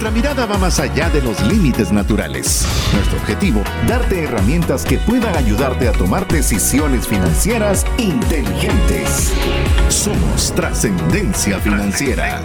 Nuestra 0.00 0.16
mirada 0.16 0.46
va 0.46 0.56
más 0.56 0.80
allá 0.80 1.10
de 1.10 1.20
los 1.20 1.38
límites 1.42 1.92
naturales. 1.92 2.66
Nuestro 2.94 3.18
objetivo, 3.18 3.62
darte 3.86 4.24
herramientas 4.24 4.82
que 4.82 4.96
puedan 4.96 5.36
ayudarte 5.36 5.88
a 5.88 5.92
tomar 5.92 6.26
decisiones 6.26 7.06
financieras 7.06 7.84
inteligentes. 7.98 9.30
Somos 9.90 10.54
trascendencia 10.54 11.58
financiera. 11.58 12.40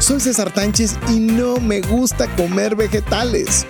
Soy 0.00 0.18
César 0.18 0.52
Tánchez 0.52 0.98
y 1.10 1.20
no 1.20 1.58
me 1.58 1.80
gusta 1.80 2.26
comer 2.34 2.74
vegetales. 2.74 3.68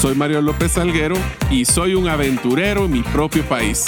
Soy 0.00 0.14
Mario 0.14 0.40
López 0.40 0.72
Salguero 0.72 1.16
y 1.50 1.66
soy 1.66 1.94
un 1.94 2.08
aventurero 2.08 2.86
en 2.86 2.92
mi 2.92 3.02
propio 3.02 3.44
país. 3.44 3.84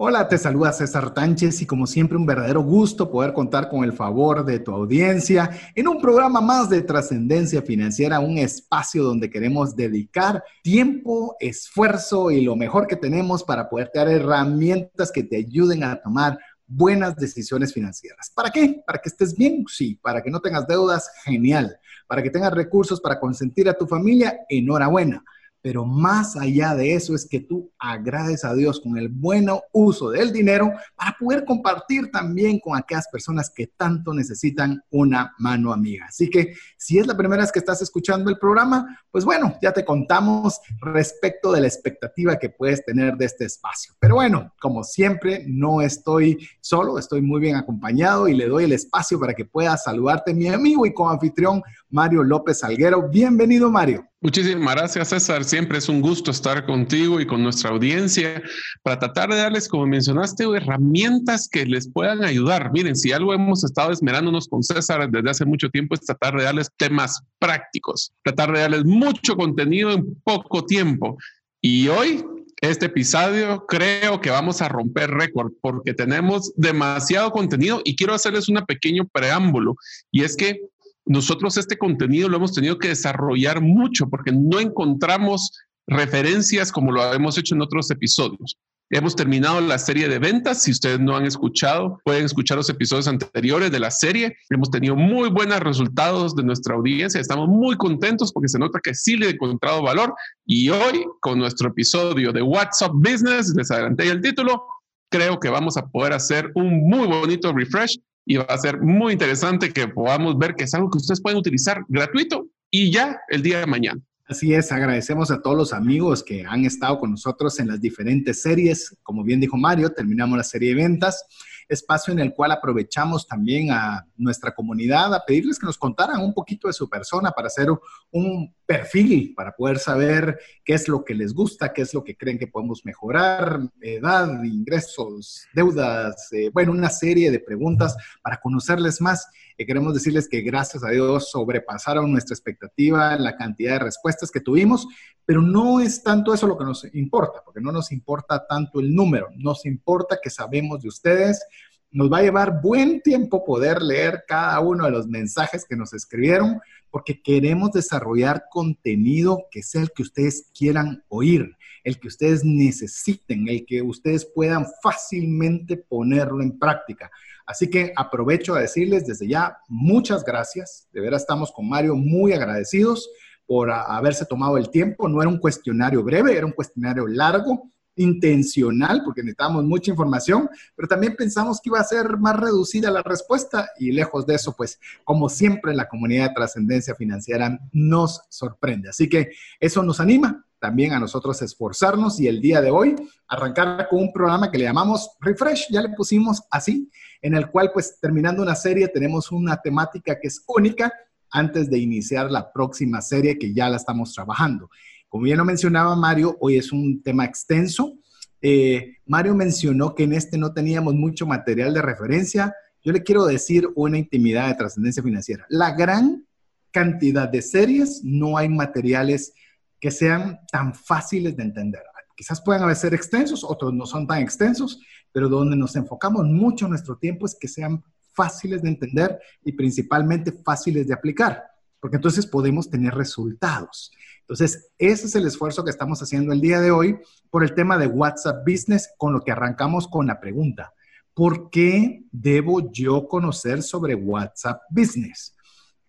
Hola, 0.00 0.28
te 0.28 0.38
saluda 0.38 0.72
César 0.72 1.12
Tánchez 1.12 1.60
y 1.60 1.66
como 1.66 1.84
siempre 1.84 2.16
un 2.16 2.24
verdadero 2.24 2.62
gusto 2.62 3.10
poder 3.10 3.32
contar 3.32 3.68
con 3.68 3.82
el 3.82 3.92
favor 3.92 4.44
de 4.44 4.60
tu 4.60 4.70
audiencia 4.70 5.50
en 5.74 5.88
un 5.88 6.00
programa 6.00 6.40
más 6.40 6.70
de 6.70 6.82
trascendencia 6.82 7.62
financiera, 7.62 8.20
un 8.20 8.38
espacio 8.38 9.02
donde 9.02 9.28
queremos 9.28 9.74
dedicar 9.74 10.44
tiempo, 10.62 11.34
esfuerzo 11.40 12.30
y 12.30 12.42
lo 12.42 12.54
mejor 12.54 12.86
que 12.86 12.94
tenemos 12.94 13.42
para 13.42 13.68
poder 13.68 13.90
dar 13.92 14.06
herramientas 14.06 15.10
que 15.10 15.24
te 15.24 15.38
ayuden 15.38 15.82
a 15.82 16.00
tomar 16.00 16.38
buenas 16.64 17.16
decisiones 17.16 17.74
financieras. 17.74 18.30
¿Para 18.32 18.50
qué? 18.50 18.80
Para 18.86 19.00
que 19.00 19.08
estés 19.08 19.34
bien, 19.34 19.64
sí. 19.66 19.98
Para 20.00 20.22
que 20.22 20.30
no 20.30 20.38
tengas 20.38 20.68
deudas, 20.68 21.10
genial. 21.24 21.76
Para 22.06 22.22
que 22.22 22.30
tengas 22.30 22.52
recursos 22.52 23.00
para 23.00 23.18
consentir 23.18 23.68
a 23.68 23.74
tu 23.74 23.84
familia, 23.88 24.46
enhorabuena 24.48 25.24
pero 25.62 25.84
más 25.84 26.36
allá 26.36 26.74
de 26.74 26.94
eso 26.94 27.14
es 27.14 27.26
que 27.26 27.40
tú 27.40 27.70
agrades 27.78 28.44
a 28.44 28.54
Dios 28.54 28.80
con 28.80 28.96
el 28.96 29.08
buen 29.08 29.48
uso 29.72 30.10
del 30.10 30.32
dinero 30.32 30.72
para 30.96 31.16
poder 31.18 31.44
compartir 31.44 32.10
también 32.10 32.58
con 32.60 32.76
aquellas 32.76 33.08
personas 33.08 33.50
que 33.54 33.66
tanto 33.66 34.14
necesitan 34.14 34.82
una 34.90 35.34
mano 35.38 35.72
amiga. 35.72 36.06
Así 36.08 36.30
que 36.30 36.54
si 36.76 36.98
es 36.98 37.06
la 37.06 37.16
primera 37.16 37.42
vez 37.42 37.52
que 37.52 37.58
estás 37.58 37.82
escuchando 37.82 38.30
el 38.30 38.38
programa, 38.38 38.98
pues 39.10 39.24
bueno, 39.24 39.56
ya 39.60 39.72
te 39.72 39.84
contamos 39.84 40.60
respecto 40.80 41.52
de 41.52 41.60
la 41.60 41.66
expectativa 41.66 42.38
que 42.38 42.50
puedes 42.50 42.84
tener 42.84 43.16
de 43.16 43.24
este 43.24 43.44
espacio. 43.44 43.94
Pero 43.98 44.16
bueno, 44.16 44.54
como 44.60 44.84
siempre, 44.84 45.44
no 45.46 45.82
estoy 45.82 46.38
solo, 46.60 46.98
estoy 46.98 47.22
muy 47.22 47.40
bien 47.40 47.56
acompañado 47.56 48.28
y 48.28 48.34
le 48.34 48.48
doy 48.48 48.64
el 48.64 48.72
espacio 48.72 49.18
para 49.18 49.34
que 49.34 49.44
pueda 49.44 49.76
saludarte 49.76 50.34
mi 50.34 50.48
amigo 50.48 50.86
y 50.86 50.94
co-anfitrión 50.94 51.62
Mario 51.90 52.22
López 52.22 52.60
Salguero. 52.60 53.08
Bienvenido, 53.08 53.70
Mario. 53.70 54.08
Muchísimas 54.20 54.74
gracias, 54.74 55.08
César. 55.08 55.44
Siempre 55.44 55.78
es 55.78 55.88
un 55.88 56.00
gusto 56.00 56.32
estar 56.32 56.66
contigo 56.66 57.20
y 57.20 57.26
con 57.26 57.42
nuestra 57.42 57.70
audiencia 57.70 58.42
para 58.82 58.98
tratar 58.98 59.30
de 59.30 59.36
darles, 59.36 59.68
como 59.68 59.86
mencionaste, 59.86 60.44
herramientas 60.56 61.48
que 61.48 61.64
les 61.64 61.88
puedan 61.88 62.24
ayudar. 62.24 62.72
Miren, 62.72 62.96
si 62.96 63.12
algo 63.12 63.32
hemos 63.32 63.62
estado 63.62 63.92
esmerándonos 63.92 64.48
con 64.48 64.62
César 64.64 65.08
desde 65.08 65.30
hace 65.30 65.44
mucho 65.44 65.70
tiempo 65.70 65.94
es 65.94 66.00
tratar 66.00 66.36
de 66.36 66.44
darles 66.44 66.68
temas 66.76 67.22
prácticos, 67.38 68.12
tratar 68.24 68.52
de 68.52 68.60
darles 68.60 68.84
mucho 68.84 69.36
contenido 69.36 69.92
en 69.92 70.14
poco 70.24 70.64
tiempo. 70.66 71.16
Y 71.60 71.86
hoy, 71.86 72.24
este 72.60 72.86
episodio, 72.86 73.66
creo 73.66 74.20
que 74.20 74.30
vamos 74.30 74.60
a 74.62 74.68
romper 74.68 75.12
récord 75.12 75.52
porque 75.60 75.94
tenemos 75.94 76.52
demasiado 76.56 77.30
contenido 77.30 77.82
y 77.84 77.94
quiero 77.94 78.14
hacerles 78.14 78.48
un 78.48 78.56
pequeño 78.66 79.06
preámbulo. 79.06 79.76
Y 80.10 80.24
es 80.24 80.36
que 80.36 80.60
nosotros 81.08 81.56
este 81.56 81.78
contenido 81.78 82.28
lo 82.28 82.36
hemos 82.36 82.52
tenido 82.52 82.78
que 82.78 82.88
desarrollar 82.88 83.60
mucho 83.62 84.08
porque 84.08 84.30
no 84.30 84.60
encontramos 84.60 85.52
referencias 85.86 86.70
como 86.70 86.92
lo 86.92 87.12
hemos 87.14 87.38
hecho 87.38 87.54
en 87.54 87.62
otros 87.62 87.90
episodios. 87.90 88.58
Hemos 88.90 89.16
terminado 89.16 89.60
la 89.60 89.78
serie 89.78 90.08
de 90.08 90.18
ventas. 90.18 90.62
Si 90.62 90.70
ustedes 90.70 91.00
no 91.00 91.16
han 91.16 91.24
escuchado, 91.24 92.00
pueden 92.04 92.24
escuchar 92.24 92.56
los 92.56 92.70
episodios 92.70 93.08
anteriores 93.08 93.70
de 93.70 93.80
la 93.80 93.90
serie. 93.90 94.36
Hemos 94.48 94.70
tenido 94.70 94.96
muy 94.96 95.28
buenos 95.30 95.60
resultados 95.60 96.34
de 96.36 96.42
nuestra 96.42 96.74
audiencia. 96.74 97.20
Estamos 97.20 97.48
muy 97.48 97.76
contentos 97.76 98.32
porque 98.32 98.48
se 98.48 98.58
nota 98.58 98.80
que 98.82 98.94
sí 98.94 99.16
le 99.16 99.26
he 99.26 99.30
encontrado 99.30 99.82
valor. 99.82 100.14
Y 100.46 100.70
hoy, 100.70 101.04
con 101.20 101.38
nuestro 101.38 101.68
episodio 101.68 102.32
de 102.32 102.42
WhatsApp 102.42 102.92
Business, 102.94 103.54
les 103.54 103.70
adelanté 103.70 104.08
el 104.08 104.22
título, 104.22 104.64
creo 105.10 105.38
que 105.38 105.48
vamos 105.48 105.76
a 105.76 105.86
poder 105.86 106.12
hacer 106.12 106.50
un 106.54 106.88
muy 106.88 107.06
bonito 107.06 107.52
refresh 107.52 107.98
y 108.28 108.36
va 108.36 108.44
a 108.44 108.58
ser 108.58 108.82
muy 108.82 109.14
interesante 109.14 109.72
que 109.72 109.88
podamos 109.88 110.36
ver 110.36 110.54
que 110.54 110.64
es 110.64 110.74
algo 110.74 110.90
que 110.90 110.98
ustedes 110.98 111.22
pueden 111.22 111.38
utilizar 111.38 111.82
gratuito 111.88 112.46
y 112.70 112.92
ya 112.92 113.18
el 113.30 113.42
día 113.42 113.60
de 113.60 113.66
mañana. 113.66 114.02
Así 114.26 114.52
es, 114.52 114.70
agradecemos 114.70 115.30
a 115.30 115.40
todos 115.40 115.56
los 115.56 115.72
amigos 115.72 116.22
que 116.22 116.44
han 116.44 116.66
estado 116.66 117.00
con 117.00 117.10
nosotros 117.12 117.58
en 117.58 117.68
las 117.68 117.80
diferentes 117.80 118.42
series. 118.42 118.94
Como 119.02 119.24
bien 119.24 119.40
dijo 119.40 119.56
Mario, 119.56 119.90
terminamos 119.90 120.36
la 120.36 120.44
serie 120.44 120.68
de 120.68 120.74
ventas 120.74 121.24
espacio 121.68 122.12
en 122.12 122.18
el 122.18 122.34
cual 122.34 122.52
aprovechamos 122.52 123.26
también 123.26 123.70
a 123.70 124.06
nuestra 124.16 124.54
comunidad 124.54 125.14
a 125.14 125.24
pedirles 125.24 125.58
que 125.58 125.66
nos 125.66 125.78
contaran 125.78 126.20
un 126.20 126.32
poquito 126.32 126.66
de 126.66 126.74
su 126.74 126.88
persona 126.88 127.30
para 127.30 127.48
hacer 127.48 127.68
un 128.10 128.54
perfil, 128.68 129.32
para 129.34 129.56
poder 129.56 129.78
saber 129.78 130.38
qué 130.62 130.74
es 130.74 130.88
lo 130.88 131.02
que 131.02 131.14
les 131.14 131.32
gusta, 131.32 131.72
qué 131.72 131.80
es 131.80 131.94
lo 131.94 132.04
que 132.04 132.18
creen 132.18 132.38
que 132.38 132.46
podemos 132.46 132.84
mejorar, 132.84 133.60
edad, 133.80 134.44
ingresos, 134.44 135.46
deudas, 135.54 136.30
eh, 136.32 136.50
bueno, 136.52 136.72
una 136.72 136.90
serie 136.90 137.30
de 137.30 137.40
preguntas 137.40 137.96
para 138.22 138.38
conocerles 138.38 139.00
más. 139.00 139.26
Y 139.56 139.64
queremos 139.64 139.94
decirles 139.94 140.28
que 140.28 140.42
gracias 140.42 140.84
a 140.84 140.90
Dios 140.90 141.30
sobrepasaron 141.30 142.12
nuestra 142.12 142.34
expectativa, 142.34 143.16
la 143.16 143.38
cantidad 143.38 143.72
de 143.72 143.86
respuestas 143.86 144.30
que 144.30 144.40
tuvimos, 144.40 144.86
pero 145.24 145.40
no 145.40 145.80
es 145.80 146.02
tanto 146.02 146.34
eso 146.34 146.46
lo 146.46 146.58
que 146.58 146.64
nos 146.64 146.84
importa, 146.94 147.40
porque 147.42 147.62
no 147.62 147.72
nos 147.72 147.90
importa 147.90 148.46
tanto 148.46 148.80
el 148.80 148.94
número, 148.94 149.30
nos 149.34 149.64
importa 149.64 150.18
que 150.22 150.28
sabemos 150.28 150.82
de 150.82 150.88
ustedes. 150.88 151.42
Nos 151.90 152.12
va 152.12 152.18
a 152.18 152.22
llevar 152.22 152.60
buen 152.60 153.00
tiempo 153.00 153.44
poder 153.44 153.80
leer 153.82 154.24
cada 154.26 154.60
uno 154.60 154.84
de 154.84 154.90
los 154.90 155.06
mensajes 155.06 155.64
que 155.64 155.76
nos 155.76 155.94
escribieron, 155.94 156.60
porque 156.90 157.22
queremos 157.22 157.72
desarrollar 157.72 158.44
contenido 158.50 159.46
que 159.50 159.62
sea 159.62 159.82
el 159.82 159.90
que 159.90 160.02
ustedes 160.02 160.50
quieran 160.56 161.02
oír, 161.08 161.56
el 161.84 161.98
que 161.98 162.08
ustedes 162.08 162.44
necesiten, 162.44 163.48
el 163.48 163.64
que 163.66 163.82
ustedes 163.82 164.26
puedan 164.26 164.66
fácilmente 164.82 165.76
ponerlo 165.76 166.42
en 166.42 166.58
práctica. 166.58 167.10
Así 167.46 167.70
que 167.70 167.92
aprovecho 167.96 168.54
a 168.54 168.60
decirles 168.60 169.06
desde 169.06 169.26
ya 169.26 169.56
muchas 169.68 170.24
gracias. 170.24 170.86
De 170.92 171.00
veras 171.00 171.22
estamos 171.22 171.50
con 171.50 171.68
Mario 171.68 171.96
muy 171.96 172.32
agradecidos 172.34 173.08
por 173.46 173.70
haberse 173.70 174.26
tomado 174.26 174.58
el 174.58 174.68
tiempo. 174.68 175.08
No 175.08 175.22
era 175.22 175.30
un 175.30 175.38
cuestionario 175.38 176.02
breve, 176.02 176.36
era 176.36 176.44
un 176.44 176.52
cuestionario 176.52 177.06
largo, 177.06 177.70
intencional, 177.98 179.02
porque 179.04 179.22
necesitábamos 179.22 179.64
mucha 179.64 179.90
información, 179.90 180.48
pero 180.74 180.88
también 180.88 181.16
pensamos 181.16 181.60
que 181.60 181.68
iba 181.68 181.80
a 181.80 181.84
ser 181.84 182.16
más 182.18 182.36
reducida 182.38 182.90
la 182.90 183.02
respuesta 183.02 183.68
y 183.78 183.92
lejos 183.92 184.26
de 184.26 184.34
eso, 184.34 184.54
pues 184.56 184.78
como 185.04 185.28
siempre 185.28 185.74
la 185.74 185.88
comunidad 185.88 186.28
de 186.28 186.34
trascendencia 186.34 186.94
financiera 186.94 187.58
nos 187.72 188.22
sorprende. 188.28 188.88
Así 188.88 189.08
que 189.08 189.30
eso 189.60 189.82
nos 189.82 190.00
anima 190.00 190.44
también 190.58 190.92
a 190.92 191.00
nosotros 191.00 191.40
esforzarnos 191.42 192.18
y 192.20 192.26
el 192.26 192.40
día 192.40 192.60
de 192.60 192.70
hoy 192.70 192.96
arrancar 193.28 193.88
con 193.88 194.00
un 194.00 194.12
programa 194.12 194.50
que 194.50 194.58
le 194.58 194.64
llamamos 194.64 195.10
Refresh, 195.20 195.68
ya 195.70 195.82
le 195.82 195.90
pusimos 195.90 196.42
así, 196.50 196.90
en 197.22 197.34
el 197.34 197.50
cual 197.50 197.70
pues 197.72 197.98
terminando 198.00 198.42
una 198.42 198.54
serie 198.54 198.88
tenemos 198.88 199.30
una 199.30 199.56
temática 199.60 200.18
que 200.20 200.28
es 200.28 200.42
única 200.46 200.92
antes 201.30 201.68
de 201.70 201.78
iniciar 201.78 202.30
la 202.30 202.52
próxima 202.52 203.00
serie 203.00 203.38
que 203.38 203.52
ya 203.52 203.68
la 203.68 203.76
estamos 203.76 204.12
trabajando. 204.14 204.70
Como 205.08 205.26
ya 205.26 205.36
lo 205.36 205.44
mencionaba 205.44 205.96
Mario, 205.96 206.36
hoy 206.40 206.56
es 206.56 206.72
un 206.72 207.02
tema 207.02 207.24
extenso. 207.24 207.94
Eh, 208.40 208.96
Mario 209.06 209.34
mencionó 209.34 209.94
que 209.94 210.04
en 210.04 210.12
este 210.12 210.38
no 210.38 210.52
teníamos 210.52 210.94
mucho 210.94 211.26
material 211.26 211.72
de 211.74 211.82
referencia. 211.82 212.54
Yo 212.84 212.92
le 212.92 213.02
quiero 213.02 213.26
decir 213.26 213.68
una 213.74 213.98
intimidad 213.98 214.48
de 214.48 214.54
trascendencia 214.54 215.02
financiera. 215.02 215.46
La 215.48 215.72
gran 215.72 216.26
cantidad 216.70 217.28
de 217.28 217.42
series 217.42 218.02
no 218.04 218.36
hay 218.36 218.48
materiales 218.48 219.32
que 219.80 219.90
sean 219.90 220.40
tan 220.52 220.74
fáciles 220.74 221.36
de 221.36 221.42
entender. 221.44 221.82
Quizás 222.16 222.40
puedan 222.40 222.74
ser 222.74 222.94
extensos, 222.94 223.44
otros 223.44 223.72
no 223.72 223.86
son 223.86 224.06
tan 224.06 224.20
extensos, 224.20 224.80
pero 225.12 225.28
donde 225.28 225.56
nos 225.56 225.76
enfocamos 225.76 226.26
mucho 226.26 226.66
nuestro 226.66 226.96
tiempo 226.96 227.26
es 227.26 227.36
que 227.38 227.46
sean 227.46 227.82
fáciles 228.12 228.62
de 228.62 228.70
entender 228.70 229.18
y 229.44 229.52
principalmente 229.52 230.32
fáciles 230.32 230.88
de 230.88 230.94
aplicar, 230.94 231.44
porque 231.80 231.96
entonces 231.96 232.26
podemos 232.26 232.70
tener 232.70 232.94
resultados. 232.94 233.92
Entonces, 234.20 234.70
ese 234.78 235.06
es 235.06 235.14
el 235.14 235.26
esfuerzo 235.26 235.64
que 235.64 235.70
estamos 235.70 236.02
haciendo 236.02 236.32
el 236.32 236.40
día 236.40 236.60
de 236.60 236.70
hoy 236.70 236.98
por 237.30 237.42
el 237.42 237.54
tema 237.54 237.78
de 237.78 237.86
WhatsApp 237.86 238.44
Business, 238.46 238.90
con 238.98 239.12
lo 239.12 239.20
que 239.20 239.32
arrancamos 239.32 239.88
con 239.88 240.06
la 240.06 240.20
pregunta, 240.20 240.72
¿por 241.14 241.50
qué 241.50 242.04
debo 242.12 242.70
yo 242.70 243.08
conocer 243.08 243.62
sobre 243.62 243.94
WhatsApp 243.94 244.62
Business? 244.70 245.34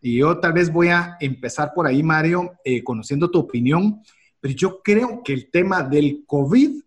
Y 0.02 0.18
yo 0.20 0.40
tal 0.40 0.54
vez 0.54 0.72
voy 0.72 0.88
a 0.88 1.18
empezar 1.20 1.74
por 1.76 1.86
ahí, 1.86 2.02
Mario, 2.02 2.54
eh, 2.64 2.84
conociendo 2.84 3.30
tu 3.30 3.40
opinión, 3.40 4.02
pero 4.40 4.54
yo 4.54 4.82
creo 4.82 5.22
que 5.24 5.34
el 5.34 5.52
tema 5.52 5.84
del 5.84 6.24
COVID 6.26 6.82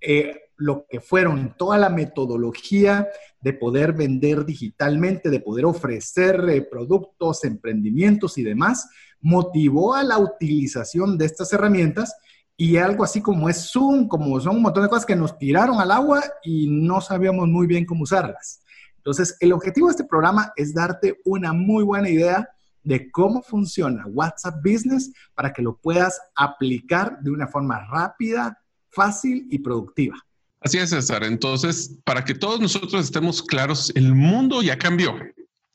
eh, 0.00 0.42
lo 0.62 0.86
que 0.88 1.00
fueron 1.00 1.54
toda 1.58 1.76
la 1.78 1.88
metodología 1.88 3.08
de 3.40 3.52
poder 3.52 3.92
vender 3.92 4.44
digitalmente, 4.44 5.30
de 5.30 5.40
poder 5.40 5.64
ofrecer 5.64 6.48
eh, 6.48 6.62
productos, 6.62 7.44
emprendimientos 7.44 8.38
y 8.38 8.42
demás, 8.42 8.88
motivó 9.20 9.94
a 9.94 10.02
la 10.02 10.18
utilización 10.18 11.18
de 11.18 11.26
estas 11.26 11.52
herramientas 11.52 12.14
y 12.56 12.76
algo 12.76 13.02
así 13.02 13.20
como 13.20 13.48
es 13.48 13.70
Zoom, 13.72 14.06
como 14.06 14.38
son 14.40 14.56
un 14.56 14.62
montón 14.62 14.84
de 14.84 14.88
cosas 14.88 15.06
que 15.06 15.16
nos 15.16 15.36
tiraron 15.36 15.80
al 15.80 15.90
agua 15.90 16.22
y 16.44 16.68
no 16.68 17.00
sabíamos 17.00 17.48
muy 17.48 17.66
bien 17.66 17.84
cómo 17.84 18.04
usarlas. 18.04 18.62
Entonces, 18.98 19.36
el 19.40 19.52
objetivo 19.52 19.88
de 19.88 19.92
este 19.92 20.04
programa 20.04 20.52
es 20.54 20.72
darte 20.72 21.20
una 21.24 21.52
muy 21.52 21.82
buena 21.82 22.08
idea 22.08 22.48
de 22.84 23.10
cómo 23.10 23.42
funciona 23.42 24.06
WhatsApp 24.06 24.56
Business 24.62 25.12
para 25.34 25.52
que 25.52 25.62
lo 25.62 25.76
puedas 25.76 26.20
aplicar 26.36 27.18
de 27.20 27.30
una 27.30 27.48
forma 27.48 27.84
rápida, 27.86 28.60
fácil 28.90 29.48
y 29.50 29.58
productiva. 29.58 30.16
Así 30.64 30.78
es, 30.78 30.90
César. 30.90 31.24
Entonces, 31.24 31.98
para 32.04 32.24
que 32.24 32.34
todos 32.34 32.60
nosotros 32.60 33.04
estemos 33.04 33.42
claros, 33.42 33.92
el 33.94 34.14
mundo 34.14 34.62
ya 34.62 34.78
cambió. 34.78 35.14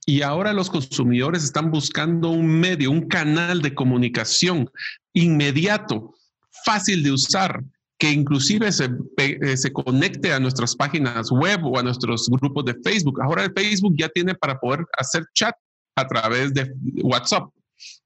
Y 0.05 0.21
ahora 0.21 0.53
los 0.53 0.69
consumidores 0.69 1.43
están 1.43 1.69
buscando 1.69 2.29
un 2.29 2.47
medio, 2.47 2.91
un 2.91 3.07
canal 3.09 3.61
de 3.61 3.75
comunicación 3.75 4.69
inmediato, 5.13 6.13
fácil 6.63 7.03
de 7.03 7.11
usar, 7.11 7.61
que 7.99 8.11
inclusive 8.11 8.71
se, 8.71 8.89
eh, 9.17 9.57
se, 9.57 9.73
conecte 9.73 10.31
a 10.31 10.39
nuestras 10.39 10.75
páginas 10.75 11.29
web 11.31 11.65
o 11.65 11.77
a 11.77 11.83
nuestros 11.83 12.29
grupos 12.29 12.63
de 12.65 12.75
Facebook. 12.85 13.21
Ahora 13.21 13.43
el 13.43 13.53
Facebook 13.53 13.95
ya 13.97 14.07
tiene 14.09 14.35
para 14.35 14.57
poder 14.57 14.85
hacer 14.97 15.25
chat 15.33 15.55
a 15.95 16.07
través 16.07 16.53
de 16.53 16.71
WhatsApp. 17.03 17.49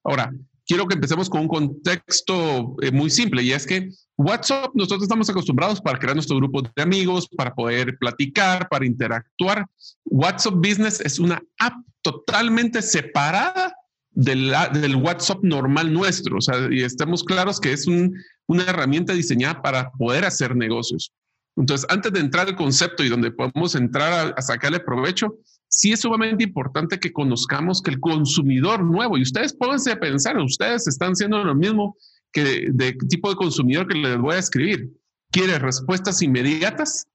Ahora, 0.04 0.32
quiero 0.68 0.88
que 0.88 0.96
empecemos 0.96 1.30
con 1.30 1.42
un 1.42 1.48
contexto 1.48 2.76
eh, 2.82 2.92
muy 2.92 3.10
simple 3.10 3.44
y 3.44 3.52
es 3.52 3.66
que 3.66 3.90
WhatsApp 4.18 4.72
nosotros 4.74 5.04
estamos 5.04 5.30
acostumbrados 5.30 5.82
para 5.82 5.98
crear 5.98 6.16
nuestro 6.16 6.38
grupo 6.38 6.62
de 6.62 6.82
amigos, 6.82 7.28
para 7.28 7.54
poder 7.54 7.98
platicar, 7.98 8.68
para 8.70 8.86
interactuar. 8.86 9.66
WhatsApp 10.06 10.56
Business 10.56 11.02
es 11.02 11.20
una 11.20 11.42
app 11.60 11.74
totalmente 12.02 12.82
separada 12.82 13.74
del, 14.12 14.54
del 14.74 14.96
WhatsApp 14.96 15.40
normal 15.44 15.92
nuestro. 15.92 16.38
O 16.38 16.42
sea, 16.42 16.68
y 16.70 16.84
estemos 16.84 17.24
claros 17.24 17.60
que 17.60 17.74
es 17.74 17.88
una 17.88 18.64
herramienta 18.64 19.14
diseñada 19.14 19.62
para 19.62 19.92
poder 19.92 20.26
hacer 20.26 20.56
negocios. 20.56 21.12
Entonces, 21.58 21.88
antes 21.90 22.14
de 22.14 22.20
entrar 22.20 22.48
al 22.48 22.56
concepto 22.56 23.04
y 23.04 23.10
donde 23.10 23.32
podemos 23.32 23.76
entrar 23.76 24.34
a 24.38 24.42
sacarle 24.42 24.80
provecho, 24.80 25.38
sí 25.72 25.94
es 25.94 26.02
sumamente 26.02 26.44
importante 26.44 27.00
que 27.00 27.14
conozcamos 27.14 27.82
que 27.82 27.92
el 27.92 28.00
consumidor 28.00 28.84
nuevo, 28.84 29.18
y 29.18 29.24
ustedes 29.24 29.54
pónganse 29.54 29.92
a 29.92 30.00
pensar, 30.00 30.38
ustedes 30.38 30.88
están 30.88 31.16
siendo 31.16 31.44
lo 31.44 31.56
mismo 31.56 31.96
que 32.32 32.68
de 32.72 32.94
tipo 33.10 33.30
de 33.30 33.36
consumidor 33.36 33.88
que 33.88 33.98
les 33.98 34.18
voy 34.18 34.36
a 34.36 34.40
escribir. 34.40 34.90
¿Quiere 35.32 35.60
respuestas 35.60 36.22
inmediatas? 36.22 37.08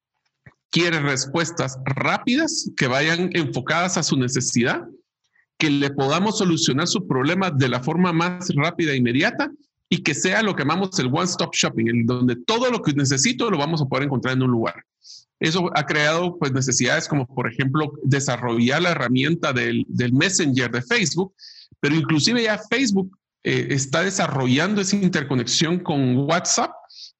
¿Quiere 0.71 1.01
respuestas 1.01 1.79
rápidas 1.85 2.71
que 2.77 2.87
vayan 2.87 3.31
enfocadas 3.35 3.99
a 3.99 4.03
su 4.03 4.17
necesidad? 4.17 4.85
¿Que 5.59 5.71
le 5.71 5.91
podamos 5.91 6.39
solucionar 6.39 6.87
su 6.87 7.07
problema 7.07 7.51
de 7.51 7.69
la 7.69 7.81
forma 7.81 8.13
más 8.13 8.49
rápida 8.55 8.93
e 8.93 8.97
inmediata? 8.97 9.51
Y 9.89 10.03
que 10.03 10.15
sea 10.15 10.43
lo 10.43 10.57
que 10.57 10.65
llamamos 10.65 10.99
el 10.99 11.11
one-stop 11.13 11.55
shopping, 11.55 11.89
en 11.89 12.07
donde 12.07 12.37
todo 12.37 12.71
lo 12.71 12.83
que 12.83 12.93
necesito 12.93 13.51
lo 13.51 13.59
vamos 13.59 13.81
a 13.81 13.87
poder 13.87 14.05
encontrar 14.05 14.35
en 14.35 14.43
un 14.43 14.51
lugar. 14.51 14.83
Eso 15.39 15.71
ha 15.75 15.85
creado 15.85 16.39
pues, 16.39 16.53
necesidades 16.53 17.09
como, 17.09 17.27
por 17.27 17.51
ejemplo, 17.51 17.93
desarrollar 18.03 18.83
la 18.83 18.93
herramienta 18.93 19.53
del, 19.53 19.85
del 19.89 20.13
Messenger 20.13 20.71
de 20.71 20.83
Facebook, 20.83 21.35
pero 21.81 21.95
inclusive 21.95 22.43
ya 22.43 22.59
Facebook 22.71 23.17
eh, 23.45 23.69
está 23.71 24.03
desarrollando 24.03 24.81
esa 24.81 24.97
interconexión 24.97 25.79
con 25.79 26.17
WhatsApp 26.19 26.73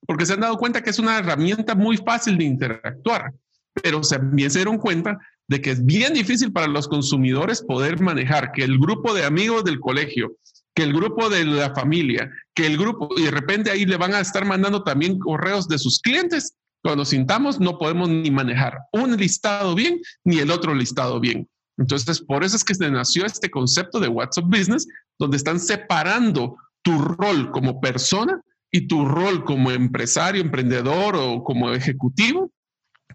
porque 0.07 0.27
se 0.27 0.33
han 0.33 0.41
dado 0.41 0.57
cuenta 0.57 0.83
que 0.83 0.91
es 0.91 0.99
una 0.99 1.19
herramienta 1.19 1.75
muy 1.75 1.97
fácil 1.97 2.39
de 2.39 2.45
interactuar, 2.45 3.33
pero 3.73 4.01
también 4.01 4.51
se 4.51 4.61
dieron 4.61 4.79
cuenta 4.79 5.19
de 5.49 5.61
que 5.61 5.71
es 5.71 5.85
bien 5.85 6.15
difícil 6.15 6.53
para 6.53 6.67
los 6.67 6.89
consumidores 6.89 7.63
poder 7.63 8.01
manejar 8.01 8.53
que 8.53 8.65
el 8.65 8.79
grupo 8.79 9.15
de 9.15 9.25
amigos 9.25 9.65
del 9.65 9.81
colegio, 9.81 10.37
que 10.75 10.83
el 10.83 10.93
grupo 10.93 11.29
de 11.29 11.45
la 11.45 11.75
familia, 11.75 12.31
que 12.55 12.67
el 12.67 12.77
grupo, 12.77 13.09
y 13.17 13.25
de 13.25 13.31
repente 13.31 13.71
ahí 13.71 13.85
le 13.85 13.97
van 13.97 14.15
a 14.15 14.21
estar 14.21 14.45
mandando 14.45 14.83
también 14.83 15.19
correos 15.19 15.69
de 15.69 15.79
sus 15.79 16.01
clientes 16.01 16.55
cuando 16.83 17.05
sintamos, 17.05 17.61
no 17.61 17.79
podemos 17.79 18.09
ni 18.09 18.31
manejar 18.31 18.79
un 18.93 19.17
listado 19.17 19.75
bien 19.75 20.01
ni 20.25 20.39
el 20.39 20.51
otro 20.51 20.75
listado 20.75 21.21
bien. 21.21 21.49
Entonces, 21.79 22.21
por 22.21 22.45
eso 22.45 22.57
es 22.57 22.65
que 22.65 22.75
se 22.75 22.91
nació 22.91 23.27
este 23.27 23.51
concepto 23.51 24.01
de 24.01 24.09
WhatsApp 24.09 24.47
Business, 24.47 24.87
donde 25.19 25.37
están 25.37 25.61
separando 25.61 26.57
tu 26.83 26.99
rol 26.99 27.51
como 27.51 27.81
persona 27.81 28.41
y 28.71 28.87
tu 28.87 29.05
rol 29.05 29.45
como 29.45 29.71
empresario, 29.71 30.41
emprendedor 30.41 31.17
o 31.17 31.43
como 31.43 31.73
ejecutivo 31.73 32.51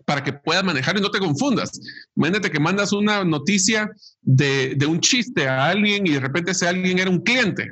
para 0.06 0.24
que 0.24 0.34
puedas 0.34 0.64
manejar 0.64 0.98
y 0.98 1.02
no 1.02 1.10
te 1.10 1.20
confundas. 1.20 1.80
Imagínate 2.16 2.52
que 2.52 2.60
mandas 2.60 2.92
una 2.92 3.24
noticia 3.24 3.90
de, 4.22 4.78
un 4.88 5.00
chiste 5.00 5.48
a 5.48 5.68
alguien 5.68 6.06
y 6.06 6.12
de 6.12 6.20
repente 6.20 6.52
ese 6.52 6.68
alguien 6.68 7.00
era 7.00 7.10
un 7.10 7.22
cliente. 7.22 7.72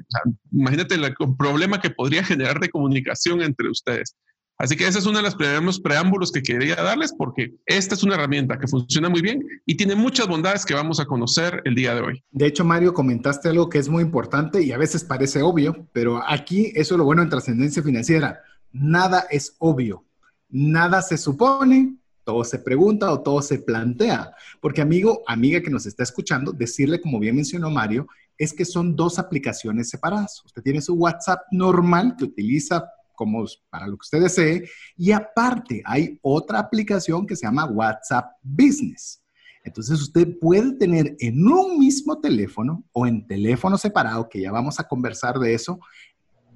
imagínate 0.52 0.96
el 0.96 1.14
problema 1.38 1.82
que 1.82 1.90
podría 1.90 2.24
generar 2.24 2.60
de 2.60 2.70
comunicación 2.70 3.42
entre 3.42 3.70
ustedes. 3.70 4.16
Así 4.60 4.76
que 4.76 4.86
ese 4.86 5.00
es 5.00 5.06
uno 5.06 5.20
de 5.20 5.24
los 5.24 5.36
primeros 5.36 5.80
preámbulos 5.80 6.34
que 6.34 6.44
quería 6.44 6.76
darles 6.76 7.14
porque 7.18 7.56
esta 7.66 7.96
es 7.96 8.04
una 8.04 8.16
herramienta 8.16 8.60
que 8.60 8.68
funciona 8.68 9.08
muy 9.08 9.22
bien 9.22 9.42
y 9.66 9.78
tiene 9.78 9.96
muchas 9.96 10.28
bondades 10.28 10.66
que 10.66 10.74
vamos 10.74 11.00
a 11.00 11.06
conocer 11.06 11.62
el 11.64 11.76
día 11.76 11.96
de 11.96 12.02
hoy. 12.02 12.24
De 12.30 12.46
hecho, 12.46 12.66
Mario, 12.66 12.94
comentaste 12.94 13.48
algo 13.48 13.70
que 13.70 13.78
es 13.78 13.88
muy 13.88 14.04
importante 14.04 14.62
y 14.62 14.74
a 14.74 14.78
veces 14.78 15.06
parece 15.06 15.42
obvio, 15.42 15.88
pero 15.94 16.22
aquí 16.28 16.74
eso 16.76 16.96
es 16.96 16.98
lo 16.98 17.06
bueno 17.06 17.22
en 17.22 17.30
trascendencia 17.30 17.82
financiera. 17.82 18.42
Nada 18.74 19.28
es 19.32 19.56
obvio, 19.60 20.04
nada 20.50 21.02
se 21.04 21.18
supone, 21.18 21.96
todo 22.26 22.44
se 22.44 22.60
pregunta 22.60 23.14
o 23.14 23.22
todo 23.22 23.42
se 23.42 23.60
plantea. 23.60 24.36
Porque 24.60 24.82
amigo, 24.82 25.24
amiga 25.26 25.62
que 25.62 25.70
nos 25.70 25.86
está 25.86 26.04
escuchando, 26.04 26.52
decirle, 26.52 27.00
como 27.00 27.18
bien 27.18 27.38
mencionó 27.38 27.70
Mario, 27.70 28.08
es 28.38 28.54
que 28.54 28.66
son 28.66 28.94
dos 28.94 29.20
aplicaciones 29.20 29.90
separadas. 29.90 30.42
Usted 30.44 30.62
tiene 30.62 30.82
su 30.82 30.96
WhatsApp 30.96 31.44
normal 31.50 32.16
que 32.18 32.26
utiliza 32.26 32.90
como 33.20 33.46
para 33.70 33.86
lo 33.86 33.98
que 33.98 34.04
usted 34.04 34.22
desee. 34.22 34.70
Y 34.96 35.12
aparte, 35.12 35.82
hay 35.84 36.18
otra 36.22 36.58
aplicación 36.58 37.28
que 37.28 37.36
se 37.36 37.46
llama 37.46 37.66
WhatsApp 37.66 38.32
Business. 38.42 39.22
Entonces, 39.66 40.02
usted 40.02 40.40
puede 40.40 40.72
tener 40.78 41.18
en 41.20 41.46
un 41.46 41.78
mismo 41.78 42.18
teléfono 42.22 42.86
o 42.94 43.06
en 43.06 43.28
teléfono 43.28 43.78
separado, 43.78 44.30
que 44.30 44.40
ya 44.40 44.54
vamos 44.54 44.80
a 44.80 44.88
conversar 44.88 45.38
de 45.38 45.54
eso, 45.54 45.82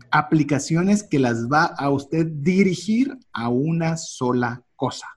aplicaciones 0.10 1.04
que 1.04 1.20
las 1.20 1.50
va 1.50 1.66
a 1.66 1.90
usted 1.90 2.28
dirigir 2.28 3.18
a 3.34 3.50
una 3.50 3.98
sola 3.98 4.64
cosa. 4.78 5.08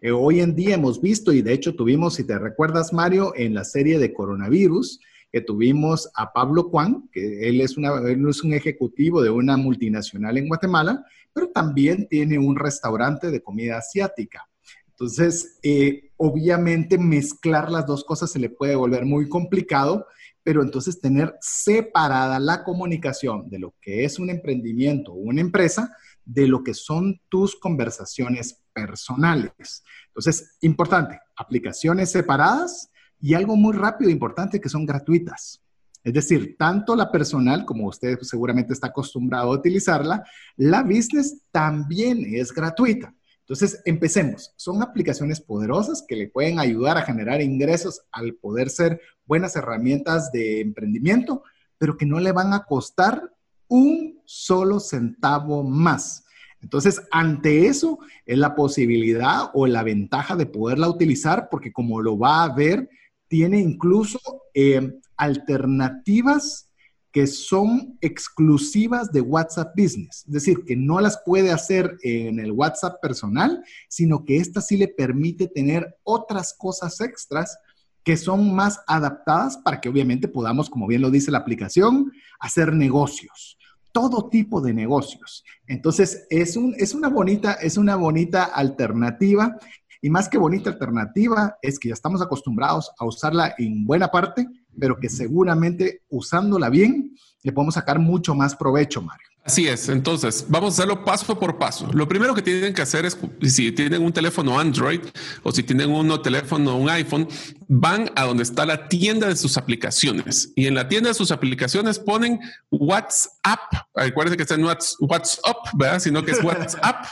Eh, 0.00 0.10
hoy 0.10 0.40
en 0.40 0.54
día 0.54 0.76
hemos 0.76 1.02
visto, 1.02 1.34
y 1.34 1.42
de 1.42 1.52
hecho 1.52 1.74
tuvimos, 1.74 2.14
si 2.14 2.24
te 2.24 2.38
recuerdas, 2.38 2.94
Mario, 2.94 3.34
en 3.36 3.52
la 3.52 3.64
serie 3.64 3.98
de 3.98 4.14
coronavirus, 4.14 5.00
que 5.30 5.40
tuvimos 5.40 6.10
a 6.14 6.32
Pablo 6.32 6.64
Juan, 6.64 7.08
que 7.12 7.48
él 7.48 7.60
es, 7.60 7.76
una, 7.76 7.92
es 8.08 8.42
un 8.42 8.54
ejecutivo 8.54 9.22
de 9.22 9.30
una 9.30 9.56
multinacional 9.56 10.38
en 10.38 10.48
Guatemala, 10.48 11.04
pero 11.32 11.48
también 11.50 12.08
tiene 12.08 12.38
un 12.38 12.56
restaurante 12.56 13.30
de 13.30 13.42
comida 13.42 13.78
asiática. 13.78 14.48
Entonces, 14.88 15.58
eh, 15.62 16.10
obviamente 16.16 16.98
mezclar 16.98 17.70
las 17.70 17.86
dos 17.86 18.04
cosas 18.04 18.32
se 18.32 18.40
le 18.40 18.50
puede 18.50 18.74
volver 18.74 19.04
muy 19.04 19.28
complicado, 19.28 20.06
pero 20.42 20.62
entonces 20.62 21.00
tener 21.00 21.36
separada 21.40 22.40
la 22.40 22.64
comunicación 22.64 23.48
de 23.50 23.58
lo 23.58 23.74
que 23.80 24.04
es 24.04 24.18
un 24.18 24.30
emprendimiento 24.30 25.12
o 25.12 25.16
una 25.16 25.40
empresa 25.40 25.94
de 26.24 26.48
lo 26.48 26.64
que 26.64 26.74
son 26.74 27.20
tus 27.28 27.54
conversaciones 27.54 28.62
personales. 28.72 29.84
Entonces, 30.08 30.56
importante, 30.62 31.20
aplicaciones 31.36 32.10
separadas 32.10 32.90
y 33.20 33.34
algo 33.34 33.56
muy 33.56 33.74
rápido 33.74 34.10
e 34.10 34.12
importante 34.12 34.60
que 34.60 34.68
son 34.68 34.86
gratuitas. 34.86 35.60
Es 36.04 36.14
decir, 36.14 36.56
tanto 36.58 36.94
la 36.94 37.10
personal, 37.10 37.64
como 37.64 37.88
usted 37.88 38.18
seguramente 38.22 38.72
está 38.72 38.88
acostumbrado 38.88 39.52
a 39.52 39.56
utilizarla, 39.56 40.24
la 40.56 40.82
business 40.82 41.42
también 41.50 42.24
es 42.34 42.52
gratuita. 42.52 43.12
Entonces, 43.40 43.82
empecemos. 43.84 44.52
Son 44.56 44.82
aplicaciones 44.82 45.40
poderosas 45.40 46.04
que 46.06 46.16
le 46.16 46.28
pueden 46.28 46.58
ayudar 46.58 46.98
a 46.98 47.02
generar 47.02 47.40
ingresos 47.40 48.02
al 48.12 48.34
poder 48.34 48.70
ser 48.70 49.00
buenas 49.24 49.56
herramientas 49.56 50.30
de 50.32 50.60
emprendimiento, 50.60 51.42
pero 51.78 51.96
que 51.96 52.06
no 52.06 52.20
le 52.20 52.32
van 52.32 52.52
a 52.52 52.64
costar 52.64 53.34
un 53.66 54.20
solo 54.24 54.80
centavo 54.80 55.62
más. 55.64 56.24
Entonces, 56.60 57.02
ante 57.10 57.66
eso 57.66 57.98
es 58.26 58.36
la 58.38 58.54
posibilidad 58.54 59.50
o 59.54 59.66
la 59.66 59.82
ventaja 59.82 60.36
de 60.36 60.46
poderla 60.46 60.88
utilizar, 60.88 61.48
porque 61.50 61.72
como 61.72 62.00
lo 62.00 62.18
va 62.18 62.44
a 62.44 62.54
ver, 62.54 62.88
tiene 63.28 63.60
incluso 63.60 64.18
eh, 64.54 64.98
alternativas 65.16 66.68
que 67.12 67.26
son 67.26 67.98
exclusivas 68.00 69.10
de 69.12 69.22
WhatsApp 69.22 69.72
Business, 69.76 70.24
es 70.26 70.32
decir, 70.32 70.64
que 70.66 70.76
no 70.76 71.00
las 71.00 71.20
puede 71.24 71.50
hacer 71.50 71.96
en 72.02 72.38
el 72.38 72.52
WhatsApp 72.52 73.00
personal, 73.00 73.62
sino 73.88 74.24
que 74.24 74.36
esta 74.36 74.60
sí 74.60 74.76
le 74.76 74.88
permite 74.88 75.48
tener 75.48 75.96
otras 76.04 76.54
cosas 76.56 77.00
extras 77.00 77.58
que 78.04 78.16
son 78.16 78.54
más 78.54 78.80
adaptadas 78.86 79.56
para 79.58 79.80
que 79.80 79.88
obviamente 79.88 80.28
podamos, 80.28 80.70
como 80.70 80.86
bien 80.86 81.02
lo 81.02 81.10
dice 81.10 81.30
la 81.30 81.38
aplicación, 81.38 82.12
hacer 82.40 82.72
negocios, 82.72 83.58
todo 83.92 84.28
tipo 84.28 84.60
de 84.60 84.72
negocios. 84.72 85.44
Entonces, 85.66 86.26
es, 86.30 86.56
un, 86.56 86.74
es, 86.78 86.94
una, 86.94 87.08
bonita, 87.08 87.54
es 87.54 87.76
una 87.76 87.96
bonita 87.96 88.44
alternativa 88.44 89.58
Y 90.00 90.10
más 90.10 90.28
que 90.28 90.38
bonita 90.38 90.70
alternativa, 90.70 91.56
es 91.62 91.78
que 91.78 91.88
ya 91.88 91.94
estamos 91.94 92.22
acostumbrados 92.22 92.90
a 92.98 93.04
usarla 93.04 93.54
en 93.58 93.84
buena 93.84 94.08
parte, 94.08 94.46
pero 94.78 94.98
que 94.98 95.08
seguramente 95.08 96.02
usándola 96.08 96.70
bien, 96.70 97.16
le 97.42 97.52
podemos 97.52 97.74
sacar 97.74 97.98
mucho 97.98 98.34
más 98.34 98.54
provecho, 98.54 99.02
Mario. 99.02 99.28
Así 99.48 99.66
es, 99.66 99.88
entonces 99.88 100.44
vamos 100.48 100.74
a 100.74 100.82
hacerlo 100.82 101.06
paso 101.06 101.38
por 101.38 101.58
paso. 101.58 101.88
Lo 101.94 102.06
primero 102.06 102.34
que 102.34 102.42
tienen 102.42 102.74
que 102.74 102.82
hacer 102.82 103.06
es, 103.06 103.16
si 103.44 103.72
tienen 103.72 104.02
un 104.02 104.12
teléfono 104.12 104.60
Android 104.60 105.00
o 105.42 105.50
si 105.50 105.62
tienen 105.62 105.90
un 105.90 106.20
teléfono, 106.20 106.76
un 106.76 106.90
iPhone, 106.90 107.26
van 107.66 108.10
a 108.14 108.24
donde 108.24 108.42
está 108.42 108.66
la 108.66 108.88
tienda 108.88 109.26
de 109.26 109.36
sus 109.36 109.56
aplicaciones 109.56 110.52
y 110.54 110.66
en 110.66 110.74
la 110.74 110.86
tienda 110.86 111.08
de 111.08 111.14
sus 111.14 111.30
aplicaciones 111.30 111.98
ponen 111.98 112.38
WhatsApp. 112.70 113.60
Recuerden 113.94 114.36
que 114.36 114.42
está 114.42 114.54
en 114.54 114.64
WhatsApp, 114.64 115.56
¿verdad? 115.72 116.00
Sino 116.00 116.22
que 116.22 116.32
es 116.32 116.44
WhatsApp. 116.44 117.06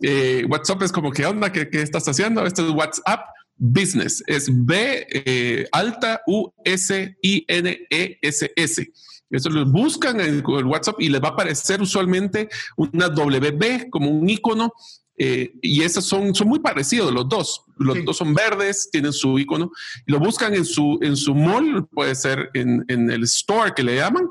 Eh, 0.00 0.44
WhatsApp 0.48 0.82
es 0.82 0.92
como, 0.92 1.10
¿qué 1.10 1.26
onda? 1.26 1.52
¿Qué, 1.52 1.68
estás 1.72 2.06
haciendo? 2.06 2.44
Esto 2.46 2.66
es 2.66 2.70
WhatsApp 2.70 3.20
Business. 3.56 4.22
Es 4.26 4.48
B 4.50 5.06
eh, 5.10 5.66
alta 5.72 6.22
U 6.26 6.52
S 6.64 7.16
I 7.22 7.44
N 7.48 7.78
E 7.90 8.18
S 8.22 8.50
S. 8.54 8.92
Eso 9.30 9.50
lo 9.50 9.66
buscan 9.66 10.20
en 10.20 10.36
el 10.36 10.66
WhatsApp 10.66 11.00
y 11.00 11.08
les 11.08 11.20
va 11.20 11.28
a 11.28 11.32
aparecer 11.32 11.82
usualmente 11.82 12.48
una 12.76 13.08
WB 13.08 13.90
como 13.90 14.10
un 14.10 14.28
icono 14.28 14.72
eh, 15.18 15.52
y 15.60 15.82
esos 15.82 16.04
son, 16.04 16.34
son 16.34 16.48
muy 16.48 16.60
parecidos 16.60 17.12
los 17.12 17.28
dos. 17.28 17.64
Los 17.78 18.04
dos 18.04 18.16
son 18.16 18.34
verdes, 18.34 18.88
tienen 18.90 19.12
su 19.12 19.38
icono. 19.38 19.70
Lo 20.06 20.18
buscan 20.18 20.54
en 20.54 20.64
su, 20.64 20.98
en 21.02 21.16
su 21.16 21.34
mall, 21.34 21.86
puede 21.88 22.14
ser 22.14 22.50
en, 22.54 22.84
en 22.88 23.10
el 23.10 23.24
store 23.24 23.72
que 23.74 23.82
le 23.82 23.96
llaman. 23.96 24.28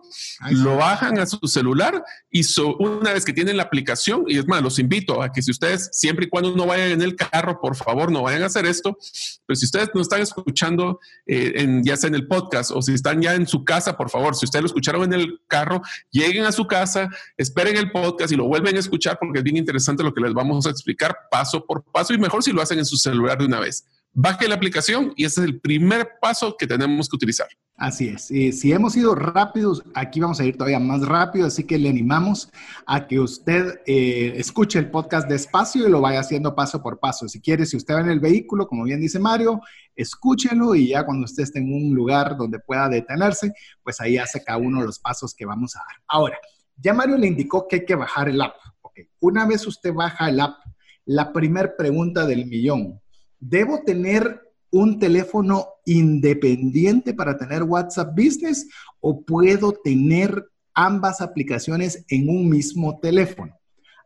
lo 0.52 0.78
bajan 0.78 1.20
a 1.20 1.26
su 1.26 1.40
celular 1.48 2.04
y 2.30 2.44
una 2.80 3.14
vez 3.14 3.26
que 3.26 3.34
tienen 3.34 3.58
la 3.58 3.64
aplicación, 3.64 4.24
y 4.28 4.38
es 4.38 4.48
más, 4.48 4.62
los 4.62 4.80
invito 4.80 5.22
a 5.22 5.32
que 5.32 5.42
si 5.42 5.52
ustedes, 5.52 5.90
siempre 5.92 6.26
y 6.26 6.30
cuando 6.30 6.56
no 6.56 6.66
vayan 6.66 6.92
en 6.92 7.02
el 7.02 7.16
carro, 7.16 7.60
por 7.60 7.76
favor, 7.76 8.12
no 8.12 8.24
vayan 8.24 8.44
a 8.44 8.48
hacer 8.48 8.66
esto. 8.66 8.98
Pero 9.46 9.56
si 9.56 9.66
ustedes 9.66 9.90
no 9.94 10.02
están 10.02 10.22
escuchando, 10.22 11.00
eh, 11.26 11.54
en, 11.56 11.84
ya 11.84 11.98
sea 11.98 12.10
en 12.10 12.16
el 12.16 12.28
podcast 12.28 12.72
o 12.72 12.82
si 12.82 12.94
están 12.94 13.22
ya 13.22 13.36
en 13.36 13.48
su 13.48 13.64
casa, 13.64 13.98
por 13.98 14.10
favor, 14.10 14.36
si 14.36 14.46
ustedes 14.46 14.64
lo 14.64 14.68
escucharon 14.68 15.04
en 15.04 15.14
el 15.14 15.42
carro, 15.48 15.82
lleguen 16.12 16.46
a 16.46 16.52
su 16.52 16.68
casa, 16.68 17.10
esperen 17.38 17.78
el 17.78 17.92
podcast 17.92 18.32
y 18.32 18.36
lo 18.36 18.46
vuelven 18.46 18.76
a 18.76 18.80
escuchar 18.80 19.18
porque 19.20 19.40
es 19.40 19.44
bien 19.44 19.58
interesante 19.58 20.04
lo 20.04 20.14
que 20.14 20.22
les 20.22 20.34
vamos 20.34 20.66
a 20.68 20.70
explicar 20.70 21.16
paso 21.32 21.66
por 21.66 21.84
paso 21.84 22.14
y 22.14 22.18
mejor 22.18 22.44
si 22.44 22.52
lo 22.52 22.62
hacen 22.62 22.80
en 22.80 22.86
su 22.86 22.98
celular 22.98 23.37
de 23.38 23.46
una 23.46 23.60
vez. 23.60 23.86
Baje 24.14 24.48
la 24.48 24.56
aplicación 24.56 25.14
y 25.16 25.26
ese 25.26 25.42
es 25.42 25.48
el 25.48 25.60
primer 25.60 26.10
paso 26.20 26.56
que 26.58 26.66
tenemos 26.66 27.08
que 27.08 27.16
utilizar. 27.16 27.48
Así 27.76 28.08
es. 28.08 28.32
Y 28.32 28.52
si 28.54 28.72
hemos 28.72 28.98
ido 28.98 29.14
rápidos, 29.14 29.84
aquí 29.94 30.20
vamos 30.20 30.40
a 30.40 30.46
ir 30.46 30.58
todavía 30.58 30.80
más 30.80 31.06
rápido, 31.06 31.46
así 31.46 31.64
que 31.64 31.78
le 31.78 31.90
animamos 31.90 32.50
a 32.88 33.06
que 33.06 33.20
usted 33.20 33.82
eh, 33.86 34.34
escuche 34.36 34.80
el 34.80 34.90
podcast 34.90 35.30
despacio 35.30 35.88
y 35.88 35.92
lo 35.92 36.02
vaya 36.02 36.22
haciendo 36.22 36.56
paso 36.56 36.82
por 36.82 37.00
paso. 37.00 37.28
Si 37.28 37.40
quiere, 37.40 37.68
si 37.68 37.78
usted 37.78 37.94
va 37.94 38.02
en 38.02 38.10
el 38.10 38.20
vehículo, 38.20 38.68
como 38.68 38.84
bien 38.84 39.00
dice 39.00 39.20
Mario, 39.20 39.62
escúchelo 39.96 40.74
y 40.74 40.88
ya 40.88 41.06
cuando 41.06 41.26
usted 41.26 41.44
esté 41.44 41.60
en 41.60 41.72
un 41.72 41.94
lugar 41.94 42.36
donde 42.36 42.58
pueda 42.58 42.90
detenerse, 42.90 43.54
pues 43.84 44.02
ahí 44.02 44.18
hace 44.18 44.44
cada 44.44 44.58
uno 44.58 44.80
de 44.80 44.88
los 44.88 44.98
pasos 44.98 45.36
que 45.36 45.46
vamos 45.46 45.76
a 45.76 45.80
dar. 45.80 46.02
Ahora, 46.08 46.40
ya 46.78 46.96
Mario 46.96 47.18
le 47.18 47.28
indicó 47.28 47.68
que 47.68 47.76
hay 47.76 47.86
que 47.86 47.94
bajar 47.94 48.28
el 48.28 48.42
app. 48.42 48.56
Una 49.20 49.46
vez 49.46 49.68
usted 49.68 49.94
baja 49.94 50.30
el 50.30 50.40
app, 50.40 50.58
la 51.06 51.32
primera 51.32 51.76
pregunta 51.78 52.26
del 52.26 52.48
millón. 52.48 53.00
¿Debo 53.40 53.82
tener 53.86 54.42
un 54.72 55.00
teléfono 55.00 55.68
independiente 55.86 57.14
para 57.14 57.38
tener 57.38 57.64
WhatsApp 57.64 58.16
Business 58.16 58.68
o 59.00 59.22
puedo 59.22 59.74
tener 59.84 60.50
ambas 60.74 61.22
aplicaciones 61.22 62.04
en 62.10 62.30
un 62.30 62.50
mismo 62.50 63.00
teléfono? 63.00 63.54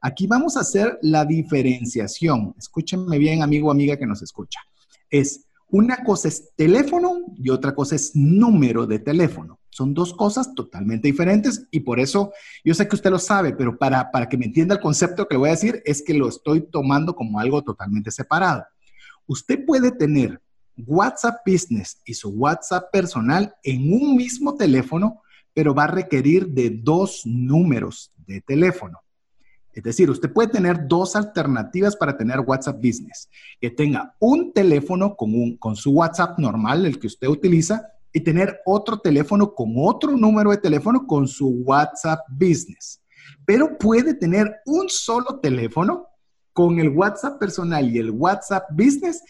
Aquí 0.02 0.28
vamos 0.28 0.58
a 0.58 0.62
hacer 0.62 0.98
la 1.02 1.26
diferenciación. 1.26 2.56
Escúchenme 2.58 3.18
bien, 3.18 3.44
amigo 3.44 3.68
o 3.68 3.72
amiga 3.72 3.98
que 3.98 4.08
nos 4.08 4.22
escucha. 4.22 4.60
Es 5.10 5.46
una 5.70 6.04
cosa 6.04 6.28
es 6.28 6.52
teléfono 6.56 7.34
y 7.38 7.50
otra 7.50 7.74
cosa 7.74 7.96
es 7.96 8.16
número 8.16 8.86
de 8.86 9.00
teléfono. 9.00 9.60
Son 9.70 9.94
dos 9.94 10.14
cosas 10.14 10.54
totalmente 10.54 11.08
diferentes 11.08 11.66
y 11.72 11.80
por 11.80 12.00
eso 12.00 12.34
yo 12.66 12.74
sé 12.74 12.88
que 12.90 12.96
usted 12.96 13.10
lo 13.10 13.20
sabe, 13.20 13.54
pero 13.54 13.78
para, 13.78 14.12
para 14.12 14.28
que 14.28 14.38
me 14.38 14.46
entienda 14.46 14.76
el 14.76 14.82
concepto 14.82 15.28
que 15.28 15.36
le 15.36 15.40
voy 15.40 15.48
a 15.50 15.54
decir 15.54 15.82
es 15.86 16.04
que 16.04 16.14
lo 16.14 16.28
estoy 16.28 16.62
tomando 16.70 17.16
como 17.16 17.40
algo 17.40 17.62
totalmente 17.62 18.12
separado. 18.12 18.66
Usted 19.28 19.66
puede 19.66 19.92
tener 19.92 20.42
WhatsApp 20.78 21.38
Business 21.46 22.02
y 22.06 22.14
su 22.14 22.30
WhatsApp 22.30 22.92
personal 22.92 23.54
en 23.64 23.94
un 23.94 24.16
mismo 24.16 24.56
teléfono, 24.56 25.22
pero 25.54 25.74
va 25.74 25.86
a 25.86 25.88
requerir 25.88 26.48
de 26.48 26.70
dos 26.70 27.22
números 27.26 28.12
de 28.26 28.42
teléfono. 28.42 29.00
Es 29.74 29.84
decir, 29.84 30.10
usted 30.10 30.32
puede 30.32 30.50
tener 30.50 30.88
dos 30.88 31.16
alternativas 31.16 31.96
para 31.96 32.18
tener 32.18 32.40
WhatsApp 32.42 32.78
Business. 32.78 33.30
Que 33.60 33.70
tenga 33.70 34.16
un 34.20 34.52
teléfono 34.52 35.16
con, 35.16 35.56
con 35.58 35.76
su 35.76 35.92
WhatsApp 35.92 36.38
normal, 36.40 36.86
el 36.86 37.00
que 37.00 37.08
usted 37.08 37.28
utiliza, 37.28 37.88
y 38.14 38.20
tener 38.20 38.60
otro 38.66 39.00
teléfono 39.00 39.54
con 39.54 39.74
otro 39.78 40.18
número 40.18 40.52
de 40.52 40.58
teléfono 40.58 41.08
con 41.08 41.28
su 41.28 41.48
WhatsApp 41.64 42.20
Business. 42.30 43.02
Pero 43.46 43.78
puede 43.78 44.14
tener 44.14 44.58
un 44.66 44.90
solo 44.90 45.40
teléfono 45.40 46.08
con 46.54 46.80
el 46.80 46.90
WhatsApp 46.90 47.40
personal 47.40 47.90
y 47.90 48.00
el 48.00 48.12
WhatsApp 48.12 48.66
Business, 48.72 49.24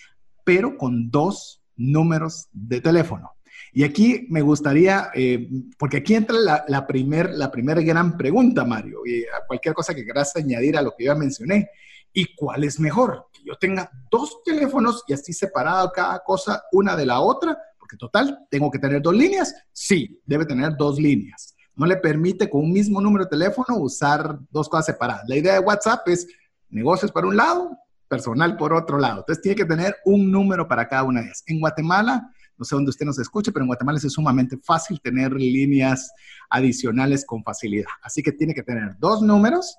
pero 0.44 0.78
con 0.78 1.10
dos 1.10 1.62
números 1.76 2.48
de 2.52 2.82
teléfono. 2.82 3.32
Y 3.74 3.84
aquí 3.84 4.28
me 4.30 4.42
gustaría, 4.42 5.12
eh, 5.14 5.50
porque 5.78 5.98
aquí 5.98 6.16
entra 6.16 6.38
la, 6.38 6.66
la 6.68 6.86
primera 6.86 7.32
la 7.32 7.50
primer 7.50 7.84
gran 7.84 8.18
pregunta, 8.18 8.66
Mario, 8.66 9.06
y 9.06 9.24
a 9.24 9.46
cualquier 9.48 9.74
cosa 9.74 9.94
que 9.94 10.04
quieras 10.04 10.36
añadir 10.36 10.78
a 10.78 10.82
lo 10.82 10.94
que 10.98 11.06
yo 11.06 11.16
mencioné. 11.16 11.70
¿Y 12.14 12.36
cuál 12.36 12.66
es 12.66 12.80
mejor? 12.80 13.28
Que 13.32 13.42
yo 13.46 13.56
tenga 13.56 13.90
dos 14.10 14.44
teléfonos 14.44 15.04
y 15.08 15.14
así 15.14 15.32
separado 15.32 15.92
cada 15.94 16.20
cosa 16.20 16.64
una 16.74 16.98
de 16.98 17.06
la 17.06 17.22
otra, 17.22 17.58
porque 17.80 17.96
total, 17.96 18.46
tengo 18.50 18.70
que 18.70 18.80
tener 18.80 19.02
dos 19.02 19.16
líneas. 19.16 19.56
Sí, 19.72 20.22
debe 20.26 20.46
tener 20.46 20.76
dos 20.76 21.00
líneas. 21.00 21.56
No 21.74 21.86
le 21.86 21.96
permite 21.96 22.50
con 22.50 22.66
un 22.66 22.72
mismo 22.74 23.00
número 23.00 23.24
de 23.24 23.30
teléfono 23.30 23.78
usar 23.78 24.38
dos 24.50 24.68
cosas 24.68 24.88
separadas. 24.88 25.24
La 25.28 25.38
idea 25.38 25.54
de 25.54 25.60
WhatsApp 25.60 26.06
es 26.10 26.28
negocios 26.72 27.12
por 27.12 27.26
un 27.26 27.38
lado, 27.38 27.78
personal 28.08 28.58
por 28.58 28.74
otro 28.74 28.98
lado. 28.98 29.20
Entonces 29.20 29.42
tiene 29.42 29.56
que 29.56 29.66
tener 29.66 29.96
un 30.06 30.32
número 30.32 30.68
para 30.68 30.88
cada 30.88 31.04
una 31.04 31.22
de 31.22 31.28
ellas. 31.28 31.44
En 31.48 31.60
Guatemala 31.60 32.32
no 32.62 32.66
sé 32.66 32.76
dónde 32.76 32.90
usted 32.90 33.08
nos 33.08 33.18
escuche, 33.18 33.52
pero 33.52 33.64
en 33.64 33.70
Guatemala 33.70 33.98
es 33.98 34.14
sumamente 34.14 34.56
fácil 34.56 35.02
tener 35.02 35.34
líneas 35.34 36.12
adicionales 36.48 37.26
con 37.26 37.44
facilidad. 37.44 37.90
Así 38.04 38.22
que 38.22 38.32
tiene 38.34 38.54
que 38.54 38.62
tener 38.62 38.96
dos 39.00 39.24
números. 39.24 39.78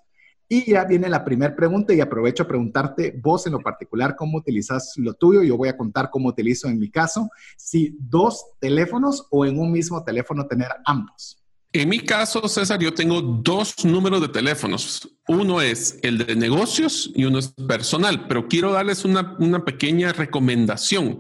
Y 0.49 0.69
ya 0.69 0.85
viene 0.85 1.09
la 1.09 1.25
primera 1.25 1.55
pregunta 1.55 1.95
y 1.95 2.01
aprovecho 2.01 2.43
a 2.43 2.49
preguntarte 2.49 3.19
vos 3.23 3.47
en 3.47 3.53
lo 3.53 3.61
particular 3.61 4.17
cómo 4.17 4.39
utilizas 4.39 4.95
lo 4.97 5.15
tuyo. 5.15 5.45
Yo 5.45 5.57
voy 5.57 5.69
a 5.69 5.77
contar 5.77 6.11
cómo 6.11 6.29
utilizo 6.29 6.67
en 6.67 6.81
mi 6.81 6.91
caso, 6.91 7.31
si 7.57 7.97
dos 8.01 8.45
teléfonos 8.59 9.29
o 9.31 9.47
en 9.47 9.61
un 9.61 9.71
mismo 9.71 10.03
teléfono 10.03 10.49
tener 10.49 10.69
ambos. 10.85 11.42
En 11.75 11.89
mi 11.89 12.01
caso, 12.01 12.47
César, 12.49 12.79
yo 12.81 12.93
tengo 12.93 13.23
dos 13.23 13.83
números 13.83 14.21
de 14.21 14.29
teléfonos. 14.29 15.09
Uno 15.27 15.63
es 15.63 15.99
el 16.03 16.19
de 16.19 16.37
negocios 16.37 17.11
y 17.15 17.25
uno 17.25 17.39
es 17.39 17.49
personal, 17.67 18.27
pero 18.29 18.47
quiero 18.47 18.73
darles 18.73 19.07
una, 19.07 19.65
pequeña 19.65 20.13
recomendación. 20.13 21.19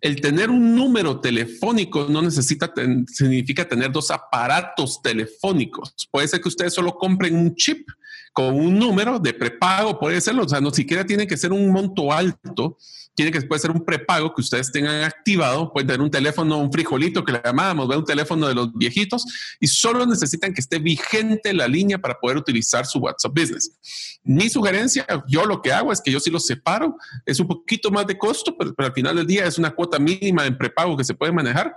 El 0.00 0.20
tener 0.20 0.50
un 0.50 0.74
número 0.74 1.20
telefónico 1.20 2.08
no 2.08 2.20
necesita, 2.20 2.72
significa 3.06 3.68
tener 3.68 3.92
dos 3.92 4.10
aparatos 4.10 5.00
telefónicos. 5.00 5.94
Puede 6.10 6.26
ser 6.26 6.40
que 6.40 6.48
ustedes 6.48 6.74
solo 6.74 6.96
compren 6.96 7.36
un 7.36 7.54
chip 7.54 7.88
con 8.32 8.54
un 8.54 8.76
número 8.76 9.20
de 9.20 9.34
prepago, 9.34 10.00
puede 10.00 10.20
serlo, 10.20 10.42
o 10.42 10.48
sea, 10.48 10.60
no 10.60 10.70
siquiera 10.70 11.06
tiene 11.06 11.28
que 11.28 11.36
ser 11.36 11.52
un 11.52 11.70
monto 11.70 12.12
alto, 12.12 12.76
tiene 13.16 13.32
que 13.32 13.40
puede 13.40 13.60
ser 13.60 13.70
un 13.70 13.82
prepago 13.82 14.32
que 14.34 14.42
ustedes 14.42 14.70
tengan 14.70 15.02
activado, 15.02 15.72
pueden 15.72 15.86
tener 15.86 16.02
un 16.02 16.10
teléfono, 16.10 16.58
un 16.58 16.70
frijolito 16.70 17.24
que 17.24 17.32
le 17.32 17.40
llamamos, 17.42 17.88
un 17.88 18.04
teléfono 18.04 18.46
de 18.46 18.54
los 18.54 18.72
viejitos 18.74 19.24
y 19.58 19.66
solo 19.66 20.04
necesitan 20.04 20.52
que 20.52 20.60
esté 20.60 20.78
vigente 20.78 21.54
la 21.54 21.66
línea 21.66 21.98
para 21.98 22.20
poder 22.20 22.36
utilizar 22.36 22.84
su 22.84 22.98
WhatsApp 22.98 23.32
Business. 23.32 24.20
Mi 24.22 24.50
sugerencia, 24.50 25.06
yo 25.26 25.46
lo 25.46 25.62
que 25.62 25.72
hago 25.72 25.92
es 25.92 26.02
que 26.02 26.12
yo 26.12 26.20
sí 26.20 26.30
los 26.30 26.46
separo, 26.46 26.96
es 27.24 27.40
un 27.40 27.48
poquito 27.48 27.90
más 27.90 28.06
de 28.06 28.18
costo, 28.18 28.54
pero, 28.56 28.74
al 28.76 28.92
final 28.92 29.16
del 29.16 29.26
día 29.26 29.46
es 29.46 29.56
una 29.56 29.70
cuota 29.70 29.98
mínima 29.98 30.44
en 30.44 30.58
prepago 30.58 30.94
que 30.94 31.04
se 31.04 31.14
puede 31.14 31.32
manejar, 31.32 31.74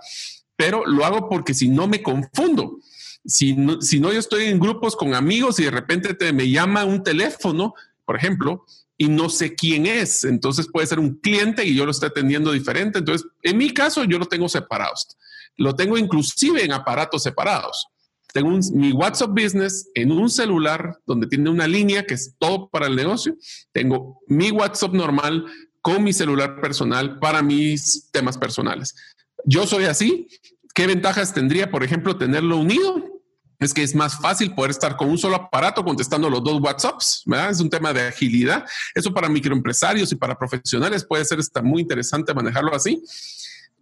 pero 0.58 0.86
lo 0.86 1.06
hago 1.06 1.30
porque 1.30 1.54
si 1.54 1.70
no 1.70 1.88
me 1.88 2.04
confundo 2.04 2.80
si 3.26 3.54
no, 3.54 3.82
si 3.82 4.00
no, 4.00 4.12
yo 4.12 4.20
estoy 4.20 4.46
en 4.46 4.60
grupos 4.60 4.96
con 4.96 5.14
amigos 5.14 5.60
y 5.60 5.64
de 5.64 5.72
repente 5.72 6.14
te, 6.14 6.32
me 6.34 6.50
llama 6.50 6.86
un 6.86 7.04
teléfono, 7.04 7.74
por 8.06 8.16
ejemplo, 8.16 8.66
y 9.00 9.08
no 9.08 9.30
sé 9.30 9.56
quién 9.56 9.88
es. 9.88 10.24
Entonces 10.24 10.68
puede 10.72 10.86
ser 10.86 11.00
un 11.00 11.16
cliente 11.16 11.66
y 11.66 11.74
yo 11.74 11.86
lo 11.86 11.92
estoy 11.92 12.10
atendiendo 12.10 12.52
diferente. 12.52 13.00
Entonces, 13.00 13.28
en 13.42 13.58
mi 13.58 13.74
caso, 13.74 14.04
yo 14.04 14.20
lo 14.20 14.28
tengo 14.28 14.48
separados. 14.48 15.18
Lo 15.58 15.74
tengo 15.74 15.98
inclusive 15.98 16.64
en 16.64 16.74
aparatos 16.74 17.24
separados. 17.24 17.88
Tengo 18.32 18.60
mi 18.74 18.92
WhatsApp 18.92 19.32
Business 19.32 19.90
en 19.96 20.12
un 20.12 20.30
celular 20.30 21.00
donde 21.08 21.26
tiene 21.26 21.50
una 21.50 21.66
línea 21.66 22.06
que 22.06 22.14
es 22.14 22.36
todo 22.38 22.70
para 22.70 22.86
el 22.86 22.96
negocio. 22.96 23.36
Tengo 23.72 24.20
mi 24.28 24.52
WhatsApp 24.52 24.94
normal 24.94 25.46
con 25.82 26.04
mi 26.04 26.14
celular 26.14 26.62
personal 26.62 27.18
para 27.18 27.42
mis 27.42 28.12
temas 28.12 28.38
personales. 28.38 28.94
Yo 29.46 29.66
soy 29.66 29.86
así 29.86 30.28
¿Qué 30.80 30.88
ventajas 30.88 31.34
tendría, 31.34 31.72
por 31.72 31.84
ejemplo, 31.84 32.18
tenerlo 32.18 32.58
unido? 32.58 33.04
Es 33.60 33.74
que 33.74 33.84
es 33.84 33.94
más 33.94 34.18
fácil 34.20 34.56
poder 34.56 34.72
estar 34.72 34.96
con 34.96 35.10
un 35.10 35.18
solo 35.18 35.36
aparato 35.36 35.84
contestando 35.84 36.30
los 36.30 36.44
dos 36.44 36.62
WhatsApps, 36.62 37.24
¿verdad? 37.26 37.52
Es 37.52 37.60
un 37.60 37.70
tema 37.70 37.94
de 37.94 38.08
agilidad. 38.08 38.66
Eso 38.96 39.14
para 39.14 39.28
microempresarios 39.28 40.12
y 40.12 40.16
para 40.16 40.38
profesionales 40.38 41.06
puede 41.06 41.26
ser 41.26 41.40
está 41.40 41.62
muy 41.62 41.82
interesante 41.82 42.34
manejarlo 42.34 42.74
así. 42.74 43.04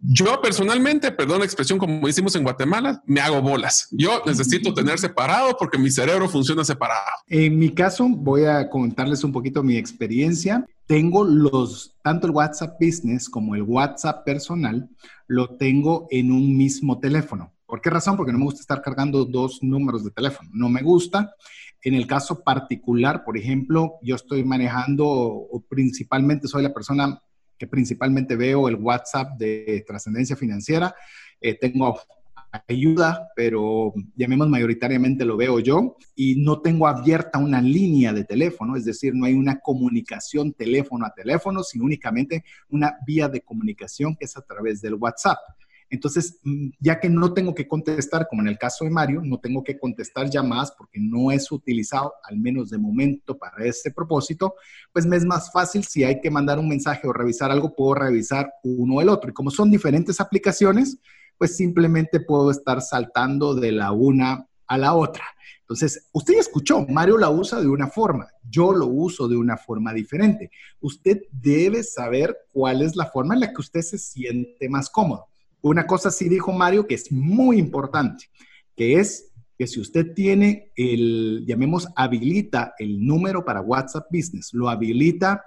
Yo 0.00 0.40
personalmente, 0.40 1.10
perdón 1.10 1.40
la 1.40 1.44
expresión 1.44 1.78
como 1.78 2.06
decimos 2.06 2.34
en 2.36 2.44
Guatemala, 2.44 3.02
me 3.06 3.20
hago 3.20 3.42
bolas. 3.42 3.88
Yo 3.90 4.22
necesito 4.26 4.72
tener 4.72 4.98
separado 4.98 5.56
porque 5.58 5.78
mi 5.78 5.90
cerebro 5.90 6.28
funciona 6.28 6.64
separado. 6.64 7.00
En 7.26 7.58
mi 7.58 7.70
caso, 7.70 8.08
voy 8.08 8.44
a 8.44 8.68
contarles 8.70 9.24
un 9.24 9.32
poquito 9.32 9.62
mi 9.62 9.76
experiencia. 9.76 10.64
Tengo 10.86 11.24
los, 11.24 11.96
tanto 12.02 12.28
el 12.28 12.32
WhatsApp 12.32 12.76
Business 12.80 13.28
como 13.28 13.56
el 13.56 13.62
WhatsApp 13.62 14.24
personal, 14.24 14.88
lo 15.26 15.56
tengo 15.56 16.06
en 16.10 16.30
un 16.30 16.56
mismo 16.56 17.00
teléfono. 17.00 17.52
¿Por 17.68 17.82
qué 17.82 17.90
razón? 17.90 18.16
Porque 18.16 18.32
no 18.32 18.38
me 18.38 18.46
gusta 18.46 18.62
estar 18.62 18.80
cargando 18.80 19.26
dos 19.26 19.62
números 19.62 20.02
de 20.02 20.10
teléfono. 20.10 20.48
No 20.54 20.70
me 20.70 20.80
gusta. 20.80 21.34
En 21.82 21.92
el 21.92 22.06
caso 22.06 22.42
particular, 22.42 23.24
por 23.26 23.36
ejemplo, 23.36 23.96
yo 24.00 24.16
estoy 24.16 24.42
manejando 24.42 25.06
o 25.06 25.60
principalmente 25.68 26.48
soy 26.48 26.62
la 26.62 26.72
persona 26.72 27.20
que 27.58 27.66
principalmente 27.66 28.36
veo 28.36 28.68
el 28.70 28.76
WhatsApp 28.76 29.36
de 29.36 29.84
trascendencia 29.86 30.34
financiera. 30.34 30.94
Eh, 31.42 31.58
tengo 31.60 31.94
ayuda, 32.66 33.28
pero 33.36 33.92
llamemos 34.16 34.48
mayoritariamente 34.48 35.26
lo 35.26 35.36
veo 35.36 35.60
yo 35.60 35.98
y 36.16 36.36
no 36.36 36.62
tengo 36.62 36.86
abierta 36.86 37.38
una 37.38 37.60
línea 37.60 38.14
de 38.14 38.24
teléfono, 38.24 38.76
es 38.76 38.86
decir, 38.86 39.14
no 39.14 39.26
hay 39.26 39.34
una 39.34 39.60
comunicación 39.60 40.54
teléfono 40.54 41.04
a 41.04 41.12
teléfono, 41.12 41.62
sino 41.62 41.84
únicamente 41.84 42.44
una 42.70 42.96
vía 43.06 43.28
de 43.28 43.42
comunicación 43.42 44.16
que 44.16 44.24
es 44.24 44.38
a 44.38 44.40
través 44.40 44.80
del 44.80 44.94
WhatsApp. 44.94 45.36
Entonces, 45.90 46.38
mm, 46.42 46.70
ya 46.80 47.00
que 47.00 47.08
no 47.08 47.32
tengo 47.32 47.54
que 47.54 47.66
contestar, 47.66 48.26
como 48.28 48.42
en 48.42 48.48
el 48.48 48.58
caso 48.58 48.84
de 48.84 48.90
Mario, 48.90 49.22
no 49.24 49.38
tengo 49.38 49.64
que 49.64 49.78
contestar 49.78 50.28
llamadas 50.28 50.72
porque 50.76 50.98
no 51.00 51.30
es 51.30 51.50
utilizado, 51.50 52.12
al 52.24 52.38
menos 52.38 52.70
de 52.70 52.78
momento, 52.78 53.38
para 53.38 53.64
este 53.64 53.90
propósito, 53.90 54.54
pues 54.92 55.06
me 55.06 55.16
es 55.16 55.24
más 55.24 55.50
fácil 55.52 55.84
si 55.84 56.04
hay 56.04 56.20
que 56.20 56.30
mandar 56.30 56.58
un 56.58 56.68
mensaje 56.68 57.06
o 57.06 57.12
revisar 57.12 57.50
algo, 57.50 57.74
puedo 57.74 57.94
revisar 57.94 58.52
uno 58.62 58.96
o 58.96 59.00
el 59.00 59.08
otro. 59.08 59.30
Y 59.30 59.34
como 59.34 59.50
son 59.50 59.70
diferentes 59.70 60.20
aplicaciones, 60.20 60.98
pues 61.38 61.56
simplemente 61.56 62.20
puedo 62.20 62.50
estar 62.50 62.82
saltando 62.82 63.54
de 63.54 63.72
la 63.72 63.92
una 63.92 64.46
a 64.66 64.78
la 64.78 64.94
otra. 64.94 65.24
Entonces, 65.60 66.08
usted 66.12 66.34
ya 66.34 66.40
escuchó, 66.40 66.86
Mario 66.86 67.18
la 67.18 67.30
usa 67.30 67.60
de 67.60 67.68
una 67.68 67.88
forma, 67.88 68.28
yo 68.42 68.72
lo 68.72 68.86
uso 68.86 69.28
de 69.28 69.36
una 69.36 69.56
forma 69.56 69.92
diferente. 69.92 70.50
Usted 70.80 71.22
debe 71.30 71.82
saber 71.82 72.36
cuál 72.52 72.82
es 72.82 72.96
la 72.96 73.06
forma 73.06 73.34
en 73.34 73.40
la 73.40 73.52
que 73.52 73.60
usted 73.60 73.82
se 73.82 73.98
siente 73.98 74.68
más 74.68 74.88
cómodo. 74.88 75.26
Una 75.62 75.86
cosa 75.86 76.10
sí 76.10 76.28
dijo 76.28 76.52
Mario 76.52 76.86
que 76.86 76.94
es 76.94 77.10
muy 77.10 77.58
importante, 77.58 78.26
que 78.76 78.98
es 79.00 79.32
que 79.58 79.66
si 79.66 79.80
usted 79.80 80.14
tiene 80.14 80.70
el, 80.76 81.44
llamemos, 81.46 81.88
habilita 81.96 82.74
el 82.78 83.04
número 83.04 83.44
para 83.44 83.60
WhatsApp 83.60 84.06
Business, 84.10 84.50
lo 84.52 84.68
habilita 84.68 85.42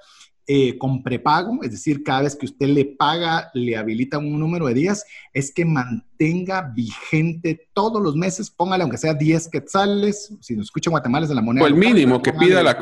eh, 0.48 0.78
con 0.78 1.02
prepago, 1.02 1.60
es 1.64 1.72
decir, 1.72 2.04
cada 2.04 2.24
vez 2.24 2.36
que 2.36 2.46
usted 2.46 2.68
le 2.68 2.84
paga, 2.84 3.50
le 3.54 3.78
habilita 3.78 4.18
un 4.18 4.38
número 4.38 4.66
de 4.68 4.74
días, 4.74 5.06
es 5.34 5.54
que 5.54 5.64
mantenga 5.64 6.74
vigente 6.76 7.70
todos 7.74 8.02
los 8.02 8.18
meses, 8.18 8.50
póngale 8.50 8.82
aunque 8.82 8.98
sea 8.98 9.14
10 9.14 9.48
quetzales, 9.48 10.36
si 10.42 10.58
nos 10.58 10.66
escucha 10.66 10.90
en 10.90 10.92
Guatemala 10.92 11.24
es 11.24 11.30
de 11.30 11.36
la 11.36 11.42
moneda. 11.42 11.64
O 11.64 11.68
el 11.68 11.76
mínimo 11.76 12.22
que 12.22 12.34
pida 12.34 12.62
la, 12.64 12.78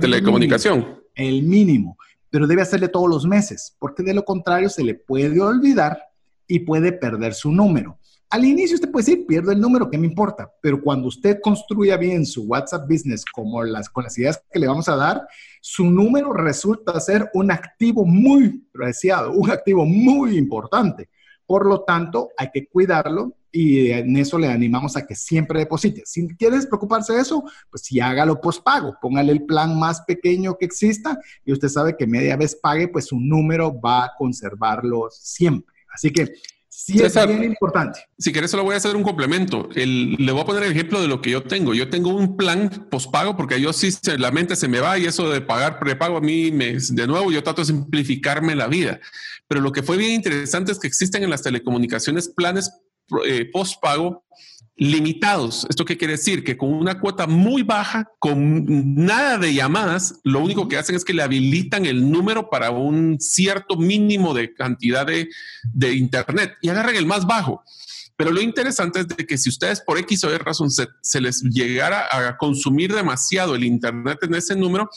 telecomunicación. 0.00 1.00
el 1.14 1.44
mínimo, 1.44 1.96
pero 2.28 2.48
debe 2.48 2.62
hacerle 2.62 2.88
todos 2.88 3.08
los 3.08 3.24
meses, 3.24 3.76
porque 3.78 4.02
de 4.02 4.14
lo 4.14 4.24
contrario 4.24 4.68
se 4.68 4.82
le 4.82 4.94
puede 4.94 5.40
olvidar 5.40 6.09
y 6.50 6.58
puede 6.58 6.92
perder 6.92 7.32
su 7.32 7.52
número. 7.52 7.98
Al 8.28 8.44
inicio 8.44 8.74
usted 8.74 8.90
puede 8.90 9.06
decir, 9.06 9.26
pierdo 9.26 9.52
el 9.52 9.60
número, 9.60 9.88
¿qué 9.88 9.98
me 9.98 10.06
importa? 10.06 10.52
Pero 10.60 10.82
cuando 10.82 11.08
usted 11.08 11.40
construya 11.40 11.96
bien 11.96 12.26
su 12.26 12.42
WhatsApp 12.42 12.88
Business 12.88 13.24
como 13.24 13.62
las, 13.62 13.88
con 13.88 14.04
las 14.04 14.18
ideas 14.18 14.42
que 14.52 14.58
le 14.58 14.66
vamos 14.66 14.88
a 14.88 14.96
dar, 14.96 15.26
su 15.60 15.84
número 15.84 16.32
resulta 16.32 16.98
ser 17.00 17.30
un 17.34 17.50
activo 17.52 18.04
muy 18.04 18.64
preciado, 18.72 19.32
un 19.32 19.50
activo 19.50 19.84
muy 19.84 20.36
importante. 20.36 21.08
Por 21.46 21.66
lo 21.66 21.82
tanto, 21.82 22.30
hay 22.36 22.50
que 22.52 22.66
cuidarlo 22.66 23.36
y 23.52 23.90
en 23.90 24.16
eso 24.16 24.38
le 24.38 24.48
animamos 24.48 24.96
a 24.96 25.06
que 25.06 25.14
siempre 25.14 25.60
deposite. 25.60 26.02
Si 26.04 26.28
quieres 26.36 26.66
preocuparse 26.66 27.12
de 27.12 27.20
eso, 27.20 27.44
pues 27.68 27.82
si 27.82 28.00
hágalo 28.00 28.40
pospago, 28.40 28.96
póngale 29.00 29.32
el 29.32 29.44
plan 29.44 29.78
más 29.78 30.02
pequeño 30.02 30.56
que 30.56 30.66
exista 30.66 31.18
y 31.44 31.52
usted 31.52 31.68
sabe 31.68 31.96
que 31.96 32.06
media 32.06 32.36
vez 32.36 32.54
pague, 32.54 32.88
pues 32.88 33.06
su 33.06 33.18
número 33.18 33.80
va 33.80 34.04
a 34.04 34.12
conservarlo 34.16 35.08
siempre. 35.10 35.79
Así 35.92 36.12
que 36.12 36.32
sí 36.68 37.02
es 37.02 37.14
bien 37.26 37.44
importante. 37.44 38.00
Si 38.18 38.32
quieres, 38.32 38.50
solo 38.50 38.64
voy 38.64 38.74
a 38.74 38.78
hacer 38.78 38.96
un 38.96 39.02
complemento. 39.02 39.68
le 39.74 40.32
voy 40.32 40.40
a 40.40 40.44
poner 40.44 40.62
el 40.62 40.72
ejemplo 40.72 41.00
de 41.00 41.08
lo 41.08 41.20
que 41.20 41.30
yo 41.30 41.42
tengo. 41.42 41.74
Yo 41.74 41.88
tengo 41.88 42.10
un 42.10 42.36
plan 42.36 42.88
pospago 42.90 43.36
porque 43.36 43.60
yo 43.60 43.72
sí 43.72 43.90
la 44.18 44.30
mente 44.30 44.56
se 44.56 44.68
me 44.68 44.80
va 44.80 44.98
y 44.98 45.06
eso 45.06 45.30
de 45.30 45.40
pagar 45.40 45.78
prepago 45.78 46.16
a 46.16 46.20
mí 46.20 46.50
me, 46.50 46.76
de 46.78 47.06
nuevo 47.06 47.30
yo 47.30 47.42
trato 47.42 47.62
de 47.62 47.66
simplificarme 47.66 48.54
la 48.54 48.66
vida. 48.66 49.00
Pero 49.46 49.60
lo 49.60 49.72
que 49.72 49.82
fue 49.82 49.96
bien 49.96 50.12
interesante 50.12 50.72
es 50.72 50.78
que 50.78 50.86
existen 50.86 51.22
en 51.22 51.30
las 51.30 51.42
telecomunicaciones 51.42 52.28
planes 52.28 52.72
eh, 53.26 53.50
postpago 53.52 54.24
limitados. 54.80 55.66
¿Esto 55.68 55.84
qué 55.84 55.98
quiere 55.98 56.14
decir? 56.14 56.42
Que 56.42 56.56
con 56.56 56.72
una 56.72 56.98
cuota 56.98 57.26
muy 57.26 57.62
baja, 57.62 58.10
con 58.18 58.94
nada 58.94 59.36
de 59.36 59.52
llamadas, 59.52 60.14
lo 60.24 60.40
único 60.40 60.68
que 60.68 60.78
hacen 60.78 60.96
es 60.96 61.04
que 61.04 61.12
le 61.12 61.22
habilitan 61.22 61.84
el 61.84 62.10
número 62.10 62.48
para 62.48 62.70
un 62.70 63.20
cierto 63.20 63.76
mínimo 63.76 64.32
de 64.32 64.54
cantidad 64.54 65.06
de, 65.06 65.28
de 65.74 65.94
Internet 65.94 66.54
y 66.62 66.70
agarran 66.70 66.96
el 66.96 67.04
más 67.04 67.26
bajo. 67.26 67.62
Pero 68.16 68.32
lo 68.32 68.40
interesante 68.40 69.00
es 69.00 69.08
de 69.08 69.26
que 69.26 69.36
si 69.36 69.50
ustedes 69.50 69.82
por 69.82 69.98
X 69.98 70.24
o 70.24 70.34
Y 70.34 70.38
razón 70.38 70.70
se, 70.70 70.88
se, 71.02 71.20
les 71.20 71.42
llegara 71.42 72.06
a 72.10 72.38
consumir 72.38 72.94
demasiado 72.94 73.54
el 73.54 73.64
Internet 73.64 74.20
en 74.22 74.34
ese 74.34 74.56
número, 74.56 74.88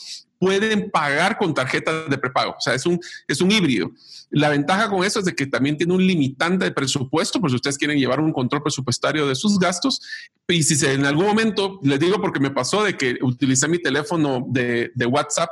pueden 0.44 0.90
pagar 0.90 1.38
con 1.38 1.54
tarjetas 1.54 2.10
de 2.10 2.18
prepago. 2.18 2.52
O 2.52 2.60
sea, 2.60 2.74
es 2.74 2.84
un, 2.84 3.00
es 3.26 3.40
un 3.40 3.50
híbrido. 3.50 3.90
La 4.28 4.50
ventaja 4.50 4.90
con 4.90 5.02
eso 5.02 5.20
es 5.20 5.24
de 5.24 5.34
que 5.34 5.46
también 5.46 5.78
tiene 5.78 5.94
un 5.94 6.06
limitante 6.06 6.66
de 6.66 6.70
presupuesto, 6.70 7.40
por 7.40 7.48
si 7.48 7.56
ustedes 7.56 7.78
quieren 7.78 7.98
llevar 7.98 8.20
un 8.20 8.30
control 8.30 8.62
presupuestario 8.62 9.26
de 9.26 9.34
sus 9.34 9.58
gastos. 9.58 10.02
Y 10.46 10.62
si 10.62 10.76
se, 10.76 10.92
en 10.92 11.06
algún 11.06 11.24
momento, 11.24 11.80
les 11.82 11.98
digo 11.98 12.20
porque 12.20 12.40
me 12.40 12.50
pasó 12.50 12.84
de 12.84 12.94
que 12.94 13.16
utilicé 13.22 13.68
mi 13.68 13.78
teléfono 13.78 14.44
de, 14.48 14.92
de 14.94 15.06
WhatsApp 15.06 15.48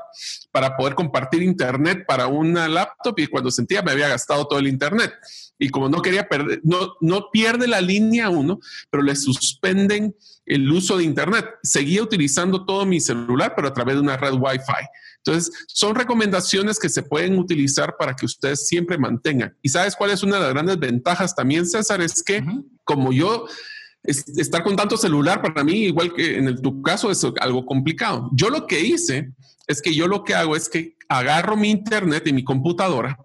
para 0.50 0.76
poder 0.76 0.94
compartir 0.94 1.42
internet 1.42 2.04
para 2.06 2.26
una 2.26 2.68
laptop 2.68 3.18
y 3.18 3.28
cuando 3.28 3.50
sentía 3.50 3.80
me 3.80 3.92
había 3.92 4.08
gastado 4.08 4.46
todo 4.46 4.58
el 4.58 4.68
internet. 4.68 5.14
Y 5.58 5.70
como 5.70 5.88
no 5.88 6.02
quería 6.02 6.28
perder, 6.28 6.60
no, 6.64 6.96
no 7.00 7.30
pierde 7.32 7.66
la 7.66 7.80
línea 7.80 8.28
uno, 8.28 8.60
pero 8.90 9.02
le 9.02 9.16
suspenden 9.16 10.14
el 10.46 10.70
uso 10.70 10.96
de 10.96 11.04
Internet. 11.04 11.46
Seguía 11.62 12.02
utilizando 12.02 12.64
todo 12.64 12.84
mi 12.86 13.00
celular, 13.00 13.54
pero 13.54 13.68
a 13.68 13.72
través 13.72 13.96
de 13.96 14.00
una 14.00 14.16
red 14.16 14.34
Wi-Fi. 14.34 14.86
Entonces, 15.18 15.52
son 15.68 15.94
recomendaciones 15.94 16.78
que 16.78 16.88
se 16.88 17.02
pueden 17.02 17.38
utilizar 17.38 17.96
para 17.96 18.14
que 18.14 18.26
ustedes 18.26 18.66
siempre 18.66 18.98
mantengan. 18.98 19.56
¿Y 19.62 19.68
sabes 19.68 19.94
cuál 19.94 20.10
es 20.10 20.22
una 20.22 20.36
de 20.36 20.42
las 20.42 20.52
grandes 20.52 20.78
ventajas 20.78 21.34
también, 21.34 21.66
César? 21.66 22.00
Es 22.00 22.22
que 22.22 22.44
como 22.84 23.12
yo 23.12 23.46
estar 24.04 24.64
con 24.64 24.74
tanto 24.74 24.96
celular 24.96 25.40
para 25.40 25.62
mí, 25.62 25.84
igual 25.84 26.12
que 26.12 26.38
en 26.38 26.60
tu 26.60 26.82
caso, 26.82 27.10
es 27.10 27.24
algo 27.40 27.64
complicado. 27.64 28.30
Yo 28.32 28.50
lo 28.50 28.66
que 28.66 28.80
hice 28.80 29.32
es 29.66 29.80
que 29.80 29.94
yo 29.94 30.08
lo 30.08 30.24
que 30.24 30.34
hago 30.34 30.56
es 30.56 30.68
que 30.68 30.96
agarro 31.08 31.56
mi 31.56 31.70
internet 31.70 32.26
y 32.26 32.32
mi 32.32 32.42
computadora 32.42 33.16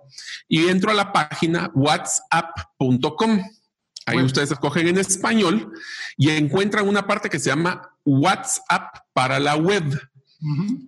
y 0.47 0.67
entro 0.67 0.91
a 0.91 0.93
la 0.93 1.11
página 1.11 1.71
whatsapp.com. 1.73 3.41
Ahí 4.07 4.23
ustedes 4.23 4.51
escogen 4.51 4.87
en 4.87 4.97
español 4.97 5.73
y 6.15 6.29
encuentran 6.29 6.87
una 6.87 7.05
parte 7.05 7.29
que 7.29 7.39
se 7.39 7.49
llama 7.49 7.91
WhatsApp 8.05 8.99
para 9.13 9.37
la 9.37 9.57
web. 9.57 9.83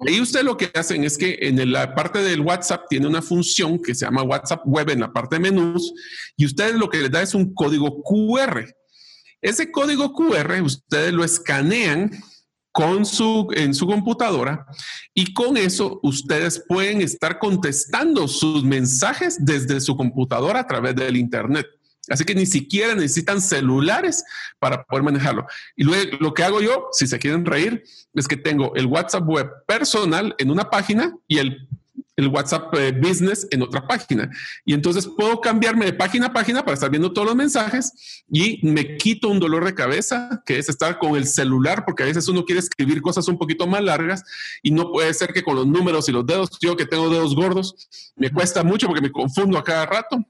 Ahí 0.07 0.21
ustedes 0.21 0.45
lo 0.45 0.55
que 0.55 0.71
hacen 0.73 1.03
es 1.03 1.17
que 1.17 1.37
en 1.41 1.69
la 1.69 1.93
parte 1.95 2.19
del 2.19 2.39
WhatsApp 2.39 2.85
tiene 2.89 3.07
una 3.07 3.21
función 3.21 3.77
que 3.81 3.93
se 3.93 4.05
llama 4.05 4.23
WhatsApp 4.23 4.61
Web 4.65 4.91
en 4.91 5.01
la 5.01 5.11
parte 5.11 5.35
de 5.35 5.41
menús 5.41 5.93
y 6.37 6.45
ustedes 6.45 6.75
lo 6.75 6.89
que 6.89 6.99
les 6.99 7.11
da 7.11 7.21
es 7.21 7.33
un 7.33 7.53
código 7.53 8.01
QR. 8.03 8.73
Ese 9.41 9.69
código 9.69 10.13
QR 10.13 10.61
ustedes 10.61 11.11
lo 11.11 11.25
escanean 11.25 12.11
con 12.71 13.05
su, 13.05 13.49
en 13.53 13.73
su 13.73 13.85
computadora 13.85 14.65
y 15.13 15.33
con 15.33 15.57
eso 15.57 15.99
ustedes 16.03 16.63
pueden 16.69 17.01
estar 17.01 17.37
contestando 17.37 18.29
sus 18.29 18.63
mensajes 18.63 19.43
desde 19.43 19.81
su 19.81 19.97
computadora 19.97 20.61
a 20.61 20.67
través 20.67 20.95
del 20.95 21.17
Internet. 21.17 21.67
Así 22.07 22.23
que 22.23 22.35
ni 22.35 22.45
siquiera 22.45 22.95
necesitan 22.95 23.41
celulares 23.41 24.23
para 24.57 24.83
poder 24.83 25.03
manejarlo. 25.03 25.45
Y 25.75 25.83
luego 25.83 26.17
lo 26.19 26.33
que 26.33 26.43
hago 26.43 26.61
yo, 26.61 26.87
si 26.91 27.07
se 27.07 27.19
quieren 27.19 27.45
reír, 27.45 27.83
es 28.13 28.27
que 28.27 28.37
tengo 28.37 28.73
el 28.75 28.87
WhatsApp 28.87 29.27
web 29.27 29.47
personal 29.67 30.35
en 30.37 30.49
una 30.49 30.69
página 30.69 31.15
y 31.27 31.37
el, 31.37 31.67
el 32.15 32.27
WhatsApp 32.27 32.73
eh, 32.75 32.91
business 32.91 33.47
en 33.51 33.61
otra 33.61 33.87
página. 33.87 34.29
Y 34.65 34.73
entonces 34.73 35.07
puedo 35.07 35.39
cambiarme 35.39 35.85
de 35.85 35.93
página 35.93 36.27
a 36.27 36.33
página 36.33 36.63
para 36.63 36.73
estar 36.73 36.89
viendo 36.89 37.13
todos 37.13 37.27
los 37.27 37.35
mensajes 37.35 38.23
y 38.29 38.59
me 38.67 38.97
quito 38.97 39.29
un 39.29 39.39
dolor 39.39 39.63
de 39.65 39.75
cabeza, 39.75 40.41
que 40.45 40.57
es 40.57 40.67
estar 40.67 40.97
con 40.97 41.15
el 41.15 41.27
celular, 41.27 41.85
porque 41.85 42.03
a 42.03 42.07
veces 42.07 42.27
uno 42.27 42.43
quiere 42.43 42.59
escribir 42.59 43.01
cosas 43.01 43.27
un 43.27 43.37
poquito 43.37 43.67
más 43.67 43.83
largas 43.83 44.23
y 44.63 44.71
no 44.71 44.91
puede 44.91 45.13
ser 45.13 45.31
que 45.31 45.43
con 45.43 45.55
los 45.55 45.67
números 45.67 46.09
y 46.09 46.11
los 46.11 46.25
dedos, 46.25 46.49
yo 46.59 46.75
que 46.75 46.85
tengo 46.85 47.09
dedos 47.09 47.35
gordos, 47.35 48.11
me 48.15 48.31
cuesta 48.31 48.63
mucho 48.63 48.87
porque 48.87 49.01
me 49.01 49.11
confundo 49.11 49.57
a 49.57 49.63
cada 49.63 49.85
rato 49.85 50.25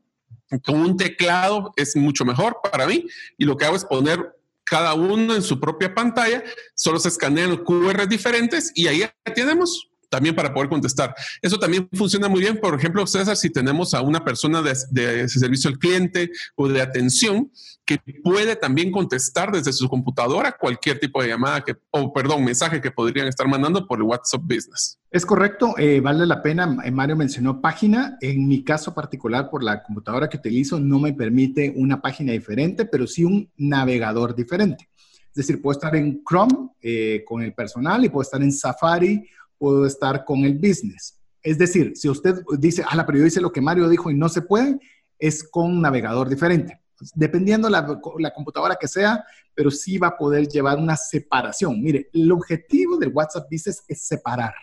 con 0.63 0.81
un 0.81 0.97
teclado 0.97 1.71
es 1.75 1.95
mucho 1.95 2.25
mejor 2.25 2.57
para 2.71 2.88
mí 2.88 3.05
y 3.38 3.45
lo 3.45 3.57
que 3.57 3.65
hago 3.65 3.75
es 3.75 3.85
poner 3.85 4.35
cada 4.63 4.93
uno 4.93 5.35
en 5.35 5.41
su 5.41 5.59
propia 5.59 5.95
pantalla, 5.95 6.43
solo 6.75 6.99
se 6.99 7.09
escanean 7.09 7.57
QR 7.57 8.07
diferentes 8.07 8.71
y 8.75 8.88
ahí 8.88 9.03
tenemos 9.33 9.89
también 10.10 10.36
para 10.36 10.54
poder 10.54 10.69
contestar. 10.69 11.15
Eso 11.41 11.58
también 11.58 11.88
funciona 11.93 12.28
muy 12.28 12.41
bien, 12.41 12.58
por 12.58 12.76
ejemplo, 12.76 13.06
César, 13.08 13.38
si 13.38 13.50
tenemos 13.50 13.93
a 13.93 14.02
una 14.02 14.24
persona 14.24 14.62
de, 14.62 15.30
servicio 15.30 15.69
al 15.69 15.78
cliente 15.78 16.32
o 16.56 16.67
de 16.67 16.82
atención 16.82 17.52
que 17.86 18.00
puede 18.24 18.56
también 18.56 18.91
contestar 18.91 19.52
desde 19.52 19.74
su 19.74 19.89
computadora 19.89 20.56
cualquier 20.60 21.00
tipo 21.00 21.22
de 21.22 21.30
llamada 21.30 21.62
que, 21.62 21.76
o 21.89 22.13
perdón, 22.13 22.43
mensaje 22.43 22.82
que 22.82 22.91
podrían 22.91 23.28
estar 23.28 23.48
mandando 23.48 23.88
por 23.88 23.98
el 23.98 24.04
WhatsApp 24.04 24.41
Business. 24.43 25.00
Es 25.10 25.26
correcto, 25.26 25.74
eh, 25.78 26.00
vale 26.00 26.28
la 26.28 26.43
pena. 26.43 26.78
Eh, 26.84 26.91
Mario 26.91 27.15
mencionó 27.15 27.62
página. 27.62 28.17
En 28.22 28.48
mi 28.48 28.63
caso 28.63 28.93
particular, 28.93 29.50
por 29.50 29.63
la 29.63 29.82
computadora 29.82 30.30
que 30.30 30.38
utilizo, 30.38 30.80
no 30.80 31.00
me 31.00 31.13
permite 31.13 31.74
una 31.76 32.00
página 32.00 32.32
diferente, 32.32 32.86
pero 32.86 33.08
sí 33.08 33.24
un 33.24 33.50
navegador 33.58 34.36
diferente. 34.36 34.88
Es 35.30 35.48
decir, 35.48 35.62
puedo 35.62 35.74
estar 35.74 35.95
en 35.95 36.24
Chrome 36.24 36.69
eh, 36.82 37.24
con 37.26 37.41
el 37.41 37.54
personal 37.54 38.04
y 38.04 38.10
puedo 38.10 38.24
estar 38.24 38.41
en 38.41 38.52
Safari 38.52 39.24
puedo 39.60 39.86
estar 39.86 40.26
con 40.26 40.39
el 40.45 40.56
business. 40.56 41.19
Es 41.43 41.58
decir, 41.58 41.93
si 41.95 42.10
usted 42.10 42.41
dice, 42.58 42.84
ah, 42.88 42.95
la 42.95 43.06
pero 43.06 43.19
yo 43.19 43.26
hice 43.26 43.41
lo 43.41 43.52
que 43.52 43.62
Mario 43.62 43.88
dijo 43.88 44.10
y 44.10 44.15
no 44.15 44.30
se 44.30 44.41
puede, 44.41 44.80
es 45.19 45.43
con 45.43 45.65
un 45.65 45.82
navegador 45.82 46.28
diferente. 46.28 46.82
Dependiendo 47.13 47.69
la, 47.69 48.00
la 48.17 48.34
computadora 48.34 48.76
que 48.76 48.88
sea, 48.88 49.24
pero 49.54 49.69
sí 49.72 49.98
va 49.98 50.08
a 50.08 50.17
poder 50.17 50.48
llevar 50.48 50.78
una 50.78 50.95
separación. 50.95 51.82
Mire, 51.82 52.10
el 52.13 52.32
objetivo 52.32 52.98
del 52.98 53.12
WhatsApp 53.13 53.48
Business 53.52 53.84
es 53.88 54.02
separar. 54.02 54.54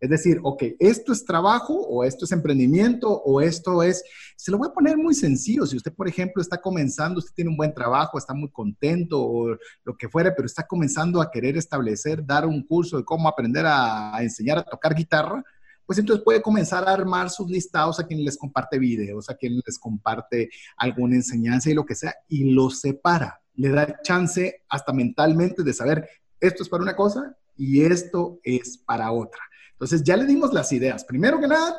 Es 0.00 0.08
decir, 0.08 0.40
ok, 0.42 0.62
esto 0.78 1.12
es 1.12 1.26
trabajo 1.26 1.74
o 1.74 2.04
esto 2.04 2.24
es 2.24 2.32
emprendimiento 2.32 3.10
o 3.10 3.42
esto 3.42 3.82
es, 3.82 4.02
se 4.34 4.50
lo 4.50 4.56
voy 4.56 4.68
a 4.68 4.72
poner 4.72 4.96
muy 4.96 5.14
sencillo. 5.14 5.66
Si 5.66 5.76
usted, 5.76 5.92
por 5.92 6.08
ejemplo, 6.08 6.40
está 6.40 6.58
comenzando, 6.58 7.18
usted 7.18 7.34
tiene 7.34 7.50
un 7.50 7.56
buen 7.58 7.74
trabajo, 7.74 8.16
está 8.16 8.32
muy 8.32 8.50
contento 8.50 9.22
o 9.22 9.56
lo 9.84 9.96
que 9.98 10.08
fuera, 10.08 10.34
pero 10.34 10.46
está 10.46 10.66
comenzando 10.66 11.20
a 11.20 11.30
querer 11.30 11.58
establecer, 11.58 12.24
dar 12.24 12.46
un 12.46 12.66
curso 12.66 12.96
de 12.96 13.04
cómo 13.04 13.28
aprender 13.28 13.66
a, 13.66 14.16
enseñar 14.22 14.56
a 14.56 14.62
tocar 14.62 14.94
guitarra, 14.94 15.44
pues 15.84 15.98
entonces 15.98 16.24
puede 16.24 16.40
comenzar 16.40 16.88
a 16.88 16.94
armar 16.94 17.28
sus 17.28 17.50
listados 17.50 18.00
a 18.00 18.06
quien 18.06 18.24
les 18.24 18.38
comparte 18.38 18.78
videos, 18.78 19.28
a 19.28 19.34
quien 19.34 19.60
les 19.66 19.78
comparte 19.78 20.48
alguna 20.78 21.16
enseñanza 21.16 21.68
y 21.68 21.74
lo 21.74 21.84
que 21.84 21.94
sea, 21.94 22.14
y 22.26 22.52
lo 22.52 22.70
separa. 22.70 23.42
Le 23.54 23.68
da 23.68 24.00
chance 24.02 24.62
hasta 24.68 24.94
mentalmente 24.94 25.62
de 25.62 25.74
saber, 25.74 26.08
esto 26.40 26.62
es 26.62 26.70
para 26.70 26.84
una 26.84 26.96
cosa 26.96 27.36
y 27.54 27.82
esto 27.82 28.40
es 28.42 28.78
para 28.78 29.12
otra. 29.12 29.49
Entonces 29.80 30.02
ya 30.02 30.14
le 30.14 30.26
dimos 30.26 30.52
las 30.52 30.70
ideas. 30.72 31.06
Primero 31.06 31.40
que 31.40 31.48
nada, 31.48 31.74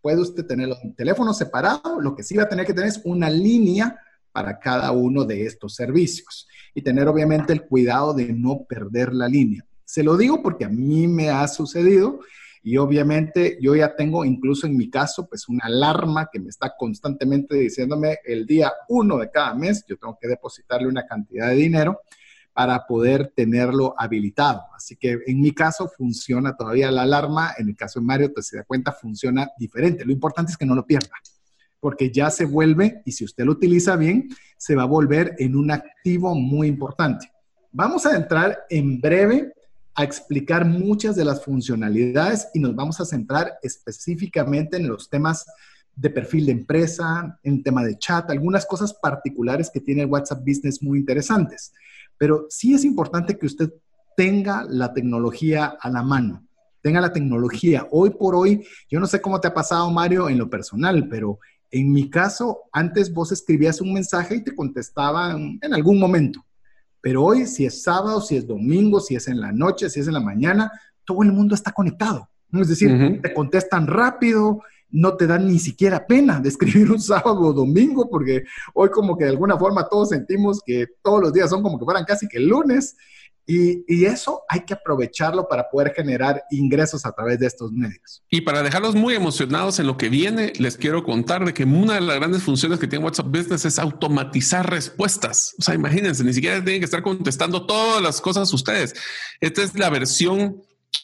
puede 0.00 0.20
usted 0.20 0.46
tener 0.46 0.68
un 0.84 0.94
teléfono 0.94 1.34
separado. 1.34 2.00
Lo 2.00 2.14
que 2.14 2.22
sí 2.22 2.36
va 2.36 2.44
a 2.44 2.48
tener 2.48 2.64
que 2.64 2.72
tener 2.72 2.88
es 2.88 3.00
una 3.04 3.28
línea 3.28 3.98
para 4.30 4.60
cada 4.60 4.92
uno 4.92 5.24
de 5.24 5.46
estos 5.46 5.74
servicios 5.74 6.46
y 6.74 6.82
tener 6.82 7.08
obviamente 7.08 7.52
el 7.52 7.62
cuidado 7.62 8.14
de 8.14 8.32
no 8.32 8.64
perder 8.68 9.12
la 9.12 9.26
línea. 9.26 9.66
Se 9.84 10.04
lo 10.04 10.16
digo 10.16 10.40
porque 10.40 10.64
a 10.64 10.68
mí 10.68 11.08
me 11.08 11.30
ha 11.30 11.48
sucedido 11.48 12.20
y 12.62 12.76
obviamente 12.76 13.58
yo 13.60 13.74
ya 13.74 13.96
tengo 13.96 14.24
incluso 14.24 14.68
en 14.68 14.76
mi 14.76 14.88
caso 14.88 15.26
pues 15.28 15.48
una 15.48 15.64
alarma 15.64 16.28
que 16.32 16.38
me 16.38 16.50
está 16.50 16.74
constantemente 16.78 17.56
diciéndome 17.56 18.18
el 18.24 18.46
día 18.46 18.70
uno 18.90 19.16
de 19.16 19.28
cada 19.30 19.54
mes 19.54 19.82
yo 19.88 19.96
tengo 19.96 20.16
que 20.20 20.28
depositarle 20.28 20.86
una 20.86 21.06
cantidad 21.06 21.48
de 21.48 21.56
dinero 21.56 22.02
para 22.60 22.86
poder 22.86 23.32
tenerlo 23.34 23.94
habilitado. 23.96 24.60
Así 24.76 24.94
que 24.94 25.18
en 25.26 25.40
mi 25.40 25.52
caso 25.52 25.90
funciona 25.96 26.54
todavía 26.54 26.90
la 26.90 27.04
alarma, 27.04 27.54
en 27.56 27.70
el 27.70 27.74
caso 27.74 28.00
de 28.00 28.04
Mario, 28.04 28.34
te 28.34 28.42
se 28.42 28.58
da 28.58 28.64
cuenta, 28.64 28.92
funciona 28.92 29.48
diferente. 29.58 30.04
Lo 30.04 30.12
importante 30.12 30.52
es 30.52 30.58
que 30.58 30.66
no 30.66 30.74
lo 30.74 30.86
pierda, 30.86 31.08
porque 31.80 32.10
ya 32.10 32.28
se 32.28 32.44
vuelve, 32.44 33.00
y 33.06 33.12
si 33.12 33.24
usted 33.24 33.46
lo 33.46 33.52
utiliza 33.52 33.96
bien, 33.96 34.28
se 34.58 34.74
va 34.74 34.82
a 34.82 34.84
volver 34.84 35.36
en 35.38 35.56
un 35.56 35.70
activo 35.70 36.34
muy 36.34 36.66
importante. 36.68 37.32
Vamos 37.72 38.04
a 38.04 38.14
entrar 38.14 38.58
en 38.68 39.00
breve 39.00 39.54
a 39.94 40.04
explicar 40.04 40.66
muchas 40.66 41.16
de 41.16 41.24
las 41.24 41.42
funcionalidades 41.42 42.48
y 42.52 42.60
nos 42.60 42.74
vamos 42.74 43.00
a 43.00 43.06
centrar 43.06 43.54
específicamente 43.62 44.76
en 44.76 44.86
los 44.86 45.08
temas 45.08 45.46
de 45.96 46.10
perfil 46.10 46.44
de 46.44 46.52
empresa, 46.52 47.38
en 47.42 47.62
tema 47.62 47.84
de 47.84 47.96
chat, 47.96 48.28
algunas 48.28 48.66
cosas 48.66 48.92
particulares 48.92 49.70
que 49.72 49.80
tiene 49.80 50.02
el 50.02 50.08
WhatsApp 50.08 50.40
Business 50.46 50.82
muy 50.82 50.98
interesantes. 50.98 51.72
Pero 52.20 52.44
sí 52.50 52.74
es 52.74 52.84
importante 52.84 53.38
que 53.38 53.46
usted 53.46 53.72
tenga 54.14 54.66
la 54.68 54.92
tecnología 54.92 55.74
a 55.80 55.88
la 55.88 56.02
mano, 56.02 56.46
tenga 56.82 57.00
la 57.00 57.14
tecnología. 57.14 57.88
Hoy 57.90 58.10
por 58.10 58.34
hoy, 58.34 58.62
yo 58.90 59.00
no 59.00 59.06
sé 59.06 59.22
cómo 59.22 59.40
te 59.40 59.48
ha 59.48 59.54
pasado, 59.54 59.90
Mario, 59.90 60.28
en 60.28 60.36
lo 60.36 60.50
personal, 60.50 61.08
pero 61.08 61.38
en 61.70 61.90
mi 61.90 62.10
caso, 62.10 62.64
antes 62.72 63.10
vos 63.10 63.32
escribías 63.32 63.80
un 63.80 63.94
mensaje 63.94 64.36
y 64.36 64.44
te 64.44 64.54
contestaban 64.54 65.58
en 65.62 65.72
algún 65.72 65.98
momento. 65.98 66.44
Pero 67.00 67.24
hoy, 67.24 67.46
si 67.46 67.64
es 67.64 67.82
sábado, 67.82 68.20
si 68.20 68.36
es 68.36 68.46
domingo, 68.46 69.00
si 69.00 69.14
es 69.14 69.26
en 69.26 69.40
la 69.40 69.50
noche, 69.50 69.88
si 69.88 70.00
es 70.00 70.06
en 70.06 70.12
la 70.12 70.20
mañana, 70.20 70.70
todo 71.06 71.22
el 71.22 71.32
mundo 71.32 71.54
está 71.54 71.72
conectado. 71.72 72.28
Es 72.52 72.68
decir, 72.68 73.22
te 73.22 73.32
contestan 73.32 73.86
rápido, 73.86 74.60
no 74.92 75.16
te 75.16 75.26
da 75.26 75.38
ni 75.38 75.58
siquiera 75.58 76.06
pena 76.06 76.40
de 76.40 76.48
escribir 76.48 76.90
un 76.90 77.00
sábado 77.00 77.40
o 77.40 77.52
domingo, 77.52 78.08
porque 78.08 78.44
hoy 78.74 78.90
como 78.90 79.16
que 79.16 79.24
de 79.24 79.30
alguna 79.30 79.58
forma 79.58 79.88
todos 79.88 80.10
sentimos 80.10 80.60
que 80.64 80.86
todos 81.02 81.20
los 81.20 81.32
días 81.32 81.50
son 81.50 81.62
como 81.62 81.78
que 81.78 81.84
fueran 81.84 82.04
casi 82.04 82.28
que 82.28 82.38
el 82.38 82.48
lunes. 82.48 82.96
Y, 83.46 83.84
y, 83.88 84.04
eso 84.04 84.42
hay 84.48 84.60
que 84.60 84.74
aprovecharlo 84.74 85.48
para 85.48 85.68
poder 85.68 85.92
generar 85.92 86.44
ingresos 86.52 87.04
a 87.04 87.10
través 87.10 87.40
de 87.40 87.48
estos 87.48 87.72
medios. 87.72 88.22
Y 88.30 88.42
para 88.42 88.62
dejarlos 88.62 88.94
muy 88.94 89.14
emocionados 89.14 89.80
en 89.80 89.88
lo 89.88 89.96
que 89.96 90.08
viene, 90.08 90.52
les 90.58 90.76
quiero 90.76 91.02
contar 91.02 91.44
de 91.44 91.52
que 91.52 91.64
una 91.64 91.94
de 91.94 92.00
las 92.02 92.16
grandes 92.16 92.44
funciones 92.44 92.78
que 92.78 92.86
tiene 92.86 93.04
WhatsApp 93.04 93.26
Business 93.26 93.64
es 93.64 93.80
automatizar 93.80 94.70
respuestas. 94.70 95.56
O 95.58 95.62
sea, 95.62 95.74
imagínense, 95.74 96.22
ni 96.22 96.32
siquiera 96.32 96.62
tienen 96.62 96.80
que 96.80 96.84
estar 96.84 97.02
contestando 97.02 97.66
todas 97.66 98.00
las 98.00 98.20
cosas 98.20 98.52
ustedes. 98.52 98.94
Esta 99.40 99.64
es 99.64 99.76
la 99.76 99.90
versión 99.90 100.62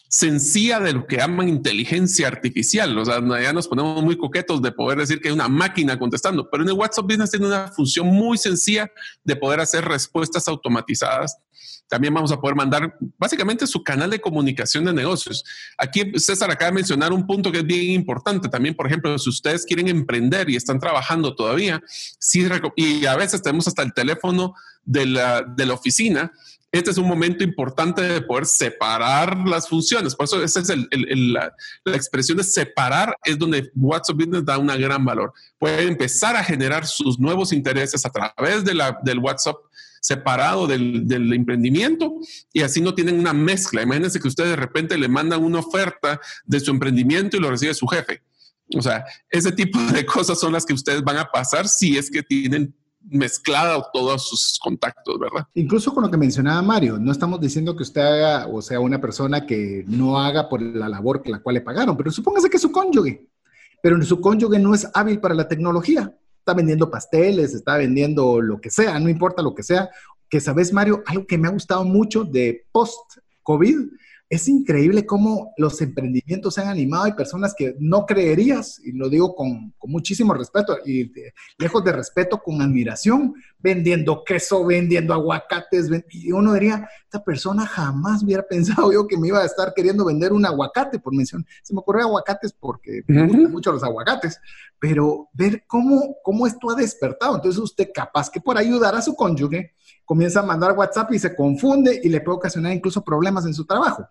sencilla 0.09 0.81
de 0.81 0.93
lo 0.93 1.07
que 1.07 1.17
llaman 1.17 1.49
inteligencia 1.49 2.29
artificial. 2.29 2.97
O 2.99 3.05
sea, 3.05 3.21
ya 3.41 3.53
nos 3.53 3.69
ponemos 3.69 4.03
muy 4.03 4.17
coquetos 4.17 4.63
de 4.63 4.73
poder 4.73 4.99
decir 4.99 5.21
que 5.21 5.29
hay 5.29 5.35
una 5.35 5.49
máquina 5.49 5.99
contestando, 5.99 6.49
pero 6.51 6.63
en 6.63 6.69
el 6.71 6.75
WhatsApp 6.75 7.07
Business 7.07 7.31
tiene 7.31 7.47
una 7.47 7.69
función 7.69 8.07
muy 8.07 8.39
sencilla 8.39 8.91
de 9.25 9.37
poder 9.37 9.61
hacer 9.61 9.85
respuestas 9.85 10.49
automatizadas. 10.49 11.37
También 11.89 12.13
vamos 12.13 12.33
a 12.33 12.41
poder 12.41 12.57
mandar 12.57 12.97
básicamente 13.17 13.67
su 13.67 13.83
canal 13.85 14.11
de 14.11 14.21
comunicación 14.21 14.85
de 14.85 14.93
negocios. 14.93 15.45
Aquí 15.79 16.13
César 16.17 16.51
acaba 16.51 16.71
de 16.71 16.75
mencionar 16.75 17.13
un 17.13 17.27
punto 17.27 17.53
que 17.53 17.59
es 17.59 17.65
bien 17.65 17.93
importante. 17.93 18.49
También, 18.49 18.75
por 18.75 18.89
ejemplo, 18.89 19.17
si 19.19 19.31
ustedes 19.31 19.65
quieren 19.65 19.87
emprender 19.87 20.51
y 20.51 20.57
están 20.57 20.81
trabajando 20.81 21.37
todavía, 21.37 21.81
sí, 22.19 22.47
y 22.75 23.07
a 23.07 23.15
veces 23.17 23.41
tenemos 23.41 23.69
hasta 23.69 23.83
el 23.83 23.95
teléfono 23.95 24.55
de 24.87 25.05
la, 25.05 25.43
de 25.43 25.67
la 25.67 25.75
oficina, 25.75 26.33
este 26.73 26.91
es 26.91 26.99
un 26.99 27.07
momento 27.07 27.45
importante 27.45 28.03
de 28.03 28.21
poder 28.21 28.45
separar 28.45 29.37
las 29.49 29.69
funciones. 29.69 30.15
Por 30.15 30.25
eso 30.25 30.43
esa 30.43 30.61
es 30.61 30.69
la, 30.69 31.53
expresión 31.87 32.39
de 32.39 32.45
separar, 32.45 33.17
es 33.25 33.39
donde 33.39 33.71
WhatsApp 33.75 34.17
Business 34.17 34.45
da 34.45 34.59
un 34.59 34.67
gran 34.67 35.05
valor. 35.05 35.33
Puede 35.59 35.85
empezar 35.85 36.37
a 36.37 36.45
generar 36.45 36.87
sus 36.87 37.19
nuevos 37.19 37.53
intereses 37.53 38.05
a 38.05 38.11
través 38.11 38.65
de 38.65 38.75
la, 38.75 38.99
del 39.03 39.19
WhatsApp 39.19 39.57
separado 40.01 40.67
del, 40.67 41.09
del, 41.09 41.33
emprendimiento 41.33 42.15
y 42.53 42.63
así 42.63 42.81
no 42.81 42.95
tienen 42.95 43.19
una 43.19 43.33
mezcla. 43.33 43.83
Imagínense 43.83 44.21
que 44.21 44.29
usted 44.29 44.45
de 44.45 44.57
repente 44.57 44.99
le 44.99 45.09
mandan 45.09 45.43
una 45.43 45.61
oferta 45.61 46.21
de 46.45 46.61
su 46.61 46.71
emprendimiento 46.71 47.37
y 47.37 47.41
lo 47.41 47.51
recibe 47.51 47.75
su 47.75 47.87
jefe. 47.87 48.23
O 48.75 48.83
sea, 48.83 49.05
ese 49.31 49.53
tipo 49.53 49.79
de 49.81 50.05
cosas 50.05 50.39
son 50.39 50.53
las 50.53 50.67
que 50.67 50.75
ustedes 50.75 51.03
van 51.03 51.17
a 51.17 51.31
pasar 51.31 51.69
si 51.69 51.97
es 51.97 52.11
que 52.11 52.23
tienen 52.23 52.75
mezclada 53.09 53.83
todos 53.93 54.29
sus 54.29 54.59
contactos, 54.59 55.19
¿verdad? 55.19 55.47
Incluso 55.55 55.95
con 55.95 56.05
lo 56.05 56.11
que 56.11 56.17
mencionaba 56.17 56.61
Mario, 56.63 56.99
no 56.99 57.13
estamos 57.13 57.41
diciendo 57.41 57.77
que 57.77 57.83
usted 57.83 58.01
haga, 58.01 58.47
o 58.49 58.61
sea, 58.61 58.81
una 58.81 59.01
persona 59.01 59.47
que 59.47 59.85
no 59.87 60.19
haga 60.19 60.49
por 60.49 60.61
la 60.61 60.89
labor 60.89 61.23
que 61.23 61.31
la 61.31 61.41
cual 61.41 61.55
le 61.55 61.61
pagaron, 61.61 61.97
pero 61.97 62.11
supóngase 62.11 62.51
que 62.51 62.57
es 62.57 62.63
su 62.63 62.73
cónyuge, 62.73 63.27
pero 63.83 64.01
su 64.03 64.21
cónyuge 64.21 64.59
no 64.59 64.75
es 64.75 64.89
hábil 64.95 65.21
para 65.21 65.35
la 65.35 65.49
tecnología, 65.49 66.13
está 66.39 66.55
vendiendo 66.55 66.91
pasteles, 66.91 67.55
está 67.55 67.77
vendiendo 67.77 68.41
lo 68.41 68.61
que 68.61 68.71
sea, 68.71 68.99
no 68.99 69.09
importa 69.09 69.43
lo 69.43 69.55
que 69.55 69.63
sea, 69.63 69.89
que 70.29 70.41
sabes, 70.41 70.73
Mario, 70.73 71.03
algo 71.07 71.27
que 71.27 71.39
me 71.39 71.49
ha 71.49 71.53
gustado 71.53 71.85
mucho 71.85 72.25
de 72.25 72.67
post-COVID 72.73 73.77
es 74.29 74.49
increíble 74.49 75.07
cómo 75.07 75.53
los 75.57 75.81
emprendimientos 75.81 76.55
se 76.55 76.61
han 76.61 76.69
animado. 76.69 77.05
Hay 77.05 77.13
personas 77.13 77.55
que 77.57 77.77
no 77.79 78.07
creerías, 78.07 78.81
y 78.85 78.91
lo 78.93 79.09
digo 79.09 79.37
con, 79.37 79.73
muchísimo 79.85 80.35
respeto, 80.35 80.79
y 80.85 81.13
lejos 81.59 81.85
de 81.85 81.93
respeto, 81.93 82.43
con 82.43 82.61
admiración, 82.61 83.35
vendiendo 83.59 84.25
queso, 84.25 84.65
vendiendo 84.65 85.15
aguacates. 85.15 85.89
y 86.11 86.33
uno 86.33 86.55
diría, 86.55 86.89
esta 87.05 87.23
persona 87.23 87.67
jamás 87.67 88.25
hubiera 88.25 88.43
pensado 88.49 88.93
yo 88.93 89.07
que 89.07 89.17
me 89.17 89.29
iba 89.29 89.39
a 89.39 89.47
estar 89.47 89.73
queriendo 89.75 90.05
vender 90.05 90.33
un 90.33 90.45
aguacate, 90.45 90.99
por 90.99 91.15
mención. 91.15 91.47
Se 91.63 91.73
me 91.73 91.81
ocurrió 91.81 92.07
aguacates 92.07 92.53
porque 92.53 93.03
me 93.07 93.29
gustan 93.29 93.53
mucho 93.53 93.71
los 93.71 93.85
aguacates, 93.85 94.41
pero 94.81 95.29
ver 95.35 95.65
cómo, 95.69 96.17
cómo 96.25 96.49
esto 96.49 96.71
ha 96.71 96.75
despertado. 96.75 97.37
Entonces 97.37 97.63
usted 97.63 97.91
capaz 97.95 98.29
que 98.29 98.41
por 98.41 98.59
ayudar 98.59 98.97
a 98.97 99.03
su 99.03 99.15
cónyuge, 99.15 99.73
comienza 100.07 100.41
a 100.41 100.45
mandar 100.45 100.73
WhatsApp 100.73 101.13
y 101.13 101.19
se 101.19 101.35
confunde 101.35 102.01
y 102.03 102.09
le 102.09 102.21
puede 102.21 102.37
ocasionar 102.37 102.73
incluso 102.73 103.03
problemas 103.05 103.45
en 103.45 103.53
su 103.53 103.67
trabajo. 103.67 104.09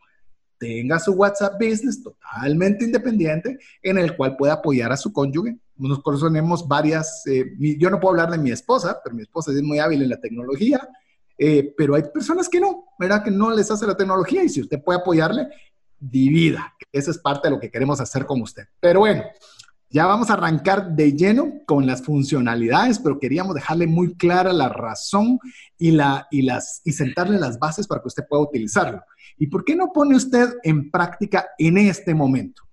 Tenga 0.58 1.00
su 1.00 1.14
WhatsApp 1.14 1.54
Business 1.60 2.02
totalmente 2.02 2.86
independiente 2.86 3.58
en 3.82 3.98
el 3.98 4.16
cual 4.16 4.36
pueda 4.38 4.54
apoyar 4.54 4.92
a 4.92 4.98
su 4.98 5.12
cónyuge. 5.12 5.58
Nosotros 5.76 6.24
tenemos 6.24 6.68
varias, 6.68 7.24
eh, 7.28 7.46
yo 7.78 7.90
no 7.90 8.00
puedo 8.00 8.12
hablar 8.12 8.32
de 8.32 8.38
mi 8.38 8.52
esposa, 8.52 9.00
pero 9.04 9.16
mi 9.16 9.24
esposa 9.24 9.52
es 9.52 9.62
muy 9.62 9.80
hábil 9.80 10.02
en 10.02 10.10
la 10.10 10.20
tecnología. 10.20 10.88
Eh, 11.38 11.74
pero 11.76 11.96
hay 11.96 12.04
personas 12.04 12.48
que 12.48 12.60
no, 12.62 12.86
¿verdad? 12.98 13.24
Que 13.24 13.32
no 13.32 13.52
les 13.52 13.70
hace 13.70 13.86
la 13.86 13.98
tecnología 13.98 14.44
y 14.44 14.50
si 14.50 14.62
usted 14.62 14.82
puede 14.82 15.00
apoyarle, 15.00 15.50
divida. 16.00 16.74
Esa 16.92 17.12
es 17.12 17.18
parte 17.18 17.48
de 17.48 17.56
lo 17.56 17.60
que 17.60 17.70
queremos 17.70 18.00
hacer 18.00 18.26
con 18.26 18.42
usted. 18.42 18.64
Pero 18.80 19.02
bueno, 19.02 19.24
ya 19.96 20.08
vamos 20.08 20.30
a 20.30 20.34
arrancar 20.34 20.94
de 20.94 21.14
lleno 21.14 21.54
con 21.66 21.88
las 21.88 22.02
funcionalidades, 22.02 23.00
pero 23.00 23.18
queríamos 23.18 23.56
dejarle 23.56 23.88
muy 23.88 24.14
clara 24.16 24.52
la 24.52 24.68
razón 24.68 25.40
y, 25.78 25.92
la, 25.92 26.28
y, 26.32 26.42
las, 26.42 26.82
y 26.84 26.92
sentarle 26.92 27.40
las 27.40 27.58
bases 27.58 27.88
para 27.88 28.02
que 28.02 28.10
usted 28.10 28.26
pueda 28.28 28.44
utilizarlo. 28.44 29.02
¿Y 29.38 29.48
por 29.48 29.64
qué 29.64 29.74
no 29.74 29.94
pone 29.94 30.18
usted 30.18 30.50
en 30.64 30.92
práctica 30.92 31.48
en 31.58 31.78
este 31.78 32.14
momento? 32.14 32.64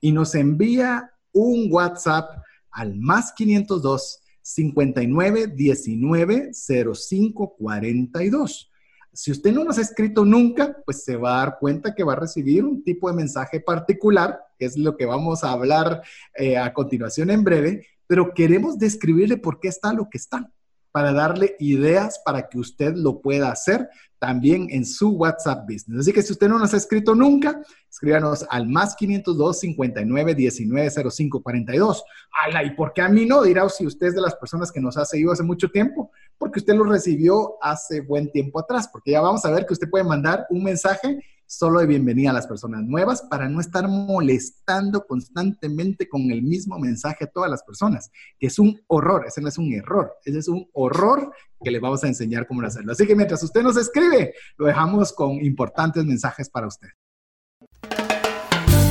Y 0.00 0.10
nos 0.10 0.34
envía 0.34 1.12
un 1.32 1.68
WhatsApp 1.70 2.30
al 2.70 2.96
más 2.96 3.34
502 3.34 4.22
59 4.40 5.48
19 5.48 6.50
05 6.54 7.56
42. 7.58 8.69
Si 9.12 9.30
usted 9.30 9.52
no 9.52 9.64
nos 9.64 9.78
ha 9.78 9.82
escrito 9.82 10.24
nunca, 10.24 10.76
pues 10.84 11.04
se 11.04 11.16
va 11.16 11.34
a 11.34 11.46
dar 11.46 11.58
cuenta 11.58 11.94
que 11.94 12.04
va 12.04 12.12
a 12.12 12.16
recibir 12.16 12.64
un 12.64 12.82
tipo 12.84 13.10
de 13.10 13.16
mensaje 13.16 13.60
particular, 13.60 14.40
que 14.58 14.66
es 14.66 14.76
lo 14.76 14.96
que 14.96 15.06
vamos 15.06 15.42
a 15.42 15.50
hablar 15.50 16.02
eh, 16.36 16.56
a 16.56 16.72
continuación 16.72 17.30
en 17.30 17.42
breve, 17.42 17.86
pero 18.06 18.32
queremos 18.34 18.78
describirle 18.78 19.36
por 19.36 19.60
qué 19.60 19.68
está 19.68 19.92
lo 19.92 20.08
que 20.08 20.18
está 20.18 20.50
para 20.92 21.12
darle 21.12 21.56
ideas 21.58 22.20
para 22.24 22.48
que 22.48 22.58
usted 22.58 22.94
lo 22.94 23.20
pueda 23.20 23.50
hacer 23.50 23.88
también 24.18 24.68
en 24.70 24.84
su 24.84 25.10
WhatsApp 25.12 25.64
Business. 25.66 26.00
Así 26.00 26.12
que 26.12 26.22
si 26.22 26.32
usted 26.32 26.48
no 26.48 26.58
nos 26.58 26.74
ha 26.74 26.76
escrito 26.76 27.14
nunca, 27.14 27.62
escríbanos 27.88 28.46
al 28.50 28.68
más 28.68 28.94
502 28.94 29.60
59 29.60 30.34
19 30.34 30.90
05 31.10 31.42
42. 31.42 32.04
Ala, 32.44 32.62
¿y 32.62 32.70
por 32.74 32.92
qué 32.92 33.02
a 33.02 33.08
mí 33.08 33.24
no? 33.24 33.42
Dirá 33.42 33.68
si 33.70 33.86
usted 33.86 34.08
es 34.08 34.14
de 34.14 34.20
las 34.20 34.34
personas 34.36 34.70
que 34.70 34.80
nos 34.80 34.98
ha 34.98 35.06
seguido 35.06 35.32
hace 35.32 35.42
mucho 35.42 35.70
tiempo, 35.70 36.10
porque 36.36 36.60
usted 36.60 36.74
lo 36.74 36.84
recibió 36.84 37.54
hace 37.62 38.02
buen 38.02 38.30
tiempo 38.30 38.60
atrás, 38.60 38.88
porque 38.92 39.12
ya 39.12 39.22
vamos 39.22 39.44
a 39.44 39.50
ver 39.50 39.64
que 39.64 39.72
usted 39.72 39.88
puede 39.88 40.04
mandar 40.04 40.46
un 40.50 40.62
mensaje 40.64 41.24
solo 41.50 41.80
de 41.80 41.86
bienvenida 41.86 42.30
a 42.30 42.32
las 42.32 42.46
personas 42.46 42.84
nuevas 42.84 43.22
para 43.22 43.48
no 43.48 43.60
estar 43.60 43.88
molestando 43.88 45.04
constantemente 45.04 46.08
con 46.08 46.30
el 46.30 46.42
mismo 46.42 46.78
mensaje 46.78 47.24
a 47.24 47.26
todas 47.26 47.50
las 47.50 47.64
personas, 47.64 48.12
que 48.38 48.46
es 48.46 48.60
un 48.60 48.80
horror, 48.86 49.24
ese 49.26 49.40
no 49.40 49.48
es 49.48 49.58
un 49.58 49.72
error, 49.72 50.12
ese 50.24 50.38
es 50.38 50.46
un 50.46 50.68
horror 50.72 51.32
que 51.60 51.72
le 51.72 51.80
vamos 51.80 52.04
a 52.04 52.06
enseñar 52.06 52.46
cómo 52.46 52.62
hacerlo. 52.62 52.92
Así 52.92 53.04
que 53.04 53.16
mientras 53.16 53.42
usted 53.42 53.62
nos 53.62 53.76
escribe, 53.76 54.32
lo 54.58 54.66
dejamos 54.66 55.12
con 55.12 55.44
importantes 55.44 56.04
mensajes 56.04 56.48
para 56.48 56.68
usted. 56.68 56.88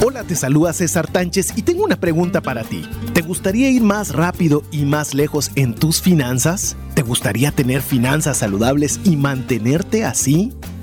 Hola, 0.06 0.24
te 0.24 0.36
saluda 0.36 0.74
César 0.74 1.10
Tánchez 1.10 1.54
y 1.58 1.62
tengo 1.62 1.86
una 1.86 1.98
pregunta 1.98 2.42
para 2.42 2.66
ti. 2.66 2.86
¿Te 3.14 3.22
gustaría 3.22 3.70
ir 3.70 3.84
más 3.84 4.14
rápido 4.14 4.64
y 4.70 4.84
más 4.84 5.14
lejos 5.14 5.50
en 5.56 5.76
tus 5.76 6.02
finanzas? 6.02 6.76
¿Te 6.94 7.04
gustaría 7.04 7.52
tener 7.52 7.82
finanzas 7.82 8.38
saludables 8.38 9.00
y 9.06 9.16
mantenerte 9.16 10.04
así? 10.04 10.54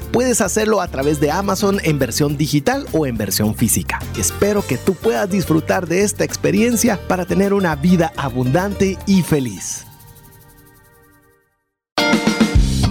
puedes 0.00 0.40
hacerlo 0.40 0.80
a 0.80 0.88
través 0.88 1.20
de 1.20 1.30
Amazon 1.30 1.80
en 1.84 1.98
versión 1.98 2.36
digital 2.38 2.86
o 2.92 3.06
en 3.06 3.18
versión 3.18 3.54
física. 3.54 3.98
Espero 4.16 4.64
que 4.66 4.78
tú 4.78 4.94
puedas 4.94 5.28
disfrutar 5.28 5.86
de 5.86 6.02
esta 6.02 6.24
experiencia 6.24 6.98
para 7.08 7.26
tener 7.26 7.52
una 7.52 7.76
vida 7.76 8.12
abundante 8.16 8.96
y 9.06 9.22
feliz. 9.22 9.84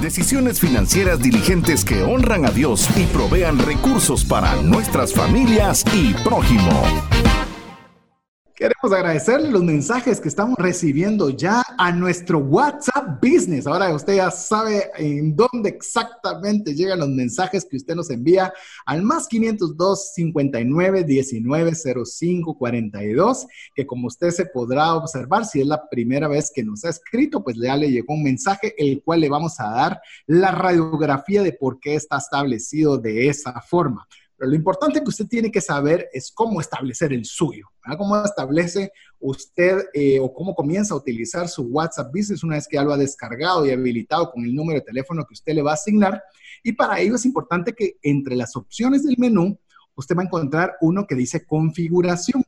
Decisiones 0.01 0.59
financieras 0.59 1.19
diligentes 1.19 1.85
que 1.85 2.03
honran 2.03 2.45
a 2.45 2.49
Dios 2.49 2.87
y 2.97 3.05
provean 3.05 3.59
recursos 3.59 4.25
para 4.25 4.55
nuestras 4.61 5.13
familias 5.13 5.85
y 5.93 6.13
prójimo. 6.15 6.83
Queremos 8.61 8.95
agradecerle 8.95 9.49
los 9.49 9.63
mensajes 9.63 10.21
que 10.21 10.27
estamos 10.27 10.55
recibiendo 10.59 11.31
ya 11.31 11.63
a 11.79 11.91
nuestro 11.91 12.37
WhatsApp 12.37 13.19
Business. 13.19 13.65
Ahora 13.65 13.91
usted 13.91 14.17
ya 14.17 14.29
sabe 14.29 14.91
en 14.99 15.35
dónde 15.35 15.69
exactamente 15.69 16.75
llegan 16.75 16.99
los 16.99 17.09
mensajes 17.09 17.65
que 17.65 17.77
usted 17.77 17.95
nos 17.95 18.11
envía 18.11 18.53
al 18.85 19.01
más 19.01 19.27
502 19.27 20.13
59 20.13 21.03
19 21.03 21.71
05 22.05 22.55
42, 22.55 23.47
que 23.73 23.87
como 23.87 24.05
usted 24.05 24.29
se 24.29 24.45
podrá 24.45 24.93
observar, 24.93 25.43
si 25.45 25.61
es 25.61 25.65
la 25.65 25.89
primera 25.89 26.27
vez 26.27 26.51
que 26.53 26.61
nos 26.61 26.85
ha 26.85 26.89
escrito, 26.89 27.43
pues 27.43 27.57
ya 27.57 27.75
le 27.75 27.89
llegó 27.89 28.13
un 28.13 28.21
mensaje, 28.21 28.75
el 28.77 29.01
cual 29.01 29.21
le 29.21 29.29
vamos 29.29 29.59
a 29.59 29.71
dar 29.71 30.01
la 30.27 30.51
radiografía 30.51 31.41
de 31.41 31.53
por 31.53 31.79
qué 31.79 31.95
está 31.95 32.19
establecido 32.19 32.99
de 32.99 33.27
esa 33.27 33.59
forma. 33.61 34.07
Pero 34.41 34.49
lo 34.49 34.57
importante 34.57 35.03
que 35.03 35.09
usted 35.09 35.27
tiene 35.27 35.51
que 35.51 35.61
saber 35.61 36.09
es 36.11 36.31
cómo 36.31 36.59
establecer 36.59 37.13
el 37.13 37.25
suyo, 37.25 37.67
cómo 37.95 38.25
establece 38.25 38.91
usted 39.19 39.83
eh, 39.93 40.19
o 40.19 40.33
cómo 40.33 40.55
comienza 40.55 40.95
a 40.95 40.97
utilizar 40.97 41.47
su 41.47 41.61
WhatsApp 41.61 42.11
Business 42.11 42.43
una 42.43 42.55
vez 42.55 42.67
que 42.67 42.77
ya 42.77 42.83
lo 42.83 42.91
ha 42.91 42.97
descargado 42.97 43.63
y 43.67 43.69
habilitado 43.69 44.31
con 44.31 44.43
el 44.43 44.55
número 44.55 44.79
de 44.79 44.85
teléfono 44.85 45.25
que 45.27 45.35
usted 45.35 45.53
le 45.53 45.61
va 45.61 45.69
a 45.69 45.73
asignar. 45.75 46.23
Y 46.63 46.71
para 46.71 46.99
ello 46.99 47.17
es 47.17 47.25
importante 47.25 47.73
que 47.73 47.99
entre 48.01 48.35
las 48.35 48.55
opciones 48.55 49.03
del 49.03 49.15
menú, 49.19 49.59
usted 49.93 50.17
va 50.17 50.23
a 50.23 50.25
encontrar 50.25 50.73
uno 50.81 51.05
que 51.05 51.13
dice 51.13 51.45
configuración. 51.45 52.43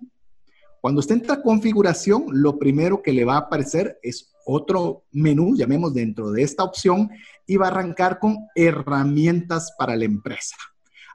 Cuando 0.82 1.00
usted 1.00 1.18
entra 1.18 1.36
a 1.36 1.42
configuración, 1.44 2.26
lo 2.32 2.58
primero 2.58 3.04
que 3.04 3.14
le 3.14 3.24
va 3.24 3.36
a 3.36 3.42
aparecer 3.42 4.00
es 4.02 4.34
otro 4.48 5.06
menú, 5.12 5.56
llamemos 5.56 5.94
dentro 5.94 6.32
de 6.32 6.42
esta 6.42 6.64
opción, 6.64 7.12
y 7.46 7.58
va 7.58 7.68
a 7.68 7.70
arrancar 7.70 8.18
con 8.18 8.48
herramientas 8.56 9.76
para 9.78 9.96
la 9.96 10.06
empresa. 10.06 10.56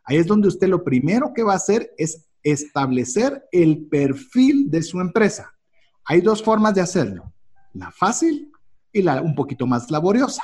Ahí 0.08 0.16
es 0.16 0.26
donde 0.26 0.48
usted 0.48 0.68
lo 0.68 0.82
primero 0.82 1.34
que 1.34 1.42
va 1.42 1.52
a 1.52 1.56
hacer 1.56 1.92
es 1.98 2.26
establecer 2.42 3.46
el 3.52 3.86
perfil 3.88 4.70
de 4.70 4.82
su 4.82 5.00
empresa. 5.00 5.52
Hay 6.06 6.22
dos 6.22 6.42
formas 6.42 6.74
de 6.74 6.80
hacerlo, 6.80 7.30
la 7.74 7.90
fácil 7.92 8.50
y 8.90 9.02
la 9.02 9.20
un 9.20 9.34
poquito 9.34 9.66
más 9.66 9.90
laboriosa. 9.90 10.42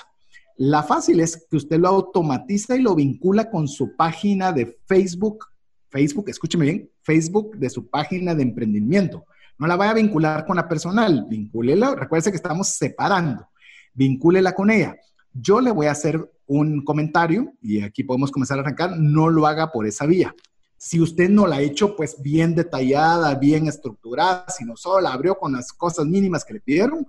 La 0.59 0.83
fácil 0.83 1.19
es 1.21 1.47
que 1.51 1.57
usted 1.57 1.79
lo 1.79 1.89
automatiza 1.89 2.77
y 2.77 2.83
lo 2.83 2.95
vincula 2.95 3.51
con 3.51 3.67
su 3.67 3.97
página 3.97 4.53
de 4.53 4.79
Facebook. 4.85 5.47
Facebook, 5.89 6.29
escúcheme 6.29 6.67
bien, 6.67 6.91
Facebook 7.01 7.57
de 7.57 7.71
su 7.71 7.89
página 7.89 8.35
de 8.35 8.43
emprendimiento. 8.43 9.25
No 9.57 9.67
la 9.67 9.77
vaya 9.77 9.93
a 9.93 9.95
vincular 9.95 10.45
con 10.45 10.57
la 10.57 10.69
personal, 10.69 11.25
vincúlela, 11.27 11.95
recuerde 11.95 12.31
que 12.31 12.37
estamos 12.37 12.69
separando, 12.69 13.49
vincúlela 13.95 14.55
con 14.55 14.71
ella. 14.71 14.95
Yo 15.33 15.63
le 15.63 15.71
voy 15.71 15.87
a 15.87 15.93
hacer 15.93 16.34
un 16.47 16.85
comentario 16.85 17.53
y 17.63 17.83
aquí 17.83 18.05
podemos 18.05 18.31
comenzar 18.31 18.59
a 18.59 18.63
arrancar, 18.63 18.99
no 18.99 19.29
lo 19.29 19.47
haga 19.47 19.73
por 19.73 19.87
esa 19.87 20.07
vía. 20.07 20.35
Si 20.77 21.01
usted 21.01 21.31
no 21.31 21.47
la 21.47 21.57
ha 21.57 21.63
hecho 21.63 21.97
pues 21.97 22.21
bien 22.21 22.55
detallada, 22.55 23.35
bien 23.37 23.67
estructurada, 23.67 24.45
sino 24.49 24.77
solo 24.77 25.01
la 25.01 25.13
abrió 25.13 25.37
con 25.37 25.53
las 25.53 25.73
cosas 25.73 26.07
mínimas 26.07 26.45
que 26.45 26.55
le 26.55 26.61
pidieron, 26.61 27.07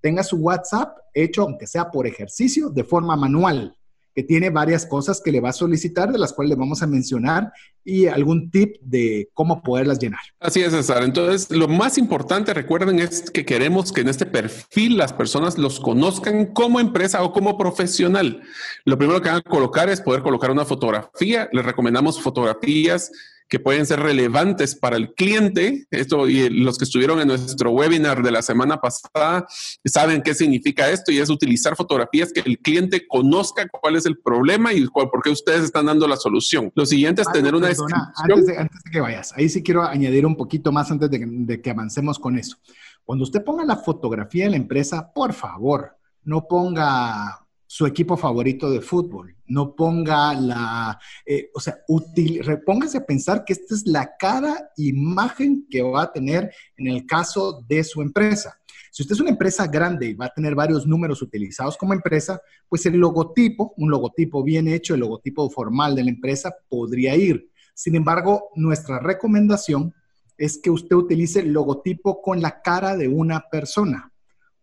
tenga 0.00 0.22
su 0.22 0.36
WhatsApp 0.36 0.98
hecho, 1.14 1.42
aunque 1.42 1.66
sea 1.66 1.90
por 1.90 2.06
ejercicio, 2.06 2.68
de 2.68 2.84
forma 2.84 3.16
manual 3.16 3.76
que 4.14 4.22
tiene 4.22 4.50
varias 4.50 4.86
cosas 4.86 5.20
que 5.20 5.32
le 5.32 5.40
va 5.40 5.50
a 5.50 5.52
solicitar, 5.52 6.12
de 6.12 6.18
las 6.18 6.32
cuales 6.32 6.50
le 6.50 6.56
vamos 6.56 6.82
a 6.82 6.86
mencionar 6.86 7.52
y 7.84 8.06
algún 8.06 8.50
tip 8.50 8.76
de 8.80 9.28
cómo 9.34 9.62
poderlas 9.62 9.98
llenar. 9.98 10.20
Así 10.40 10.62
es, 10.62 10.72
César. 10.72 11.02
Entonces, 11.02 11.50
lo 11.50 11.68
más 11.68 11.98
importante, 11.98 12.54
recuerden, 12.54 12.98
es 13.00 13.30
que 13.30 13.44
queremos 13.44 13.92
que 13.92 14.02
en 14.02 14.08
este 14.08 14.24
perfil 14.24 14.96
las 14.96 15.12
personas 15.12 15.58
los 15.58 15.80
conozcan 15.80 16.46
como 16.46 16.80
empresa 16.80 17.22
o 17.22 17.32
como 17.32 17.58
profesional. 17.58 18.42
Lo 18.84 18.96
primero 18.96 19.20
que 19.20 19.28
van 19.28 19.38
a 19.38 19.42
colocar 19.42 19.88
es 19.88 20.00
poder 20.00 20.22
colocar 20.22 20.50
una 20.50 20.64
fotografía. 20.64 21.48
Les 21.52 21.64
recomendamos 21.64 22.22
fotografías 22.22 23.10
que 23.48 23.60
pueden 23.60 23.86
ser 23.86 24.00
relevantes 24.00 24.74
para 24.74 24.96
el 24.96 25.14
cliente. 25.14 25.86
Esto 25.90 26.28
y 26.28 26.48
los 26.48 26.78
que 26.78 26.84
estuvieron 26.84 27.20
en 27.20 27.28
nuestro 27.28 27.70
webinar 27.70 28.22
de 28.22 28.30
la 28.30 28.42
semana 28.42 28.80
pasada 28.80 29.46
saben 29.84 30.22
qué 30.22 30.34
significa 30.34 30.90
esto 30.90 31.12
y 31.12 31.18
es 31.18 31.30
utilizar 31.30 31.76
fotografías 31.76 32.32
que 32.32 32.40
el 32.40 32.58
cliente 32.58 33.06
conozca 33.06 33.68
cuál 33.68 33.96
es 33.96 34.06
el 34.06 34.18
problema 34.18 34.72
y 34.72 34.86
cuál, 34.86 35.10
por 35.10 35.22
qué 35.22 35.30
ustedes 35.30 35.64
están 35.64 35.86
dando 35.86 36.08
la 36.08 36.16
solución. 36.16 36.72
Lo 36.74 36.86
siguiente 36.86 37.22
es 37.22 37.30
tener 37.30 37.54
una 37.54 37.68
descripción. 37.68 38.00
Antes 38.16 38.46
de, 38.46 38.58
antes 38.58 38.82
de, 38.82 38.90
que 38.90 39.00
vayas, 39.00 39.32
ahí 39.36 39.48
sí 39.48 39.62
quiero 39.62 39.82
añadir 39.82 40.26
un 40.26 40.36
poquito 40.36 40.72
más 40.72 40.90
antes 40.90 41.10
de, 41.10 41.24
de 41.26 41.60
que 41.60 41.70
avancemos 41.70 42.18
con 42.18 42.38
eso. 42.38 42.56
Cuando 43.04 43.24
usted 43.24 43.44
ponga 43.44 43.64
la 43.64 43.76
fotografía 43.76 44.44
de 44.44 44.50
la 44.50 44.56
empresa, 44.56 45.12
por 45.12 45.34
favor, 45.34 45.96
no 46.24 46.46
ponga 46.48 47.46
su 47.66 47.86
equipo 47.86 48.16
favorito 48.16 48.70
de 48.70 48.80
fútbol, 48.80 49.33
no 49.46 49.74
ponga 49.74 50.34
la, 50.34 50.98
eh, 51.26 51.50
o 51.54 51.60
sea, 51.60 51.78
útil, 51.88 52.42
repóngase 52.42 52.98
a 52.98 53.06
pensar 53.06 53.44
que 53.44 53.52
esta 53.52 53.74
es 53.74 53.86
la 53.86 54.16
cara, 54.18 54.70
imagen 54.76 55.66
que 55.70 55.82
va 55.82 56.02
a 56.02 56.12
tener 56.12 56.52
en 56.76 56.88
el 56.88 57.06
caso 57.06 57.64
de 57.66 57.84
su 57.84 58.02
empresa. 58.02 58.58
Si 58.90 59.02
usted 59.02 59.14
es 59.14 59.20
una 59.20 59.30
empresa 59.30 59.66
grande 59.66 60.06
y 60.06 60.14
va 60.14 60.26
a 60.26 60.32
tener 60.32 60.54
varios 60.54 60.86
números 60.86 61.20
utilizados 61.20 61.76
como 61.76 61.94
empresa, 61.94 62.40
pues 62.68 62.86
el 62.86 62.96
logotipo, 62.96 63.74
un 63.76 63.90
logotipo 63.90 64.44
bien 64.44 64.68
hecho, 64.68 64.94
el 64.94 65.00
logotipo 65.00 65.50
formal 65.50 65.96
de 65.96 66.04
la 66.04 66.10
empresa 66.10 66.54
podría 66.68 67.16
ir. 67.16 67.50
Sin 67.74 67.96
embargo, 67.96 68.50
nuestra 68.54 69.00
recomendación 69.00 69.92
es 70.38 70.58
que 70.58 70.70
usted 70.70 70.94
utilice 70.94 71.40
el 71.40 71.52
logotipo 71.52 72.22
con 72.22 72.40
la 72.40 72.62
cara 72.62 72.96
de 72.96 73.08
una 73.08 73.48
persona. 73.50 74.12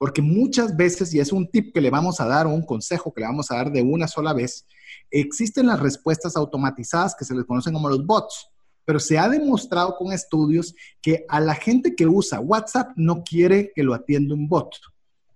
Porque 0.01 0.23
muchas 0.23 0.75
veces, 0.75 1.13
y 1.13 1.19
es 1.19 1.31
un 1.31 1.47
tip 1.47 1.71
que 1.75 1.79
le 1.79 1.91
vamos 1.91 2.19
a 2.19 2.25
dar 2.25 2.47
o 2.47 2.49
un 2.49 2.65
consejo 2.65 3.13
que 3.13 3.21
le 3.21 3.27
vamos 3.27 3.51
a 3.51 3.57
dar 3.57 3.71
de 3.71 3.83
una 3.83 4.07
sola 4.07 4.33
vez, 4.33 4.65
existen 5.11 5.67
las 5.67 5.79
respuestas 5.79 6.35
automatizadas 6.35 7.13
que 7.13 7.23
se 7.23 7.35
les 7.35 7.45
conocen 7.45 7.73
como 7.73 7.87
los 7.87 8.03
bots. 8.03 8.49
Pero 8.83 8.99
se 8.99 9.19
ha 9.19 9.29
demostrado 9.29 9.95
con 9.97 10.11
estudios 10.11 10.73
que 11.03 11.23
a 11.29 11.39
la 11.39 11.53
gente 11.53 11.93
que 11.93 12.07
usa 12.07 12.39
WhatsApp 12.39 12.93
no 12.95 13.23
quiere 13.23 13.71
que 13.75 13.83
lo 13.83 13.93
atienda 13.93 14.33
un 14.33 14.47
bot, 14.47 14.71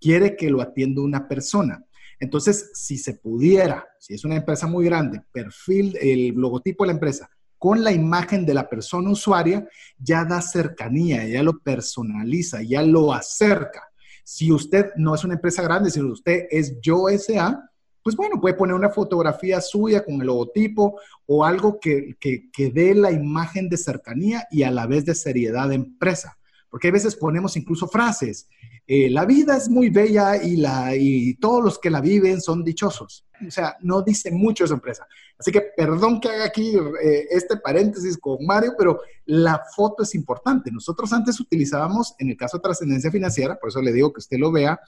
quiere 0.01 0.35
que 0.35 0.49
lo 0.49 0.63
atienda 0.63 1.03
una 1.03 1.27
persona. 1.27 1.85
Entonces, 2.19 2.71
si 2.73 2.97
se 2.97 3.13
pudiera, 3.13 3.85
si 3.99 4.15
es 4.15 4.25
una 4.25 4.37
empresa 4.37 4.65
muy 4.65 4.85
grande, 4.85 5.21
perfil, 5.31 5.95
el 6.01 6.29
logotipo 6.29 6.85
de 6.85 6.87
la 6.87 6.93
empresa 6.93 7.29
con 7.59 7.83
la 7.83 7.91
imagen 7.91 8.47
de 8.47 8.55
la 8.55 8.67
persona 8.67 9.11
usuaria, 9.11 9.67
ya 9.99 10.25
da 10.25 10.41
cercanía, 10.41 11.27
ya 11.27 11.43
lo 11.43 11.59
personaliza, 11.59 12.63
ya 12.63 12.81
lo 12.81 13.13
acerca. 13.13 13.91
Si 14.25 14.51
usted 14.51 14.87
no 14.97 15.13
es 15.13 15.23
una 15.23 15.35
empresa 15.35 15.61
grande, 15.61 15.91
sino 15.91 16.11
usted 16.11 16.47
es 16.49 16.81
Yo 16.81 17.05
SA, 17.15 17.69
pues 18.01 18.15
bueno, 18.15 18.41
puede 18.41 18.55
poner 18.55 18.75
una 18.75 18.89
fotografía 18.89 19.61
suya 19.61 20.03
con 20.03 20.15
el 20.15 20.25
logotipo 20.25 20.99
o 21.27 21.45
algo 21.45 21.79
que, 21.79 22.15
que, 22.19 22.49
que 22.51 22.71
dé 22.71 22.95
la 22.95 23.11
imagen 23.11 23.69
de 23.69 23.77
cercanía 23.77 24.47
y 24.49 24.63
a 24.63 24.71
la 24.71 24.87
vez 24.87 25.05
de 25.05 25.13
seriedad 25.13 25.69
de 25.69 25.75
empresa. 25.75 26.39
Porque 26.71 26.87
a 26.87 26.91
veces 26.91 27.15
ponemos 27.15 27.55
incluso 27.55 27.87
frases, 27.87 28.47
eh, 28.87 29.09
la 29.09 29.25
vida 29.25 29.57
es 29.57 29.67
muy 29.67 29.89
bella 29.89 30.41
y, 30.41 30.57
la, 30.57 30.95
y 30.95 31.33
todos 31.35 31.63
los 31.63 31.79
que 31.79 31.89
la 31.89 32.01
viven 32.01 32.39
son 32.39 32.63
dichosos. 32.63 33.25
O 33.45 33.51
sea, 33.51 33.75
no 33.81 34.01
dice 34.01 34.31
mucho 34.31 34.63
esa 34.63 34.75
empresa. 34.75 35.07
Así 35.37 35.51
que 35.51 35.61
perdón 35.75 36.21
que 36.21 36.29
haga 36.29 36.45
aquí 36.45 36.75
eh, 36.75 37.27
este 37.31 37.57
paréntesis 37.57 38.17
con 38.17 38.45
Mario, 38.45 38.73
pero 38.77 39.01
la 39.25 39.61
foto 39.75 40.03
es 40.03 40.13
importante. 40.13 40.71
Nosotros 40.71 41.11
antes 41.11 41.39
utilizábamos, 41.39 42.15
en 42.19 42.29
el 42.29 42.37
caso 42.37 42.57
de 42.57 42.63
trascendencia 42.63 43.11
financiera, 43.11 43.59
por 43.59 43.69
eso 43.69 43.81
le 43.81 43.91
digo 43.91 44.13
que 44.13 44.19
usted 44.19 44.37
lo 44.37 44.51
vea, 44.51 44.79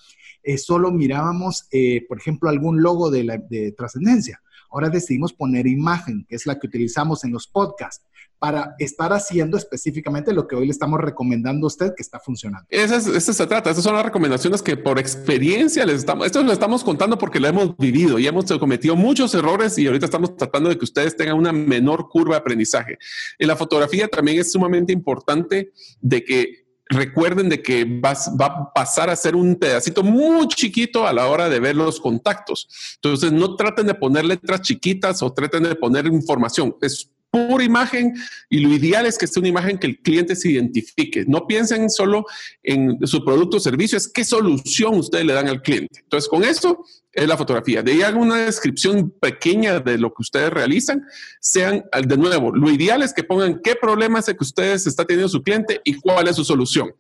eh, 0.44 0.58
solo 0.58 0.92
mirábamos, 0.92 1.68
por 2.08 2.20
ejemplo, 2.20 2.50
algún 2.50 2.82
logo 2.82 3.10
de, 3.10 3.44
de 3.50 3.72
trascendencia. 3.72 4.42
Ahora 4.70 4.90
decidimos 4.90 5.34
poner 5.34 5.66
imagen, 5.66 6.26
que 6.30 6.36
es 6.36 6.46
la 6.46 6.60
que 6.60 6.68
utilizamos 6.68 7.24
en 7.24 7.32
los 7.32 7.48
podcasts 7.48 8.06
para 8.39 8.76
estar 8.80 9.12
haciendo 9.13 9.58
específicamente 9.58 10.34
lo 10.34 10.47
que 10.47 10.56
hoy 10.56 10.65
le 10.65 10.71
estamos 10.71 11.00
recomendando 11.00 11.65
a 11.65 11.67
usted 11.67 11.93
que 11.95 12.04
está 12.04 12.19
funcionando. 12.19 12.67
Eso, 12.69 13.00
se 13.19 13.47
trata, 13.47 13.71
esas 13.71 13.84
son 13.84 13.95
las 13.95 14.06
recomendaciones 14.06 14.62
que 14.62 14.78
por 14.78 15.00
experiencia 15.00 15.86
les 15.86 15.97
estamos, 15.97 16.26
esto 16.26 16.43
lo 16.43 16.54
estamos 16.54 16.84
contando 16.84 17.17
porque 17.17 17.39
lo 17.39 17.47
hemos 17.47 17.78
vivido 17.78 18.19
y 18.19 18.28
hemos 18.28 18.45
cometido 18.60 18.95
muchos 18.95 19.34
errores 19.34 19.78
y 19.78 19.88
ahorita 19.88 20.06
estamos 20.06 20.36
tratando 20.36 20.69
de 20.69 20.78
que 20.78 20.86
ustedes 20.86 21.15
tengan 21.15 21.38
una 21.38 21.52
menor 21.52 22.10
curva 22.10 22.36
de 22.36 22.41
aprendizaje. 22.41 22.97
En 23.39 23.47
la 23.47 23.56
fotografía 23.56 24.08
también 24.08 24.39
es 24.39 24.52
sumamente 24.52 24.93
importante 24.93 25.71
de 26.02 26.23
que 26.23 26.67
recuerden 26.89 27.50
de 27.50 27.62
que 27.62 27.86
vas, 27.86 28.32
va 28.39 28.45
a 28.45 28.73
pasar 28.73 29.10
a 29.10 29.15
ser 29.15 29.36
un 29.36 29.56
pedacito 29.56 30.04
muy 30.04 30.47
chiquito 30.47 31.06
a 31.06 31.13
la 31.13 31.28
hora 31.28 31.50
de 31.50 31.60
ver 31.60 31.76
los 31.76 32.00
contactos. 32.00 32.67
Entonces, 32.95 33.32
no 33.32 33.56
traten 33.56 33.88
de 33.88 33.93
poner 33.93 34.26
letras 34.26 34.62
chiquitas 34.62 35.21
o 35.21 35.34
traten 35.34 35.63
de 35.63 35.76
poner 35.76 36.06
información. 36.08 36.76
Es 36.82 37.12
pura 37.30 37.63
imagen 37.63 38.13
y 38.50 38.60
lo 38.60 38.70
ideal 38.74 39.06
es 39.06 39.18
que 39.18 39.26
esté 39.26 39.40
una 39.40 39.50
imagen 39.50 39.78
que 39.78 39.88
el 39.88 40.00
cliente 40.00 40.36
se 40.36 40.52
identifique. 40.52 41.26
No 41.28 41.48
piensen 41.48 41.90
solo 41.90 42.26
en 42.63 43.06
su 43.06 43.24
producto 43.24 43.58
o 43.58 43.60
servicio, 43.60 43.98
es 43.98 44.08
qué 44.08 44.24
solución 44.24 44.96
ustedes 44.96 45.26
le 45.26 45.34
dan 45.34 45.48
al 45.48 45.62
cliente. 45.62 46.00
Entonces, 46.02 46.30
con 46.30 46.44
esto 46.44 46.84
es 47.12 47.28
la 47.28 47.38
fotografía. 47.38 47.82
De 47.82 47.94
ahí 47.94 48.02
alguna 48.02 48.38
descripción 48.38 49.10
pequeña 49.10 49.80
de 49.80 49.98
lo 49.98 50.10
que 50.10 50.22
ustedes 50.22 50.52
realizan, 50.52 51.04
sean 51.40 51.84
de 52.06 52.18
nuevo, 52.18 52.56
lo 52.56 52.70
ideal 52.70 53.02
es 53.02 53.13
que 53.13 53.24
pongan 53.24 53.62
qué 53.63 53.76
problema 53.76 54.20
es 54.20 54.26
que 54.26 54.36
ustedes 54.40 54.86
está 54.88 55.06
teniendo 55.06 55.30
su 55.30 55.42
cliente 55.42 55.82
y 55.84 55.96
cuál 55.96 56.28
es 56.28 56.36
su 56.36 56.46
solución. 56.46 56.94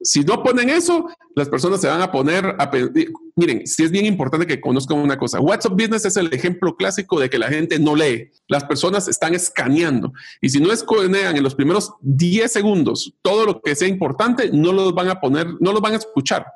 Si 0.00 0.20
no 0.20 0.42
ponen 0.42 0.68
eso, 0.68 1.08
las 1.34 1.48
personas 1.48 1.80
se 1.80 1.88
van 1.88 2.02
a 2.02 2.12
poner 2.12 2.44
a. 2.58 2.70
Miren, 3.34 3.66
sí 3.66 3.82
es 3.82 3.90
bien 3.90 4.04
importante 4.04 4.46
que 4.46 4.60
conozcan 4.60 4.98
una 4.98 5.18
cosa. 5.18 5.40
WhatsApp 5.40 5.72
Business 5.72 6.04
es 6.04 6.16
el 6.16 6.32
ejemplo 6.32 6.76
clásico 6.76 7.18
de 7.18 7.30
que 7.30 7.38
la 7.38 7.48
gente 7.48 7.78
no 7.78 7.96
lee. 7.96 8.30
Las 8.46 8.64
personas 8.64 9.08
están 9.08 9.34
escaneando. 9.34 10.12
Y 10.40 10.50
si 10.50 10.60
no 10.60 10.70
escanean 10.72 11.36
en 11.36 11.42
los 11.42 11.54
primeros 11.54 11.92
10 12.02 12.52
segundos 12.52 13.14
todo 13.22 13.46
lo 13.46 13.60
que 13.60 13.74
sea 13.74 13.88
importante, 13.88 14.50
no 14.52 14.72
los 14.72 14.94
van 14.94 15.08
a 15.08 15.20
poner, 15.20 15.48
no 15.60 15.72
los 15.72 15.80
van 15.80 15.94
a 15.94 15.96
escuchar. 15.96 16.46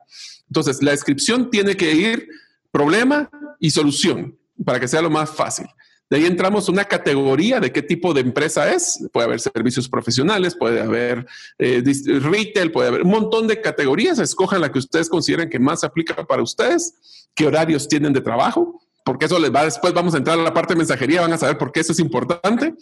Entonces, 0.48 0.82
la 0.82 0.90
descripción 0.90 1.50
tiene 1.50 1.76
que 1.76 1.94
ir 1.94 2.28
problema 2.70 3.30
y 3.58 3.70
solución 3.70 4.36
para 4.64 4.78
que 4.78 4.88
sea 4.88 5.00
lo 5.00 5.10
más 5.10 5.30
fácil. 5.30 5.66
De 6.10 6.16
ahí 6.16 6.26
entramos 6.26 6.68
a 6.68 6.72
una 6.72 6.84
categoría 6.84 7.60
de 7.60 7.70
qué 7.70 7.82
tipo 7.82 8.12
de 8.12 8.20
empresa 8.20 8.74
es. 8.74 9.08
Puede 9.12 9.26
haber 9.26 9.40
servicios 9.40 9.88
profesionales, 9.88 10.56
puede 10.56 10.80
haber 10.80 11.24
eh, 11.58 11.82
retail, 12.20 12.72
puede 12.72 12.88
haber 12.88 13.02
un 13.02 13.10
montón 13.10 13.46
de 13.46 13.60
categorías. 13.60 14.18
Escojan 14.18 14.60
la 14.60 14.72
que 14.72 14.80
ustedes 14.80 15.08
consideren 15.08 15.48
que 15.48 15.60
más 15.60 15.84
aplica 15.84 16.26
para 16.26 16.42
ustedes, 16.42 17.28
qué 17.32 17.46
horarios 17.46 17.86
tienen 17.86 18.12
de 18.12 18.20
trabajo, 18.20 18.82
porque 19.04 19.26
eso 19.26 19.38
les 19.38 19.54
va, 19.54 19.64
después 19.64 19.94
vamos 19.94 20.14
a 20.14 20.18
entrar 20.18 20.36
a 20.36 20.42
la 20.42 20.52
parte 20.52 20.74
de 20.74 20.78
mensajería, 20.78 21.20
van 21.20 21.32
a 21.32 21.38
saber 21.38 21.56
por 21.56 21.70
qué 21.70 21.80
eso 21.80 21.92
es 21.92 22.00
importante. 22.00 22.74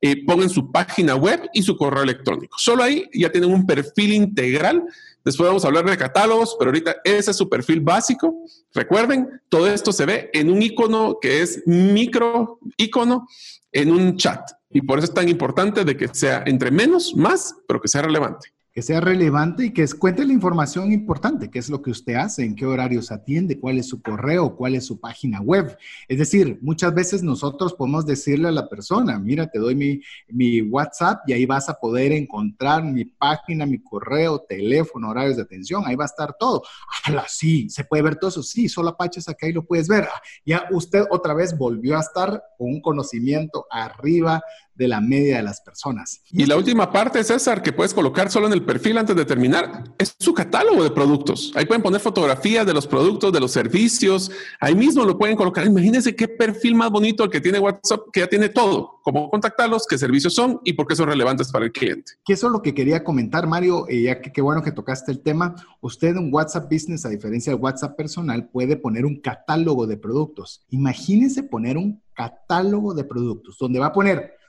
Eh, 0.00 0.24
pongan 0.24 0.48
su 0.48 0.70
página 0.70 1.16
web 1.16 1.48
y 1.52 1.62
su 1.62 1.76
correo 1.76 2.04
electrónico. 2.04 2.56
Solo 2.58 2.84
ahí 2.84 3.08
ya 3.12 3.30
tienen 3.32 3.52
un 3.52 3.66
perfil 3.66 4.12
integral 4.12 4.84
Después 5.24 5.48
vamos 5.48 5.64
a 5.64 5.68
hablar 5.68 5.84
de 5.84 5.96
catálogos, 5.96 6.56
pero 6.58 6.70
ahorita 6.70 6.96
ese 7.04 7.30
es 7.30 7.36
su 7.36 7.48
perfil 7.48 7.80
básico. 7.80 8.34
Recuerden, 8.74 9.40
todo 9.48 9.68
esto 9.68 9.92
se 9.92 10.06
ve 10.06 10.30
en 10.32 10.50
un 10.50 10.60
icono 10.62 11.18
que 11.20 11.42
es 11.42 11.62
micro 11.66 12.58
icono 12.76 13.26
en 13.70 13.92
un 13.92 14.16
chat. 14.16 14.40
Y 14.70 14.82
por 14.82 14.98
eso 14.98 15.06
es 15.06 15.14
tan 15.14 15.28
importante 15.28 15.84
de 15.84 15.96
que 15.96 16.08
sea 16.08 16.42
entre 16.46 16.70
menos, 16.70 17.14
más, 17.14 17.54
pero 17.66 17.80
que 17.80 17.88
sea 17.88 18.02
relevante 18.02 18.52
que 18.72 18.80
sea 18.80 19.00
relevante 19.00 19.66
y 19.66 19.72
que 19.72 19.86
cuente 19.98 20.24
la 20.24 20.32
información 20.32 20.92
importante, 20.92 21.50
qué 21.50 21.58
es 21.58 21.68
lo 21.68 21.82
que 21.82 21.90
usted 21.90 22.14
hace, 22.14 22.42
en 22.42 22.56
qué 22.56 22.64
horarios 22.64 23.12
atiende, 23.12 23.60
cuál 23.60 23.78
es 23.78 23.86
su 23.88 24.00
correo, 24.00 24.56
cuál 24.56 24.74
es 24.74 24.86
su 24.86 24.98
página 24.98 25.42
web. 25.42 25.76
Es 26.08 26.18
decir, 26.18 26.58
muchas 26.62 26.94
veces 26.94 27.22
nosotros 27.22 27.74
podemos 27.74 28.06
decirle 28.06 28.48
a 28.48 28.52
la 28.52 28.68
persona, 28.70 29.18
mira, 29.18 29.46
te 29.46 29.58
doy 29.58 29.74
mi, 29.74 30.00
mi 30.28 30.62
WhatsApp 30.62 31.20
y 31.26 31.34
ahí 31.34 31.44
vas 31.44 31.68
a 31.68 31.74
poder 31.74 32.12
encontrar 32.12 32.82
mi 32.82 33.04
página, 33.04 33.66
mi 33.66 33.78
correo, 33.78 34.40
teléfono, 34.40 35.10
horarios 35.10 35.36
de 35.36 35.42
atención, 35.42 35.82
ahí 35.84 35.94
va 35.94 36.04
a 36.04 36.06
estar 36.06 36.34
todo. 36.38 36.62
¡Hala, 37.04 37.26
sí! 37.28 37.68
¿Se 37.68 37.84
puede 37.84 38.02
ver 38.02 38.16
todo 38.16 38.30
eso? 38.30 38.42
Sí, 38.42 38.70
solo 38.70 38.88
apaches 38.88 39.28
acá 39.28 39.46
y 39.46 39.52
lo 39.52 39.66
puedes 39.66 39.86
ver. 39.86 40.04
Ah, 40.04 40.22
ya 40.46 40.66
usted 40.70 41.04
otra 41.10 41.34
vez 41.34 41.56
volvió 41.58 41.98
a 41.98 42.00
estar 42.00 42.42
con 42.56 42.68
un 42.68 42.80
conocimiento 42.80 43.66
arriba 43.70 44.42
de 44.82 44.88
la 44.88 45.00
media 45.00 45.36
de 45.36 45.42
las 45.44 45.60
personas. 45.60 46.20
Y 46.30 46.44
la 46.44 46.56
última 46.56 46.90
parte, 46.90 47.22
César, 47.22 47.62
que 47.62 47.72
puedes 47.72 47.94
colocar 47.94 48.30
solo 48.30 48.48
en 48.48 48.52
el 48.52 48.64
perfil 48.64 48.98
antes 48.98 49.14
de 49.14 49.24
terminar, 49.24 49.84
es 49.96 50.14
su 50.18 50.34
catálogo 50.34 50.82
de 50.82 50.90
productos. 50.90 51.52
Ahí 51.54 51.66
pueden 51.66 51.82
poner 51.82 52.00
fotografías 52.00 52.66
de 52.66 52.74
los 52.74 52.86
productos, 52.86 53.32
de 53.32 53.38
los 53.38 53.52
servicios. 53.52 54.30
Ahí 54.60 54.74
mismo 54.74 55.04
lo 55.04 55.16
pueden 55.16 55.36
colocar. 55.36 55.64
Imagínense 55.64 56.16
qué 56.16 56.26
perfil 56.26 56.74
más 56.74 56.90
bonito 56.90 57.22
el 57.22 57.30
que 57.30 57.40
tiene 57.40 57.60
WhatsApp, 57.60 58.00
que 58.12 58.20
ya 58.20 58.26
tiene 58.26 58.48
todo, 58.48 58.98
cómo 59.02 59.30
contactarlos, 59.30 59.86
qué 59.86 59.96
servicios 59.96 60.34
son 60.34 60.60
y 60.64 60.72
por 60.72 60.86
qué 60.86 60.96
son 60.96 61.08
relevantes 61.08 61.52
para 61.52 61.64
el 61.64 61.72
cliente. 61.72 62.12
Que 62.24 62.32
eso 62.32 62.48
es 62.48 62.52
lo 62.52 62.60
que 62.60 62.74
quería 62.74 63.04
comentar, 63.04 63.46
Mario, 63.46 63.86
y 63.88 64.04
ya 64.04 64.20
que 64.20 64.32
qué 64.32 64.42
bueno 64.42 64.62
que 64.62 64.72
tocaste 64.72 65.12
el 65.12 65.20
tema. 65.20 65.54
Usted 65.80 66.16
en 66.16 66.34
WhatsApp 66.34 66.70
Business, 66.70 67.06
a 67.06 67.08
diferencia 67.08 67.52
del 67.52 67.62
WhatsApp 67.62 67.96
personal, 67.96 68.48
puede 68.48 68.76
poner 68.76 69.06
un 69.06 69.20
catálogo 69.20 69.86
de 69.86 69.96
productos. 69.96 70.64
Imagínense 70.70 71.44
poner 71.44 71.76
un 71.76 72.02
catálogo 72.14 72.94
de 72.94 73.04
productos 73.04 73.56
donde 73.58 73.78
va 73.78 73.86
a 73.86 73.92
poner 73.92 74.41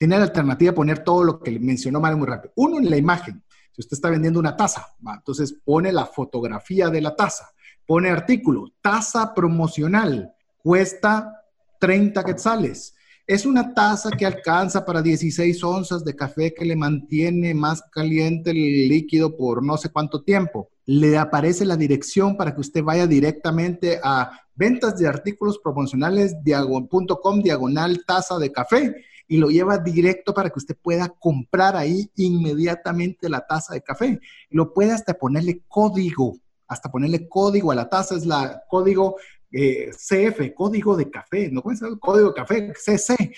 tiene 0.00 0.16
la 0.16 0.24
alternativa 0.24 0.70
de 0.70 0.76
poner 0.76 1.04
todo 1.04 1.22
lo 1.22 1.40
que 1.40 1.60
mencionó 1.60 2.00
Mario 2.00 2.16
muy 2.16 2.26
rápido. 2.26 2.54
Uno, 2.56 2.78
en 2.78 2.88
la 2.88 2.96
imagen. 2.96 3.44
Si 3.70 3.82
usted 3.82 3.96
está 3.96 4.08
vendiendo 4.08 4.40
una 4.40 4.56
taza, 4.56 4.86
entonces 5.14 5.52
pone 5.62 5.92
la 5.92 6.06
fotografía 6.06 6.88
de 6.88 7.02
la 7.02 7.14
taza, 7.14 7.50
pone 7.84 8.08
artículo, 8.08 8.72
taza 8.80 9.34
promocional, 9.34 10.32
cuesta 10.56 11.44
30 11.78 12.24
quetzales. 12.24 12.94
Es 13.26 13.44
una 13.44 13.74
taza 13.74 14.10
que 14.10 14.24
alcanza 14.24 14.86
para 14.86 15.02
16 15.02 15.62
onzas 15.64 16.02
de 16.02 16.16
café 16.16 16.54
que 16.54 16.64
le 16.64 16.76
mantiene 16.76 17.52
más 17.52 17.82
caliente 17.92 18.52
el 18.52 18.88
líquido 18.88 19.36
por 19.36 19.62
no 19.62 19.76
sé 19.76 19.90
cuánto 19.90 20.22
tiempo. 20.22 20.70
Le 20.86 21.18
aparece 21.18 21.66
la 21.66 21.76
dirección 21.76 22.38
para 22.38 22.54
que 22.54 22.62
usted 22.62 22.82
vaya 22.82 23.06
directamente 23.06 24.00
a 24.02 24.30
ventas 24.54 24.96
de 24.96 25.06
artículos 25.06 25.58
promocionales.com 25.58 27.42
diagonal 27.42 28.02
taza 28.06 28.38
de 28.38 28.50
café 28.50 28.94
y 29.30 29.36
lo 29.36 29.48
lleva 29.48 29.78
directo 29.78 30.34
para 30.34 30.50
que 30.50 30.58
usted 30.58 30.76
pueda 30.76 31.08
comprar 31.08 31.76
ahí 31.76 32.10
inmediatamente 32.16 33.28
la 33.28 33.46
taza 33.46 33.74
de 33.74 33.80
café. 33.80 34.18
Lo 34.50 34.74
puede 34.74 34.90
hasta 34.90 35.14
ponerle 35.14 35.62
código, 35.68 36.36
hasta 36.66 36.90
ponerle 36.90 37.28
código 37.28 37.70
a 37.70 37.76
la 37.76 37.88
taza, 37.88 38.16
es 38.16 38.26
la 38.26 38.64
código 38.68 39.18
eh, 39.52 39.90
CF, 39.92 40.52
código 40.52 40.96
de 40.96 41.08
café, 41.08 41.48
no 41.48 41.62
puede 41.62 41.76
ser 41.76 41.90
código 42.00 42.30
de 42.30 42.34
café, 42.34 42.72
CC 42.74 43.32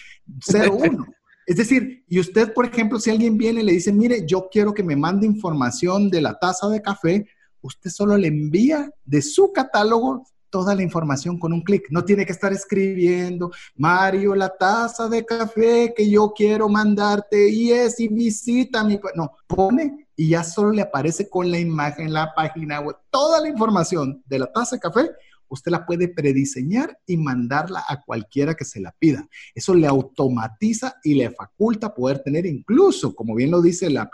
01. 0.51 1.07
Es 1.45 1.57
decir, 1.57 2.05
y 2.09 2.21
usted, 2.21 2.55
por 2.55 2.65
ejemplo, 2.65 3.01
si 3.01 3.11
alguien 3.11 3.37
viene 3.37 3.61
y 3.61 3.65
le 3.65 3.73
dice, 3.73 3.93
mire, 3.93 4.25
yo 4.25 4.49
quiero 4.49 4.73
que 4.73 4.85
me 4.85 4.95
mande 4.95 5.27
información 5.27 6.09
de 6.09 6.23
la 6.23 6.39
taza 6.39 6.69
de 6.69 6.81
café, 6.81 7.27
usted 7.61 7.91
solo 7.91 8.17
le 8.17 8.29
envía 8.29 8.91
de 9.05 9.21
su 9.21 9.53
catálogo 9.53 10.25
toda 10.53 10.75
la 10.75 10.83
información 10.83 11.39
con 11.39 11.53
un 11.55 11.63
clic. 11.63 11.87
No 11.91 12.05
tiene 12.05 12.27
que 12.27 12.33
estar 12.33 12.53
escribiendo, 12.53 13.51
Mario, 13.75 14.35
la 14.35 14.51
taza 14.51 15.09
de 15.09 15.25
café 15.25 15.95
que 15.97 16.09
yo 16.09 16.35
quiero 16.37 16.69
mandarte 16.69 17.49
y 17.49 17.73
es 17.73 17.99
y 17.99 18.09
visita 18.09 18.85
mi... 18.85 19.01
No, 19.17 19.33
pone 19.47 20.07
y 20.15 20.29
ya 20.29 20.45
solo 20.45 20.71
le 20.71 20.83
aparece 20.83 21.29
con 21.29 21.51
la 21.51 21.59
imagen, 21.59 22.13
la 22.13 22.35
página 22.35 22.81
web, 22.81 22.97
toda 23.11 23.41
la 23.41 23.49
información 23.49 24.23
de 24.27 24.41
la 24.41 24.53
taza 24.53 24.77
de 24.77 24.81
café 24.81 25.11
usted 25.53 25.71
la 25.71 25.85
puede 25.85 26.09
prediseñar 26.09 26.99
y 27.07 27.19
mandarla 27.19 27.85
a 27.87 28.03
cualquiera 28.03 28.55
que 28.55 28.65
se 28.65 28.81
la 28.81 28.91
pida. 28.99 29.29
Eso 29.55 29.75
le 29.75 29.87
automatiza 29.87 30.97
y 31.05 31.15
le 31.15 31.31
faculta 31.31 31.95
poder 31.95 32.21
tener 32.21 32.47
incluso, 32.47 33.15
como 33.15 33.35
bien 33.35 33.51
lo 33.51 33.61
dice 33.61 33.91
la, 33.91 34.11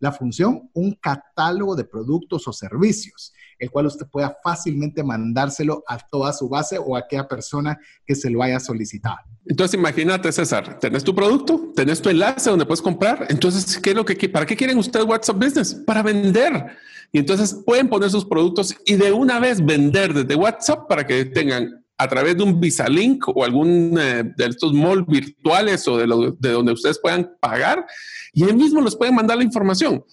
la 0.00 0.12
función, 0.12 0.70
un 0.72 0.92
catálogo 0.94 1.76
de 1.76 1.84
productos 1.84 2.48
o 2.48 2.52
servicios, 2.52 3.34
el 3.58 3.70
cual 3.70 3.86
usted 3.86 4.06
pueda 4.06 4.38
fácilmente 4.42 5.04
mandárselo 5.04 5.84
a 5.86 5.98
toda 5.98 6.32
su 6.32 6.48
base 6.48 6.78
o 6.78 6.96
a 6.96 7.00
aquella 7.00 7.28
persona 7.28 7.78
que 8.06 8.14
se 8.14 8.30
lo 8.30 8.42
haya 8.42 8.58
solicitado. 8.58 9.18
Entonces, 9.44 9.78
imagínate, 9.78 10.32
César, 10.32 10.78
tenés 10.78 11.04
tu 11.04 11.14
producto, 11.14 11.72
tenés 11.74 12.00
tu 12.00 12.08
enlace 12.08 12.48
donde 12.48 12.64
puedes 12.64 12.82
comprar. 12.82 13.26
Entonces, 13.28 13.78
¿qué 13.78 13.90
es 13.90 13.96
lo 13.96 14.04
que, 14.04 14.28
¿para 14.28 14.46
qué 14.46 14.56
quieren 14.56 14.78
ustedes 14.78 15.06
WhatsApp 15.06 15.36
Business? 15.36 15.74
Para 15.74 16.02
vender. 16.02 16.76
Y 17.12 17.18
entonces 17.18 17.62
pueden 17.64 17.88
poner 17.88 18.10
sus 18.10 18.24
productos 18.24 18.76
y 18.84 18.96
de 18.96 19.12
una 19.12 19.40
vez 19.40 19.64
vender 19.64 20.12
desde 20.12 20.34
WhatsApp 20.34 20.88
para 20.88 21.06
que 21.06 21.24
tengan 21.24 21.84
a 21.96 22.08
través 22.08 22.36
de 22.36 22.44
un 22.44 22.60
Visa 22.60 22.88
Link 22.88 23.24
o 23.28 23.44
algún 23.44 23.98
eh, 23.98 24.22
de 24.36 24.46
estos 24.46 24.72
malls 24.72 25.06
virtuales 25.06 25.88
o 25.88 25.96
de, 25.96 26.34
de, 26.38 26.52
donde 26.52 26.72
ustedes 26.72 26.98
puedan 26.98 27.32
pagar 27.40 27.84
y 28.32 28.44
ahí 28.44 28.52
mismo 28.52 28.80
les 28.80 28.94
pueden 28.94 29.14
mandar 29.14 29.38
la 29.38 29.44
información. 29.44 30.04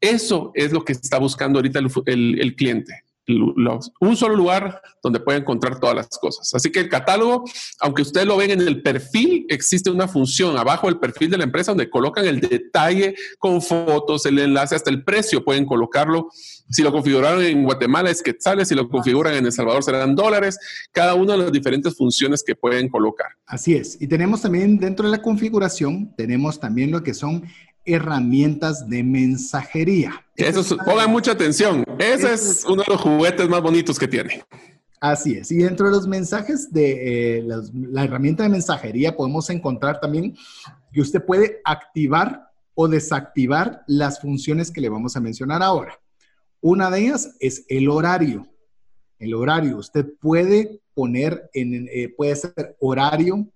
Eso 0.00 0.52
es 0.54 0.72
lo 0.72 0.84
que 0.84 0.92
está 0.92 1.18
buscando 1.18 1.58
ahorita 1.58 1.80
el 2.06 2.54
cliente 2.56 3.04
un 3.26 4.16
solo 4.16 4.34
lugar 4.34 4.82
donde 5.02 5.20
puede 5.20 5.38
encontrar 5.38 5.78
todas 5.78 5.94
las 5.94 6.08
cosas. 6.18 6.52
Así 6.54 6.70
que 6.70 6.80
el 6.80 6.88
catálogo, 6.88 7.44
aunque 7.80 8.02
ustedes 8.02 8.26
lo 8.26 8.36
ven 8.36 8.50
en 8.50 8.60
el 8.60 8.82
perfil, 8.82 9.46
existe 9.48 9.90
una 9.90 10.08
función 10.08 10.56
abajo 10.56 10.88
del 10.88 10.98
perfil 10.98 11.30
de 11.30 11.38
la 11.38 11.44
empresa 11.44 11.72
donde 11.72 11.88
colocan 11.90 12.26
el 12.26 12.40
detalle 12.40 13.14
con 13.38 13.62
fotos, 13.62 14.26
el 14.26 14.38
enlace, 14.38 14.74
hasta 14.74 14.90
el 14.90 15.04
precio 15.04 15.44
pueden 15.44 15.66
colocarlo. 15.66 16.30
Si 16.68 16.82
lo 16.82 16.90
configuraron 16.90 17.42
en 17.42 17.64
Guatemala 17.64 18.10
es 18.10 18.22
quetzales, 18.22 18.68
si 18.68 18.74
lo 18.74 18.88
configuran 18.88 19.34
en 19.34 19.46
El 19.46 19.52
Salvador 19.52 19.82
serán 19.84 20.16
dólares, 20.16 20.58
cada 20.90 21.14
una 21.14 21.34
de 21.34 21.40
las 21.40 21.52
diferentes 21.52 21.96
funciones 21.96 22.42
que 22.42 22.54
pueden 22.54 22.88
colocar. 22.88 23.28
Así 23.46 23.74
es. 23.74 24.00
Y 24.00 24.08
tenemos 24.08 24.42
también 24.42 24.78
dentro 24.78 25.06
de 25.06 25.12
la 25.12 25.22
configuración, 25.22 26.14
tenemos 26.16 26.58
también 26.58 26.90
lo 26.90 27.02
que 27.02 27.14
son 27.14 27.44
herramientas 27.84 28.88
de 28.88 29.02
mensajería. 29.02 30.24
Eso, 30.36 30.76
pongan 30.84 31.10
mucha 31.10 31.32
atención. 31.32 31.84
Ese 31.98 32.32
es 32.32 32.64
uno 32.64 32.82
de 32.82 32.92
los 32.92 33.00
juguetes 33.00 33.48
más 33.48 33.62
bonitos 33.62 33.98
que 33.98 34.08
tiene. 34.08 34.44
Así 35.00 35.34
es. 35.34 35.50
Y 35.50 35.58
dentro 35.58 35.86
de 35.86 35.92
los 35.92 36.06
mensajes 36.06 36.72
de 36.72 37.38
eh, 37.38 37.42
la 37.90 38.04
herramienta 38.04 38.44
de 38.44 38.48
mensajería 38.48 39.16
podemos 39.16 39.50
encontrar 39.50 40.00
también 40.00 40.36
que 40.92 41.00
usted 41.00 41.24
puede 41.24 41.60
activar 41.64 42.48
o 42.74 42.88
desactivar 42.88 43.82
las 43.86 44.20
funciones 44.20 44.70
que 44.70 44.80
le 44.80 44.88
vamos 44.88 45.16
a 45.16 45.20
mencionar 45.20 45.62
ahora. 45.62 45.98
Una 46.60 46.90
de 46.90 47.00
ellas 47.00 47.34
es 47.40 47.64
el 47.68 47.88
horario. 47.88 48.46
El 49.18 49.34
horario. 49.34 49.78
Usted 49.78 50.06
puede 50.20 50.80
poner 50.94 51.50
en, 51.52 51.88
eh, 51.92 52.08
puede 52.16 52.36
ser 52.36 52.76
horario, 52.80 53.46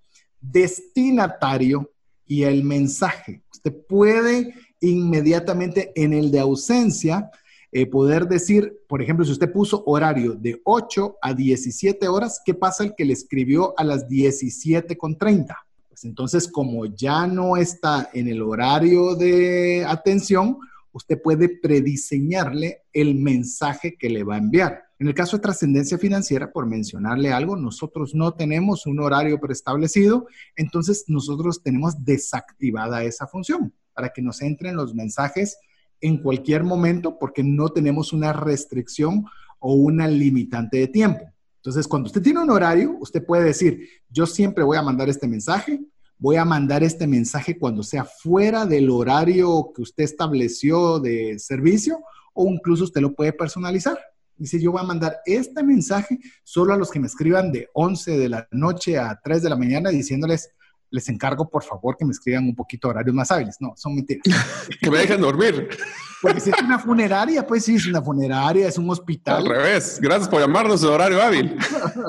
destinatario 0.41 1.91
y 2.27 2.43
el 2.43 2.65
mensaje. 2.65 3.43
Usted 3.53 3.73
puede 3.89 4.55
inmediatamente 4.81 5.93
en 5.95 6.13
el 6.13 6.31
de 6.31 6.41
ausencia 6.41 7.31
eh, 7.73 7.87
poder 7.87 8.27
decir, 8.27 8.79
por 8.89 9.03
ejemplo, 9.03 9.25
si 9.25 9.33
usted 9.33 9.53
puso 9.53 9.83
horario 9.87 10.35
de 10.35 10.61
8 10.65 11.17
a 11.21 11.35
17 11.35 12.09
horas, 12.09 12.41
¿qué 12.45 12.55
pasa 12.55 12.85
el 12.85 12.95
que 12.95 13.05
le 13.05 13.13
escribió 13.13 13.75
a 13.77 13.85
las 13.85 14.09
17 14.09 14.97
con 14.97 15.19
30? 15.19 15.57
Pues 15.89 16.05
entonces, 16.05 16.49
como 16.49 16.87
ya 16.87 17.27
no 17.27 17.57
está 17.57 18.09
en 18.13 18.29
el 18.29 18.43
horario 18.43 19.15
de 19.15 19.85
atención, 19.87 20.59
usted 20.93 21.21
puede 21.21 21.49
prediseñarle 21.49 22.83
el 22.93 23.15
mensaje 23.15 23.97
que 23.99 24.09
le 24.09 24.25
va 24.25 24.37
a 24.37 24.39
enviar. 24.39 24.86
En 24.99 25.09
el 25.09 25.15
caso 25.15 25.37
de 25.37 25.43
trascendencia 25.43 25.99
financiera, 25.99 26.51
por 26.51 26.67
mencionarle 26.67 27.33
algo, 27.33 27.57
nosotros 27.57 28.15
no 28.15 28.33
tenemos 28.33 28.87
un 28.87 29.01
horario 29.01 29.39
preestablecido, 29.39 30.27
entonces 30.57 31.05
nosotros 31.09 31.63
tenemos 31.63 32.03
desactivada 32.05 33.05
esa 33.05 33.27
función 33.27 33.75
para 33.93 34.11
que 34.11 34.23
nos 34.23 34.41
entren 34.41 34.77
los 34.77 34.95
mensajes 34.95 35.59
en 36.01 36.19
cualquier 36.19 36.65
momento 36.65 37.19
porque 37.19 37.43
no 37.43 37.69
tenemos 37.69 38.13
una 38.13 38.33
restricción 38.33 39.25
o 39.59 39.75
una 39.75 40.07
limitante 40.09 40.79
de 40.79 40.89
tiempo. 40.89 41.33
Entonces, 41.57 41.89
cuando 41.89 42.07
usted 42.07 42.23
tiene 42.23 42.41
un 42.41 42.51
horario, 42.51 42.97
usted 43.01 43.25
puede 43.25 43.45
decir, 43.45 43.89
yo 44.09 44.25
siempre 44.27 44.63
voy 44.65 44.77
a 44.77 44.83
mandar 44.83 45.09
este 45.09 45.27
mensaje, 45.27 45.81
voy 46.19 46.37
a 46.37 46.45
mandar 46.45 46.83
este 46.83 47.07
mensaje 47.07 47.59
cuando 47.59 47.83
sea 47.83 48.05
fuera 48.05 48.65
del 48.65 48.89
horario 48.89 49.73
que 49.75 49.83
usted 49.83 50.05
estableció 50.05 51.01
de 51.01 51.39
servicio 51.39 52.01
o 52.33 52.47
incluso 52.49 52.85
usted 52.85 53.01
lo 53.01 53.15
puede 53.15 53.33
personalizar. 53.33 53.99
Dice, 54.37 54.61
yo 54.61 54.73
voy 54.73 54.81
a 54.83 54.85
mandar 54.85 55.19
este 55.25 55.63
mensaje 55.63 56.19
solo 56.45 56.75
a 56.75 56.77
los 56.77 56.91
que 56.91 57.01
me 57.01 57.07
escriban 57.07 57.51
de 57.51 57.69
11 57.73 58.19
de 58.19 58.29
la 58.29 58.47
noche 58.51 58.99
a 58.99 59.19
3 59.23 59.43
de 59.43 59.51
la 59.51 59.57
mañana 59.57 59.91
diciéndoles, 59.91 60.51
les 60.91 61.09
encargo 61.09 61.49
por 61.49 61.65
favor 61.65 61.97
que 61.97 62.05
me 62.05 62.13
escriban 62.13 62.45
un 62.45 62.55
poquito 62.55 62.89
horarios 62.89 63.15
más 63.15 63.31
hábiles. 63.31 63.57
No, 63.61 63.75
son 63.77 63.95
mentiras. 63.95 64.25
que 64.81 64.91
me 64.91 64.99
dejen 64.99 65.21
dormir. 65.21 65.69
Porque 66.23 66.41
si 66.41 66.51
es 66.51 66.63
una 66.63 66.79
funeraria, 66.79 67.47
pues 67.47 67.65
sí, 67.65 67.75
es 67.75 67.87
una 67.87 68.03
funeraria, 68.03 68.69
es 68.69 68.79
un 68.79 68.89
hospital. 68.91 69.37
Al 69.37 69.47
revés, 69.47 69.99
gracias 70.01 70.29
por 70.29 70.41
llamarnos 70.41 70.81
de 70.81 70.89
horario 70.89 71.21
hábil. 71.23 71.57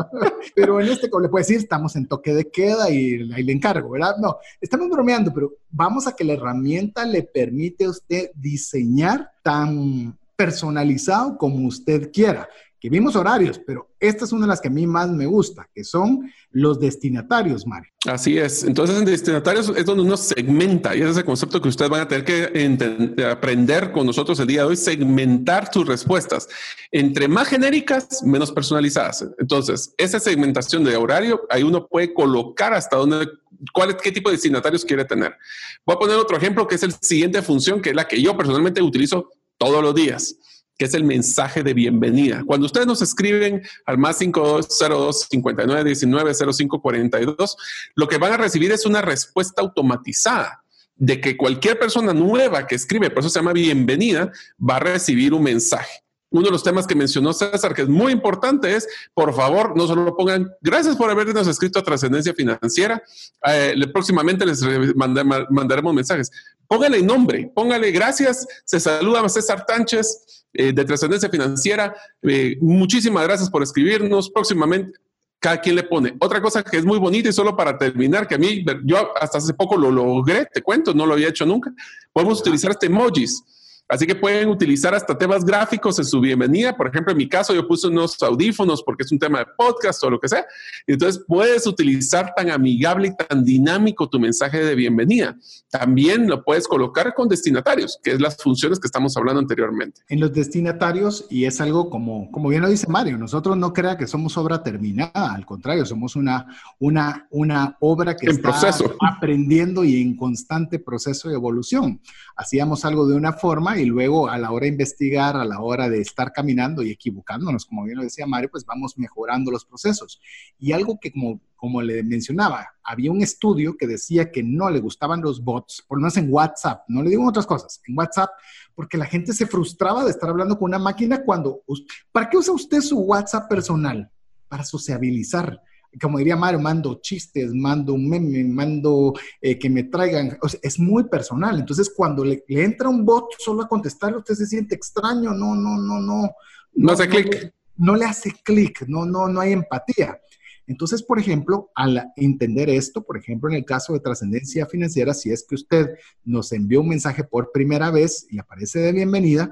pero 0.55 0.79
en 0.79 0.87
este, 0.87 1.09
como 1.09 1.23
le 1.23 1.29
puedo 1.29 1.41
decir, 1.41 1.57
estamos 1.57 1.95
en 1.95 2.07
toque 2.07 2.33
de 2.33 2.49
queda 2.49 2.89
y 2.89 3.31
ahí 3.33 3.43
le 3.43 3.53
encargo, 3.53 3.89
¿verdad? 3.89 4.15
No, 4.19 4.37
estamos 4.61 4.89
bromeando, 4.89 5.33
pero 5.33 5.53
vamos 5.69 6.07
a 6.07 6.15
que 6.15 6.23
la 6.23 6.33
herramienta 6.33 7.05
le 7.05 7.23
permite 7.23 7.85
a 7.85 7.89
usted 7.89 8.31
diseñar 8.35 9.31
tan 9.43 10.17
personalizado 10.37 11.37
como 11.37 11.67
usted 11.67 12.11
quiera. 12.13 12.47
Que 12.79 12.91
vimos 12.91 13.15
horarios, 13.15 13.59
pero 13.65 13.89
esta 13.99 14.23
es 14.23 14.31
una 14.31 14.45
de 14.45 14.49
las 14.49 14.61
que 14.61 14.67
a 14.67 14.71
mí 14.71 14.85
más 14.85 15.09
me 15.09 15.25
gusta, 15.25 15.67
que 15.73 15.83
son 15.83 16.31
los 16.51 16.79
destinatarios, 16.79 17.65
Mario. 17.65 17.91
Así 18.05 18.37
es. 18.37 18.63
Entonces, 18.63 18.99
en 18.99 19.05
destinatarios 19.05 19.73
es 19.75 19.83
donde 19.83 20.03
uno 20.03 20.15
segmenta, 20.15 20.95
y 20.95 21.01
es 21.01 21.17
el 21.17 21.25
concepto 21.25 21.59
que 21.59 21.69
ustedes 21.69 21.89
van 21.89 22.01
a 22.01 22.07
tener 22.07 22.23
que 22.23 23.25
aprender 23.25 23.91
con 23.91 24.05
nosotros 24.05 24.39
el 24.39 24.45
día 24.45 24.61
de 24.61 24.67
hoy, 24.67 24.77
segmentar 24.77 25.73
sus 25.73 25.87
respuestas. 25.87 26.47
Entre 26.91 27.27
más 27.27 27.47
genéricas, 27.47 28.21
menos 28.23 28.51
personalizadas. 28.51 29.25
Entonces, 29.39 29.95
esa 29.97 30.19
segmentación 30.19 30.83
de 30.83 30.95
horario, 30.95 31.47
ahí 31.49 31.63
uno 31.63 31.87
puede 31.87 32.13
colocar 32.13 32.75
hasta 32.75 32.95
dónde 32.95 33.27
cuál, 33.73 33.97
qué 33.97 34.11
tipo 34.11 34.29
de 34.29 34.35
destinatarios 34.35 34.85
quiere 34.85 35.03
tener. 35.03 35.35
Voy 35.83 35.95
a 35.95 35.99
poner 35.99 36.17
otro 36.17 36.37
ejemplo 36.37 36.67
que 36.67 36.75
es 36.75 36.83
el 36.83 36.93
siguiente 37.01 37.41
función, 37.41 37.81
que 37.81 37.89
es 37.89 37.95
la 37.95 38.07
que 38.07 38.21
yo 38.21 38.37
personalmente 38.37 38.83
utilizo 38.83 39.31
todos 39.57 39.81
los 39.83 39.95
días, 39.95 40.35
que 40.77 40.85
es 40.85 40.93
el 40.93 41.03
mensaje 41.03 41.63
de 41.63 41.73
bienvenida. 41.73 42.43
Cuando 42.45 42.65
ustedes 42.67 42.87
nos 42.87 43.01
escriben 43.01 43.63
al 43.85 43.97
más 43.97 44.17
5202 44.17 45.27
5919 45.29 46.33
0542, 46.33 47.57
lo 47.95 48.07
que 48.07 48.17
van 48.17 48.33
a 48.33 48.37
recibir 48.37 48.71
es 48.71 48.85
una 48.85 49.01
respuesta 49.01 49.61
automatizada 49.61 50.63
de 50.95 51.21
que 51.21 51.37
cualquier 51.37 51.77
persona 51.79 52.13
nueva 52.13 52.65
que 52.67 52.75
escribe, 52.75 53.09
por 53.09 53.19
eso 53.19 53.29
se 53.29 53.39
llama 53.39 53.53
bienvenida, 53.53 54.31
va 54.57 54.77
a 54.77 54.79
recibir 54.79 55.33
un 55.33 55.43
mensaje. 55.43 56.03
Uno 56.29 56.45
de 56.45 56.51
los 56.51 56.63
temas 56.63 56.85
que 56.85 56.95
mencionó 56.95 57.31
César, 57.31 57.73
que 57.73 57.83
es 57.83 57.87
muy 57.87 58.11
importante, 58.11 58.75
es, 58.75 58.87
por 59.13 59.33
favor, 59.33 59.77
no 59.77 59.87
solo 59.87 60.15
pongan, 60.15 60.51
gracias 60.61 60.97
por 60.97 61.09
habernos 61.09 61.47
escrito 61.47 61.79
a 61.79 61.83
Trascendencia 61.83 62.33
Financiera, 62.33 63.01
eh, 63.47 63.75
próximamente 63.93 64.45
les 64.45 64.61
mandaremos 64.95 65.93
mensajes. 65.93 66.29
Póngale 66.67 67.01
nombre, 67.01 67.49
póngale 67.55 67.91
gracias, 67.91 68.45
se 68.65 68.79
saluda 68.79 69.21
a 69.21 69.29
César 69.29 69.65
Tánchez 69.65 70.45
eh, 70.51 70.73
de 70.73 70.83
Trascendencia 70.83 71.29
Financiera, 71.29 71.95
eh, 72.23 72.57
muchísimas 72.59 73.23
gracias 73.23 73.49
por 73.49 73.63
escribirnos, 73.63 74.29
próximamente 74.29 74.99
cada 75.39 75.61
quien 75.61 75.75
le 75.75 75.83
pone. 75.83 76.15
Otra 76.19 76.41
cosa 76.41 76.61
que 76.63 76.77
es 76.77 76.83
muy 76.83 76.99
bonita 76.99 77.29
y 77.29 77.33
solo 77.33 77.55
para 77.55 77.77
terminar, 77.77 78.27
que 78.27 78.35
a 78.35 78.37
mí, 78.37 78.65
yo 78.83 79.15
hasta 79.17 79.37
hace 79.37 79.53
poco 79.53 79.77
lo 79.77 79.91
logré, 79.91 80.45
te 80.51 80.61
cuento, 80.61 80.93
no 80.93 81.05
lo 81.05 81.13
había 81.13 81.29
hecho 81.29 81.45
nunca, 81.45 81.71
podemos 82.11 82.41
utilizar 82.41 82.71
este 82.71 82.87
emojis 82.87 83.43
Así 83.89 84.05
que 84.05 84.15
pueden 84.15 84.49
utilizar 84.49 84.93
hasta 84.93 85.17
temas 85.17 85.45
gráficos 85.45 85.97
en 85.97 86.05
su 86.05 86.19
bienvenida. 86.19 86.75
Por 86.75 86.87
ejemplo, 86.87 87.11
en 87.13 87.17
mi 87.17 87.29
caso, 87.29 87.53
yo 87.53 87.65
puse 87.65 87.87
unos 87.87 88.21
audífonos 88.21 88.83
porque 88.83 89.03
es 89.03 89.11
un 89.13 89.19
tema 89.19 89.39
de 89.39 89.45
podcast 89.57 90.03
o 90.03 90.09
lo 90.09 90.19
que 90.19 90.27
sea. 90.27 90.45
Entonces, 90.85 91.23
puedes 91.25 91.65
utilizar 91.65 92.33
tan 92.35 92.49
amigable 92.49 93.07
y 93.07 93.15
tan 93.15 93.45
dinámico 93.45 94.09
tu 94.09 94.19
mensaje 94.19 94.63
de 94.63 94.75
bienvenida. 94.75 95.37
También 95.69 96.27
lo 96.27 96.43
puedes 96.43 96.67
colocar 96.67 97.13
con 97.13 97.29
destinatarios, 97.29 97.97
que 98.03 98.11
es 98.11 98.19
las 98.19 98.35
funciones 98.35 98.77
que 98.79 98.87
estamos 98.87 99.15
hablando 99.15 99.39
anteriormente. 99.39 100.01
En 100.09 100.19
los 100.19 100.33
destinatarios, 100.33 101.25
y 101.29 101.45
es 101.45 101.61
algo 101.61 101.89
como, 101.89 102.29
como 102.31 102.49
bien 102.49 102.63
lo 102.63 102.69
dice 102.69 102.87
Mario, 102.89 103.17
nosotros 103.17 103.55
no 103.55 103.71
crea 103.71 103.97
que 103.97 104.07
somos 104.07 104.37
obra 104.37 104.63
terminada, 104.63 105.33
al 105.33 105.45
contrario, 105.45 105.85
somos 105.85 106.17
una, 106.17 106.45
una, 106.79 107.27
una 107.31 107.77
obra 107.79 108.17
que 108.17 108.27
está 108.27 108.53
aprendiendo 109.01 109.85
y 109.85 110.01
en 110.01 110.17
constante 110.17 110.77
proceso 110.77 111.29
de 111.29 111.35
evolución. 111.35 112.01
Hacíamos 112.35 112.83
algo 112.83 113.07
de 113.07 113.15
una 113.15 113.33
forma 113.33 113.76
y 113.77 113.85
luego 113.85 114.29
a 114.29 114.37
la 114.37 114.51
hora 114.51 114.63
de 114.63 114.71
investigar, 114.71 115.35
a 115.35 115.45
la 115.45 115.61
hora 115.61 115.89
de 115.89 116.01
estar 116.01 116.31
caminando 116.33 116.83
y 116.83 116.91
equivocándonos, 116.91 117.65
como 117.65 117.83
bien 117.83 117.97
lo 117.97 118.03
decía 118.03 118.25
Mario, 118.25 118.49
pues 118.51 118.65
vamos 118.65 118.97
mejorando 118.97 119.51
los 119.51 119.65
procesos. 119.65 120.19
Y 120.57 120.71
algo 120.71 120.99
que 120.99 121.11
como, 121.11 121.41
como 121.55 121.81
le 121.81 122.03
mencionaba, 122.03 122.67
había 122.83 123.11
un 123.11 123.21
estudio 123.21 123.77
que 123.77 123.87
decía 123.87 124.31
que 124.31 124.43
no 124.43 124.69
le 124.69 124.79
gustaban 124.79 125.21
los 125.21 125.43
bots, 125.43 125.83
por 125.87 125.97
lo 125.97 126.01
menos 126.01 126.17
en 126.17 126.31
WhatsApp, 126.31 126.83
no 126.87 127.03
le 127.03 127.09
digo 127.09 127.27
otras 127.27 127.45
cosas, 127.45 127.81
en 127.87 127.97
WhatsApp, 127.97 128.29
porque 128.75 128.97
la 128.97 129.05
gente 129.05 129.33
se 129.33 129.47
frustraba 129.47 130.03
de 130.03 130.11
estar 130.11 130.29
hablando 130.29 130.57
con 130.57 130.69
una 130.69 130.79
máquina 130.79 131.23
cuando, 131.23 131.63
¿para 132.11 132.29
qué 132.29 132.37
usa 132.37 132.53
usted 132.53 132.81
su 132.81 132.99
WhatsApp 132.99 133.49
personal? 133.49 134.11
Para 134.47 134.63
sociabilizar 134.63 135.61
como 136.01 136.17
diría 136.17 136.35
Mario, 136.35 136.59
mando 136.59 136.99
chistes, 137.01 137.53
mando 137.53 137.93
un 137.93 138.09
meme, 138.09 138.43
mando 138.43 139.13
eh, 139.41 139.57
que 139.57 139.69
me 139.69 139.83
traigan, 139.83 140.37
es 140.61 140.79
muy 140.79 141.05
personal. 141.05 141.59
Entonces, 141.59 141.91
cuando 141.95 142.23
le, 142.23 142.43
entra 142.47 142.89
un 142.89 143.05
bot 143.05 143.31
solo 143.39 143.63
a 143.63 143.67
contestarle, 143.67 144.17
usted 144.17 144.35
se 144.35 144.47
siente 144.47 144.75
extraño, 144.75 145.33
no, 145.33 145.55
no, 145.55 145.77
no, 145.77 145.99
no. 145.99 146.29
No, 146.73 146.91
hace 146.91 147.07
clic. 147.07 147.53
No, 147.75 147.95
le 147.95 148.05
hace 148.05 148.31
clic, 148.43 148.85
no, 148.87 149.05
no, 149.05 149.27
no 149.27 149.39
hay 149.39 149.53
empatía. 149.53 150.19
Entonces, 150.67 151.01
por 151.01 151.17
ejemplo, 151.17 151.71
al 151.75 152.11
entender 152.17 152.69
esto, 152.69 153.03
por 153.03 153.17
ejemplo, 153.17 153.49
en 153.49 153.55
el 153.55 153.65
caso 153.65 153.93
de 153.93 154.01
trascendencia 154.01 154.65
financiera, 154.65 155.13
si 155.13 155.31
es 155.31 155.45
que 155.47 155.55
usted 155.55 155.87
nos 156.25 156.51
envió 156.51 156.81
un 156.81 156.89
mensaje 156.89 157.23
por 157.23 157.51
primera 157.53 157.89
vez 157.89 158.27
y 158.29 158.37
aparece 158.37 158.79
de 158.79 158.91
bienvenida, 158.91 159.49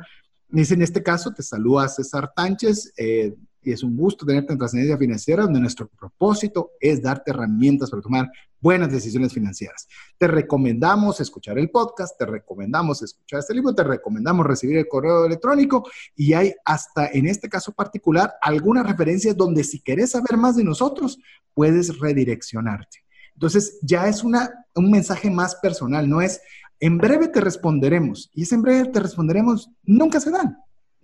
dice 0.49 0.73
en 0.73 0.81
este 0.81 1.01
caso, 1.01 1.33
te 1.33 1.41
saluda 1.41 1.87
César 1.87 2.31
Tánchez, 2.35 2.93
eh, 2.97 3.33
y 3.65 3.71
es 3.71 3.83
un 3.83 3.97
gusto 3.97 4.25
tenerte 4.25 4.53
en 4.53 4.59
Trascendencia 4.59 4.97
Financiera, 4.97 5.43
donde 5.43 5.59
nuestro 5.59 5.87
propósito 5.87 6.71
es 6.79 7.01
darte 7.01 7.31
herramientas 7.31 7.89
para 7.89 8.01
tomar 8.01 8.29
buenas 8.61 8.91
decisiones 8.91 9.33
financieras. 9.33 9.87
Te 10.17 10.27
recomendamos 10.27 11.19
escuchar 11.19 11.57
el 11.59 11.69
podcast, 11.69 12.17
te 12.17 12.25
recomendamos 12.25 13.01
escuchar 13.01 13.39
este 13.39 13.53
libro, 13.53 13.73
te 13.73 13.83
recomendamos 13.83 14.45
recibir 14.45 14.77
el 14.77 14.87
correo 14.87 15.25
electrónico 15.25 15.87
y 16.15 16.33
hay 16.33 16.53
hasta 16.63 17.07
en 17.07 17.25
este 17.25 17.49
caso 17.49 17.71
particular 17.73 18.35
algunas 18.41 18.85
referencias 18.85 19.35
donde 19.35 19.63
si 19.63 19.81
querés 19.81 20.11
saber 20.11 20.37
más 20.37 20.55
de 20.55 20.63
nosotros, 20.63 21.19
puedes 21.53 21.99
redireccionarte. 21.99 22.99
Entonces 23.33 23.79
ya 23.81 24.07
es 24.07 24.23
una, 24.23 24.65
un 24.75 24.91
mensaje 24.91 25.29
más 25.29 25.55
personal, 25.55 26.07
no 26.09 26.21
es 26.21 26.41
en 26.79 26.97
breve 26.97 27.29
te 27.29 27.41
responderemos 27.41 28.29
y 28.33 28.43
ese 28.43 28.55
en 28.55 28.61
breve 28.61 28.89
te 28.89 28.99
responderemos 28.99 29.71
nunca 29.83 30.19
se 30.19 30.31
dan. 30.31 30.57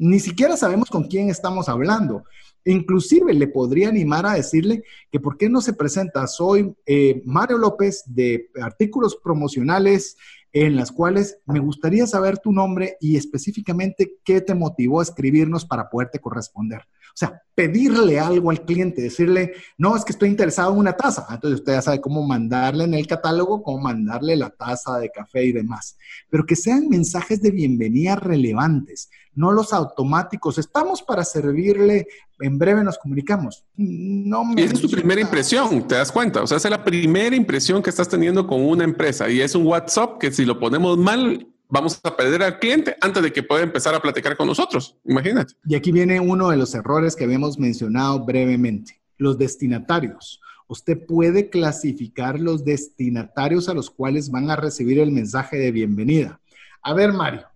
Ni 0.04 0.20
siquiera 0.20 0.58
sabemos 0.58 0.90
con 0.90 1.04
quién 1.04 1.30
estamos 1.30 1.70
hablando. 1.70 2.24
Inclusive 2.66 3.36
le 3.36 3.48
podría 3.48 3.90
animar 3.90 4.26
a 4.26 4.34
decirle 4.34 4.84
que 5.12 5.20
por 5.20 5.38
qué 5.38 5.48
no 5.48 5.62
se 5.62 5.74
presenta. 5.74 6.26
Soy 6.26 6.74
eh, 6.88 7.22
Mario 7.24 7.60
López 7.60 8.02
de 8.08 8.50
artículos 8.60 9.16
promocionales 9.24 10.18
en 10.54 10.76
las 10.76 10.92
cuales 10.92 11.38
me 11.46 11.60
gustaría 11.60 12.08
saber 12.08 12.40
tu 12.40 12.52
nombre 12.52 12.98
y 13.00 13.16
específicamente 13.16 14.18
qué 14.24 14.42
te 14.42 14.56
motivó 14.56 15.02
a 15.02 15.04
escribirnos 15.04 15.66
para 15.66 15.88
poderte 15.88 16.18
corresponder. 16.18 16.82
O 17.12 17.18
sea, 17.18 17.42
pedirle 17.54 18.20
algo 18.20 18.50
al 18.50 18.66
cliente, 18.66 19.02
decirle, 19.02 19.54
no, 19.78 19.96
es 19.96 20.04
que 20.04 20.14
estoy 20.14 20.30
interesado 20.30 20.72
en 20.72 20.80
una 20.80 20.94
taza. 20.94 21.28
Entonces 21.30 21.60
usted 21.60 21.74
ya 21.74 21.82
sabe 21.82 22.02
cómo 22.02 22.26
mandarle 22.26 22.86
en 22.86 22.94
el 22.94 23.06
catálogo, 23.06 23.62
cómo 23.62 23.80
mandarle 23.80 24.36
la 24.36 24.50
taza 24.50 24.98
de 25.00 25.12
café 25.12 25.46
y 25.46 25.52
demás. 25.52 25.98
Pero 26.30 26.46
que 26.46 26.56
sean 26.56 26.90
mensajes 26.90 27.42
de 27.42 27.52
bienvenida 27.52 28.16
relevantes, 28.16 29.10
no 29.34 29.52
los 29.52 29.74
automáticos. 29.74 30.58
Estamos 30.58 31.02
para 31.04 31.24
servirle, 31.24 32.08
en 32.40 32.58
breve 32.58 32.84
nos 32.84 32.98
comunicamos. 32.98 33.66
No 33.76 34.44
me 34.44 34.64
es 34.64 34.80
tu 34.80 34.90
primera 34.90 35.22
impresión, 35.22 35.88
te 35.88 35.96
das 35.96 36.12
cuenta. 36.12 36.42
O 36.42 36.48
sea, 36.48 36.58
es 36.58 36.70
la 36.70 36.84
primera 36.84 37.36
impresión 37.36 37.84
que 37.84 37.90
estás 37.90 38.10
teniendo 38.10 38.48
con 38.48 38.62
una 38.62 38.84
empresa 38.84 39.30
y 39.30 39.42
es 39.42 39.56
un 39.56 39.68
WhatsApp 39.68 40.18
que 40.18 40.32
si 40.32 40.46
lo 40.46 40.60
ponemos 40.60 40.98
mal, 40.98 41.48
vamos 41.72 42.00
a 42.04 42.16
perder 42.16 42.44
al 42.44 42.60
cliente 42.60 42.96
antes 43.02 43.24
de 43.24 43.32
que 43.32 43.42
pueda 43.42 43.64
empezar 43.64 43.96
a 43.96 44.02
platicar 44.02 44.38
con 44.38 44.46
nosotros. 44.46 44.98
Imagínate. 45.06 45.56
Y 45.66 45.76
aquí 45.76 45.92
viene 45.92 46.20
uno 46.20 46.50
de 46.50 46.58
los 46.58 46.76
errores 46.76 47.16
que 47.16 47.24
habíamos 47.24 47.58
mencionado 47.58 48.24
brevemente, 48.24 49.02
los 49.18 49.38
destinatarios. 49.38 50.42
Usted 50.68 51.06
puede 51.06 51.50
clasificar 51.50 52.40
los 52.40 52.64
destinatarios 52.64 53.70
a 53.70 53.74
los 53.74 53.90
cuales 53.90 54.30
van 54.30 54.50
a 54.52 54.56
recibir 54.56 55.00
el 55.00 55.12
mensaje 55.12 55.58
de 55.58 55.72
bienvenida. 55.72 56.40
A 56.84 56.94
ver, 56.94 57.14
Mario, 57.14 57.48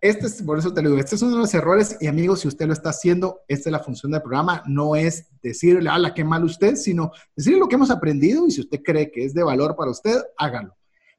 este 0.00 0.26
es, 0.26 0.42
por 0.42 0.58
eso 0.58 0.74
te 0.74 0.82
lo 0.82 0.90
digo, 0.90 1.00
este 1.00 1.14
es 1.14 1.22
uno 1.22 1.36
de 1.36 1.42
los 1.42 1.54
errores 1.54 1.96
y 2.00 2.08
amigos, 2.08 2.40
si 2.40 2.48
usted 2.48 2.66
lo 2.66 2.72
está 2.72 2.90
haciendo, 2.90 3.40
esta 3.48 3.68
es 3.68 3.72
la 3.72 3.80
función 3.80 4.12
del 4.12 4.20
programa, 4.20 4.62
no 4.66 4.96
es 4.96 5.28
decirle, 5.42 5.88
ala, 5.88 6.12
qué 6.12 6.24
mal 6.24 6.44
usted, 6.44 6.76
sino 6.76 7.12
decirle 7.34 7.60
lo 7.60 7.68
que 7.68 7.76
hemos 7.76 7.90
aprendido 7.90 8.46
y 8.46 8.50
si 8.50 8.60
usted 8.60 8.82
cree 8.82 9.10
que 9.10 9.24
es 9.24 9.32
de 9.32 9.42
valor 9.42 9.76
para 9.76 9.90
usted, 9.90 10.20
hágalo. 10.36 10.76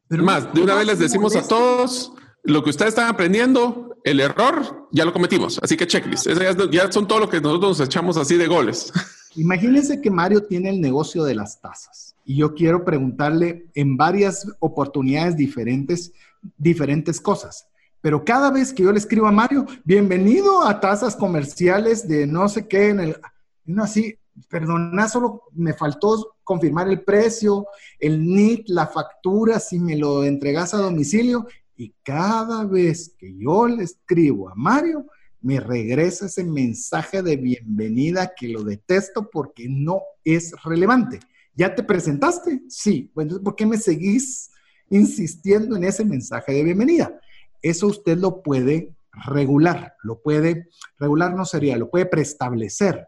Pero 0.07 0.23
más, 0.23 0.53
de 0.53 0.61
una 0.61 0.75
vez 0.75 0.85
les 0.85 0.99
decimos 0.99 1.35
a 1.35 1.47
todos, 1.47 2.13
lo 2.45 2.63
que 2.63 2.69
ustedes 2.69 2.89
están 2.89 3.09
aprendiendo, 3.09 3.97
el 4.03 4.19
error, 4.19 4.87
ya 4.91 5.03
lo 5.03 5.13
cometimos. 5.13 5.59
Así 5.61 5.75
que 5.75 5.87
checklist. 5.87 6.27
ya, 6.71 6.91
son 6.91 7.07
todo 7.07 7.19
lo 7.19 7.29
que 7.29 7.41
nosotros 7.41 7.79
nos 7.79 7.87
echamos 7.87 8.17
así 8.17 8.37
de 8.37 8.47
goles. 8.47 8.91
Imagínense 9.35 9.99
que 9.99 10.09
Mario 10.09 10.43
tiene 10.43 10.69
el 10.69 10.79
negocio 10.79 11.23
de 11.23 11.35
las 11.35 11.59
tazas 11.59 12.15
y 12.23 12.37
yo 12.37 12.53
quiero 12.55 12.85
preguntarle 12.85 13.67
en 13.75 13.97
varias 13.97 14.47
oportunidades 14.59 15.35
diferentes, 15.35 16.13
diferentes 16.57 17.19
cosas. 17.19 17.67
Pero 17.99 18.23
cada 18.23 18.51
vez 18.51 18.71
que 18.71 18.83
yo 18.83 18.91
le 18.91 18.99
escribo 18.99 19.27
a 19.27 19.31
Mario, 19.31 19.65
bienvenido 19.83 20.65
a 20.65 20.79
tazas 20.79 21.15
comerciales 21.15 22.07
de 22.07 22.27
no 22.27 22.47
sé 22.47 22.67
qué 22.67 22.89
en 22.89 22.99
el, 22.99 23.17
no 23.65 23.83
así, 23.83 24.15
perdona, 24.47 25.09
solo 25.09 25.43
me 25.53 25.73
faltó 25.73 26.35
confirmar 26.43 26.87
el 26.87 27.01
precio, 27.01 27.67
el 27.99 28.23
NIT, 28.23 28.69
la 28.69 28.87
factura, 28.87 29.59
si 29.59 29.79
me 29.79 29.97
lo 29.97 30.23
entregas 30.23 30.73
a 30.73 30.77
domicilio. 30.77 31.47
Y 31.75 31.93
cada 32.03 32.65
vez 32.65 33.15
que 33.17 33.35
yo 33.37 33.67
le 33.67 33.83
escribo 33.83 34.49
a 34.49 34.55
Mario, 34.55 35.05
me 35.41 35.59
regresa 35.59 36.25
ese 36.25 36.43
mensaje 36.43 37.21
de 37.21 37.37
bienvenida 37.37 38.33
que 38.35 38.47
lo 38.47 38.63
detesto 38.63 39.29
porque 39.29 39.67
no 39.69 40.01
es 40.23 40.53
relevante. 40.63 41.19
¿Ya 41.53 41.75
te 41.75 41.83
presentaste? 41.83 42.63
Sí. 42.67 43.11
Bueno, 43.13 43.41
¿por 43.41 43.55
qué 43.55 43.65
me 43.65 43.77
seguís 43.77 44.49
insistiendo 44.89 45.75
en 45.75 45.83
ese 45.83 46.03
mensaje 46.03 46.53
de 46.53 46.63
bienvenida? 46.63 47.19
Eso 47.61 47.87
usted 47.87 48.17
lo 48.17 48.41
puede 48.41 48.95
regular, 49.25 49.95
lo 50.03 50.21
puede, 50.21 50.67
regular 50.97 51.35
no 51.35 51.45
sería, 51.45 51.77
lo 51.77 51.89
puede 51.89 52.05
preestablecer. 52.05 53.07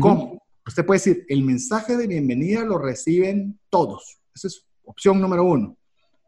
¿Cómo? 0.00 0.40
Usted 0.66 0.86
puede 0.86 0.98
decir, 0.98 1.26
el 1.28 1.42
mensaje 1.42 1.96
de 1.96 2.06
bienvenida 2.06 2.64
lo 2.64 2.78
reciben 2.78 3.58
todos. 3.70 4.20
Esa 4.34 4.48
es 4.48 4.66
opción 4.84 5.20
número 5.20 5.44
uno. 5.44 5.76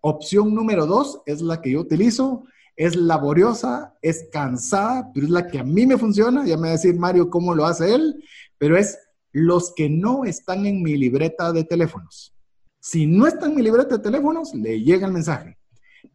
Opción 0.05 0.53
número 0.53 0.85
dos 0.87 1.23
es 1.27 1.41
la 1.43 1.63
que 1.63 1.71
yo 1.71 1.81
utilizo, 1.81 2.45
es 2.77 2.97
laboriosa, 2.97 3.95
es 4.03 4.29
cansada, 4.33 5.13
pero 5.15 5.27
es 5.27 5.31
la 5.31 5.47
que 5.47 5.61
a 5.61 5.65
mí 5.65 5.87
me 5.87 5.97
funciona. 5.97 6.45
Ya 6.45 6.57
me 6.57 6.63
va 6.63 6.69
a 6.69 6.73
decir 6.73 6.97
Mario 6.97 7.31
cómo 7.31 7.55
lo 7.55 7.65
hace 7.65 7.95
él, 7.95 8.25
pero 8.59 8.77
es 8.77 8.99
los 9.31 9.73
que 9.77 9.89
no 9.89 10.25
están 10.25 10.67
en 10.67 10.83
mi 10.83 10.97
libreta 10.97 11.53
de 11.53 11.63
teléfonos. 11.63 12.35
Si 12.81 13.07
no 13.07 13.29
está 13.29 13.47
en 13.47 13.55
mi 13.55 13.63
libreta 13.63 13.97
de 13.97 14.03
teléfonos, 14.03 14.53
le 14.55 14.81
llega 14.81 15.07
el 15.07 15.13
mensaje. 15.13 15.57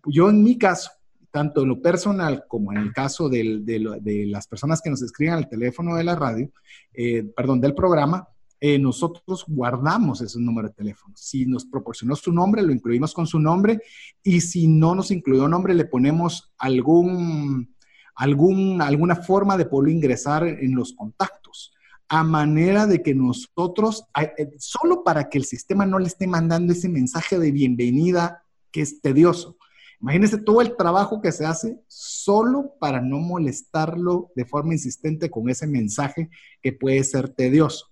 Yo 0.06 0.30
en 0.30 0.44
mi 0.44 0.58
caso, 0.58 0.92
tanto 1.32 1.62
en 1.62 1.70
lo 1.70 1.82
personal 1.82 2.44
como 2.50 2.74
en 2.74 2.80
el 2.80 2.92
caso 2.92 3.30
de, 3.30 3.64
las 4.28 4.48
personas 4.48 4.82
que 4.82 4.90
nos 4.90 5.02
escriben 5.02 5.36
al 5.36 5.48
teléfono 5.48 5.96
de 5.96 6.04
la 6.04 6.16
radio, 6.16 6.52
eh, 6.94 7.24
perdón, 7.24 7.62
del 7.62 7.74
programa, 7.74 8.28
eh, 8.60 8.80
nosotros 8.80 9.46
guardamos 9.48 10.22
ese 10.22 10.40
número 10.40 10.70
de 10.70 10.74
teléfono. 10.74 11.14
Si 11.16 11.46
nos 11.46 11.66
proporcionó 11.66 12.16
su 12.16 12.32
nombre, 12.32 12.64
lo 12.64 12.72
incluimos 12.72 13.14
con 13.14 13.28
su 13.28 13.40
nombre 13.40 13.80
y 14.24 14.42
si 14.42 14.68
no 14.68 14.96
nos 14.96 15.12
incluyó 15.12 15.48
nombre, 15.48 15.74
le 15.74 15.86
ponemos 15.86 16.52
algún, 16.58 17.70
alguna 18.16 19.16
forma 19.16 19.58
de 19.58 19.66
poderlo 19.66 19.92
ingresar 19.92 20.48
en 20.48 20.76
los 20.76 20.94
contactos 20.94 21.74
a 22.10 22.24
manera 22.24 22.88
de 22.88 23.04
que 23.04 23.14
nosotros, 23.14 24.06
eh, 24.18 24.50
solo 24.58 25.04
para 25.04 25.30
que 25.30 25.38
el 25.38 25.46
sistema 25.46 25.86
no 25.86 26.00
le 26.00 26.08
esté 26.08 26.26
mandando 26.26 26.74
ese 26.74 26.90
mensaje 26.90 27.38
de 27.38 27.52
bienvenida 27.52 28.44
que 28.72 28.82
es 28.82 29.02
tedioso. 29.02 29.58
Imagínense 30.00 30.38
todo 30.38 30.62
el 30.62 30.78
trabajo 30.78 31.22
que 31.22 31.32
se 31.32 31.46
hace 31.46 31.80
solo 31.88 32.76
para 32.80 33.02
no 33.02 33.18
molestarlo 33.18 34.32
de 34.36 34.46
forma 34.46 34.74
insistente 34.74 35.30
con 35.30 35.50
ese 35.50 35.68
mensaje 35.68 36.30
que 36.62 36.72
puede 36.72 37.04
ser 37.04 37.30
tedioso. 37.30 37.88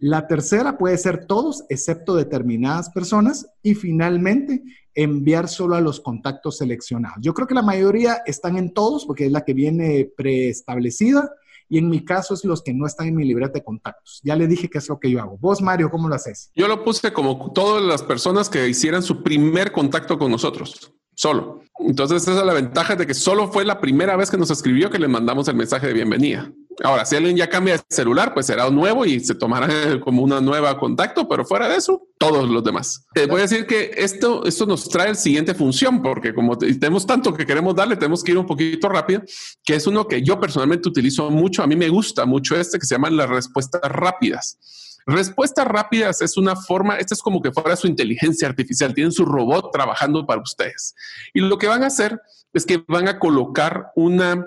La 0.00 0.26
tercera 0.26 0.78
puede 0.78 0.96
ser 0.96 1.26
todos, 1.26 1.64
excepto 1.68 2.14
determinadas 2.16 2.88
personas. 2.90 3.46
Y 3.62 3.74
finalmente, 3.74 4.62
enviar 4.94 5.48
solo 5.48 5.76
a 5.76 5.80
los 5.80 6.00
contactos 6.00 6.58
seleccionados. 6.58 7.18
Yo 7.20 7.34
creo 7.34 7.46
que 7.46 7.54
la 7.54 7.62
mayoría 7.62 8.22
están 8.26 8.56
en 8.56 8.72
todos 8.72 9.04
porque 9.04 9.26
es 9.26 9.32
la 9.32 9.44
que 9.44 9.54
viene 9.54 10.10
preestablecida 10.16 11.30
y 11.68 11.78
en 11.78 11.88
mi 11.88 12.04
caso 12.04 12.34
es 12.34 12.44
los 12.44 12.62
que 12.62 12.74
no 12.74 12.86
están 12.86 13.08
en 13.08 13.14
mi 13.14 13.24
libreta 13.24 13.52
de 13.52 13.64
contactos. 13.64 14.20
Ya 14.24 14.34
le 14.34 14.48
dije 14.48 14.68
qué 14.68 14.78
es 14.78 14.88
lo 14.88 14.98
que 14.98 15.10
yo 15.10 15.20
hago. 15.20 15.38
Vos, 15.38 15.62
Mario, 15.62 15.90
¿cómo 15.90 16.08
lo 16.08 16.14
haces? 16.14 16.50
Yo 16.56 16.66
lo 16.66 16.82
puse 16.82 17.12
como 17.12 17.52
todas 17.52 17.82
las 17.82 18.02
personas 18.02 18.48
que 18.48 18.68
hicieran 18.68 19.02
su 19.02 19.22
primer 19.22 19.70
contacto 19.70 20.18
con 20.18 20.30
nosotros 20.30 20.92
solo. 21.20 21.60
Entonces, 21.86 22.22
esa 22.22 22.38
es 22.38 22.46
la 22.46 22.52
ventaja 22.52 22.96
de 22.96 23.06
que 23.06 23.14
solo 23.14 23.48
fue 23.48 23.64
la 23.64 23.80
primera 23.80 24.16
vez 24.16 24.30
que 24.30 24.36
nos 24.36 24.50
escribió 24.50 24.90
que 24.90 24.98
le 24.98 25.08
mandamos 25.08 25.48
el 25.48 25.56
mensaje 25.56 25.86
de 25.86 25.92
bienvenida. 25.92 26.52
Ahora, 26.82 27.04
si 27.04 27.16
alguien 27.16 27.36
ya 27.36 27.48
cambia 27.48 27.76
de 27.76 27.82
celular, 27.88 28.32
pues 28.32 28.46
será 28.46 28.68
un 28.68 28.74
nuevo 28.74 29.04
y 29.04 29.20
se 29.20 29.34
tomará 29.34 29.68
como 30.00 30.22
una 30.22 30.40
nueva 30.40 30.78
contacto, 30.78 31.28
pero 31.28 31.44
fuera 31.44 31.68
de 31.68 31.76
eso, 31.76 32.08
todos 32.18 32.48
los 32.48 32.64
demás. 32.64 33.06
Te 33.12 33.26
voy 33.26 33.40
a 33.40 33.42
decir 33.42 33.66
que 33.66 33.90
esto, 33.96 34.44
esto 34.46 34.66
nos 34.66 34.88
trae 34.88 35.08
la 35.08 35.14
siguiente 35.14 35.54
función, 35.54 36.02
porque 36.02 36.34
como 36.34 36.56
tenemos 36.56 37.06
tanto 37.06 37.34
que 37.34 37.44
queremos 37.44 37.74
darle, 37.74 37.96
tenemos 37.96 38.22
que 38.22 38.32
ir 38.32 38.38
un 38.38 38.46
poquito 38.46 38.88
rápido, 38.88 39.22
que 39.64 39.74
es 39.74 39.86
uno 39.86 40.06
que 40.06 40.22
yo 40.22 40.40
personalmente 40.40 40.88
utilizo 40.88 41.30
mucho. 41.30 41.62
A 41.62 41.66
mí 41.66 41.76
me 41.76 41.88
gusta 41.88 42.24
mucho 42.24 42.56
este 42.56 42.78
que 42.78 42.86
se 42.86 42.94
llama 42.94 43.10
las 43.10 43.28
respuestas 43.28 43.82
rápidas. 43.82 44.58
Respuestas 45.06 45.66
rápidas 45.66 46.20
es 46.22 46.36
una 46.36 46.56
forma, 46.56 46.96
esta 46.96 47.14
es 47.14 47.22
como 47.22 47.40
que 47.40 47.52
fuera 47.52 47.76
su 47.76 47.86
inteligencia 47.86 48.48
artificial, 48.48 48.94
tienen 48.94 49.12
su 49.12 49.24
robot 49.24 49.70
trabajando 49.72 50.26
para 50.26 50.42
ustedes. 50.42 50.94
Y 51.32 51.40
lo 51.40 51.58
que 51.58 51.66
van 51.66 51.82
a 51.82 51.88
hacer 51.88 52.20
es 52.52 52.66
que 52.66 52.82
van 52.86 53.08
a 53.08 53.18
colocar 53.18 53.92
una, 53.96 54.46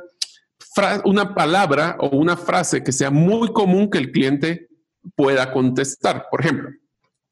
una 1.06 1.34
palabra 1.34 1.97
o 1.99 2.10
una 2.10 2.38
frase 2.38 2.84
que 2.84 2.91
sea 2.91 3.10
muy 3.10 3.51
común 3.51 3.89
que 3.89 3.97
el 3.97 4.12
cliente 4.12 4.68
pueda 5.16 5.51
contestar. 5.51 6.28
Por 6.30 6.41
ejemplo, 6.41 6.70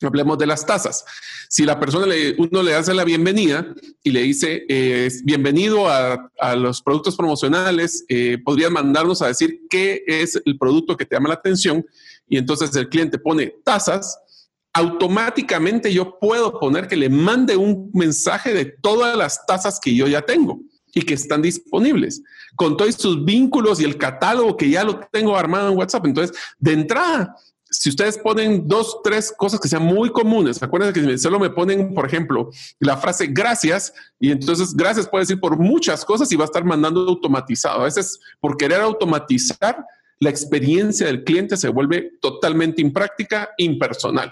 Hablemos 0.08 0.38
de 0.38 0.48
las 0.48 0.66
tasas. 0.66 1.06
Si 1.48 1.64
la 1.64 1.80
persona 1.80 2.14
uno 2.38 2.64
le 2.64 2.74
hace 2.74 2.94
la 2.94 3.04
bienvenida 3.04 3.68
y 4.04 4.12
le 4.12 4.22
dice 4.22 4.66
eh, 4.68 5.10
bienvenido 5.24 5.88
a, 5.90 6.32
los 6.56 6.82
productos 6.82 7.16
promocionales, 7.16 8.04
eh, 8.10 8.40
podrías 8.44 8.72
mandarnos 8.72 9.22
a 9.22 9.28
decir 9.28 9.62
qué 9.70 10.04
es 10.08 10.42
el 10.44 10.58
producto 10.58 10.98
que 10.98 11.06
te 11.06 11.16
llama 11.16 11.30
la 11.30 11.36
atención 11.36 11.86
y 12.32 12.38
entonces 12.38 12.74
el 12.78 12.88
cliente 12.88 13.20
pone 13.20 13.54
tasas, 13.66 14.18
automáticamente 14.72 15.92
yo 15.92 16.18
puedo 16.18 16.62
poner 16.62 16.88
que 16.88 16.96
le 16.96 17.10
mande 17.10 17.58
un 17.58 17.92
mensaje 17.94 18.54
de 18.54 18.64
todas 18.64 19.18
las 19.18 19.46
tasas 19.46 19.82
que 19.82 19.94
yo 19.94 20.08
ya 20.08 20.22
tengo 20.22 20.62
y 20.94 21.02
que 21.02 21.14
están 21.14 21.42
disponibles, 21.42 22.24
con 22.56 22.78
todos 22.78 22.96
sus 22.96 23.26
vínculos 23.26 23.82
y 23.82 23.84
el 23.84 23.98
catálogo 23.98 24.56
que 24.56 24.70
ya 24.70 24.86
lo 24.86 25.02
tengo 25.12 25.36
armado 25.36 25.70
en 25.70 25.78
WhatsApp. 25.78 26.06
Entonces, 26.06 26.38
de 26.58 26.72
entrada, 26.72 27.36
si 27.70 27.90
ustedes 27.90 28.18
ponen 28.18 28.66
dos, 28.66 29.00
tres 29.04 29.34
cosas 29.38 29.60
que 29.60 29.68
sean 29.68 29.84
muy 29.84 30.10
comunes, 30.10 30.64
acuérdense 30.64 31.02
que 31.02 31.18
solo 31.18 31.38
me 31.38 31.50
ponen, 31.50 31.94
por 31.94 32.06
ejemplo, 32.06 32.50
la 32.80 32.96
frase 32.96 33.28
gracias 33.28 33.94
y 34.22 34.32
entonces 34.32 34.74
gracias 34.74 35.10
puede 35.10 35.24
decir 35.24 35.40
por 35.42 35.60
muchas 35.60 36.06
cosas 36.06 36.32
y 36.32 36.38
va 36.38 36.46
a 36.46 36.52
estar 36.52 36.64
mandando 36.64 37.02
automatizado. 37.02 37.82
A 37.82 37.84
veces 37.84 38.22
por 38.40 38.56
querer 38.56 38.80
automatizar 38.80 39.86
la 40.22 40.30
experiencia 40.30 41.08
del 41.08 41.24
cliente 41.24 41.58
se 41.58 41.68
vuelve 41.68 42.12
totalmente 42.22 42.80
impráctica, 42.82 43.50
impersonal. 43.58 44.32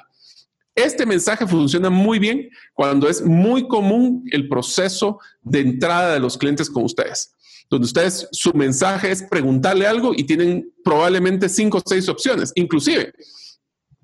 Este 0.76 1.06
mensaje 1.06 1.48
funciona 1.48 1.90
muy 1.90 2.20
bien 2.20 2.48
cuando 2.74 3.10
es 3.10 3.26
muy 3.26 3.68
común 3.68 4.24
el 4.32 4.48
proceso 4.48 5.20
de 5.42 5.62
entrada 5.62 6.14
de 6.14 6.20
los 6.20 6.38
clientes 6.38 6.70
con 6.70 6.84
ustedes, 6.84 7.34
donde 7.72 7.86
ustedes 7.86 8.30
su 8.32 8.54
mensaje 8.54 9.10
es 9.12 9.24
preguntarle 9.24 9.88
algo 9.88 10.14
y 10.16 10.24
tienen 10.26 10.72
probablemente 10.84 11.50
cinco 11.50 11.80
o 11.80 11.84
seis 11.84 12.08
opciones, 12.08 12.52
inclusive. 12.54 13.12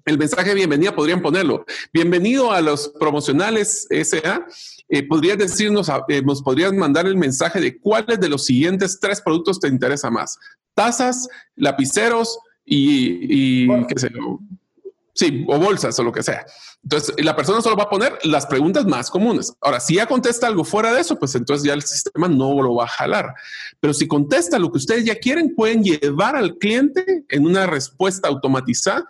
El 0.05 0.19
mensaje 0.19 0.49
de 0.49 0.55
bienvenida 0.55 0.95
podrían 0.95 1.19
ponerlo. 1.19 1.65
Bienvenido 1.91 2.51
a 2.51 2.61
los 2.61 2.89
promocionales 2.89 3.87
SA. 3.89 4.45
Eh, 4.87 5.07
podrías 5.07 5.39
decirnos, 5.39 5.89
eh, 6.09 6.21
nos 6.21 6.43
podrías 6.43 6.71
mandar 6.73 7.07
el 7.07 7.17
mensaje 7.17 7.59
de 7.59 7.79
cuáles 7.79 8.19
de 8.19 8.29
los 8.29 8.45
siguientes 8.45 8.99
tres 8.99 9.19
productos 9.19 9.59
te 9.59 9.67
interesa 9.67 10.11
más 10.11 10.37
tazas, 10.75 11.27
lapiceros 11.55 12.37
y, 12.63 13.67
qué 13.87 13.97
sé 13.99 14.11
yo. 14.13 14.39
Sí, 15.15 15.43
o 15.47 15.57
bolsas 15.57 15.97
o 15.97 16.03
lo 16.03 16.11
que 16.11 16.21
sea. 16.21 16.45
Entonces, 16.83 17.15
la 17.17 17.35
persona 17.35 17.61
solo 17.61 17.75
va 17.75 17.85
a 17.85 17.89
poner 17.89 18.19
las 18.25 18.45
preguntas 18.45 18.85
más 18.85 19.09
comunes. 19.09 19.53
Ahora, 19.59 19.79
si 19.79 19.95
ya 19.95 20.05
contesta 20.05 20.45
algo 20.45 20.63
fuera 20.63 20.93
de 20.93 21.01
eso, 21.01 21.17
pues 21.17 21.33
entonces 21.33 21.65
ya 21.65 21.73
el 21.73 21.81
sistema 21.81 22.27
no 22.27 22.61
lo 22.61 22.75
va 22.75 22.83
a 22.83 22.89
jalar. 22.89 23.33
Pero 23.79 23.93
si 23.93 24.07
contesta 24.07 24.59
lo 24.59 24.71
que 24.71 24.77
ustedes 24.77 25.05
ya 25.05 25.15
quieren, 25.15 25.55
pueden 25.55 25.83
llevar 25.83 26.35
al 26.35 26.57
cliente 26.57 27.25
en 27.29 27.47
una 27.47 27.65
respuesta 27.65 28.27
automatizada 28.27 29.07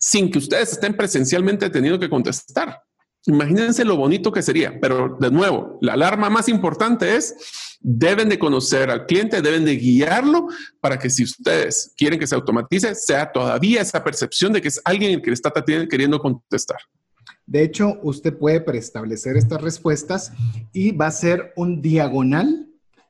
sin 0.00 0.30
que 0.30 0.38
ustedes 0.38 0.72
estén 0.72 0.96
presencialmente 0.96 1.68
teniendo 1.68 2.00
que 2.00 2.08
contestar. 2.08 2.82
Imagínense 3.26 3.84
lo 3.84 3.96
bonito 3.96 4.32
que 4.32 4.42
sería. 4.42 4.78
Pero 4.80 5.18
de 5.20 5.30
nuevo, 5.30 5.78
la 5.82 5.92
alarma 5.92 6.30
más 6.30 6.48
importante 6.48 7.16
es 7.16 7.36
deben 7.80 8.28
de 8.30 8.38
conocer 8.38 8.90
al 8.90 9.06
cliente, 9.06 9.42
deben 9.42 9.64
de 9.64 9.76
guiarlo 9.76 10.48
para 10.80 10.98
que 10.98 11.10
si 11.10 11.24
ustedes 11.24 11.92
quieren 11.96 12.18
que 12.18 12.26
se 12.26 12.34
automatice, 12.34 12.94
sea 12.94 13.30
todavía 13.30 13.82
esa 13.82 14.02
percepción 14.02 14.52
de 14.52 14.62
que 14.62 14.68
es 14.68 14.80
alguien 14.84 15.12
el 15.12 15.22
que 15.22 15.30
está 15.32 15.52
queriendo 15.52 16.18
contestar. 16.18 16.78
De 17.46 17.62
hecho, 17.62 17.98
usted 18.02 18.36
puede 18.36 18.60
preestablecer 18.60 19.36
estas 19.36 19.60
respuestas 19.60 20.32
y 20.72 20.92
va 20.92 21.08
a 21.08 21.10
ser 21.10 21.52
un 21.56 21.82
diagonal 21.82 22.68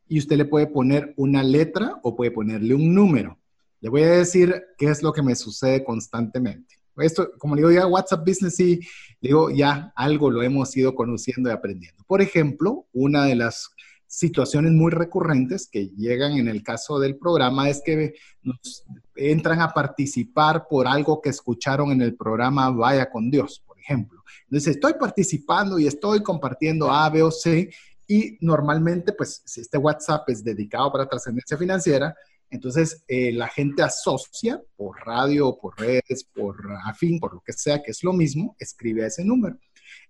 y 0.09 0.19
usted 0.19 0.37
le 0.37 0.45
puede 0.45 0.67
poner 0.67 1.15
una 1.17 1.45
letra 1.45 2.01
o 2.03 2.17
puede 2.17 2.33
ponerle 2.33 2.75
un 2.75 2.95
número. 2.95 3.39
Le 3.81 3.91
voy 3.91 4.03
a 4.03 4.11
decir 4.11 4.65
qué 4.77 4.87
es 4.87 5.03
lo 5.03 5.13
que 5.13 5.23
me 5.23 5.37
sucede 5.37 5.85
constantemente. 5.85 6.80
Esto, 6.97 7.31
como 7.39 7.55
le 7.55 7.63
digo, 7.63 7.73
ya 7.73 7.87
WhatsApp 7.87 8.27
Business 8.27 8.59
y 8.61 8.81
digo, 9.21 9.51
ya 9.51 9.93
algo 9.97 10.31
lo 10.31 10.43
hemos 10.43 10.77
ido 10.77 10.95
conociendo 10.95 11.49
y 11.49 11.53
aprendiendo. 11.53 12.05
Por 12.07 12.21
ejemplo, 12.21 12.87
una 12.93 13.25
de 13.25 13.37
las 13.37 13.71
situaciones 14.07 14.73
muy 14.73 14.91
recurrentes 14.91 15.69
que 15.71 15.89
llegan 15.91 16.33
en 16.33 16.49
el 16.49 16.65
caso 16.65 16.99
del 16.99 17.17
programa 17.17 17.71
es 17.71 17.81
que 17.85 18.15
nos 18.43 18.85
entran 19.15 19.61
a 19.61 19.73
participar 19.73 20.67
por 20.69 20.89
algo 20.89 21.21
que 21.21 21.31
escucharon 21.31 21.93
en 21.93 22.03
el 22.03 22.17
programa 22.17 22.71
Vaya 22.71 23.09
con 23.09 23.31
Dios, 23.31 23.63
por 23.65 23.79
ejemplo. 23.79 24.25
Entonces, 24.45 24.75
estoy 24.75 24.95
participando 24.95 25.79
y 25.79 25.87
estoy 25.87 26.25
compartiendo 26.25 26.91
A, 26.91 27.09
B 27.09 27.23
o 27.23 27.31
C 27.31 27.71
y 28.09 28.37
normalmente, 28.41 29.13
pues, 29.13 29.43
si 29.45 29.61
este 29.61 29.79
WhatsApp 29.79 30.29
es 30.29 30.43
dedicado 30.43 30.91
para 30.91 31.09
trascendencia 31.09 31.57
financiera, 31.57 32.13
entonces 32.51 33.05
eh, 33.09 33.33
la 33.33 33.49
gente 33.49 33.83
asocia 33.83 34.61
por 34.77 34.99
radio, 35.07 35.57
por 35.61 35.79
redes, 35.79 36.25
por 36.25 36.57
afín, 36.85 37.21
por 37.21 37.35
lo 37.35 37.41
que 37.41 37.53
sea, 37.53 37.83
que 37.83 37.93
es 37.93 38.03
lo 38.03 38.13
mismo, 38.13 38.57
escribe 38.59 39.05
a 39.05 39.07
ese 39.07 39.25
número. 39.25 39.59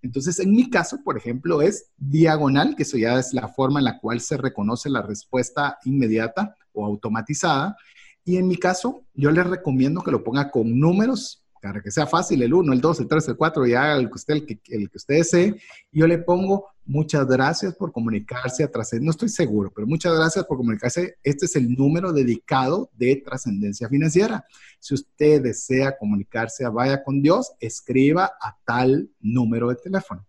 Entonces, 0.03 0.39
en 0.41 0.53
mi 0.53 0.71
caso, 0.71 0.99
por 1.05 1.17
ejemplo, 1.17 1.63
es 1.63 1.91
diagonal, 1.97 2.75
que 2.77 2.85
eso 2.85 2.97
ya 2.97 3.19
es 3.19 3.33
la 3.35 3.49
forma 3.49 3.81
en 3.81 3.85
la 3.85 3.99
cual 3.99 4.21
se 4.21 4.37
reconoce 4.37 4.89
la 4.89 5.03
respuesta 5.03 5.79
inmediata 5.85 6.57
o 6.73 6.85
automatizada. 6.85 7.77
Y 8.25 8.37
en 8.37 8.49
mi 8.49 8.57
caso, 8.57 9.05
yo 9.15 9.31
les 9.31 9.47
recomiendo 9.47 10.03
que 10.03 10.11
lo 10.11 10.25
ponga 10.25 10.51
con 10.51 10.79
números 10.79 11.43
para 11.61 11.83
que 11.83 11.91
sea 11.91 12.07
fácil, 12.07 12.43
el 12.43 12.55
1, 12.55 12.73
el 12.73 12.81
2, 12.81 13.01
el 13.01 13.09
3, 13.09 13.29
el 13.29 13.37
4, 13.37 13.67
ya 13.67 13.97
el 13.97 14.09
que 14.09 14.15
usted, 14.15 14.35
el 14.35 14.47
que, 14.47 14.61
el 14.69 14.91
que 14.91 14.97
usted 14.97 15.17
desee. 15.17 15.61
Yo 15.93 16.07
le 16.07 16.19
pongo 16.19 16.69
muchas 16.91 17.27
gracias 17.27 17.75
por 17.77 17.93
comunicarse 17.93 18.65
a 18.65 18.71
trascendencia, 18.71 19.07
no 19.07 19.11
estoy 19.13 19.29
seguro, 19.29 19.73
pero 19.73 19.87
muchas 19.87 20.13
gracias 20.15 20.45
por 20.45 20.57
comunicarse. 20.57 21.17
Este 21.23 21.47
es 21.47 21.55
el 21.55 21.73
número 21.75 22.13
dedicado 22.13 22.91
de 22.95 23.17
trascendencia 23.25 23.89
financiera. 23.89 24.45
Si 24.81 24.95
usted 24.95 25.41
desea 25.41 25.97
comunicarse 25.97 26.65
a 26.65 26.71
Vaya 26.71 27.05
con 27.05 27.23
Dios, 27.23 27.53
escriba 27.61 28.33
a 28.43 28.59
tal 28.65 29.09
número 29.21 29.69
de 29.69 29.77
teléfono. 29.77 30.27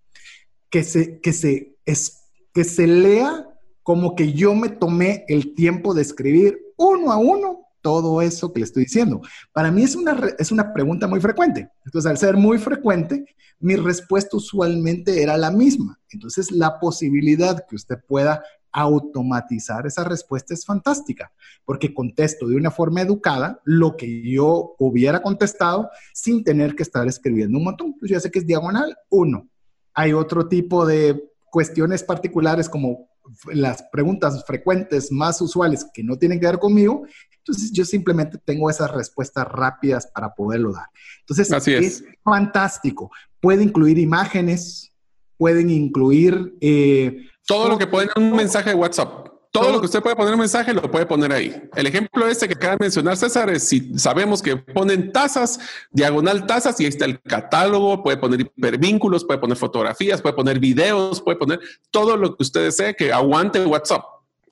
Que 0.69 0.83
se, 0.83 1.19
que 1.19 1.33
se, 1.33 1.77
es, 1.83 2.21
que 2.53 2.63
se 2.63 2.85
lea 2.85 3.47
como 3.81 4.15
que 4.15 4.31
yo 4.31 4.53
me 4.53 4.69
tomé 4.69 5.25
el 5.27 5.55
tiempo 5.55 5.95
de 5.95 6.03
escribir 6.03 6.59
uno 6.77 7.11
a 7.11 7.17
uno 7.17 7.70
todo 7.81 8.21
eso 8.21 8.53
que 8.53 8.59
le 8.59 8.65
estoy 8.65 8.83
diciendo? 8.83 9.21
Para 9.53 9.71
mí 9.71 9.83
es 9.83 9.95
una, 9.95 10.17
es 10.37 10.51
una 10.51 10.73
pregunta 10.73 11.07
muy 11.07 11.19
frecuente. 11.19 11.69
Entonces, 11.85 12.09
al 12.09 12.17
ser 12.17 12.37
muy 12.37 12.57
frecuente, 12.57 13.25
mi 13.59 13.75
respuesta 13.75 14.37
usualmente 14.37 15.21
era 15.21 15.37
la 15.37 15.51
misma. 15.51 15.99
Entonces, 16.09 16.51
la 16.51 16.79
posibilidad 16.79 17.65
que 17.67 17.75
usted 17.75 17.97
pueda 18.07 18.43
automatizar 18.71 19.85
esa 19.85 20.03
respuesta 20.03 20.53
es 20.53 20.65
fantástica, 20.65 21.31
porque 21.65 21.93
contesto 21.93 22.47
de 22.47 22.55
una 22.55 22.71
forma 22.71 23.01
educada 23.01 23.59
lo 23.65 23.97
que 23.97 24.23
yo 24.29 24.75
hubiera 24.79 25.21
contestado 25.21 25.89
sin 26.13 26.43
tener 26.43 26.75
que 26.75 26.83
estar 26.83 27.07
escribiendo 27.07 27.57
un 27.57 27.65
montón. 27.65 27.87
Entonces, 27.87 28.09
ya 28.09 28.19
sé 28.19 28.31
que 28.31 28.39
es 28.39 28.47
diagonal, 28.47 28.97
uno. 29.09 29.47
Hay 29.93 30.13
otro 30.13 30.47
tipo 30.47 30.85
de 30.85 31.31
cuestiones 31.51 32.01
particulares 32.01 32.69
como 32.69 33.09
las 33.53 33.83
preguntas 33.91 34.43
frecuentes 34.45 35.11
más 35.11 35.41
usuales 35.41 35.85
que 35.93 36.03
no 36.03 36.17
tienen 36.17 36.39
que 36.39 36.47
ver 36.47 36.59
conmigo 36.59 37.05
entonces 37.41 37.71
yo 37.71 37.85
simplemente 37.85 38.37
tengo 38.37 38.69
esas 38.69 38.91
respuestas 38.91 39.47
rápidas 39.47 40.07
para 40.07 40.33
poderlo 40.33 40.71
dar. 40.71 40.87
Entonces 41.21 41.51
Así 41.51 41.73
es. 41.73 42.03
fantástico. 42.23 43.11
Puede 43.39 43.63
incluir 43.63 43.97
imágenes, 43.97 44.93
pueden 45.37 45.69
incluir... 45.69 46.55
Eh, 46.61 47.27
todo 47.47 47.67
lo 47.67 47.77
que 47.79 47.87
puede 47.87 48.09
en 48.15 48.23
un 48.23 48.35
mensaje 48.35 48.69
de 48.69 48.75
WhatsApp. 48.75 49.30
Todo, 49.51 49.73
lo 49.73 49.79
que 49.81 49.85
usted 49.87 50.01
puede 50.01 50.15
poner 50.15 50.33
un 50.33 50.39
mensaje 50.39 50.73
lo 50.73 50.89
puede 50.89 51.05
poner 51.05 51.33
ahí. 51.33 51.61
El 51.75 51.85
ejemplo 51.85 52.25
este 52.25 52.47
que 52.47 52.53
acaba 52.53 52.77
de 52.77 52.85
mencionar 52.85 53.17
César 53.17 53.49
es 53.49 53.67
si 53.67 53.99
sabemos 53.99 54.41
que 54.41 54.55
ponen 54.55 55.11
tazas, 55.11 55.59
diagonal 55.91 56.45
tazas 56.45 56.79
y 56.79 56.85
ahí 56.85 56.89
está 56.89 57.03
el 57.03 57.21
catálogo, 57.21 58.01
puede 58.01 58.15
poner 58.15 58.41
hipervínculos, 58.41 59.25
puede 59.25 59.39
poner 59.39 59.57
fotografías, 59.57 60.21
puede 60.21 60.35
poner 60.35 60.57
videos, 60.57 61.21
puede 61.21 61.37
poner 61.37 61.59
todo 61.89 62.15
lo 62.15 62.37
que 62.37 62.43
usted 62.43 62.63
desee 62.63 62.95
que 62.95 63.11
aguante 63.11 63.65
WhatsApp. 63.65 64.05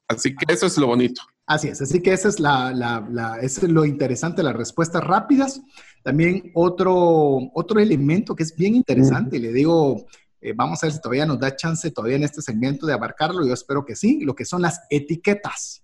Así 0.09 0.35
que 0.35 0.53
eso 0.53 0.65
es 0.65 0.77
lo 0.77 0.87
bonito. 0.87 1.21
Así 1.45 1.69
es, 1.69 1.81
así 1.81 2.01
que 2.01 2.11
esa 2.11 2.27
es, 2.27 2.39
la, 2.39 2.71
la, 2.73 3.39
es 3.41 3.63
lo 3.63 3.85
interesante, 3.85 4.43
las 4.43 4.55
respuestas 4.55 5.03
rápidas. 5.03 5.61
También 6.03 6.51
otro, 6.53 7.49
otro 7.53 7.79
elemento 7.79 8.35
que 8.35 8.43
es 8.43 8.55
bien 8.55 8.75
interesante, 8.75 9.39
le 9.39 9.53
digo, 9.53 10.05
eh, 10.41 10.53
vamos 10.55 10.81
a 10.81 10.87
ver 10.87 10.93
si 10.93 11.01
todavía 11.01 11.25
nos 11.25 11.39
da 11.39 11.55
chance 11.55 11.91
todavía 11.91 12.17
en 12.17 12.23
este 12.23 12.41
segmento 12.41 12.85
de 12.85 12.93
abarcarlo, 12.93 13.45
yo 13.45 13.53
espero 13.53 13.85
que 13.85 13.95
sí, 13.95 14.21
lo 14.21 14.35
que 14.35 14.45
son 14.45 14.61
las 14.61 14.81
etiquetas. 14.89 15.83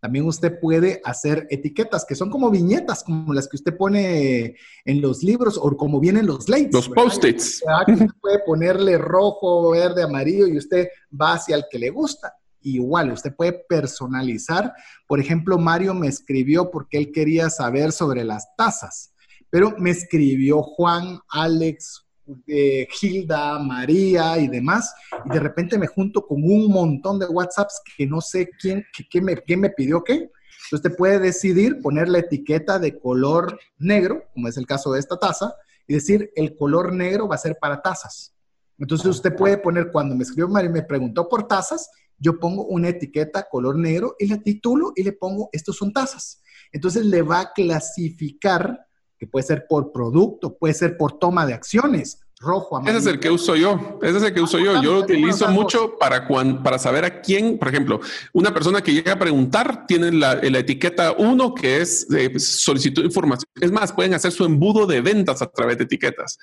También 0.00 0.26
usted 0.26 0.58
puede 0.58 1.00
hacer 1.04 1.46
etiquetas 1.48 2.04
que 2.04 2.16
son 2.16 2.28
como 2.28 2.50
viñetas, 2.50 3.04
como 3.04 3.32
las 3.32 3.46
que 3.46 3.56
usted 3.56 3.76
pone 3.76 4.56
en 4.84 5.00
los 5.00 5.22
libros 5.22 5.56
o 5.56 5.76
como 5.76 6.00
vienen 6.00 6.26
los 6.26 6.48
lates. 6.48 6.72
Los 6.72 6.88
post-its. 6.88 7.62
Usted 7.86 8.08
puede 8.20 8.40
ponerle 8.40 8.98
rojo, 8.98 9.70
verde, 9.70 10.02
amarillo 10.02 10.48
y 10.48 10.58
usted 10.58 10.88
va 11.18 11.34
hacia 11.34 11.54
el 11.54 11.66
que 11.70 11.78
le 11.78 11.90
gusta 11.90 12.34
igual, 12.62 13.12
usted 13.12 13.34
puede 13.34 13.52
personalizar. 13.68 14.72
Por 15.06 15.20
ejemplo, 15.20 15.58
Mario 15.58 15.94
me 15.94 16.08
escribió 16.08 16.70
porque 16.70 16.98
él 16.98 17.12
quería 17.12 17.50
saber 17.50 17.92
sobre 17.92 18.24
las 18.24 18.54
tasas, 18.56 19.12
pero 19.50 19.74
me 19.78 19.90
escribió 19.90 20.62
Juan, 20.62 21.20
Alex, 21.28 22.06
eh, 22.46 22.86
Gilda, 22.90 23.58
María 23.58 24.38
y 24.38 24.48
demás, 24.48 24.94
y 25.24 25.30
de 25.30 25.40
repente 25.40 25.78
me 25.78 25.86
junto 25.86 26.26
con 26.26 26.42
un 26.42 26.70
montón 26.70 27.18
de 27.18 27.26
WhatsApps 27.26 27.80
que 27.96 28.06
no 28.06 28.20
sé 28.20 28.48
quién, 28.60 28.84
qué, 29.10 29.20
me, 29.20 29.36
quién 29.36 29.60
me 29.60 29.70
pidió 29.70 30.02
qué. 30.04 30.14
Entonces 30.14 30.72
usted 30.72 30.96
puede 30.96 31.18
decidir 31.18 31.80
poner 31.82 32.08
la 32.08 32.18
etiqueta 32.18 32.78
de 32.78 32.98
color 32.98 33.58
negro, 33.78 34.24
como 34.32 34.48
es 34.48 34.56
el 34.56 34.66
caso 34.66 34.92
de 34.92 35.00
esta 35.00 35.18
taza, 35.18 35.54
y 35.86 35.94
decir 35.94 36.30
el 36.36 36.56
color 36.56 36.92
negro 36.92 37.28
va 37.28 37.34
a 37.34 37.38
ser 37.38 37.58
para 37.60 37.82
tazas. 37.82 38.34
Entonces 38.78 39.06
usted 39.06 39.34
puede 39.34 39.58
poner, 39.58 39.90
cuando 39.90 40.14
me 40.14 40.22
escribió 40.22 40.48
María 40.48 40.70
y 40.70 40.72
me 40.72 40.82
preguntó 40.82 41.28
por 41.28 41.46
tazas, 41.46 41.90
yo 42.18 42.38
pongo 42.38 42.64
una 42.66 42.88
etiqueta 42.88 43.48
color 43.50 43.76
negro 43.76 44.14
y 44.18 44.28
la 44.28 44.40
titulo 44.40 44.92
y 44.94 45.02
le 45.02 45.12
pongo, 45.12 45.50
estos 45.52 45.76
son 45.76 45.92
tazas. 45.92 46.42
Entonces 46.70 47.04
le 47.04 47.22
va 47.22 47.40
a 47.40 47.52
clasificar, 47.52 48.86
que 49.22 49.28
puede 49.28 49.46
ser 49.46 49.66
por 49.68 49.92
producto, 49.92 50.52
puede 50.58 50.74
ser 50.74 50.96
por 50.96 51.16
toma 51.16 51.46
de 51.46 51.54
acciones, 51.54 52.22
rojo, 52.40 52.76
amarillo. 52.76 52.98
Ese 52.98 53.08
es 53.08 53.14
el 53.14 53.20
que 53.20 53.30
uso 53.30 53.54
yo. 53.54 54.00
Ese 54.02 54.16
es 54.16 54.22
el 54.24 54.34
que 54.34 54.40
uso 54.40 54.58
yo. 54.58 54.82
Yo 54.82 54.94
lo 54.94 54.98
utilizo 54.98 55.48
mucho 55.48 55.96
para, 55.96 56.26
para 56.60 56.76
saber 56.80 57.04
a 57.04 57.20
quién, 57.20 57.56
por 57.56 57.68
ejemplo, 57.68 58.00
una 58.32 58.52
persona 58.52 58.82
que 58.82 58.92
llega 58.92 59.12
a 59.12 59.18
preguntar 59.20 59.86
tiene 59.86 60.10
la, 60.10 60.40
etiqueta 60.42 61.12
1 61.12 61.54
que 61.54 61.80
es 61.80 62.08
de 62.08 62.36
solicitud 62.40 63.02
de 63.02 63.06
información. 63.06 63.48
Es 63.60 63.70
más, 63.70 63.92
pueden 63.92 64.12
hacer 64.12 64.32
su 64.32 64.44
embudo 64.44 64.88
de 64.88 65.00
ventas 65.00 65.40
a 65.40 65.46
través 65.46 65.78
de 65.78 65.84
etiquetas. 65.84 66.36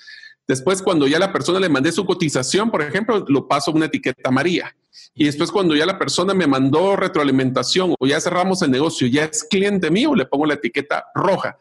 Después, 0.47 0.81
cuando 0.81 1.05
ya 1.05 1.19
la 1.19 1.33
persona 1.33 1.59
le 1.59 1.67
mandé 1.67 1.91
su 1.91 2.05
cotización, 2.05 2.71
por 2.71 2.81
ejemplo, 2.81 3.25
lo 3.27 3.45
paso 3.45 3.71
a 3.71 3.73
una 3.73 3.87
etiqueta 3.87 4.29
amarilla. 4.29 4.73
Y 5.13 5.25
después, 5.25 5.51
cuando 5.51 5.75
ya 5.75 5.85
la 5.85 5.99
persona 5.99 6.33
me 6.33 6.47
mandó 6.47 6.95
retroalimentación 6.95 7.93
o 7.99 8.07
ya 8.07 8.21
cerramos 8.21 8.61
el 8.61 8.71
negocio, 8.71 9.05
ya 9.09 9.25
es 9.25 9.43
cliente 9.43 9.91
mío, 9.91 10.15
le 10.15 10.25
pongo 10.25 10.45
la 10.45 10.53
etiqueta 10.53 11.07
roja. 11.13 11.57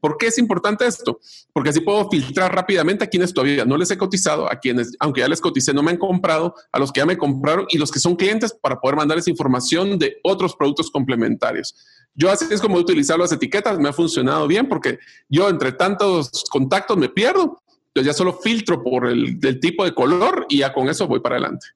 ¿Por 0.00 0.16
qué 0.16 0.28
es 0.28 0.38
importante 0.38 0.86
esto? 0.86 1.20
Porque 1.52 1.70
así 1.70 1.80
puedo 1.80 2.08
filtrar 2.08 2.54
rápidamente 2.54 3.04
a 3.04 3.08
quienes 3.08 3.34
todavía 3.34 3.64
no 3.64 3.76
les 3.76 3.90
he 3.90 3.98
cotizado, 3.98 4.50
a 4.50 4.56
quienes, 4.56 4.94
aunque 5.00 5.20
ya 5.20 5.28
les 5.28 5.40
coticé, 5.40 5.74
no 5.74 5.82
me 5.82 5.90
han 5.90 5.96
comprado, 5.96 6.54
a 6.72 6.78
los 6.78 6.92
que 6.92 7.00
ya 7.00 7.06
me 7.06 7.18
compraron 7.18 7.66
y 7.68 7.78
los 7.78 7.90
que 7.90 7.98
son 7.98 8.16
clientes 8.16 8.52
para 8.52 8.80
poder 8.80 8.96
mandarles 8.96 9.28
información 9.28 9.98
de 9.98 10.18
otros 10.22 10.54
productos 10.54 10.90
complementarios. 10.90 11.74
Yo 12.14 12.30
así 12.30 12.46
es 12.50 12.60
como 12.60 12.76
utilizar 12.76 13.18
las 13.18 13.32
etiquetas, 13.32 13.78
me 13.78 13.88
ha 13.88 13.92
funcionado 13.92 14.46
bien 14.46 14.68
porque 14.68 14.98
yo 15.28 15.48
entre 15.48 15.72
tantos 15.72 16.44
contactos 16.50 16.96
me 16.96 17.08
pierdo, 17.08 17.62
entonces 17.88 18.06
ya 18.06 18.12
solo 18.12 18.32
filtro 18.32 18.82
por 18.82 19.06
el 19.08 19.60
tipo 19.60 19.84
de 19.84 19.94
color 19.94 20.46
y 20.48 20.58
ya 20.58 20.72
con 20.72 20.88
eso 20.88 21.06
voy 21.06 21.20
para 21.20 21.36
adelante. 21.36 21.66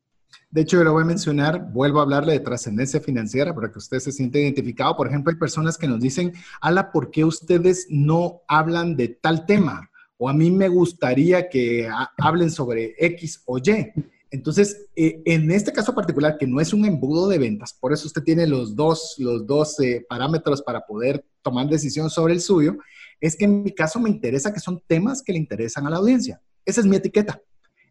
De 0.53 0.61
hecho, 0.61 0.76
yo 0.76 0.84
lo 0.84 0.92
voy 0.92 1.03
a 1.03 1.07
mencionar, 1.07 1.72
vuelvo 1.72 1.98
a 1.98 2.03
hablarle 2.03 2.34
de 2.34 2.40
trascendencia 2.40 3.00
financiera 3.00 3.55
para 3.55 3.72
que 3.72 3.78
usted 3.78 3.98
se 4.00 4.12
sienta 4.12 4.38
identificado. 4.38 4.94
Por 4.94 5.09
ejemplo, 5.09 5.32
hay 5.32 5.38
personas 5.38 5.78
que 5.78 5.88
nos 5.88 5.98
dicen, 5.98 6.34
Ala, 6.61 6.92
¿por 6.92 7.11
qué 7.11 7.24
ustedes 7.24 7.86
no 7.88 8.42
hablan 8.46 8.94
de 8.94 9.09
tal 9.09 9.46
tema? 9.46 9.90
O 10.18 10.28
a 10.28 10.34
mí 10.34 10.50
me 10.50 10.68
gustaría 10.68 11.48
que 11.48 11.88
hablen 12.18 12.50
sobre 12.50 12.94
X 12.98 13.42
o 13.46 13.57
Y. 13.57 13.92
Entonces, 14.30 14.88
eh, 14.94 15.22
en 15.24 15.50
este 15.50 15.72
caso 15.72 15.94
particular, 15.94 16.36
que 16.36 16.46
no 16.46 16.61
es 16.61 16.74
un 16.74 16.84
embudo 16.84 17.28
de 17.30 17.38
ventas, 17.38 17.72
por 17.72 17.94
eso 17.94 18.07
usted 18.07 18.22
tiene 18.22 18.46
los 18.46 18.76
dos, 18.76 19.14
los 19.16 19.46
dos 19.46 19.80
eh, 19.80 20.05
parámetros 20.07 20.61
para 20.61 20.84
poder 20.84 21.24
tomar 21.40 21.66
decisión 21.66 22.11
sobre 22.11 22.34
el 22.34 22.42
suyo, 22.42 22.76
es 23.22 23.36
que 23.36 23.46
en 23.46 23.62
mi 23.62 23.72
caso 23.72 23.98
me 23.98 24.11
interesa 24.11 24.53
que 24.53 24.61
son 24.61 24.82
temas 24.86 25.22
que 25.22 25.32
le 25.32 25.38
interesan 25.38 25.86
a 25.86 25.90
la 25.90 25.96
audiencia. 25.96 26.42
Esa 26.66 26.82
es 26.82 26.86
mi 26.86 26.96
etiqueta. 26.96 27.40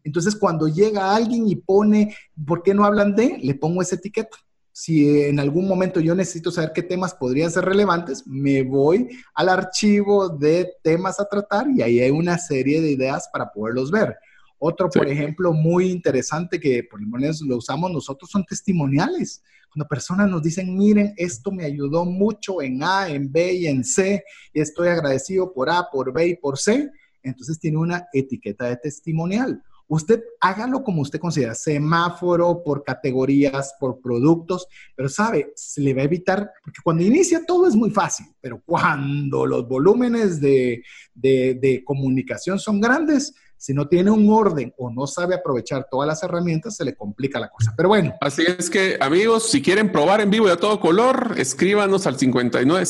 Entonces, 0.04 0.36
cuando 0.36 0.68
llega 0.68 1.14
alguien 1.14 1.46
y 1.46 1.56
pone, 1.56 2.14
¿por 2.46 2.62
qué 2.62 2.74
no 2.74 2.84
hablan 2.84 3.14
de? 3.14 3.38
Le 3.42 3.54
pongo 3.54 3.82
esa 3.82 3.96
etiqueta. 3.96 4.36
Si 4.72 5.20
en 5.24 5.38
algún 5.38 5.68
momento 5.68 6.00
yo 6.00 6.14
necesito 6.14 6.50
saber 6.50 6.72
qué 6.74 6.82
temas 6.82 7.14
podrían 7.14 7.50
ser 7.50 7.66
relevantes, 7.66 8.26
me 8.26 8.62
voy 8.62 9.08
al 9.34 9.50
archivo 9.50 10.30
de 10.30 10.72
temas 10.82 11.20
a 11.20 11.28
tratar 11.28 11.66
y 11.68 11.82
ahí 11.82 12.00
hay 12.00 12.10
una 12.10 12.38
serie 12.38 12.80
de 12.80 12.92
ideas 12.92 13.28
para 13.30 13.52
poderlos 13.52 13.90
ver. 13.90 14.16
Otro, 14.58 14.88
por 14.88 15.08
ejemplo, 15.08 15.52
muy 15.52 15.90
interesante 15.90 16.58
que 16.58 16.84
por 16.84 17.00
lo 17.00 17.06
menos 17.06 17.42
lo 17.42 17.56
usamos 17.56 17.90
nosotros 17.90 18.30
son 18.30 18.44
testimoniales. 18.44 19.42
Cuando 19.72 19.88
personas 19.88 20.30
nos 20.30 20.42
dicen, 20.42 20.76
miren, 20.76 21.14
esto 21.16 21.50
me 21.50 21.64
ayudó 21.64 22.04
mucho 22.04 22.62
en 22.62 22.82
A, 22.82 23.08
en 23.08 23.30
B 23.30 23.54
y 23.54 23.66
en 23.66 23.84
C, 23.84 24.24
y 24.52 24.60
estoy 24.60 24.88
agradecido 24.88 25.52
por 25.52 25.68
A, 25.68 25.88
por 25.90 26.12
B 26.12 26.28
y 26.28 26.36
por 26.36 26.58
C, 26.58 26.90
entonces 27.22 27.58
tiene 27.58 27.78
una 27.78 28.06
etiqueta 28.12 28.66
de 28.66 28.76
testimonial. 28.76 29.62
Usted 29.94 30.24
hágalo 30.40 30.82
como 30.82 31.02
usted 31.02 31.20
considera, 31.20 31.54
semáforo 31.54 32.62
por 32.64 32.82
categorías, 32.82 33.74
por 33.78 34.00
productos, 34.00 34.66
pero 34.96 35.10
sabe, 35.10 35.52
se 35.54 35.82
le 35.82 35.92
va 35.92 36.00
a 36.00 36.04
evitar, 36.06 36.50
porque 36.64 36.80
cuando 36.82 37.02
inicia 37.02 37.44
todo 37.44 37.68
es 37.68 37.76
muy 37.76 37.90
fácil, 37.90 38.24
pero 38.40 38.62
cuando 38.64 39.44
los 39.44 39.68
volúmenes 39.68 40.40
de, 40.40 40.82
de 41.12 41.82
comunicación 41.84 42.58
son 42.58 42.80
grandes, 42.80 43.34
si 43.62 43.72
no 43.72 43.86
tiene 43.86 44.10
un 44.10 44.28
orden 44.28 44.74
o 44.76 44.90
no 44.90 45.06
sabe 45.06 45.36
aprovechar 45.36 45.86
todas 45.88 46.08
las 46.08 46.20
herramientas, 46.24 46.74
se 46.74 46.84
le 46.84 46.96
complica 46.96 47.38
la 47.38 47.48
cosa. 47.48 47.72
Pero 47.76 47.90
bueno. 47.90 48.12
Así 48.20 48.42
es 48.42 48.68
que, 48.68 48.98
amigos, 49.00 49.50
si 49.50 49.62
quieren 49.62 49.92
probar 49.92 50.20
en 50.20 50.30
vivo 50.30 50.48
y 50.48 50.50
a 50.50 50.56
todo 50.56 50.80
color, 50.80 51.34
escríbanos 51.36 52.08
al 52.08 52.18
59 52.18 52.84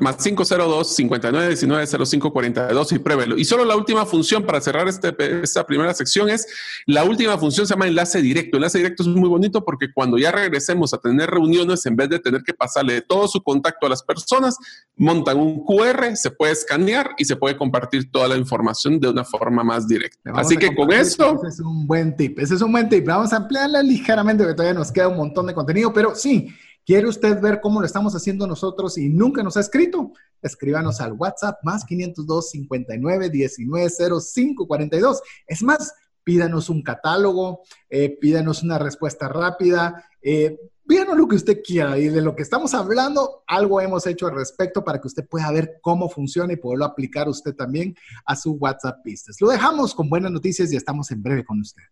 más 0.00 0.16
502 0.16 0.88
59 0.96 1.48
19 1.50 1.86
05 1.86 2.32
42 2.32 2.92
y 2.92 2.98
pruébelo. 2.98 3.38
Y 3.38 3.44
solo 3.44 3.64
la 3.64 3.76
última 3.76 4.04
función 4.06 4.44
para 4.44 4.60
cerrar 4.60 4.88
este, 4.88 5.14
esta 5.40 5.64
primera 5.64 5.94
sección 5.94 6.28
es 6.28 6.48
la 6.86 7.04
última 7.04 7.38
función 7.38 7.68
se 7.68 7.74
llama 7.74 7.86
enlace 7.86 8.20
directo. 8.20 8.56
Enlace 8.56 8.78
directo 8.78 9.04
es 9.04 9.08
muy 9.08 9.28
bonito 9.28 9.64
porque 9.64 9.92
cuando 9.92 10.18
ya 10.18 10.32
regresemos 10.32 10.92
a 10.94 10.98
tener 10.98 11.30
reuniones, 11.30 11.86
en 11.86 11.94
vez 11.94 12.08
de 12.08 12.18
tener 12.18 12.42
que 12.42 12.54
pasarle 12.54 13.02
todo 13.02 13.28
su 13.28 13.40
contacto 13.40 13.86
a 13.86 13.90
las 13.90 14.02
personas, 14.02 14.56
montan 14.96 15.38
un 15.38 15.64
QR, 15.64 16.16
se 16.16 16.32
puede 16.32 16.54
escanear 16.54 17.10
y 17.18 17.24
se 17.24 17.36
puede 17.36 17.56
compartir 17.56 18.10
toda 18.10 18.26
la 18.26 18.36
información 18.36 18.98
de 18.98 19.10
una 19.10 19.24
forma 19.24 19.62
más 19.62 19.86
directa. 19.86 20.07
Así 20.34 20.56
que 20.56 20.74
con 20.74 20.92
eso... 20.92 21.36
Ese 21.36 21.48
es 21.48 21.60
un 21.60 21.86
buen 21.86 22.16
tip, 22.16 22.38
ese 22.38 22.54
es 22.54 22.62
un 22.62 22.72
buen 22.72 22.88
tip. 22.88 23.06
Vamos 23.06 23.32
a 23.32 23.36
ampliarla 23.36 23.82
ligeramente 23.82 24.42
porque 24.42 24.56
todavía 24.56 24.78
nos 24.78 24.92
queda 24.92 25.08
un 25.08 25.16
montón 25.16 25.46
de 25.46 25.54
contenido, 25.54 25.92
pero 25.92 26.14
sí, 26.14 26.48
¿quiere 26.84 27.08
usted 27.08 27.40
ver 27.40 27.60
cómo 27.60 27.80
lo 27.80 27.86
estamos 27.86 28.14
haciendo 28.14 28.46
nosotros 28.46 28.98
y 28.98 29.08
nunca 29.08 29.42
nos 29.42 29.56
ha 29.56 29.60
escrito? 29.60 30.12
Escríbanos 30.42 31.00
al 31.00 31.12
WhatsApp 31.12 31.58
más 31.62 31.84
502 31.84 32.50
59 32.50 33.30
19 33.30 33.90
05 34.20 34.66
42. 34.66 35.22
Es 35.46 35.62
más, 35.62 35.94
pídanos 36.24 36.68
un 36.68 36.82
catálogo, 36.82 37.62
eh, 37.88 38.16
pídanos 38.20 38.62
una 38.62 38.78
respuesta 38.78 39.28
rápida. 39.28 40.04
Eh, 40.20 40.58
Pídanos 40.88 41.18
lo 41.18 41.28
que 41.28 41.36
usted 41.36 41.58
quiera 41.62 41.98
y 41.98 42.08
de 42.08 42.22
lo 42.22 42.34
que 42.34 42.42
estamos 42.42 42.72
hablando, 42.72 43.44
algo 43.46 43.78
hemos 43.78 44.06
hecho 44.06 44.26
al 44.26 44.34
respecto 44.34 44.82
para 44.82 44.98
que 44.98 45.06
usted 45.06 45.28
pueda 45.28 45.52
ver 45.52 45.80
cómo 45.82 46.08
funciona 46.08 46.54
y 46.54 46.56
poderlo 46.56 46.86
aplicar 46.86 47.28
usted 47.28 47.54
también 47.54 47.94
a 48.24 48.34
su 48.34 48.52
WhatsApp 48.52 48.96
Business. 49.04 49.38
Lo 49.38 49.50
dejamos 49.50 49.94
con 49.94 50.08
buenas 50.08 50.32
noticias 50.32 50.72
y 50.72 50.76
estamos 50.76 51.10
en 51.10 51.22
breve 51.22 51.44
con 51.44 51.60
usted. 51.60 51.82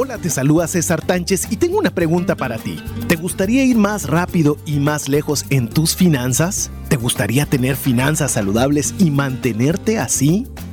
Hola, 0.00 0.16
te 0.16 0.30
saluda 0.30 0.66
César 0.68 1.04
Tánchez 1.04 1.48
y 1.52 1.58
tengo 1.58 1.78
una 1.78 1.90
pregunta 1.90 2.34
para 2.34 2.56
ti. 2.56 2.82
¿Te 3.08 3.16
gustaría 3.16 3.62
ir 3.62 3.76
más 3.76 4.08
rápido 4.08 4.56
y 4.64 4.80
más 4.80 5.10
lejos 5.10 5.44
en 5.50 5.68
tus 5.68 5.94
finanzas? 5.94 6.70
¿Te 6.88 6.96
gustaría 6.96 7.44
tener 7.44 7.76
finanzas 7.76 8.30
saludables 8.30 8.94
y 8.98 9.10
mantenerte 9.10 9.98
así? 9.98 10.46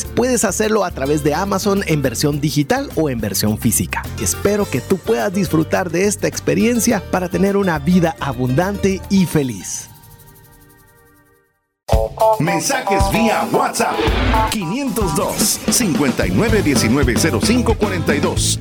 puedes 0.00 0.44
hacerlo 0.44 0.84
a 0.84 0.90
través 0.90 1.22
de 1.22 1.34
Amazon 1.34 1.82
en 1.86 2.02
versión 2.02 2.40
digital 2.40 2.90
o 2.96 3.10
en 3.10 3.20
versión 3.20 3.58
física. 3.58 4.02
Espero 4.20 4.68
que 4.68 4.80
tú 4.80 4.98
puedas 4.98 5.32
disfrutar 5.32 5.90
de 5.90 6.06
esta 6.06 6.28
experiencia 6.28 7.02
para 7.10 7.28
tener 7.28 7.56
una 7.56 7.78
vida 7.78 8.16
abundante 8.20 9.00
y 9.10 9.26
feliz. 9.26 9.88
Mensajes 12.38 13.02
vía 13.12 13.46
WhatsApp 13.52 13.94
502 14.50 15.60
59190542. 15.68 18.58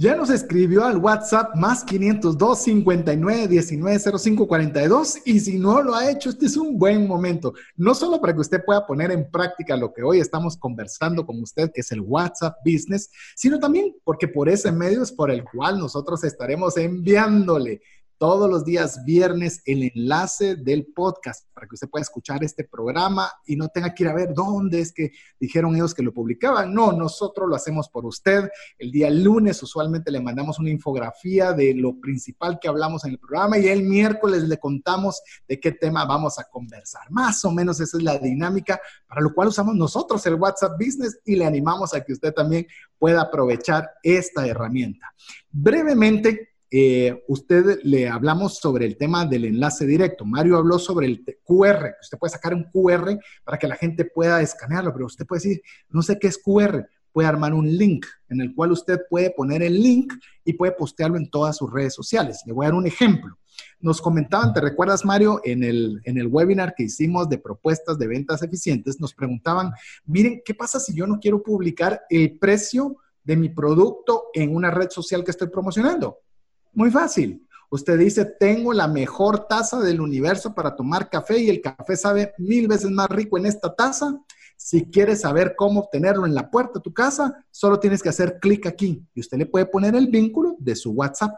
Ya 0.00 0.16
nos 0.16 0.30
escribió 0.30 0.86
al 0.86 0.96
WhatsApp 0.96 1.54
más 1.56 1.84
502 1.84 2.58
59 2.58 3.48
19 3.48 3.98
05 4.18 4.48
42 4.48 5.18
y 5.26 5.40
si 5.40 5.58
no 5.58 5.82
lo 5.82 5.94
ha 5.94 6.10
hecho, 6.10 6.30
este 6.30 6.46
es 6.46 6.56
un 6.56 6.78
buen 6.78 7.06
momento, 7.06 7.52
no 7.76 7.94
solo 7.94 8.18
para 8.18 8.32
que 8.32 8.40
usted 8.40 8.64
pueda 8.64 8.86
poner 8.86 9.10
en 9.10 9.30
práctica 9.30 9.76
lo 9.76 9.92
que 9.92 10.02
hoy 10.02 10.18
estamos 10.20 10.56
conversando 10.56 11.26
con 11.26 11.42
usted, 11.42 11.70
que 11.70 11.82
es 11.82 11.92
el 11.92 12.00
WhatsApp 12.00 12.56
Business, 12.64 13.10
sino 13.36 13.58
también 13.58 13.94
porque 14.02 14.26
por 14.26 14.48
ese 14.48 14.72
medio 14.72 15.02
es 15.02 15.12
por 15.12 15.30
el 15.30 15.44
cual 15.44 15.78
nosotros 15.78 16.24
estaremos 16.24 16.78
enviándole 16.78 17.82
todos 18.20 18.50
los 18.50 18.66
días 18.66 19.02
viernes 19.06 19.62
el 19.64 19.90
enlace 19.94 20.54
del 20.54 20.88
podcast 20.94 21.48
para 21.54 21.66
que 21.66 21.74
usted 21.74 21.88
pueda 21.88 22.02
escuchar 22.02 22.44
este 22.44 22.64
programa 22.64 23.32
y 23.46 23.56
no 23.56 23.68
tenga 23.68 23.94
que 23.94 24.02
ir 24.02 24.10
a 24.10 24.14
ver 24.14 24.34
dónde 24.34 24.78
es 24.78 24.92
que 24.92 25.12
dijeron 25.38 25.74
ellos 25.74 25.94
que 25.94 26.02
lo 26.02 26.12
publicaban. 26.12 26.74
No, 26.74 26.92
nosotros 26.92 27.48
lo 27.48 27.56
hacemos 27.56 27.88
por 27.88 28.04
usted. 28.04 28.50
El 28.78 28.92
día 28.92 29.08
lunes 29.08 29.62
usualmente 29.62 30.10
le 30.10 30.20
mandamos 30.20 30.58
una 30.58 30.68
infografía 30.68 31.54
de 31.54 31.72
lo 31.72 31.98
principal 31.98 32.58
que 32.60 32.68
hablamos 32.68 33.06
en 33.06 33.12
el 33.12 33.18
programa 33.18 33.56
y 33.56 33.68
el 33.68 33.84
miércoles 33.84 34.42
le 34.42 34.58
contamos 34.58 35.22
de 35.48 35.58
qué 35.58 35.72
tema 35.72 36.04
vamos 36.04 36.38
a 36.38 36.44
conversar. 36.44 37.10
Más 37.10 37.42
o 37.46 37.50
menos 37.50 37.80
esa 37.80 37.96
es 37.96 38.02
la 38.02 38.18
dinámica 38.18 38.78
para 39.08 39.22
lo 39.22 39.32
cual 39.32 39.48
usamos 39.48 39.74
nosotros 39.74 40.26
el 40.26 40.34
WhatsApp 40.34 40.72
Business 40.78 41.18
y 41.24 41.36
le 41.36 41.46
animamos 41.46 41.94
a 41.94 42.04
que 42.04 42.12
usted 42.12 42.34
también 42.34 42.66
pueda 42.98 43.22
aprovechar 43.22 43.88
esta 44.02 44.46
herramienta. 44.46 45.14
Brevemente, 45.50 46.49
eh, 46.70 47.24
usted 47.26 47.80
le 47.82 48.08
hablamos 48.08 48.58
sobre 48.58 48.86
el 48.86 48.96
tema 48.96 49.26
del 49.26 49.44
enlace 49.44 49.86
directo. 49.86 50.24
Mario 50.24 50.56
habló 50.56 50.78
sobre 50.78 51.06
el 51.06 51.24
QR. 51.44 51.96
Usted 52.00 52.18
puede 52.18 52.32
sacar 52.32 52.54
un 52.54 52.64
QR 52.64 53.18
para 53.44 53.58
que 53.58 53.66
la 53.66 53.76
gente 53.76 54.04
pueda 54.04 54.40
escanearlo, 54.40 54.92
pero 54.92 55.06
usted 55.06 55.26
puede 55.26 55.42
decir, 55.42 55.62
no 55.88 56.02
sé 56.02 56.18
qué 56.18 56.28
es 56.28 56.38
QR. 56.38 56.86
Puede 57.12 57.26
armar 57.26 57.54
un 57.54 57.76
link 57.76 58.06
en 58.28 58.40
el 58.40 58.54
cual 58.54 58.70
usted 58.70 59.00
puede 59.10 59.30
poner 59.30 59.64
el 59.64 59.82
link 59.82 60.12
y 60.44 60.52
puede 60.52 60.70
postearlo 60.72 61.16
en 61.16 61.28
todas 61.28 61.56
sus 61.56 61.72
redes 61.72 61.92
sociales. 61.92 62.42
Le 62.46 62.52
voy 62.52 62.66
a 62.66 62.68
dar 62.68 62.78
un 62.78 62.86
ejemplo. 62.86 63.36
Nos 63.80 64.00
comentaban, 64.00 64.52
¿te 64.52 64.60
recuerdas, 64.60 65.04
Mario? 65.04 65.40
En 65.42 65.64
el, 65.64 66.00
en 66.04 66.18
el 66.18 66.28
webinar 66.28 66.74
que 66.76 66.84
hicimos 66.84 67.28
de 67.28 67.38
propuestas 67.38 67.98
de 67.98 68.06
ventas 68.06 68.44
eficientes, 68.44 69.00
nos 69.00 69.12
preguntaban, 69.12 69.72
miren, 70.04 70.40
¿qué 70.44 70.54
pasa 70.54 70.78
si 70.78 70.94
yo 70.94 71.06
no 71.08 71.18
quiero 71.18 71.42
publicar 71.42 72.02
el 72.08 72.38
precio 72.38 72.98
de 73.24 73.36
mi 73.36 73.48
producto 73.48 74.26
en 74.32 74.54
una 74.54 74.70
red 74.70 74.90
social 74.90 75.24
que 75.24 75.32
estoy 75.32 75.48
promocionando? 75.48 76.18
Muy 76.72 76.90
fácil. 76.90 77.46
Usted 77.70 77.98
dice, 77.98 78.24
tengo 78.24 78.72
la 78.72 78.88
mejor 78.88 79.46
taza 79.46 79.80
del 79.80 80.00
universo 80.00 80.54
para 80.54 80.74
tomar 80.74 81.08
café 81.08 81.38
y 81.38 81.48
el 81.48 81.60
café 81.60 81.96
sabe 81.96 82.34
mil 82.38 82.66
veces 82.66 82.90
más 82.90 83.08
rico 83.08 83.38
en 83.38 83.46
esta 83.46 83.74
taza. 83.74 84.20
Si 84.56 84.90
quieres 84.90 85.20
saber 85.20 85.54
cómo 85.56 85.80
obtenerlo 85.80 86.26
en 86.26 86.34
la 86.34 86.50
puerta 86.50 86.74
de 86.74 86.80
tu 86.80 86.92
casa, 86.92 87.44
solo 87.50 87.78
tienes 87.78 88.02
que 88.02 88.08
hacer 88.08 88.38
clic 88.40 88.66
aquí 88.66 89.06
y 89.14 89.20
usted 89.20 89.38
le 89.38 89.46
puede 89.46 89.66
poner 89.66 89.94
el 89.94 90.08
vínculo 90.08 90.56
de 90.58 90.74
su 90.74 90.90
WhatsApp. 90.90 91.32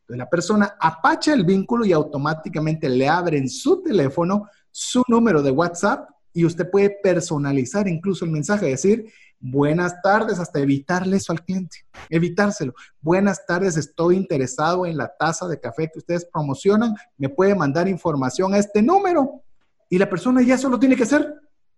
Entonces 0.00 0.18
la 0.18 0.28
persona 0.28 0.76
apacha 0.78 1.32
el 1.32 1.44
vínculo 1.44 1.86
y 1.86 1.92
automáticamente 1.92 2.88
le 2.88 3.08
abre 3.08 3.38
en 3.38 3.48
su 3.48 3.82
teléfono 3.82 4.48
su 4.70 5.02
número 5.08 5.42
de 5.42 5.50
WhatsApp 5.50 6.10
y 6.32 6.44
usted 6.44 6.70
puede 6.70 6.90
personalizar 7.02 7.88
incluso 7.88 8.24
el 8.24 8.30
mensaje, 8.30 8.66
decir, 8.66 9.10
buenas 9.40 10.00
tardes, 10.02 10.38
hasta 10.38 10.60
evitarle 10.60 11.16
eso 11.16 11.32
al 11.32 11.42
cliente, 11.42 11.78
evitárselo. 12.10 12.74
Buenas 13.00 13.44
tardes, 13.46 13.76
estoy 13.76 14.16
interesado 14.16 14.86
en 14.86 14.96
la 14.96 15.12
taza 15.18 15.48
de 15.48 15.58
café 15.58 15.90
que 15.90 15.98
ustedes 15.98 16.26
promocionan, 16.26 16.94
me 17.16 17.28
puede 17.28 17.54
mandar 17.54 17.88
información 17.88 18.54
a 18.54 18.58
este 18.58 18.82
número 18.82 19.42
y 19.88 19.98
la 19.98 20.08
persona 20.08 20.42
ya 20.42 20.58
solo 20.58 20.78
tiene 20.78 20.94
que 20.94 21.02
hacer, 21.04 21.34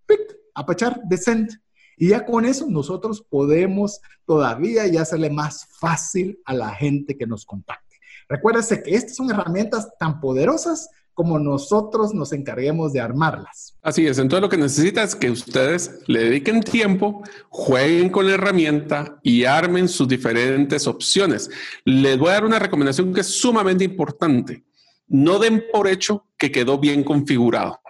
pic, 0.07 0.21
apachar, 0.55 1.01
descent. 1.05 1.53
Y 1.97 2.09
ya 2.09 2.25
con 2.27 2.45
eso 2.45 2.67
nosotros 2.69 3.23
podemos 3.23 4.01
todavía 4.27 4.87
ya 4.87 5.03
hacerle 5.03 5.31
más 5.31 5.67
fácil 5.79 6.41
a 6.45 6.55
la 6.55 6.71
gente 6.71 7.17
que 7.17 7.27
nos 7.27 7.45
contacte. 7.45 7.97
Recuérdese 8.29 8.83
que 8.83 8.95
estas 8.95 9.17
son 9.17 9.31
herramientas 9.31 9.89
tan 9.99 10.21
poderosas 10.21 10.89
como 11.15 11.39
nosotros 11.39 12.15
nos 12.15 12.33
encarguemos 12.33 12.93
de 12.93 13.01
armarlas. 13.01 13.77
Así 13.83 14.07
es, 14.07 14.19
entonces 14.19 14.43
lo 14.43 14.49
que 14.49 14.57
necesita 14.57 15.03
es 15.03 15.15
que 15.15 15.31
ustedes 15.31 16.01
le 16.07 16.25
dediquen 16.25 16.63
tiempo, 16.63 17.23
jueguen 17.49 18.11
con 18.11 18.27
la 18.27 18.35
herramienta 18.35 19.19
y 19.23 19.45
armen 19.45 19.89
sus 19.89 20.09
diferentes 20.09 20.87
opciones. 20.87 21.51
Les 21.85 22.19
voy 22.19 22.31
a 22.31 22.35
dar 22.35 22.45
una 22.45 22.59
recomendación 22.59 23.13
que 23.13 23.21
es 23.21 23.29
sumamente 23.29 23.85
importante. 23.85 24.65
No 25.09 25.39
den 25.39 25.65
por 25.73 25.89
hecho 25.89 26.27
que 26.39 26.51
quedó 26.51 26.79
bien 26.79 27.05
configurado. 27.05 27.81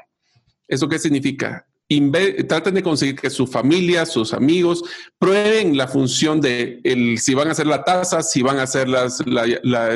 ¿Eso 0.66 0.88
qué 0.88 0.98
significa? 0.98 1.66
Traten 2.48 2.74
de 2.74 2.82
conseguir 2.82 3.16
que 3.16 3.30
su 3.30 3.46
familia, 3.46 4.06
sus 4.06 4.32
amigos, 4.32 4.82
prueben 5.18 5.76
la 5.76 5.88
función 5.88 6.40
de 6.40 6.80
el, 6.84 7.18
si 7.18 7.34
van 7.34 7.48
a 7.48 7.52
hacer 7.52 7.66
la 7.66 7.84
tasa, 7.84 8.22
si 8.22 8.42
van 8.42 8.58
a 8.58 8.62
hacer 8.62 8.88
las, 8.88 9.24
la, 9.26 9.46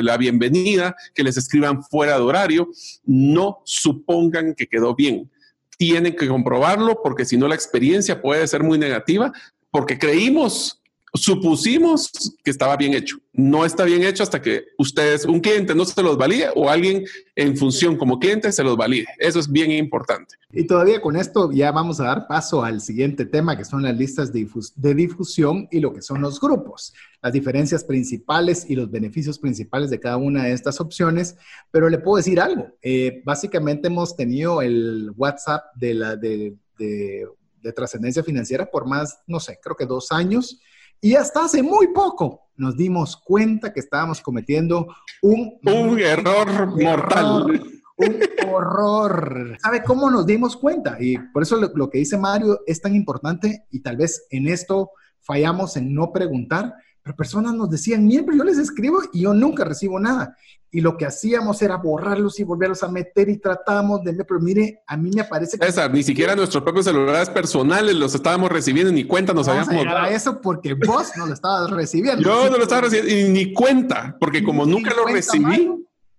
la, 0.01 0.17
bienvenida, 0.17 0.95
que 1.13 1.23
les 1.23 1.37
escriban 1.37 1.83
fuera 1.83 2.15
de 2.15 2.21
horario. 2.21 2.69
No 3.05 3.59
supongan 3.63 4.53
que 4.55 4.67
quedó 4.67 4.95
bien. 4.95 5.31
Tienen 5.77 6.15
que 6.15 6.27
comprobarlo 6.27 7.01
porque 7.03 7.25
si 7.25 7.37
no 7.37 7.47
la 7.47 7.55
experiencia 7.55 8.21
puede 8.21 8.47
ser 8.47 8.63
muy 8.63 8.77
negativa 8.77 9.31
porque 9.71 9.99
creímos 9.99 10.81
supusimos 11.13 12.11
que 12.43 12.51
estaba 12.51 12.75
bien 12.75 12.93
hecho. 12.93 13.17
No 13.33 13.65
está 13.65 13.83
bien 13.83 14.03
hecho 14.03 14.23
hasta 14.23 14.41
que 14.41 14.65
ustedes, 14.77 15.25
un 15.25 15.39
cliente 15.39 15.75
no 15.75 15.85
se 15.85 16.01
los 16.01 16.17
valide 16.17 16.49
o 16.55 16.69
alguien 16.69 17.05
en 17.35 17.55
función 17.55 17.97
como 17.97 18.19
cliente 18.19 18.51
se 18.51 18.63
los 18.63 18.75
valide. 18.75 19.05
Eso 19.19 19.39
es 19.39 19.51
bien 19.51 19.71
importante. 19.71 20.35
Y 20.51 20.65
todavía 20.65 21.01
con 21.01 21.15
esto 21.15 21.51
ya 21.51 21.71
vamos 21.71 21.99
a 21.99 22.05
dar 22.05 22.27
paso 22.27 22.63
al 22.63 22.81
siguiente 22.81 23.25
tema, 23.25 23.57
que 23.57 23.65
son 23.65 23.83
las 23.83 23.95
listas 23.95 24.31
de, 24.33 24.93
difusión 24.95 25.67
y 25.71 25.79
lo 25.79 25.93
que 25.93 26.01
son 26.01 26.21
los 26.21 26.39
grupos, 26.39 26.93
las 27.21 27.33
diferencias 27.33 27.83
principales 27.83 28.65
y 28.67 28.75
los 28.75 28.89
beneficios 28.89 29.37
principales 29.39 29.89
de 29.89 29.99
cada 29.99 30.17
una 30.17 30.45
de 30.45 30.53
estas 30.53 30.79
opciones. 30.81 31.35
Pero 31.71 31.89
le 31.89 31.99
puedo 31.99 32.17
decir 32.17 32.39
algo. 32.39 32.75
Eh, 32.81 33.21
básicamente 33.23 33.87
hemos 33.87 34.15
tenido 34.15 34.61
el 34.61 35.11
WhatsApp 35.15 35.65
de 35.75 35.93
la 35.93 36.15
de, 36.15 36.55
de 36.77 37.73
trascendencia 37.73 38.23
financiera 38.23 38.65
por 38.65 38.87
más, 38.87 39.19
no 39.27 39.39
sé, 39.39 39.59
creo 39.61 39.75
que 39.75 39.85
dos 39.85 40.11
años. 40.11 40.59
Y 41.01 41.15
hasta 41.15 41.45
hace 41.45 41.61
muy 41.61 41.87
poco 41.89 42.47
nos 42.55 42.75
dimos 42.75 43.15
cuenta 43.17 43.71
que 43.71 43.79
estábamos 43.79 44.21
cometiendo 44.21 44.87
un, 45.21 45.59
un 45.63 45.99
error 45.99 46.67
mortal. 46.67 47.61
Un 47.97 48.19
horror. 48.47 49.57
¿Sabe 49.61 49.83
cómo 49.83 50.09
nos 50.11 50.25
dimos 50.25 50.55
cuenta? 50.55 50.97
Y 50.99 51.17
por 51.33 51.43
eso 51.43 51.57
lo, 51.57 51.71
lo, 51.73 51.89
que 51.89 51.97
dice 51.97 52.17
Mario 52.17 52.59
es 52.67 52.79
tan 52.79 52.95
importante 52.95 53.65
y 53.71 53.81
tal 53.81 53.97
vez 53.97 54.27
en 54.29 54.47
esto 54.47 54.91
fallamos 55.21 55.77
en 55.77 55.93
no 55.93 56.11
preguntar, 56.11 56.73
pero 57.07 57.15
personas 57.15 57.53
nos 57.53 57.69
decían, 57.69 58.05
miembro, 58.05 58.35
yo 58.35 58.43
les 58.43 58.57
escribo 58.57 58.99
y 59.13 59.21
yo 59.21 59.33
nunca 59.33 59.63
recibo 59.63 59.97
nada. 59.97 60.35
Y 60.69 60.81
lo 60.81 60.97
que 60.97 61.05
hacíamos 61.05 61.61
era 61.61 61.77
borrarlos 61.77 62.37
y 62.41 62.43
volverlos 62.43 62.83
a 62.83 62.89
meter 62.89 63.29
y 63.29 63.37
tratábamos 63.37 64.03
de... 64.03 64.13
Pero 64.13 64.41
mire, 64.41 64.81
a 64.85 64.97
mí 64.97 65.09
me 65.15 65.23
parece 65.23 65.57
que... 65.57 65.65
César, 65.65 65.93
ni 65.93 66.03
siquiera 66.03 66.35
nuestros 66.35 66.61
propios 66.61 66.83
celulares 66.83 67.29
personales 67.29 67.95
los 67.95 68.13
estábamos 68.13 68.51
recibiendo, 68.51 68.91
ni 68.91 69.05
cuenta 69.05 69.33
nos 69.33 69.47
habíamos 69.47 69.85
dado. 69.85 70.07
eso 70.07 70.41
porque 70.41 70.73
vos 70.73 71.11
no 71.15 71.27
lo 71.27 71.33
estabas 71.33 71.71
recibiendo. 71.71 72.21
Yo 72.21 72.49
no 72.49 72.57
lo 72.57 72.63
estaba 72.63 72.81
recibiendo, 72.81 73.15
y 73.15 73.29
ni 73.31 73.53
cuenta, 73.53 74.17
porque 74.19 74.43
como 74.43 74.65
nunca 74.65 74.93
lo 74.93 75.05
recibí, 75.05 75.71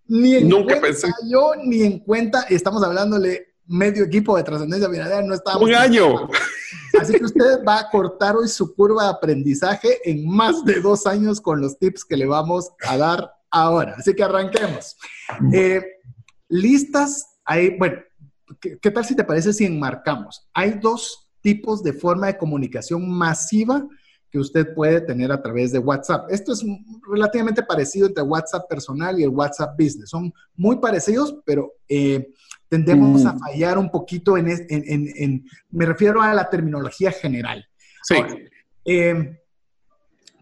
ni 0.07 0.37
en 0.37 0.49
nunca 0.49 0.81
pensé. 0.81 1.09
yo, 1.31 1.53
ni 1.63 1.83
en 1.83 1.99
cuenta, 1.99 2.47
estamos 2.49 2.83
hablándole 2.83 3.57
medio 3.67 4.05
equipo 4.05 4.35
de 4.39 4.45
trascendencia 4.45 4.89
financiera, 4.89 5.23
no 5.23 5.35
estábamos... 5.35 5.69
Un 5.69 5.75
año. 5.75 6.31
Así 7.01 7.13
que 7.15 7.25
usted 7.25 7.65
va 7.67 7.81
a 7.81 7.91
cortar 7.91 8.37
hoy 8.37 8.49
su 8.49 8.75
curva 8.75 9.05
de 9.05 9.11
aprendizaje 9.11 9.99
en 10.05 10.27
más 10.29 10.65
de 10.65 10.81
dos 10.81 11.07
años 11.07 11.41
con 11.41 11.61
los 11.61 11.79
tips 11.79 12.05
que 12.05 12.17
le 12.17 12.27
vamos 12.27 12.71
a 12.87 12.97
dar 12.97 13.33
ahora. 13.51 13.95
Así 13.99 14.15
que 14.15 14.23
arranquemos. 14.23 14.97
Eh, 15.53 15.83
listas, 16.49 17.39
hay, 17.45 17.77
bueno, 17.79 17.99
¿qué, 18.61 18.91
tal 18.91 19.05
si 19.05 19.15
te 19.15 19.25
parece 19.25 19.53
si 19.53 19.65
enmarcamos? 19.65 20.49
Hay 20.55 20.79
dos 20.81 21.29
tipos 21.41 21.83
de 21.83 21.93
forma 21.93 22.27
de 22.27 22.39
comunicación 22.39 23.09
masiva 23.11 23.87
que 24.31 24.39
usted 24.39 24.75
puede 24.75 25.01
tener 25.01 25.33
a 25.33 25.41
través 25.41 25.73
de 25.73 25.79
WhatsApp. 25.79 26.31
Esto 26.31 26.53
es 26.53 26.63
relativamente 27.11 27.63
parecido 27.63 28.07
entre 28.07 28.23
WhatsApp 28.23 28.69
personal 28.69 29.19
y 29.19 29.23
el 29.23 29.31
WhatsApp 29.31 29.75
Business. 29.79 30.11
Son 30.11 30.33
muy 30.55 30.77
parecidos, 30.77 31.37
pero 31.47 31.73
eh, 31.89 32.29
tendemos 32.69 33.25
a 33.25 33.33
mm. 33.33 33.39
fallar 33.39 33.79
un 33.79 33.91
poquito 33.91 34.37
en, 34.37 34.49
en, 34.69 35.45
me 35.71 35.87
refiero 35.87 36.23
a 36.23 36.35
la 36.35 36.49
terminología 36.49 37.11
general. 37.11 37.67
Sí. 38.03 38.17
Eh, 38.85 39.41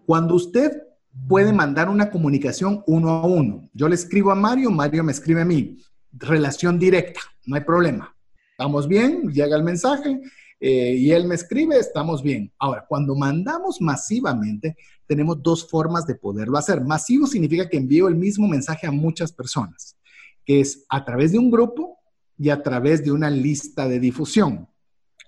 cuando 0.04 0.34
usted 0.34 0.82
puede 1.28 1.52
mandar 1.52 1.88
una 1.88 2.10
comunicación 2.10 2.82
uno 2.86 3.10
a 3.10 3.26
uno, 3.26 3.68
yo 3.72 3.88
le 3.88 3.94
escribo 3.94 4.30
a 4.30 4.34
Mario, 4.34 4.70
Mario 4.70 5.02
me 5.02 5.12
escribe 5.12 5.42
a 5.42 5.44
mí, 5.44 5.78
relación 6.12 6.78
directa, 6.78 7.20
no 7.46 7.56
hay 7.56 7.62
problema. 7.62 8.14
Estamos 8.50 8.88
bien, 8.88 9.30
llega 9.32 9.56
el 9.56 9.62
mensaje 9.62 10.20
eh, 10.60 10.94
y 10.96 11.10
él 11.10 11.26
me 11.26 11.34
escribe, 11.34 11.78
estamos 11.78 12.22
bien. 12.22 12.52
Ahora, 12.58 12.84
cuando 12.88 13.14
mandamos 13.14 13.80
masivamente, 13.80 14.76
tenemos 15.06 15.42
dos 15.42 15.68
formas 15.68 16.06
de 16.06 16.14
poderlo 16.14 16.56
hacer. 16.56 16.80
Masivo 16.80 17.26
significa 17.26 17.68
que 17.68 17.76
envío 17.76 18.08
el 18.08 18.14
mismo 18.14 18.48
mensaje 18.48 18.86
a 18.86 18.90
muchas 18.90 19.32
personas, 19.32 19.96
que 20.44 20.60
es 20.60 20.84
a 20.88 21.04
través 21.04 21.32
de 21.32 21.38
un 21.38 21.50
grupo 21.50 21.98
y 22.38 22.50
a 22.50 22.62
través 22.62 23.04
de 23.04 23.12
una 23.12 23.30
lista 23.30 23.88
de 23.88 23.98
difusión. 23.98 24.68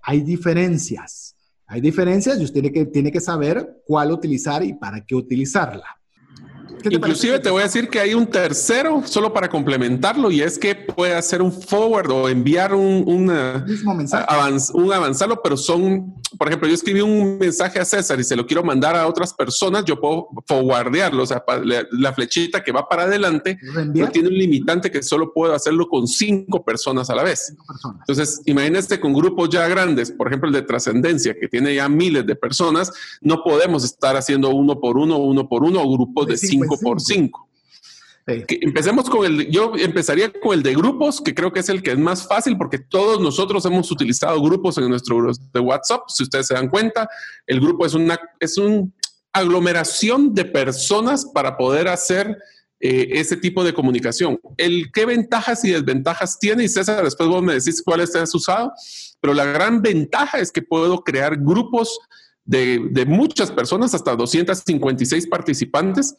Hay 0.02 0.22
diferencias. 0.22 1.36
Hay 1.66 1.80
diferencias 1.80 2.40
y 2.40 2.44
usted 2.44 2.62
tiene 2.62 2.72
que, 2.72 2.86
tiene 2.86 3.12
que 3.12 3.20
saber 3.20 3.82
cuál 3.86 4.12
utilizar 4.12 4.62
y 4.64 4.74
para 4.74 5.04
qué 5.04 5.14
utilizarla. 5.14 5.97
Inclusive 6.85 7.39
te 7.39 7.51
voy 7.51 7.61
a 7.61 7.64
decir 7.64 7.89
que 7.89 8.01
hay 8.01 8.14
un 8.14 8.26
tercero 8.26 9.03
solo 9.05 9.33
para 9.33 9.49
complementarlo 9.49 10.31
y 10.31 10.43
es 10.43 10.59
que 10.59 10.74
puede 10.74 11.14
hacer 11.14 11.43
un 11.43 11.53
forward 11.53 12.11
o 12.11 12.29
enviar 12.29 12.74
un, 12.74 13.31
Mismo 13.66 13.95
mensaje. 13.95 14.26
un 14.74 14.93
avanzarlo, 14.93 15.41
pero 15.43 15.57
son, 15.57 16.14
por 16.37 16.49
ejemplo, 16.49 16.68
yo 16.68 16.74
escribí 16.74 17.01
un 17.01 17.39
mensaje 17.39 17.79
a 17.79 17.85
César 17.85 18.18
y 18.20 18.24
se 18.24 18.37
lo 18.37 18.47
quiero 18.47 18.62
mandar 18.62 18.97
a 18.97 19.07
otras 19.07 19.35
personas, 19.35 19.85
yo 19.85 20.01
puedo 20.01 20.29
forwardearlo, 20.47 21.22
o 21.22 21.26
sea, 21.26 21.45
la 21.93 22.12
flechita 22.12 22.62
que 22.62 22.72
va 22.72 22.89
para 22.89 23.05
adelante 23.05 23.59
no 23.95 24.09
tiene 24.09 24.29
un 24.29 24.35
limitante 24.35 24.91
que 24.91 25.03
solo 25.03 25.33
puedo 25.33 25.55
hacerlo 25.55 25.89
con 25.89 26.07
cinco 26.07 26.64
personas 26.64 27.11
a 27.11 27.14
la 27.14 27.22
vez. 27.22 27.55
Entonces, 28.01 28.41
imagínese 28.47 29.01
con 29.01 29.12
grupos 29.12 29.49
ya 29.51 29.66
grandes, 29.68 30.11
por 30.11 30.29
ejemplo, 30.29 30.49
el 30.49 30.55
de 30.55 30.62
trascendencia, 30.62 31.35
que 31.39 31.49
tiene 31.49 31.74
ya 31.74 31.89
miles 31.89 32.26
de 32.26 32.37
personas, 32.37 32.93
no 33.20 33.43
podemos 33.43 33.85
estar 33.85 34.16
haciendo 34.16 34.51
uno 34.51 34.81
por 34.81 34.97
uno, 34.97 35.18
uno 35.18 35.49
por 35.49 35.62
uno 35.62 35.83
o 35.83 35.93
grupos 35.93 36.26
de 36.26 36.37
cinco 36.37 36.78
por 36.81 37.01
5. 37.01 37.49
empecemos 38.26 39.09
con 39.09 39.24
el, 39.24 39.51
yo 39.51 39.72
empezaría 39.76 40.33
con 40.33 40.55
el 40.55 40.62
de 40.62 40.74
grupos, 40.74 41.20
que 41.20 41.35
creo 41.35 41.53
que 41.53 41.61
es 41.61 41.68
el 41.68 41.83
que 41.83 41.93
es 41.93 41.99
más 41.99 42.26
fácil 42.26 42.57
porque 42.57 42.79
todos 42.79 43.20
nosotros 43.20 43.64
hemos 43.64 43.91
utilizado 43.91 44.41
grupos 44.43 44.79
en 44.79 44.89
nuestro 44.89 45.16
grupo 45.16 45.39
de 45.53 45.61
WhatsApp. 45.61 46.03
Si 46.09 46.22
ustedes 46.22 46.47
se 46.47 46.55
dan 46.55 46.68
cuenta, 46.68 47.09
el 47.47 47.61
grupo 47.61 47.87
es 47.87 47.95
una, 47.95 48.18
es 48.41 48.59
una 48.59 48.89
aglomeración 49.33 50.35
de 50.35 50.45
personas 50.45 51.24
para 51.33 51.57
poder 51.57 51.89
hacer 51.89 52.37
eh, 52.81 53.09
ese 53.12 53.37
tipo 53.37 53.64
de 53.64 53.74
comunicación. 53.74 54.39
El 54.57 54.93
qué 54.93 55.05
ventajas 55.05 55.64
y 55.64 55.72
desventajas 55.72 56.39
tiene, 56.39 56.64
y 56.64 56.68
César, 56.68 57.03
después 57.03 57.29
vos 57.29 57.43
me 57.43 57.55
decís 57.55 57.83
cuáles 57.83 58.12
te 58.12 58.20
has 58.20 58.33
usado, 58.35 58.72
pero 59.20 59.35
la 59.35 59.45
gran 59.47 59.83
ventaja 59.83 60.39
es 60.39 60.53
que 60.53 60.62
puedo 60.62 61.01
crear 61.01 61.37
grupos 61.37 61.99
de, 62.45 62.89
de 62.93 63.05
muchas 63.05 63.51
personas, 63.51 63.95
hasta 63.95 64.14
256 64.14 65.26
participantes 65.26 66.14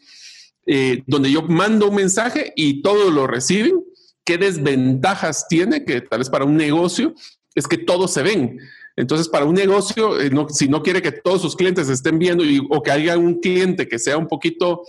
eh, 0.66 1.03
donde 1.07 1.32
yo 1.32 1.41
mando 1.43 1.89
un 1.89 1.95
mensaje 1.95 2.53
y 2.55 2.82
todos 2.82 3.14
lo 3.14 3.28
reciben. 3.28 3.84
¿Qué 4.24 4.38
desventajas 4.38 5.47
tiene? 5.47 5.86
Que 5.86 6.01
tal 6.01 6.20
vez 6.20 6.30
para 6.30 6.45
un 6.45 6.55
negocio 6.55 7.14
es 7.55 7.68
que 7.68 7.78
todos 7.78 8.14
se 8.14 8.22
ven. 8.22 8.60
Entonces, 8.95 9.30
para 9.30 9.45
un 9.45 9.55
negocio, 9.55 10.20
eh, 10.20 10.30
si 10.49 10.68
no 10.68 10.84
quiere 10.84 11.01
que 11.01 11.12
todos 11.12 11.41
sus 11.41 11.55
clientes 11.55 11.89
estén 11.89 12.20
viendo 12.20 12.43
o 12.70 12.84
que 12.84 12.91
haya 12.91 13.18
un 13.18 13.39
cliente 13.39 13.88
que 13.88 13.97
sea 13.97 14.18
un 14.18 14.28
poquito 14.28 14.84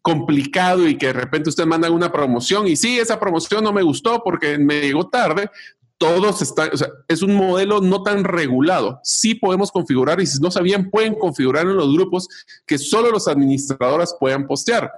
complicado 0.00 0.86
y 0.88 0.96
que 0.96 1.08
de 1.08 1.12
repente 1.12 1.50
usted 1.50 1.66
manda 1.66 1.90
una 1.90 2.10
promoción 2.10 2.66
y 2.66 2.76
sí, 2.76 2.98
esa 2.98 3.18
promoción 3.18 3.64
no 3.64 3.72
me 3.72 3.82
gustó 3.82 4.22
porque 4.24 4.56
me 4.56 4.80
llegó 4.80 5.08
tarde, 5.08 5.50
todos 5.98 6.40
están, 6.40 6.70
o 6.72 6.76
sea, 6.76 6.88
es 7.08 7.20
un 7.20 7.34
modelo 7.34 7.80
no 7.80 8.02
tan 8.04 8.22
regulado. 8.22 9.00
Sí 9.02 9.34
podemos 9.34 9.72
configurar 9.72 10.20
y 10.20 10.26
si 10.26 10.40
no 10.40 10.50
sabían, 10.50 10.88
pueden 10.88 11.16
configurar 11.16 11.66
en 11.66 11.76
los 11.76 11.92
grupos 11.92 12.28
que 12.64 12.78
solo 12.78 13.10
los 13.10 13.26
administradores 13.26 14.14
puedan 14.18 14.46
postear 14.46 14.90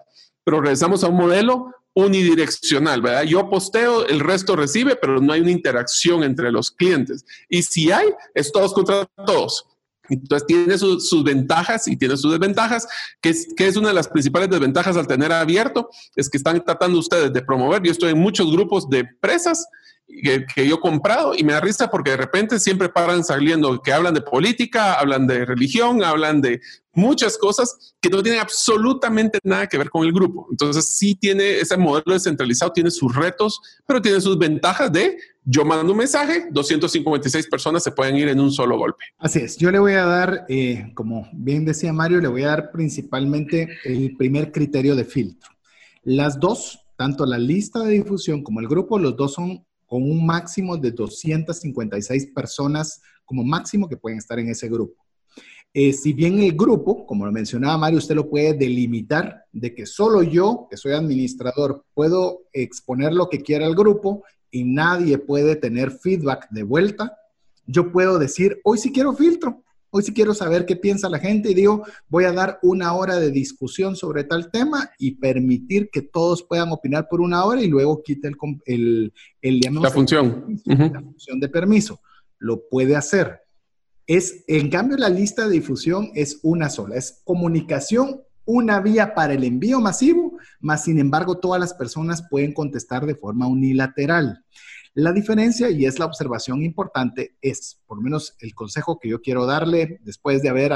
pero 0.51 0.63
regresamos 0.63 1.05
a 1.05 1.09
un 1.09 1.15
modelo 1.15 1.73
unidireccional, 1.95 3.01
¿verdad? 3.01 3.23
Yo 3.23 3.49
posteo, 3.49 4.05
el 4.09 4.19
resto 4.19 4.57
recibe, 4.57 4.97
pero 4.97 5.21
no 5.21 5.33
hay 5.33 5.43
una 5.43 5.53
interacción 5.53 6.25
entre 6.25 6.51
los 6.51 6.73
clientes. 6.73 7.25
Y 7.49 7.63
si 7.63 7.93
hay, 7.93 8.09
es 8.35 8.51
todos 8.51 8.73
contra 8.73 9.07
todos. 9.25 9.65
Entonces 10.09 10.45
tiene 10.49 10.77
sus 10.77 11.23
ventajas 11.23 11.87
y 11.87 11.97
tiene 11.97 12.17
sus 12.17 12.33
desventajas, 12.33 12.89
que 13.21 13.29
es, 13.29 13.47
que 13.57 13.69
es 13.69 13.77
una 13.77 13.91
de 13.91 13.95
las 13.95 14.09
principales 14.09 14.51
desventajas 14.51 14.97
al 14.97 15.07
tener 15.07 15.31
abierto, 15.31 15.89
es 16.17 16.29
que 16.29 16.39
están 16.39 16.61
tratando 16.65 16.99
ustedes 16.99 17.33
de 17.33 17.43
promover. 17.43 17.81
Yo 17.85 17.93
estoy 17.93 18.11
en 18.11 18.19
muchos 18.19 18.51
grupos 18.51 18.91
de 18.91 18.99
empresas 18.99 19.69
que, 20.23 20.69
yo 20.69 20.77
he 20.77 20.81
comprado 20.81 21.35
y 21.37 21.45
me 21.45 21.53
da 21.53 21.61
risa 21.61 21.91
porque 21.91 22.13
de 22.13 22.17
repente 22.17 22.59
siempre 22.59 22.89
paran 22.89 23.25
saliendo 23.25 23.81
que 23.81 23.93
hablan 23.93 24.15
de 24.15 24.23
política, 24.23 24.95
hablan 24.95 25.27
de 25.27 25.45
religión, 25.45 26.03
hablan 26.05 26.41
de 26.41 26.61
muchas 26.93 27.39
cosas 27.39 27.95
que 28.01 28.11
no 28.11 28.23
tienen 28.23 28.41
absolutamente 28.41 29.39
nada 29.45 29.67
que 29.67 29.79
ver 29.79 29.91
con 29.91 30.05
el 30.05 30.13
grupo. 30.13 30.49
Entonces 30.51 30.85
sí 30.87 31.15
tiene 31.15 31.59
ese 31.61 31.77
modelo 31.77 32.13
descentralizado, 32.13 32.73
tiene 32.73 32.91
sus 32.91 33.15
retos, 33.15 33.61
pero 33.87 34.03
tiene 34.03 34.21
sus 34.21 34.39
ventajas 34.39 34.93
de 34.93 35.17
yo 35.45 35.65
mando 35.65 35.93
un 35.93 35.99
mensaje, 35.99 36.47
256 36.51 37.49
personas 37.49 37.83
se 37.83 37.93
pueden 37.93 38.17
ir 38.17 38.29
en 38.29 38.41
un 38.41 38.53
solo 38.53 38.77
golpe. 38.77 39.05
Así 39.19 39.41
es, 39.41 39.57
yo 39.57 39.71
le 39.71 39.79
voy 39.79 39.95
a 39.95 40.05
dar, 40.05 40.45
eh, 40.49 40.93
como 40.95 41.29
bien 41.33 41.65
decía 41.65 41.93
Mario, 41.93 42.21
le 42.21 42.29
voy 42.29 42.43
a 42.43 42.49
dar 42.49 42.71
principalmente 42.71 43.69
el 43.85 44.17
primer 44.17 44.53
criterio 44.53 44.95
de 44.95 45.05
filtro. 45.05 45.51
Las 46.03 46.39
dos, 46.39 46.87
tanto 46.97 47.25
la 47.25 47.39
lista 47.39 47.81
de 47.81 47.93
difusión 47.93 48.43
como 48.43 48.61
el 48.61 48.69
grupo, 48.69 48.99
los 48.99 49.17
dos 49.17 49.35
son 49.35 49.65
con 49.91 50.05
un 50.05 50.25
máximo 50.25 50.77
de 50.77 50.93
256 50.93 52.27
personas 52.27 53.03
como 53.25 53.43
máximo 53.43 53.89
que 53.89 53.97
pueden 53.97 54.19
estar 54.19 54.39
en 54.39 54.49
ese 54.49 54.69
grupo. 54.69 55.05
Eh, 55.75 55.93
si 55.93 56.13
bien 56.13 56.39
el 56.39 56.53
grupo, 56.53 57.05
como 57.05 57.27
lo 57.27 57.33
mencionaba 57.33 57.77
Mario, 57.77 57.99
usted 57.99 58.15
lo 58.15 58.31
puede 58.31 58.55
delimitar 58.55 59.47
de 59.51 59.75
que 59.75 59.87
solo 59.87 60.23
yo, 60.23 60.69
que 60.71 60.77
soy 60.77 60.93
administrador, 60.93 61.85
puedo 61.93 62.43
exponer 62.53 63.13
lo 63.13 63.29
que 63.29 63.41
quiera 63.41 63.67
al 63.67 63.75
grupo 63.75 64.23
y 64.53 64.63
nadie 64.63 65.19
puede 65.19 65.57
tener 65.57 65.91
feedback 65.91 66.49
de 66.51 66.63
vuelta, 66.63 67.17
yo 67.67 67.91
puedo 67.91 68.21
decir, 68.21 68.61
hoy 68.63 68.79
sí 68.79 68.93
quiero 68.93 69.13
filtro, 69.13 69.65
Hoy 69.93 70.05
sí 70.05 70.15
quiero 70.15 70.35
saber 70.35 70.67
qué 70.67 70.77
piensa 70.77 71.09
la 71.09 71.19
gente 71.19 71.51
y 71.51 71.55
digo, 71.55 71.85
voy 72.09 72.25
a 72.25 72.33
dar 72.33 72.61
una 72.63 72.95
hora 72.95 73.19
de 73.19 73.31
discusión 73.33 73.97
sobre 73.97 74.23
tal 74.23 74.51
tema 74.51 74.91
y 74.99 75.17
permitir 75.17 75.91
que 75.91 76.03
todos 76.03 76.45
puedan 76.45 76.71
opinar 76.71 77.09
por 77.11 77.21
una 77.21 77.45
hora 77.45 77.61
y 77.61 77.67
luego 77.67 78.03
quite 78.03 78.29
el, 78.29 78.37
el, 78.67 79.13
el 79.43 79.61
la 79.83 79.91
función. 79.91 80.61
la 80.65 81.03
función 81.03 81.41
de 81.41 81.49
permiso. 81.49 82.01
Lo 82.39 82.69
puede 82.69 82.95
hacer. 82.95 83.41
Es, 84.07 84.45
en 84.47 84.71
cambio, 84.71 84.97
la 84.97 85.09
lista 85.09 85.47
de 85.47 85.55
difusión 85.55 86.11
es 86.15 86.39
una 86.43 86.69
sola, 86.69 86.97
es 86.97 87.21
comunicación, 87.25 88.23
una 88.45 88.81
vía 88.81 89.15
para 89.15 89.35
el 89.35 89.45
envío 89.45 89.81
masivo, 89.81 90.37
más 90.61 90.85
sin 90.85 90.99
embargo 90.99 91.39
todas 91.39 91.61
las 91.61 91.75
personas 91.75 92.27
pueden 92.29 92.53
contestar 92.53 93.07
de 93.07 93.15
forma 93.15 93.47
unilateral. 93.47 94.45
La 94.95 95.13
diferencia, 95.13 95.71
y 95.71 95.87
es 95.87 95.99
la 95.99 96.07
observación 96.07 96.63
importante, 96.63 97.37
es, 97.41 97.81
por 97.87 97.99
lo 97.99 98.03
menos 98.03 98.35
el 98.41 98.55
consejo 98.55 98.99
que 98.99 99.09
yo 99.09 99.21
quiero 99.21 99.47
darle 99.47 100.01
después 100.03 100.43
de 100.43 100.49
haber, 100.49 100.73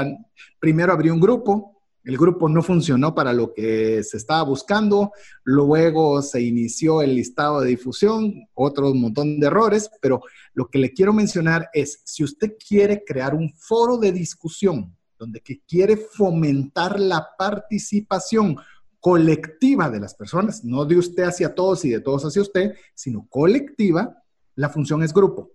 primero 0.59 0.93
abrí 0.93 1.09
un 1.09 1.19
grupo, 1.19 1.75
el 2.05 2.17
grupo 2.17 2.47
no 2.47 2.61
funcionó 2.61 3.15
para 3.15 3.33
lo 3.33 3.51
que 3.53 4.03
se 4.03 4.17
estaba 4.17 4.43
buscando, 4.43 5.11
luego 5.43 6.21
se 6.21 6.41
inició 6.41 7.01
el 7.01 7.15
listado 7.15 7.61
de 7.61 7.69
difusión, 7.69 8.47
otro 8.53 8.93
montón 8.93 9.39
de 9.39 9.47
errores, 9.47 9.89
pero 10.01 10.21
lo 10.53 10.67
que 10.67 10.79
le 10.79 10.93
quiero 10.93 11.11
mencionar 11.11 11.69
es, 11.73 12.01
si 12.05 12.23
usted 12.23 12.53
quiere 12.57 13.03
crear 13.03 13.33
un 13.33 13.51
foro 13.55 13.97
de 13.97 14.11
discusión 14.11 14.95
donde 15.17 15.41
que 15.41 15.61
quiere 15.67 15.97
fomentar 15.97 16.99
la 16.99 17.25
participación, 17.37 18.57
colectiva 19.05 19.91
de 19.91 19.99
las 19.99 20.15
personas, 20.15 20.65
no 20.65 20.83
de 20.83 20.97
usted 20.97 21.25
hacia 21.25 21.53
todos 21.53 21.85
y 21.85 21.91
de 21.91 21.99
todos 21.99 22.25
hacia 22.25 22.41
usted, 22.41 22.73
sino 22.95 23.27
colectiva, 23.29 24.17
la 24.55 24.69
función 24.69 25.03
es 25.03 25.13
grupo. 25.13 25.51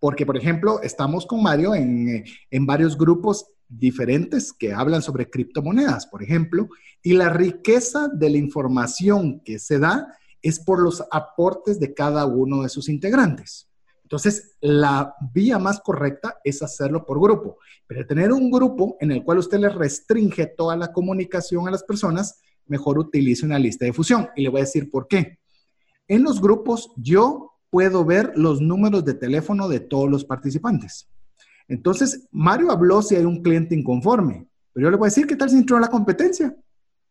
Porque, 0.00 0.24
por 0.24 0.38
ejemplo, 0.38 0.80
estamos 0.80 1.26
con 1.26 1.42
Mario 1.42 1.74
en, 1.74 2.24
en 2.50 2.64
varios 2.64 2.96
grupos 2.96 3.44
diferentes 3.68 4.54
que 4.54 4.72
hablan 4.72 5.02
sobre 5.02 5.28
criptomonedas, 5.28 6.06
por 6.06 6.22
ejemplo, 6.22 6.70
y 7.02 7.12
la 7.12 7.28
riqueza 7.28 8.08
de 8.08 8.30
la 8.30 8.38
información 8.38 9.42
que 9.44 9.58
se 9.58 9.78
da 9.78 10.08
es 10.40 10.58
por 10.58 10.80
los 10.80 11.04
aportes 11.10 11.78
de 11.78 11.92
cada 11.92 12.24
uno 12.24 12.62
de 12.62 12.70
sus 12.70 12.88
integrantes. 12.88 13.68
Entonces, 14.04 14.56
la 14.62 15.14
vía 15.34 15.58
más 15.58 15.78
correcta 15.80 16.38
es 16.42 16.62
hacerlo 16.62 17.04
por 17.04 17.20
grupo. 17.20 17.58
Pero 17.86 18.06
tener 18.06 18.32
un 18.32 18.50
grupo 18.50 18.96
en 18.98 19.10
el 19.10 19.22
cual 19.24 19.38
usted 19.38 19.58
le 19.58 19.68
restringe 19.68 20.46
toda 20.46 20.74
la 20.74 20.90
comunicación 20.90 21.68
a 21.68 21.70
las 21.70 21.82
personas, 21.82 22.40
mejor 22.66 22.98
utilice 22.98 23.44
una 23.44 23.58
lista 23.58 23.84
de 23.84 23.92
fusión. 23.92 24.28
Y 24.36 24.42
le 24.42 24.48
voy 24.48 24.60
a 24.60 24.64
decir 24.64 24.90
por 24.90 25.06
qué. 25.08 25.38
En 26.08 26.22
los 26.22 26.40
grupos 26.40 26.92
yo 26.96 27.52
puedo 27.70 28.04
ver 28.04 28.32
los 28.36 28.60
números 28.60 29.04
de 29.04 29.14
teléfono 29.14 29.68
de 29.68 29.80
todos 29.80 30.08
los 30.10 30.24
participantes. 30.24 31.08
Entonces, 31.66 32.28
Mario 32.30 32.70
habló 32.70 33.02
si 33.02 33.16
hay 33.16 33.24
un 33.24 33.42
cliente 33.42 33.74
inconforme, 33.74 34.46
pero 34.72 34.86
yo 34.86 34.90
le 34.90 34.96
voy 34.96 35.06
a 35.06 35.10
decir 35.10 35.26
qué 35.26 35.34
tal 35.34 35.50
si 35.50 35.56
entró 35.56 35.76
a 35.76 35.80
la 35.80 35.88
competencia 35.88 36.54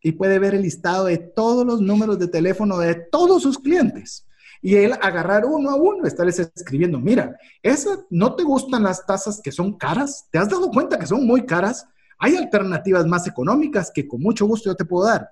y 0.00 0.12
puede 0.12 0.38
ver 0.38 0.54
el 0.54 0.62
listado 0.62 1.06
de 1.06 1.18
todos 1.18 1.66
los 1.66 1.80
números 1.80 2.18
de 2.18 2.28
teléfono 2.28 2.78
de 2.78 2.94
todos 2.94 3.42
sus 3.42 3.58
clientes. 3.58 4.26
Y 4.62 4.76
él 4.76 4.94
agarrar 5.02 5.44
uno 5.44 5.70
a 5.70 5.76
uno, 5.76 6.06
estarles 6.06 6.38
escribiendo, 6.38 6.98
mira, 6.98 7.36
esa, 7.62 7.98
¿no 8.08 8.34
te 8.34 8.44
gustan 8.44 8.82
las 8.82 9.04
tasas 9.04 9.40
que 9.42 9.52
son 9.52 9.76
caras? 9.76 10.26
¿Te 10.30 10.38
has 10.38 10.48
dado 10.48 10.70
cuenta 10.70 10.98
que 10.98 11.06
son 11.06 11.26
muy 11.26 11.44
caras? 11.44 11.86
Hay 12.18 12.36
alternativas 12.36 13.06
más 13.06 13.26
económicas 13.26 13.90
que 13.92 14.06
con 14.06 14.22
mucho 14.22 14.46
gusto 14.46 14.70
yo 14.70 14.76
te 14.76 14.84
puedo 14.84 15.06
dar. 15.06 15.28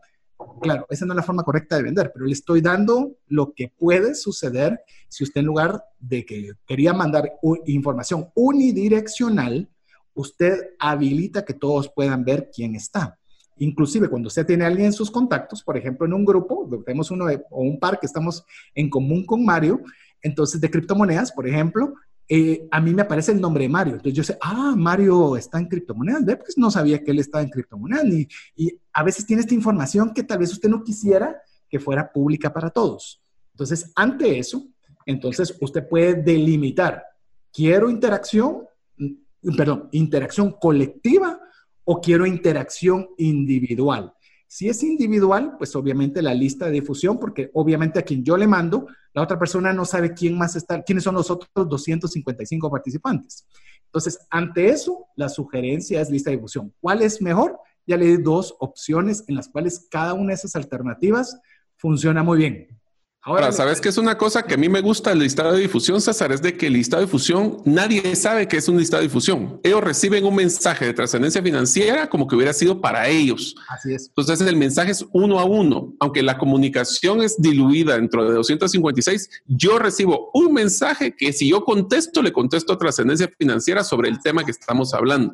Claro, 0.63 0.87
esa 0.89 1.05
no 1.05 1.13
es 1.13 1.17
la 1.17 1.23
forma 1.25 1.43
correcta 1.43 1.77
de 1.77 1.83
vender, 1.83 2.13
pero 2.15 2.25
le 2.25 2.33
estoy 2.33 2.61
dando 2.61 3.17
lo 3.27 3.53
que 3.53 3.73
puede 3.77 4.15
suceder 4.15 4.81
si 5.09 5.25
usted 5.25 5.41
en 5.41 5.47
lugar 5.47 5.85
de 5.99 6.25
que 6.25 6.53
quería 6.67 6.93
mandar 6.93 7.33
información 7.67 8.29
unidireccional, 8.35 9.69
usted 10.15 10.71
habilita 10.79 11.45
que 11.45 11.55
todos 11.55 11.91
puedan 11.93 12.25
ver 12.25 12.49
quién 12.55 12.77
está. 12.77 13.19
Inclusive 13.57 14.09
cuando 14.09 14.29
usted 14.29 14.47
tiene 14.47 14.65
a 14.65 14.69
alguien 14.69 14.87
en 14.87 14.93
sus 14.93 15.11
contactos, 15.11 15.63
por 15.65 15.77
ejemplo, 15.77 16.07
en 16.07 16.13
un 16.13 16.25
grupo, 16.25 16.69
tenemos 16.87 17.11
uno 17.11 17.27
o 17.51 17.63
un 17.63 17.81
par 17.81 17.99
que 17.99 18.07
estamos 18.07 18.45
en 18.75 18.89
común 18.89 19.27
con 19.27 19.45
Mario, 19.45 19.81
entonces 20.23 20.61
de 20.61 20.71
criptomonedas, 20.71 21.33
por 21.33 21.49
ejemplo, 21.49 21.95
eh, 22.35 22.67
a 22.71 22.81
mí 22.81 22.95
me 22.95 23.03
aparece 23.03 23.33
el 23.33 23.41
nombre 23.43 23.65
de 23.65 23.69
Mario. 23.69 23.95
Entonces 23.95 24.15
yo 24.15 24.25
sé, 24.25 24.39
ah, 24.41 24.73
Mario 24.75 25.37
está 25.37 25.59
en 25.59 25.67
criptomonedas. 25.67 26.39
Pues 26.39 26.57
no 26.57 26.71
sabía 26.71 27.05
que 27.05 27.11
él 27.11 27.19
estaba 27.19 27.43
en 27.43 27.51
criptomonedas. 27.51 28.07
Y, 28.07 28.29
y 28.57 28.81
a 28.91 29.03
veces 29.03 29.27
tiene 29.27 29.43
esta 29.43 29.55
información 29.55 30.15
que 30.15 30.23
tal 30.23 30.39
vez 30.39 30.51
usted 30.51 30.71
no 30.71 30.83
quisiera 30.83 31.43
que 31.69 31.79
fuera 31.79 32.11
pública 32.11 32.51
para 32.51 32.71
todos. 32.71 33.23
Entonces, 33.51 33.93
ante 33.95 34.39
eso, 34.39 34.67
entonces 35.05 35.55
usted 35.61 35.87
puede 35.87 36.15
delimitar, 36.15 37.05
quiero 37.53 37.91
interacción, 37.91 38.63
mm, 38.97 39.57
perdón, 39.57 39.91
interacción 39.93 40.53
colectiva 40.53 41.39
o 41.85 42.01
quiero 42.01 42.25
interacción 42.25 43.09
individual. 43.19 44.15
Si 44.55 44.69
es 44.69 44.83
individual, 44.83 45.55
pues 45.57 45.75
obviamente 45.77 46.21
la 46.21 46.35
lista 46.35 46.67
de 46.67 46.73
difusión, 46.73 47.19
porque 47.19 47.51
obviamente 47.55 47.99
a 47.99 48.03
quien 48.03 48.23
yo 48.23 48.37
le 48.37 48.47
mando, 48.47 48.87
la 49.15 49.23
otra 49.23 49.39
persona 49.39 49.73
no 49.73 49.87
sabe 49.87 50.13
quién 50.13 50.37
más 50.37 50.57
está, 50.57 50.83
quiénes 50.83 51.05
son 51.05 51.15
los 51.15 51.31
otros 51.31 51.49
255 51.55 52.71
participantes. 52.71 53.47
Entonces, 53.87 54.27
ante 54.29 54.67
eso, 54.69 55.07
la 55.17 55.31
sugerencia 55.31 56.03
es 56.03 56.11
lista 56.11 56.29
de 56.29 56.37
difusión. 56.37 56.71
¿Cuál 56.83 57.01
es 57.01 57.23
mejor? 57.23 57.61
Ya 57.87 57.97
le 57.97 58.05
di 58.05 58.19
dos 58.19 58.55
opciones 58.61 59.25
en 59.27 59.37
las 59.37 59.49
cuales 59.49 59.87
cada 59.91 60.13
una 60.13 60.29
de 60.29 60.35
esas 60.35 60.55
alternativas 60.55 61.41
funciona 61.79 62.23
muy 62.23 62.37
bien. 62.37 62.79
Ahora, 63.25 63.53
¿sabes 63.53 63.81
qué 63.81 63.89
es 63.89 63.99
una 63.99 64.19
cosa 64.19 64.43
que 64.43 64.55
a 64.55 64.57
mí 64.57 64.69
me 64.69 64.81
gusta 64.81 65.13
el 65.13 65.21
listado 65.21 65.53
de 65.53 65.61
difusión, 65.61 66.01
César? 66.01 66.33
Es 66.33 66.43
de 66.43 66.57
que 66.57 66.67
el 66.67 66.73
listado 66.73 67.03
de 67.03 67.07
difusión, 67.07 67.59
nadie 67.65 68.17
sabe 68.17 68.49
que 68.49 68.57
es 68.57 68.67
un 68.67 68.77
listado 68.77 69.01
de 69.01 69.07
difusión. 69.07 69.61
Ellos 69.63 69.81
reciben 69.81 70.25
un 70.25 70.35
mensaje 70.35 70.87
de 70.87 70.93
trascendencia 70.93 71.41
financiera 71.41 72.11
como 72.11 72.27
que 72.27 72.35
hubiera 72.35 72.53
sido 72.53 72.81
para 72.81 73.09
ellos. 73.09 73.55
Así 73.69 73.95
es. 73.95 74.09
Entonces, 74.09 74.41
el 74.41 74.57
mensaje 74.57 74.91
es 74.91 75.07
uno 75.13 75.39
a 75.39 75.45
uno. 75.45 75.95
Aunque 76.01 76.21
la 76.21 76.37
comunicación 76.37 77.23
es 77.23 77.41
diluida 77.41 77.95
dentro 77.95 78.25
de 78.25 78.35
256, 78.35 79.31
yo 79.47 79.79
recibo 79.79 80.31
un 80.35 80.53
mensaje 80.53 81.15
que 81.17 81.33
si 81.33 81.49
yo 81.49 81.65
contesto, 81.65 82.23
le 82.23 82.33
contesto 82.33 82.73
a 82.73 82.79
trascendencia 82.79 83.31
financiera 83.39 83.85
sobre 83.85 84.09
el 84.09 84.21
tema 84.21 84.45
que 84.45 84.51
estamos 84.51 84.95
hablando. 84.95 85.33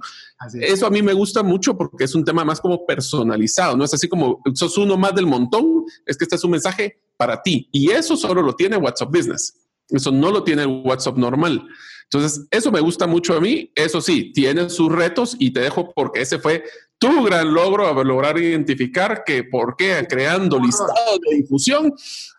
Eso 0.60 0.86
a 0.86 0.90
mí 0.90 1.00
me 1.00 1.14
gusta 1.14 1.42
mucho 1.42 1.74
porque 1.74 2.04
es 2.04 2.14
un 2.14 2.22
tema 2.22 2.44
más 2.44 2.60
como 2.60 2.84
personalizado. 2.84 3.78
No 3.78 3.84
es 3.84 3.94
así 3.94 4.08
como 4.08 4.42
sos 4.52 4.76
uno 4.76 4.98
más 4.98 5.14
del 5.14 5.26
montón, 5.26 5.86
es 6.04 6.18
que 6.18 6.24
este 6.24 6.36
es 6.36 6.44
un 6.44 6.50
mensaje 6.50 7.00
para 7.18 7.42
ti. 7.42 7.68
Y 7.70 7.90
eso 7.90 8.16
solo 8.16 8.40
lo 8.40 8.54
tiene 8.54 8.78
WhatsApp 8.78 9.10
Business. 9.10 9.54
Eso 9.90 10.10
no 10.10 10.30
lo 10.30 10.42
tiene 10.42 10.62
el 10.62 10.82
WhatsApp 10.84 11.18
normal. 11.18 11.66
Entonces, 12.04 12.46
eso 12.50 12.72
me 12.72 12.80
gusta 12.80 13.06
mucho 13.06 13.34
a 13.34 13.40
mí. 13.40 13.70
Eso 13.74 14.00
sí, 14.00 14.32
tiene 14.32 14.70
sus 14.70 14.90
retos 14.90 15.36
y 15.38 15.50
te 15.50 15.60
dejo 15.60 15.92
porque 15.94 16.22
ese 16.22 16.38
fue 16.38 16.64
tu 16.98 17.24
gran 17.24 17.52
logro, 17.52 18.02
lograr 18.02 18.38
identificar 18.38 19.22
que 19.24 19.44
por 19.44 19.76
qué 19.76 20.06
creando 20.08 20.58
listados 20.58 21.20
de 21.28 21.36
difusión, 21.36 21.92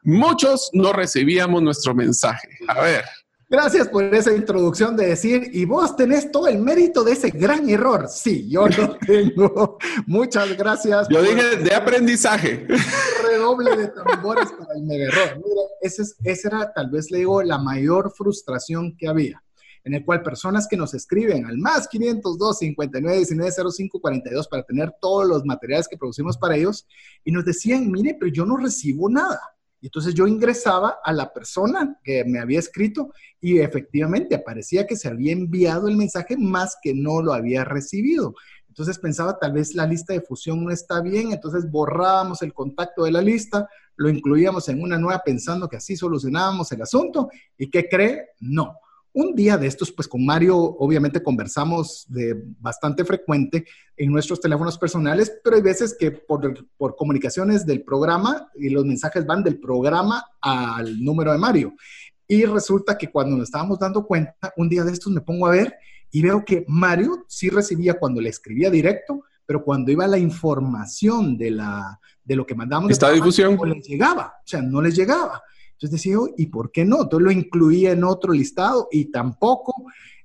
muchos 0.04 0.70
no 0.74 0.92
recibíamos 0.92 1.62
nuestro 1.62 1.94
mensaje. 1.94 2.50
A 2.68 2.82
ver. 2.82 3.06
Gracias 3.52 3.88
por 3.88 4.04
esa 4.04 4.32
introducción 4.32 4.96
de 4.96 5.08
decir, 5.08 5.50
y 5.52 5.66
vos 5.66 5.96
tenés 5.96 6.32
todo 6.32 6.48
el 6.48 6.60
mérito 6.60 7.04
de 7.04 7.14
ese 7.14 7.32
gran 7.32 7.68
error. 7.68 8.08
Sí, 8.08 8.48
yo 8.48 8.68
lo 8.68 8.96
tengo. 9.08 9.80
Muchas 10.06 10.56
gracias. 10.56 11.08
Yo 11.10 11.20
dije 11.24 11.56
de 11.58 11.74
aprendizaje. 11.74 12.68
Redoble 13.24 13.76
de 13.76 13.88
tambores 13.88 14.52
para 14.52 14.76
el 14.76 14.84
mega 14.84 15.06
error. 15.06 15.38
Mira, 15.38 15.62
ese, 15.82 16.04
esa 16.24 16.48
era 16.48 16.74
tal 16.74 16.92
vez, 16.92 17.10
le 17.10 17.20
digo, 17.20 17.42
la 17.42 17.58
mayor 17.58 18.14
frustración 18.16 18.96
que 18.96 19.08
había, 19.08 19.42
en 19.84 19.96
el 19.96 20.06
cual 20.06 20.22
personas 20.22 20.68
que 20.68 20.78
nos 20.78 20.94
escriben 20.94 21.48
al 21.48 21.58
más 21.58 21.88
502 21.88 22.60
59 22.60 23.18
19 23.18 23.52
05 23.72 24.00
42 24.00 24.48
para 24.48 24.62
tener 24.62 24.94
todos 25.02 25.28
los 25.28 25.44
materiales 25.44 25.88
que 25.88 25.98
producimos 25.98 26.38
para 26.38 26.56
ellos, 26.56 26.86
y 27.26 27.32
nos 27.32 27.46
decían, 27.46 27.90
mire, 27.90 28.16
pero 28.20 28.32
yo 28.32 28.46
no 28.46 28.58
recibo 28.58 29.10
nada. 29.10 29.42
Y 29.82 29.88
entonces 29.88 30.14
yo 30.14 30.28
ingresaba 30.28 30.98
a 31.04 31.14
la 31.14 31.32
persona 31.34 31.98
que 32.04 32.26
me 32.26 32.40
había 32.40 32.60
escrito 32.60 33.14
y 33.40 33.60
efectivamente 33.60 34.36
aparecía 34.36 34.86
que 34.86 34.96
se 34.96 35.08
había 35.08 35.32
enviado 35.32 35.88
el 35.88 35.96
mensaje 35.96 36.36
más 36.38 36.76
que 36.82 36.94
no 36.94 37.22
lo 37.22 37.34
había 37.34 37.64
recibido. 37.64 38.36
Entonces 38.68 39.00
pensaba, 39.00 39.38
tal 39.38 39.54
vez 39.54 39.76
la 39.76 39.86
lista 39.86 40.14
de 40.14 40.22
fusión 40.22 40.64
no 40.64 40.72
está 40.72 41.02
bien, 41.02 41.32
entonces 41.32 41.70
borrábamos 41.70 42.42
el 42.42 42.54
contacto 42.54 43.04
de 43.04 43.12
la 43.12 43.22
lista, 43.22 43.68
lo 43.98 44.10
incluíamos 44.10 44.70
en 44.70 44.82
una 44.82 44.98
nueva 44.98 45.22
pensando 45.26 45.68
que 45.68 45.78
así 45.78 45.98
solucionábamos 45.98 46.72
el 46.72 46.82
asunto. 46.82 47.30
¿Y 47.58 47.70
qué 47.70 47.90
cree? 47.90 48.30
No. 48.40 48.76
Un 49.12 49.36
día 49.36 49.58
de 49.58 49.68
estos, 49.68 49.92
pues 49.92 50.08
con 50.08 50.24
Mario 50.24 50.58
obviamente 50.58 51.24
conversamos 51.24 52.06
de 52.08 52.44
bastante 52.60 53.04
frecuente 53.04 53.66
en 53.98 54.12
nuestros 54.12 54.40
teléfonos 54.40 54.78
personales, 54.78 55.34
pero 55.44 55.56
hay 55.56 55.62
veces 55.62 55.96
que 56.00 56.12
por, 56.12 56.68
por 56.78 56.96
comunicaciones 56.96 57.66
del 57.66 57.84
programa 57.84 58.50
y 58.56 58.70
los 58.70 58.86
mensajes 58.86 59.26
van 59.26 59.44
del 59.44 59.60
programa 59.60 60.24
al 60.42 61.04
número 61.04 61.32
de 61.32 61.40
Mario. 61.40 61.74
Y 62.28 62.46
resulta 62.46 62.98
que 62.98 63.10
cuando 63.10 63.36
nos 63.36 63.46
estábamos 63.46 63.80
dando 63.80 64.06
cuenta, 64.06 64.54
un 64.56 64.70
día 64.70 64.84
de 64.84 64.92
estos 64.92 65.12
me 65.12 65.22
pongo 65.22 65.48
a 65.48 65.52
ver 65.52 65.76
y 66.12 66.22
veo 66.22 66.46
que 66.46 66.64
Mario 66.68 67.26
sí 67.28 67.50
recibía 67.50 67.96
cuando 67.96 68.22
le 68.22 68.30
escribía 68.30 68.70
directo, 68.70 69.24
pero 69.46 69.64
cuando 69.64 69.92
iba 69.92 70.06
la 70.06 70.20
información 70.20 71.36
de, 71.36 71.52
la, 71.52 72.00
de 72.24 72.36
lo 72.36 72.46
que 72.46 72.54
mandamos, 72.54 72.92
esta 72.92 73.12
difusión, 73.12 73.56
no 73.56 73.66
les 73.66 73.88
llegaba, 73.88 74.36
o 74.46 74.48
sea, 74.48 74.62
no 74.62 74.80
les 74.80 74.96
llegaba. 74.96 75.42
Entonces 75.80 76.04
decía, 76.04 76.18
¿y 76.36 76.48
por 76.48 76.74
qué 76.74 76.84
no? 76.84 77.04
Entonces 77.04 77.24
lo 77.26 77.32
incluía 77.32 77.94
en 77.94 78.04
otro 78.04 78.34
listado 78.34 78.90
y 78.92 79.06
tampoco. 79.06 79.74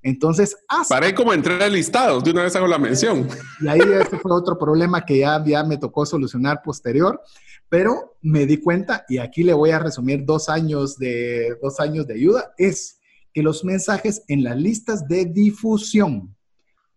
Entonces, 0.03 0.57
hasta... 0.67 0.97
Paré 0.97 1.15
como 1.15 1.33
entrar 1.33 1.63
al 1.63 1.73
listado, 1.73 2.21
de 2.21 2.33
una 2.33 2.43
vez 2.43 2.57
hago 2.57 2.67
la 2.67 2.77
mención. 2.77 3.29
Y 3.61 3.69
ahí 3.69 3.79
ese 3.79 4.19
fue 4.19 4.33
otro 4.33 4.59
problema 4.59 5.07
que 5.07 5.19
ya, 5.19 5.41
ya 5.47 5.63
me 5.63 5.79
tocó 5.79 6.05
solucionar 6.05 6.61
posterior, 6.61 7.21
pero 7.69 8.17
me 8.21 8.47
di 8.47 8.57
cuenta, 8.57 9.05
y 9.09 9.19
aquí 9.19 9.45
le 9.45 9.55
voy 9.55 9.71
a 9.71 9.79
resumir 9.79 10.25
dos 10.25 10.49
años 10.49 10.99
de, 10.99 11.57
dos 11.63 11.79
años 11.79 12.09
de 12.09 12.15
ayuda, 12.15 12.53
es 12.59 12.99
que 13.33 13.45
los 13.45 13.65
mensajes 13.65 14.25
en 14.27 14.43
las 14.43 14.57
listas 14.57 15.07
de 15.07 15.25
difusión 15.25 16.35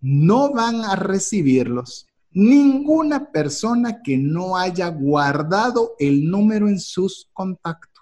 no 0.01 0.51
van 0.51 0.83
a 0.83 0.95
recibirlos 0.95 2.07
ninguna 2.31 3.31
persona 3.31 4.01
que 4.03 4.17
no 4.17 4.57
haya 4.57 4.87
guardado 4.89 5.95
el 5.99 6.29
número 6.29 6.67
en 6.67 6.79
sus 6.79 7.29
contactos. 7.33 7.96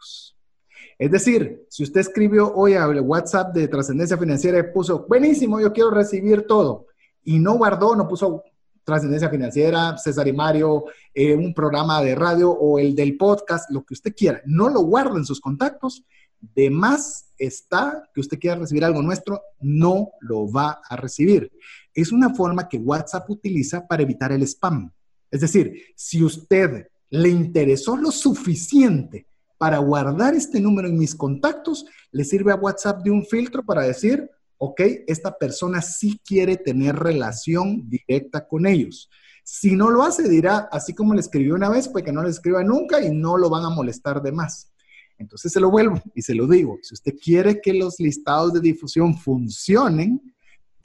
Es 0.97 1.11
decir, 1.11 1.65
si 1.69 1.83
usted 1.83 2.01
escribió 2.01 2.53
hoy 2.53 2.73
al 2.73 3.01
WhatsApp 3.01 3.53
de 3.53 3.67
trascendencia 3.67 4.17
financiera 4.17 4.59
y 4.59 4.73
puso, 4.73 5.05
buenísimo, 5.07 5.59
yo 5.59 5.73
quiero 5.73 5.91
recibir 5.91 6.47
todo, 6.47 6.87
y 7.23 7.37
no 7.39 7.57
guardó, 7.57 7.95
no 7.95 8.07
puso 8.07 8.43
trascendencia 8.83 9.29
financiera, 9.29 9.97
César 9.97 10.27
y 10.27 10.33
Mario, 10.33 10.85
eh, 11.13 11.35
un 11.35 11.53
programa 11.53 12.01
de 12.01 12.15
radio 12.15 12.51
o 12.51 12.79
el 12.79 12.95
del 12.95 13.17
podcast, 13.17 13.69
lo 13.71 13.83
que 13.83 13.95
usted 13.95 14.13
quiera, 14.15 14.41
no 14.45 14.69
lo 14.69 14.81
guarda 14.81 15.17
en 15.17 15.25
sus 15.25 15.41
contactos, 15.41 16.03
de 16.39 16.69
más 16.69 17.33
está 17.37 18.07
que 18.13 18.21
usted 18.21 18.39
quiera 18.39 18.57
recibir 18.57 18.85
algo 18.85 19.01
nuestro, 19.01 19.41
no 19.59 20.11
lo 20.21 20.49
va 20.49 20.81
a 20.87 20.95
recibir. 20.95 21.51
Es 21.93 22.11
una 22.11 22.33
forma 22.33 22.69
que 22.69 22.77
WhatsApp 22.77 23.29
utiliza 23.29 23.87
para 23.87 24.03
evitar 24.03 24.31
el 24.31 24.43
spam. 24.43 24.91
Es 25.31 25.41
decir, 25.41 25.81
si 25.95 26.23
usted 26.23 26.87
le 27.09 27.29
interesó 27.29 27.97
lo 27.97 28.11
suficiente 28.11 29.25
para 29.57 29.77
guardar 29.77 30.35
este 30.35 30.59
número 30.59 30.87
en 30.87 30.97
mis 30.97 31.15
contactos, 31.15 31.85
le 32.11 32.23
sirve 32.23 32.51
a 32.51 32.55
WhatsApp 32.55 33.03
de 33.03 33.11
un 33.11 33.25
filtro 33.25 33.63
para 33.63 33.83
decir, 33.83 34.29
ok, 34.57 34.81
esta 35.07 35.37
persona 35.37 35.81
sí 35.81 36.19
quiere 36.25 36.57
tener 36.57 36.95
relación 36.95 37.87
directa 37.89 38.47
con 38.47 38.65
ellos. 38.65 39.09
Si 39.43 39.75
no 39.75 39.91
lo 39.91 40.03
hace, 40.03 40.27
dirá, 40.27 40.69
así 40.71 40.93
como 40.93 41.13
le 41.13 41.19
escribió 41.19 41.55
una 41.55 41.69
vez, 41.69 41.87
pues 41.87 42.03
que 42.03 42.11
no 42.11 42.23
le 42.23 42.29
escriba 42.29 42.63
nunca 42.63 43.01
y 43.01 43.11
no 43.11 43.37
lo 43.37 43.49
van 43.49 43.63
a 43.63 43.69
molestar 43.69 44.21
de 44.21 44.31
más. 44.31 44.71
Entonces 45.17 45.51
se 45.51 45.59
lo 45.59 45.69
vuelvo 45.69 46.01
y 46.13 46.21
se 46.21 46.35
lo 46.35 46.47
digo. 46.47 46.77
Si 46.81 46.93
usted 46.93 47.13
quiere 47.21 47.61
que 47.61 47.73
los 47.73 47.99
listados 47.99 48.53
de 48.53 48.59
difusión 48.59 49.15
funcionen, 49.17 50.34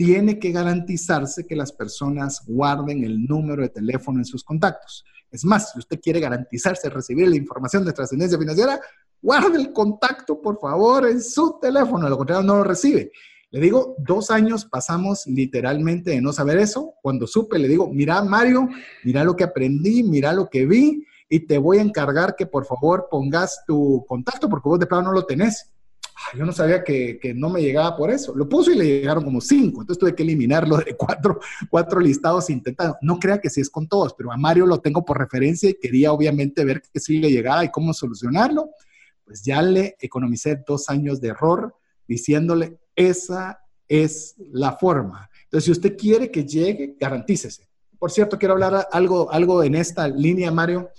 tiene 0.00 0.38
que 0.38 0.50
garantizarse 0.50 1.46
que 1.46 1.54
las 1.54 1.72
personas 1.72 2.42
guarden 2.46 3.04
el 3.04 3.22
número 3.26 3.60
de 3.60 3.68
teléfono 3.68 4.18
en 4.18 4.24
sus 4.24 4.42
contactos. 4.42 5.04
Es 5.30 5.44
más, 5.44 5.72
si 5.72 5.78
usted 5.78 6.00
quiere 6.00 6.20
garantizarse 6.20 6.88
recibir 6.88 7.28
la 7.28 7.36
información 7.36 7.84
de 7.84 7.92
trascendencia 7.92 8.38
financiera, 8.38 8.80
guarde 9.20 9.58
el 9.58 9.74
contacto, 9.74 10.40
por 10.40 10.58
favor, 10.58 11.06
en 11.06 11.20
su 11.20 11.58
teléfono, 11.60 12.04
de 12.04 12.08
lo 12.08 12.16
contrario 12.16 12.42
no 12.42 12.56
lo 12.56 12.64
recibe. 12.64 13.12
Le 13.50 13.60
digo, 13.60 13.94
dos 13.98 14.30
años 14.30 14.64
pasamos 14.64 15.26
literalmente 15.26 16.12
de 16.12 16.22
no 16.22 16.32
saber 16.32 16.56
eso. 16.56 16.94
Cuando 17.02 17.26
supe, 17.26 17.58
le 17.58 17.68
digo, 17.68 17.90
mira 17.92 18.22
Mario, 18.22 18.70
mira 19.04 19.22
lo 19.22 19.36
que 19.36 19.44
aprendí, 19.44 20.02
mira 20.02 20.32
lo 20.32 20.48
que 20.48 20.64
vi 20.64 21.04
y 21.28 21.40
te 21.40 21.58
voy 21.58 21.76
a 21.76 21.82
encargar 21.82 22.36
que 22.36 22.46
por 22.46 22.64
favor 22.64 23.08
pongas 23.10 23.64
tu 23.66 24.02
contacto 24.08 24.48
porque 24.48 24.66
vos 24.66 24.80
de 24.80 24.86
plano 24.86 25.08
no 25.08 25.12
lo 25.12 25.26
tenés. 25.26 25.70
Yo 26.36 26.44
no 26.44 26.52
sabía 26.52 26.84
que, 26.84 27.18
que, 27.20 27.34
no 27.34 27.48
me 27.48 27.62
llegaba 27.62 27.96
por 27.96 28.10
eso. 28.10 28.34
Lo 28.34 28.48
puso 28.48 28.70
y 28.70 28.76
le 28.76 28.84
llegaron 28.84 29.24
como 29.24 29.40
cinco. 29.40 29.80
Entonces 29.80 29.98
tuve 29.98 30.14
que 30.14 30.22
eliminarlo 30.22 30.76
de 30.76 30.96
cuatro, 30.96 31.40
cuatro 31.68 32.00
listados 32.00 32.50
intentando. 32.50 32.96
No 33.02 33.18
crea 33.18 33.40
que 33.40 33.50
sí 33.50 33.60
es 33.60 33.70
con 33.70 33.88
todos, 33.88 34.14
pero 34.14 34.32
a 34.32 34.36
Mario 34.36 34.66
lo 34.66 34.80
tengo 34.80 35.04
por 35.04 35.18
referencia 35.18 35.70
y 35.70 35.74
quería 35.74 36.12
obviamente 36.12 36.64
ver 36.64 36.82
que 36.82 37.00
sí 37.00 37.18
le 37.18 37.30
llegaba 37.30 37.64
y 37.64 37.70
cómo 37.70 37.92
solucionarlo. 37.92 38.70
Pues 39.24 39.42
ya 39.42 39.62
le 39.62 39.96
economicé 40.00 40.62
dos 40.66 40.88
años 40.88 41.20
de 41.20 41.28
error 41.28 41.74
diciéndole, 42.06 42.78
esa 42.96 43.60
es 43.88 44.34
la 44.52 44.72
forma. 44.72 45.28
Entonces, 45.44 45.64
si 45.64 45.70
usted 45.72 45.96
quiere 45.96 46.30
que 46.30 46.44
llegue, 46.44 46.96
garantícese. 46.98 47.68
Por 47.98 48.10
cierto, 48.10 48.38
quiero 48.38 48.54
hablar 48.54 48.88
algo, 48.92 49.30
algo 49.30 49.62
en 49.62 49.74
esta 49.74 50.08
línea, 50.08 50.50
Mario, 50.50 50.90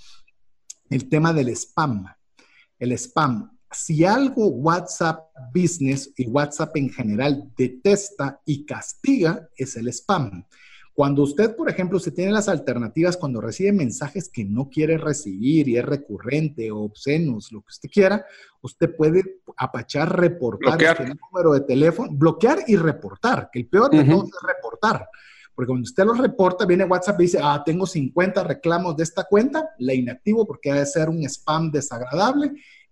el 0.90 1.10
tema 1.10 1.34
del 1.34 1.50
spam. 1.50 2.06
El 2.78 2.92
spam. 2.94 3.58
Si 3.72 4.04
algo 4.04 4.48
WhatsApp 4.48 5.30
Business 5.54 6.12
y 6.18 6.28
WhatsApp 6.28 6.76
en 6.76 6.90
general 6.90 7.52
detesta 7.56 8.42
y 8.46 8.66
castiga, 8.66 9.48
es 9.56 9.78
el 9.78 9.88
spam. 9.88 10.46
Cuando 10.94 11.24
usted, 11.24 11.56
por 11.56 11.70
ejemplo, 11.70 12.00
se 12.00 12.12
tiene 12.12 12.32
las 12.32 12.50
alternativas 12.50 13.16
cuando 13.16 13.40
recibe 13.40 13.72
mensajes 13.72 14.30
que 14.30 14.44
no 14.44 14.70
quiere 14.70 14.98
recibir 14.98 15.70
y 15.70 15.78
es 15.78 15.86
recurrente 15.86 16.70
o 16.70 16.80
obscenos, 16.80 17.52
lo 17.52 17.62
que 17.62 17.70
usted 17.70 17.90
quiera, 17.90 18.26
usted 18.62 18.94
puede 18.96 19.40
apachar, 19.56 20.20
reportar 20.20 20.80
el 21.02 21.18
número 21.32 21.54
de 21.54 21.62
teléfono, 21.62 22.12
bloquear 22.12 22.60
y 22.68 22.76
reportar, 22.76 23.50
que 23.52 23.60
el 23.60 23.68
peor 23.68 23.90
de 23.90 24.04
todo 24.04 24.26
es 24.26 24.32
reportar. 24.46 25.08
Porque 25.56 25.68
cuando 25.68 25.84
usted 25.84 26.04
lo 26.06 26.14
reporta, 26.14 26.66
viene 26.66 26.84
WhatsApp 26.84 27.20
y 27.20 27.24
dice, 27.24 27.40
ah, 27.42 27.62
tengo 27.66 27.86
50 27.86 28.44
reclamos 28.44 28.96
de 28.98 29.04
esta 29.04 29.24
cuenta, 29.24 29.70
la 29.80 29.94
inactivo 29.94 30.46
porque 30.46 30.74
debe 30.74 30.86
ser 30.86 31.10
un 31.10 31.24
spam 31.24 31.72
desagradable. 31.72 32.52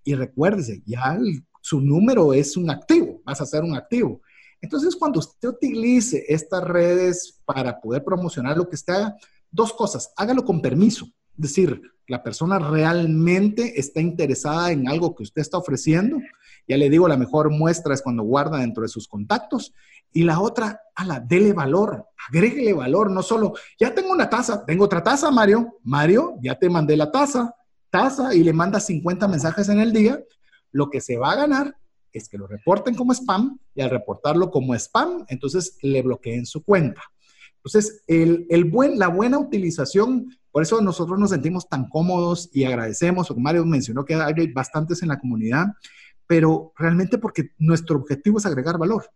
Y 0.10 0.16
recuérdese, 0.16 0.82
ya 0.88 1.20
su 1.62 1.80
número 1.82 2.34
es 2.34 2.58
un 2.58 2.72
activo, 2.72 3.22
vas 3.24 3.42
a 3.42 3.46
ser 3.46 3.64
un 3.64 3.76
activo. 3.76 4.22
Entonces, 4.60 4.96
cuando 4.96 5.20
usted 5.20 5.50
utilice 5.50 6.26
estas 6.28 6.64
redes 6.64 7.40
para 7.46 7.80
poder 7.80 8.04
promocionar 8.04 8.58
lo 8.58 8.68
que 8.68 8.74
usted 8.74 8.94
haga, 8.94 9.18
dos 9.52 9.72
cosas, 9.72 10.12
hágalo 10.18 10.44
con 10.44 10.64
permiso. 10.64 11.06
Es 11.06 11.44
decir, 11.44 11.80
la 12.08 12.24
persona 12.24 12.58
realmente 12.58 13.80
está 13.80 14.02
interesada 14.02 14.72
en 14.72 14.88
algo 14.88 15.14
que 15.14 15.22
usted 15.22 15.44
está 15.44 15.60
ofreciendo. 15.60 16.18
Ya 16.68 16.76
le 16.76 16.90
digo, 16.90 17.08
la 17.08 17.16
mejor 17.16 17.52
muestra 17.52 17.94
es 17.94 18.02
cuando 18.02 18.24
guarda 18.24 18.58
dentro 18.58 18.82
de 18.82 18.90
sus 18.90 19.08
contactos. 19.08 19.76
Y 20.12 20.24
la 20.24 20.40
otra, 20.40 20.82
ala, 20.96 21.20
dele 21.20 21.54
valor, 21.54 22.08
agréguele 22.28 22.74
valor, 22.74 23.12
no 23.12 23.22
solo, 23.22 23.54
ya 23.80 23.94
tengo 23.94 24.12
una 24.12 24.28
taza, 24.28 24.66
tengo 24.66 24.86
otra 24.86 25.04
taza, 25.04 25.30
Mario. 25.30 25.78
Mario, 25.84 26.34
ya 26.42 26.58
te 26.58 26.68
mandé 26.68 26.98
la 26.98 27.12
taza, 27.12 27.54
taza, 27.90 28.34
y 28.36 28.44
le 28.44 28.54
manda 28.54 28.80
50 28.80 29.28
mensajes 29.28 29.70
en 29.70 29.80
el 29.80 29.94
día. 29.94 30.22
Lo 30.72 30.90
que 30.90 31.02
se 31.02 31.18
va 31.18 31.32
a 31.32 31.36
ganar 31.36 31.76
es 32.12 32.30
que 32.30 32.38
lo 32.38 32.48
reporten 32.48 32.96
como 32.96 33.14
spam 33.14 33.60
y 33.76 33.82
al 33.82 33.90
reportarlo 33.90 34.50
como 34.52 34.74
spam, 34.76 35.26
entonces 35.28 35.78
le 35.82 36.02
bloqueen 36.02 36.46
su 36.46 36.64
cuenta. 36.64 37.02
Entonces, 37.58 38.04
el, 38.08 38.46
el 38.50 38.66
buen, 38.66 38.98
la 38.98 39.10
buena 39.10 39.38
utilización, 39.38 40.38
por 40.52 40.64
eso 40.64 40.82
nosotros 40.82 41.20
nos 41.20 41.30
sentimos 41.30 41.68
tan 41.68 41.90
cómodos 41.90 42.50
y 42.54 42.64
agradecemos, 42.64 43.28
como 43.28 43.42
Mario 43.42 43.66
mencionó 43.66 44.06
que 44.06 44.16
hay 44.16 44.52
bastantes 44.52 45.02
en 45.02 45.10
la 45.10 45.20
comunidad, 45.20 45.68
pero 46.26 46.74
realmente 46.78 47.18
porque 47.18 47.52
nuestro 47.58 47.98
objetivo 47.98 48.38
es 48.38 48.46
agregar 48.46 48.78
valor. 48.78 49.10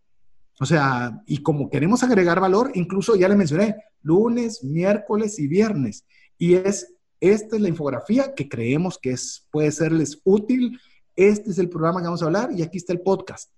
O 0.60 0.66
sea, 0.66 1.20
y 1.26 1.42
como 1.42 1.68
queremos 1.68 2.02
agregar 2.02 2.40
valor, 2.40 2.70
incluso 2.74 3.16
ya 3.16 3.28
le 3.28 3.36
mencioné, 3.36 3.76
lunes, 4.02 4.62
miércoles 4.62 5.38
y 5.38 5.48
viernes. 5.48 6.04
Y 6.38 6.54
es, 6.54 6.93
esta 7.32 7.56
es 7.56 7.62
la 7.62 7.68
infografía 7.68 8.34
que 8.34 8.48
creemos 8.48 8.98
que 8.98 9.10
es, 9.10 9.46
puede 9.50 9.70
serles 9.70 10.20
útil 10.24 10.78
este 11.16 11.50
es 11.50 11.58
el 11.58 11.68
programa 11.68 12.00
que 12.00 12.06
vamos 12.06 12.22
a 12.22 12.26
hablar 12.26 12.50
y 12.52 12.62
aquí 12.62 12.78
está 12.78 12.92
el 12.92 13.00
podcast. 13.00 13.52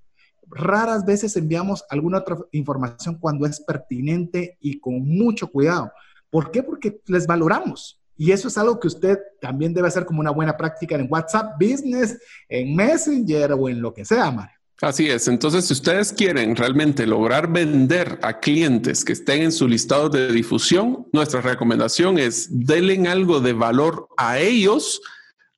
Raras 0.48 1.05
veces 1.05 1.36
enviamos 1.36 1.84
alguna 1.88 2.18
otra 2.18 2.38
información 2.52 3.16
cuando 3.18 3.47
es 3.47 3.60
pertinente 3.60 4.59
y 4.60 4.78
con 4.78 5.01
mucho 5.01 5.51
cuidado. 5.51 5.90
¿Por 6.30 6.51
qué? 6.51 6.62
Porque 6.62 7.01
les 7.06 7.26
valoramos. 7.26 8.01
Y 8.18 8.30
eso 8.30 8.48
es 8.48 8.56
algo 8.59 8.78
que 8.78 8.88
usted 8.88 9.18
también 9.40 9.74
debe 9.74 9.88
hacer 9.88 10.05
como 10.05 10.20
una 10.20 10.30
buena 10.30 10.56
práctica 10.56 10.94
en 10.94 11.06
WhatsApp 11.10 11.55
Business, 11.59 12.18
en 12.48 12.74
Messenger 12.74 13.52
o 13.52 13.68
en 13.68 13.80
lo 13.80 13.93
que 13.93 14.05
sea, 14.05 14.30
Mario. 14.30 14.55
Así 14.82 15.09
es. 15.09 15.27
Entonces, 15.27 15.65
si 15.65 15.73
ustedes 15.73 16.12
quieren 16.12 16.55
realmente 16.55 17.07
lograr 17.07 17.51
vender 17.51 18.19
a 18.23 18.40
clientes 18.40 19.05
que 19.05 19.15
estén 19.15 19.43
en 19.43 19.53
su 19.53 19.66
listado 19.66 20.11
de 20.11 20.31
difusión, 20.31 21.07
nuestra 21.12 21.40
recomendación 21.40 22.19
es 22.19 22.48
denle 22.51 23.09
algo 23.09 23.40
de 23.40 23.55
valor 23.55 24.09
a 24.19 24.39
ellos 24.39 25.01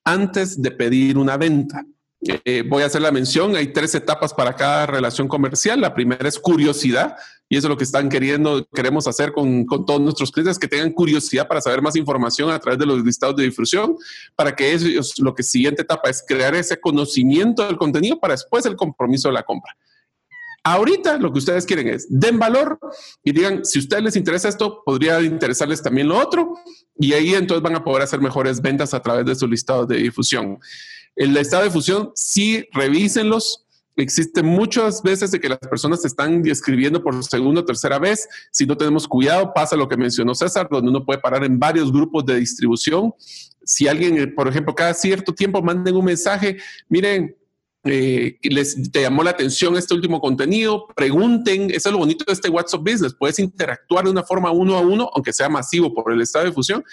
antes 0.05 0.61
de 0.61 0.71
pedir 0.71 1.17
una 1.17 1.35
venta. 1.35 1.85
Eh, 2.21 2.63
voy 2.67 2.83
a 2.83 2.85
hacer 2.85 3.01
la 3.01 3.11
mención, 3.11 3.55
hay 3.55 3.73
tres 3.73 3.93
etapas 3.95 4.33
para 4.33 4.55
cada 4.55 4.85
relación 4.85 5.27
comercial. 5.27 5.81
La 5.81 5.93
primera 5.93 6.27
es 6.27 6.39
curiosidad 6.39 7.15
y 7.49 7.57
eso 7.57 7.67
es 7.67 7.69
lo 7.69 7.77
que 7.77 7.83
están 7.83 8.09
queriendo, 8.09 8.65
queremos 8.73 9.07
hacer 9.07 9.33
con, 9.33 9.65
con, 9.65 9.83
todos 9.83 9.99
nuestros 9.99 10.31
clientes, 10.31 10.59
que 10.59 10.67
tengan 10.67 10.91
curiosidad 10.91 11.47
para 11.47 11.59
saber 11.59 11.81
más 11.81 11.95
información 11.95 12.51
a 12.51 12.59
través 12.59 12.79
de 12.79 12.85
los 12.85 13.03
listados 13.03 13.35
de 13.35 13.43
difusión, 13.43 13.97
para 14.35 14.55
que 14.55 14.71
ellos, 14.71 15.17
lo 15.17 15.33
que 15.33 15.41
siguiente 15.41 15.81
etapa 15.81 16.11
es 16.11 16.23
crear 16.25 16.53
ese 16.53 16.79
conocimiento 16.79 17.65
del 17.65 17.77
contenido 17.77 18.19
para 18.19 18.35
después 18.35 18.65
el 18.67 18.75
compromiso 18.75 19.29
de 19.29 19.33
la 19.33 19.43
compra. 19.43 19.75
Ahorita 20.63 21.17
lo 21.17 21.31
que 21.31 21.39
ustedes 21.39 21.65
quieren 21.65 21.87
es 21.87 22.05
den 22.09 22.37
valor 22.37 22.77
y 23.23 23.31
digan, 23.31 23.65
si 23.65 23.79
a 23.79 23.81
ustedes 23.81 24.03
les 24.03 24.15
interesa 24.15 24.49
esto, 24.49 24.83
podría 24.85 25.19
interesarles 25.21 25.81
también 25.81 26.07
lo 26.07 26.19
otro 26.19 26.53
y 26.95 27.13
ahí 27.13 27.33
entonces 27.33 27.63
van 27.63 27.75
a 27.75 27.83
poder 27.83 28.03
hacer 28.03 28.19
mejores 28.19 28.61
ventas 28.61 28.93
a 28.93 29.01
través 29.01 29.25
de 29.25 29.35
su 29.35 29.47
listado 29.47 29.85
de 29.85 29.97
difusión. 29.97 30.59
El 31.15 31.33
listado 31.33 31.63
de 31.63 31.69
difusión, 31.69 32.11
sí, 32.13 32.67
revísenlos. 32.73 33.65
Existe 33.99 34.41
muchas 34.41 35.03
veces 35.03 35.31
de 35.31 35.39
que 35.39 35.49
las 35.49 35.59
personas 35.59 36.05
están 36.05 36.45
escribiendo 36.47 37.03
por 37.03 37.21
segunda 37.23 37.61
o 37.61 37.65
tercera 37.65 37.99
vez. 37.99 38.27
Si 38.51 38.65
no 38.65 38.77
tenemos 38.77 39.07
cuidado, 39.07 39.53
pasa 39.53 39.75
lo 39.75 39.89
que 39.89 39.97
mencionó 39.97 40.33
César, 40.33 40.67
donde 40.71 40.89
uno 40.89 41.05
puede 41.05 41.19
parar 41.19 41.43
en 41.43 41.59
varios 41.59 41.91
grupos 41.91 42.25
de 42.25 42.39
distribución. 42.39 43.13
Si 43.63 43.87
alguien, 43.87 44.33
por 44.35 44.47
ejemplo, 44.47 44.73
cada 44.73 44.93
cierto 44.93 45.33
tiempo 45.33 45.61
manden 45.61 45.95
un 45.95 46.05
mensaje, 46.05 46.57
miren, 46.87 47.35
eh, 47.85 48.37
les 48.43 48.91
te 48.91 49.01
llamó 49.01 49.23
la 49.23 49.31
atención 49.31 49.77
este 49.77 49.93
último 49.93 50.19
contenido, 50.19 50.85
pregunten, 50.95 51.69
eso 51.71 51.89
es 51.89 51.93
lo 51.93 51.99
bonito 51.99 52.25
de 52.25 52.33
este 52.33 52.49
WhatsApp 52.49 52.81
Business, 52.81 53.15
puedes 53.17 53.39
interactuar 53.39 54.03
de 54.03 54.11
una 54.11 54.23
forma 54.23 54.51
uno 54.51 54.75
a 54.77 54.81
uno, 54.81 55.09
aunque 55.13 55.31
sea 55.31 55.47
masivo 55.47 55.93
por 55.93 56.11
el 56.11 56.21
estado 56.21 56.45
de 56.45 56.51
fusión, 56.51 56.83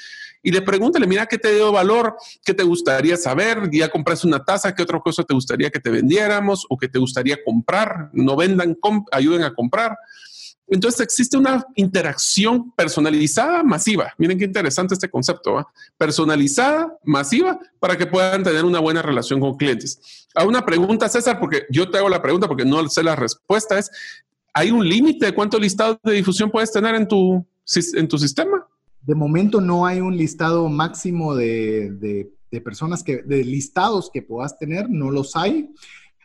y 0.46 0.52
le 0.52 0.62
pregúntale, 0.62 1.08
mira, 1.08 1.26
¿qué 1.26 1.38
te 1.38 1.52
dio 1.52 1.72
valor? 1.72 2.14
¿Qué 2.44 2.54
te 2.54 2.62
gustaría 2.62 3.16
saber? 3.16 3.68
¿Ya 3.72 3.88
compraste 3.88 4.28
una 4.28 4.44
taza? 4.44 4.72
¿Qué 4.72 4.80
otra 4.80 5.00
cosa 5.00 5.24
te 5.24 5.34
gustaría 5.34 5.70
que 5.70 5.80
te 5.80 5.90
vendiéramos 5.90 6.64
o 6.68 6.78
que 6.78 6.86
te 6.86 7.00
gustaría 7.00 7.36
comprar? 7.44 8.10
No 8.12 8.36
vendan, 8.36 8.78
ayuden 9.10 9.42
a 9.42 9.52
comprar. 9.52 9.98
Entonces 10.68 11.00
existe 11.00 11.36
una 11.36 11.66
interacción 11.74 12.70
personalizada 12.70 13.64
masiva. 13.64 14.14
Miren 14.18 14.38
qué 14.38 14.44
interesante 14.44 14.94
este 14.94 15.10
concepto, 15.10 15.66
personalizada 15.98 16.96
masiva 17.02 17.58
para 17.80 17.98
que 17.98 18.06
puedan 18.06 18.44
tener 18.44 18.64
una 18.64 18.78
buena 18.78 19.02
relación 19.02 19.40
con 19.40 19.56
clientes. 19.56 20.28
A 20.32 20.44
una 20.44 20.64
pregunta, 20.64 21.08
César, 21.08 21.40
porque 21.40 21.64
yo 21.70 21.90
te 21.90 21.98
hago 21.98 22.08
la 22.08 22.22
pregunta 22.22 22.46
porque 22.46 22.64
no 22.64 22.88
sé 22.88 23.02
la 23.02 23.16
respuesta, 23.16 23.80
es, 23.80 23.90
¿hay 24.54 24.70
un 24.70 24.88
límite 24.88 25.26
de 25.26 25.34
cuánto 25.34 25.58
listado 25.58 25.98
de 26.04 26.12
difusión 26.12 26.52
puedes 26.52 26.70
tener 26.70 26.94
en 26.94 27.08
tu, 27.08 27.44
en 27.94 28.06
tu 28.06 28.16
sistema? 28.16 28.64
De 29.06 29.14
momento 29.14 29.60
no 29.60 29.86
hay 29.86 30.00
un 30.00 30.16
listado 30.16 30.68
máximo 30.68 31.36
de, 31.36 31.90
de, 32.50 32.60
personas 32.60 33.04
que, 33.04 33.18
de 33.22 33.44
listados 33.44 34.10
que 34.12 34.22
puedas 34.22 34.58
tener, 34.58 34.90
no 34.90 35.10
los 35.10 35.36
hay. 35.36 35.70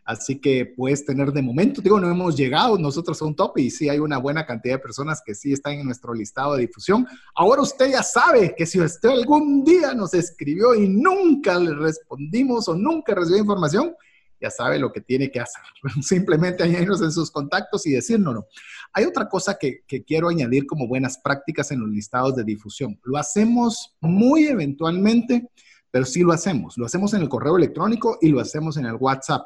Así 0.03 0.39
que 0.39 0.65
puedes 0.65 1.05
tener 1.05 1.31
de 1.31 1.43
momento, 1.43 1.79
digo, 1.79 1.99
no 1.99 2.09
hemos 2.09 2.35
llegado 2.35 2.77
nosotros 2.79 3.21
a 3.21 3.25
un 3.25 3.35
tope 3.35 3.61
y 3.61 3.69
sí 3.69 3.87
hay 3.87 3.99
una 3.99 4.17
buena 4.17 4.47
cantidad 4.47 4.75
de 4.75 4.79
personas 4.79 5.21
que 5.23 5.35
sí 5.35 5.53
están 5.53 5.73
en 5.73 5.85
nuestro 5.85 6.13
listado 6.13 6.55
de 6.55 6.61
difusión. 6.61 7.05
Ahora 7.35 7.61
usted 7.61 7.91
ya 7.91 8.01
sabe 8.01 8.55
que 8.57 8.65
si 8.65 8.81
usted 8.81 9.09
algún 9.09 9.63
día 9.63 9.93
nos 9.93 10.15
escribió 10.15 10.73
y 10.73 10.89
nunca 10.89 11.59
le 11.59 11.75
respondimos 11.75 12.67
o 12.67 12.73
nunca 12.73 13.13
recibió 13.13 13.41
información, 13.41 13.93
ya 14.41 14.49
sabe 14.49 14.79
lo 14.79 14.91
que 14.91 15.01
tiene 15.01 15.29
que 15.29 15.39
hacer. 15.39 15.61
Simplemente 16.01 16.63
añadirnos 16.63 17.01
en 17.01 17.11
sus 17.11 17.29
contactos 17.29 17.85
y 17.85 17.91
decírnoslo. 17.91 18.47
Hay 18.93 19.05
otra 19.05 19.29
cosa 19.29 19.57
que, 19.59 19.83
quiero 20.05 20.29
añadir 20.29 20.65
como 20.65 20.87
buenas 20.87 21.17
prácticas 21.17 21.71
en 21.71 21.79
los 21.79 21.89
listados 21.89 22.35
de 22.35 22.43
difusión. 22.43 22.99
Lo 23.03 23.17
hacemos 23.17 23.95
muy 24.01 24.45
eventualmente, 24.45 25.49
pero 25.89 26.05
sí 26.05 26.21
lo 26.21 26.33
hacemos. 26.33 26.77
Lo 26.77 26.85
hacemos 26.85 27.13
en 27.13 27.21
el 27.21 27.29
correo 27.29 27.57
electrónico 27.57 28.17
y 28.21 28.29
lo 28.29 28.39
hacemos 28.39 28.77
en 28.77 28.85
el 28.85 28.95
WhatsApp 28.95 29.43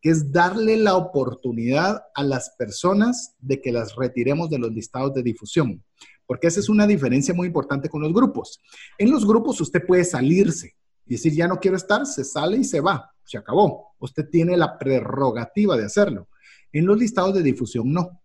que 0.00 0.10
es 0.10 0.30
darle 0.30 0.76
la 0.76 0.94
oportunidad 0.96 2.04
a 2.14 2.22
las 2.22 2.50
personas 2.50 3.34
de 3.38 3.60
que 3.60 3.72
las 3.72 3.96
retiremos 3.96 4.50
de 4.50 4.58
los 4.58 4.70
listados 4.70 5.14
de 5.14 5.22
difusión, 5.22 5.82
porque 6.26 6.48
esa 6.48 6.60
es 6.60 6.68
una 6.68 6.86
diferencia 6.86 7.34
muy 7.34 7.48
importante 7.48 7.88
con 7.88 8.02
los 8.02 8.12
grupos. 8.12 8.60
En 8.98 9.10
los 9.10 9.26
grupos 9.26 9.60
usted 9.60 9.84
puede 9.86 10.04
salirse, 10.04 10.76
y 11.06 11.14
decir, 11.14 11.32
ya 11.34 11.46
no 11.46 11.60
quiero 11.60 11.76
estar, 11.76 12.04
se 12.04 12.24
sale 12.24 12.58
y 12.58 12.64
se 12.64 12.80
va, 12.80 13.12
se 13.24 13.38
acabó. 13.38 13.94
Usted 13.98 14.28
tiene 14.28 14.56
la 14.56 14.76
prerrogativa 14.78 15.76
de 15.76 15.84
hacerlo. 15.84 16.28
En 16.72 16.84
los 16.84 16.98
listados 16.98 17.32
de 17.34 17.42
difusión 17.42 17.92
no, 17.92 18.22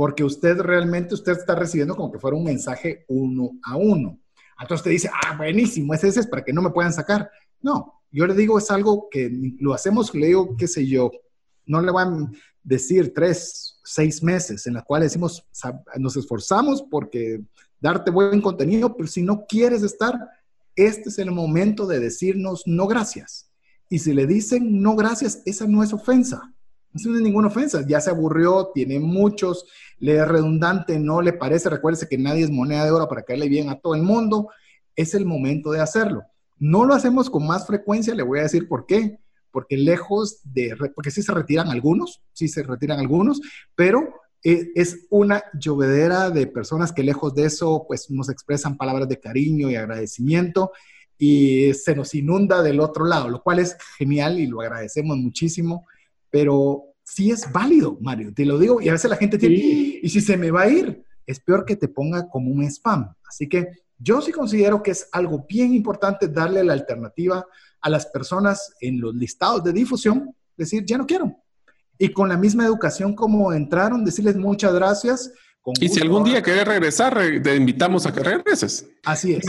porque 0.00 0.24
usted 0.24 0.58
realmente, 0.60 1.12
usted 1.12 1.32
está 1.32 1.54
recibiendo 1.54 1.94
como 1.94 2.10
que 2.10 2.18
fuera 2.18 2.34
un 2.34 2.42
mensaje 2.42 3.04
uno 3.08 3.50
a 3.62 3.76
uno. 3.76 4.18
Entonces 4.58 4.80
usted 4.80 4.90
dice, 4.92 5.10
ah, 5.12 5.36
buenísimo, 5.36 5.92
ese 5.92 6.08
es 6.08 6.26
para 6.26 6.42
que 6.42 6.54
no 6.54 6.62
me 6.62 6.70
puedan 6.70 6.90
sacar. 6.90 7.30
No, 7.60 8.00
yo 8.10 8.26
le 8.26 8.32
digo, 8.32 8.56
es 8.56 8.70
algo 8.70 9.08
que 9.10 9.30
lo 9.58 9.74
hacemos, 9.74 10.14
le 10.14 10.28
digo, 10.28 10.56
qué 10.56 10.68
sé 10.68 10.86
yo, 10.86 11.10
no 11.66 11.82
le 11.82 11.92
van 11.92 12.14
a 12.14 12.30
decir 12.62 13.12
tres, 13.12 13.78
seis 13.84 14.22
meses 14.22 14.66
en 14.66 14.72
la 14.72 14.80
cual 14.80 15.02
decimos, 15.02 15.46
nos 15.98 16.16
esforzamos 16.16 16.82
porque 16.90 17.42
darte 17.78 18.10
buen 18.10 18.40
contenido, 18.40 18.96
pero 18.96 19.06
si 19.06 19.20
no 19.20 19.44
quieres 19.46 19.82
estar, 19.82 20.18
este 20.76 21.10
es 21.10 21.18
el 21.18 21.30
momento 21.30 21.86
de 21.86 22.00
decirnos 22.00 22.62
no 22.64 22.86
gracias. 22.86 23.50
Y 23.90 23.98
si 23.98 24.14
le 24.14 24.26
dicen 24.26 24.80
no 24.80 24.96
gracias, 24.96 25.42
esa 25.44 25.66
no 25.66 25.82
es 25.82 25.92
ofensa. 25.92 26.54
No 26.92 27.16
es 27.16 27.22
ninguna 27.22 27.48
ofensa. 27.48 27.84
Ya 27.86 28.00
se 28.00 28.10
aburrió, 28.10 28.70
tiene 28.74 28.98
muchos, 28.98 29.66
le 29.98 30.16
es 30.16 30.26
redundante, 30.26 30.98
no 30.98 31.22
le 31.22 31.32
parece. 31.32 31.70
Recuérdese 31.70 32.08
que 32.08 32.18
nadie 32.18 32.44
es 32.44 32.50
moneda 32.50 32.84
de 32.84 32.90
oro 32.90 33.08
para 33.08 33.22
caerle 33.22 33.48
bien 33.48 33.68
a 33.68 33.78
todo 33.78 33.94
el 33.94 34.02
mundo. 34.02 34.48
Es 34.96 35.14
el 35.14 35.24
momento 35.24 35.70
de 35.70 35.80
hacerlo. 35.80 36.24
No 36.58 36.84
lo 36.84 36.94
hacemos 36.94 37.30
con 37.30 37.46
más 37.46 37.66
frecuencia, 37.66 38.14
le 38.14 38.22
voy 38.22 38.40
a 38.40 38.42
decir 38.42 38.68
por 38.68 38.86
qué. 38.86 39.18
Porque 39.50 39.76
lejos 39.76 40.40
de, 40.44 40.76
porque 40.94 41.10
sí 41.10 41.22
se 41.22 41.34
retiran 41.34 41.68
algunos, 41.68 42.22
sí 42.32 42.46
se 42.46 42.62
retiran 42.62 43.00
algunos, 43.00 43.40
pero 43.74 44.14
eh, 44.44 44.70
es 44.74 45.06
una 45.10 45.42
llovedera 45.52 46.30
de 46.30 46.46
personas 46.46 46.92
que 46.92 47.02
lejos 47.02 47.34
de 47.34 47.46
eso, 47.46 47.84
pues 47.86 48.10
nos 48.10 48.30
expresan 48.30 48.76
palabras 48.76 49.08
de 49.08 49.18
cariño 49.18 49.68
y 49.68 49.74
agradecimiento 49.74 50.70
y 51.18 51.74
se 51.74 51.94
nos 51.94 52.14
inunda 52.14 52.62
del 52.62 52.80
otro 52.80 53.04
lado, 53.04 53.28
lo 53.28 53.42
cual 53.42 53.58
es 53.58 53.76
genial 53.98 54.40
y 54.40 54.46
lo 54.46 54.62
agradecemos 54.62 55.18
muchísimo, 55.18 55.86
pero 56.30 56.84
sí 57.02 57.30
es 57.30 57.50
válido, 57.50 57.98
Mario, 58.00 58.32
te 58.34 58.44
lo 58.44 58.58
digo, 58.58 58.80
y 58.80 58.88
a 58.88 58.92
veces 58.92 59.10
la 59.10 59.16
gente 59.16 59.36
tiene, 59.36 59.56
y 59.56 60.08
si 60.08 60.20
se 60.20 60.36
me 60.36 60.50
va 60.50 60.62
a 60.62 60.68
ir, 60.68 61.04
es 61.26 61.40
peor 61.40 61.64
que 61.64 61.76
te 61.76 61.88
ponga 61.88 62.28
como 62.28 62.50
un 62.50 62.62
spam. 62.64 63.12
Así 63.28 63.48
que 63.48 63.68
yo 63.98 64.20
sí 64.22 64.32
considero 64.32 64.82
que 64.82 64.92
es 64.92 65.08
algo 65.12 65.44
bien 65.48 65.74
importante 65.74 66.28
darle 66.28 66.64
la 66.64 66.72
alternativa 66.72 67.44
a 67.80 67.90
las 67.90 68.06
personas 68.06 68.74
en 68.80 69.00
los 69.00 69.14
listados 69.14 69.64
de 69.64 69.72
difusión, 69.72 70.34
decir, 70.56 70.84
ya 70.84 70.98
no 70.98 71.06
quiero, 71.06 71.36
y 71.98 72.08
con 72.08 72.28
la 72.28 72.36
misma 72.36 72.64
educación 72.64 73.14
como 73.14 73.52
entraron, 73.52 74.04
decirles 74.04 74.36
muchas 74.36 74.72
gracias. 74.72 75.32
y 75.78 75.88
si 75.88 76.00
algún 76.00 76.24
día 76.24 76.42
quieres 76.42 76.66
regresar, 76.66 77.18
te 77.42 77.54
invitamos 77.54 78.06
a 78.06 78.12
que 78.12 78.20
regreses. 78.20 78.86
Así 79.04 79.34
es. 79.34 79.44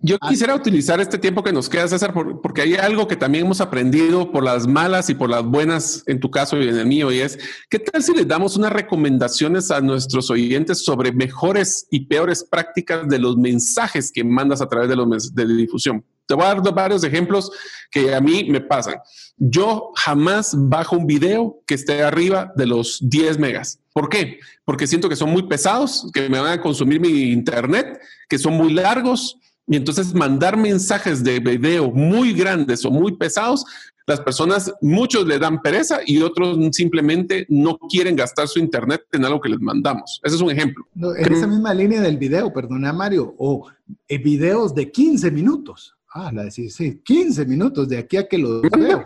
Yo 0.00 0.18
quisiera 0.18 0.54
utilizar 0.54 1.00
este 1.00 1.18
tiempo 1.18 1.42
que 1.42 1.52
nos 1.52 1.68
queda, 1.68 1.88
César, 1.88 2.14
porque 2.14 2.62
hay 2.62 2.74
algo 2.74 3.08
que 3.08 3.16
también 3.16 3.44
hemos 3.44 3.60
aprendido 3.60 4.30
por 4.30 4.44
las 4.44 4.66
malas 4.66 5.10
y 5.10 5.14
por 5.14 5.28
las 5.28 5.44
buenas, 5.44 6.04
en 6.06 6.20
tu 6.20 6.30
caso 6.30 6.56
y 6.56 6.68
en 6.68 6.76
el 6.76 6.86
mío, 6.86 7.10
y 7.10 7.18
es, 7.18 7.38
¿qué 7.68 7.80
tal 7.80 8.02
si 8.02 8.14
les 8.14 8.28
damos 8.28 8.56
unas 8.56 8.72
recomendaciones 8.72 9.72
a 9.72 9.80
nuestros 9.80 10.30
oyentes 10.30 10.84
sobre 10.84 11.10
mejores 11.10 11.88
y 11.90 12.06
peores 12.06 12.44
prácticas 12.44 13.08
de 13.08 13.18
los 13.18 13.36
mensajes 13.36 14.12
que 14.12 14.22
mandas 14.22 14.62
a 14.62 14.68
través 14.68 14.88
de 14.88 14.96
los 14.96 15.34
de 15.34 15.46
difusión? 15.46 16.04
Te 16.28 16.34
voy 16.34 16.44
a 16.44 16.54
dar 16.54 16.74
varios 16.74 17.02
ejemplos 17.04 17.50
que 17.90 18.14
a 18.14 18.20
mí 18.20 18.44
me 18.50 18.60
pasan. 18.60 18.96
Yo 19.38 19.92
jamás 19.96 20.54
bajo 20.56 20.96
un 20.96 21.06
video 21.06 21.62
que 21.66 21.74
esté 21.74 22.02
arriba 22.02 22.52
de 22.54 22.66
los 22.66 22.98
10 23.00 23.38
megas. 23.38 23.80
¿Por 23.94 24.10
qué? 24.10 24.38
Porque 24.64 24.86
siento 24.86 25.08
que 25.08 25.16
son 25.16 25.30
muy 25.30 25.44
pesados, 25.48 26.10
que 26.12 26.28
me 26.28 26.38
van 26.38 26.52
a 26.52 26.60
consumir 26.60 27.00
mi 27.00 27.32
internet, 27.32 27.98
que 28.28 28.38
son 28.38 28.52
muy 28.52 28.74
largos. 28.74 29.38
Y 29.68 29.76
entonces 29.76 30.14
mandar 30.14 30.56
mensajes 30.56 31.22
de 31.22 31.40
video 31.40 31.90
muy 31.90 32.32
grandes 32.32 32.84
o 32.84 32.90
muy 32.90 33.16
pesados, 33.16 33.64
las 34.08 34.22
personas, 34.22 34.72
muchos 34.80 35.26
le 35.26 35.38
dan 35.38 35.60
pereza 35.60 36.00
y 36.06 36.22
otros 36.22 36.56
simplemente 36.74 37.44
no 37.50 37.76
quieren 37.76 38.16
gastar 38.16 38.48
su 38.48 38.58
internet 38.58 39.02
en 39.12 39.26
algo 39.26 39.38
que 39.38 39.50
les 39.50 39.60
mandamos. 39.60 40.18
Ese 40.24 40.36
es 40.36 40.40
un 40.40 40.50
ejemplo. 40.50 40.86
en 41.14 41.30
esa 41.30 41.46
misma 41.46 41.74
línea 41.74 42.00
del 42.00 42.16
video, 42.16 42.50
perdona 42.50 42.90
Mario, 42.90 43.34
o 43.36 43.68
eh, 44.08 44.16
videos 44.16 44.74
de 44.74 44.90
15 44.90 45.30
minutos. 45.30 45.94
Ah, 46.14 46.32
la 46.32 46.44
decís, 46.44 46.74
sí, 46.74 47.02
15 47.04 47.44
minutos 47.44 47.86
de 47.86 47.98
aquí 47.98 48.16
a 48.16 48.26
que 48.26 48.38
lo 48.38 48.62
veo. 48.62 49.04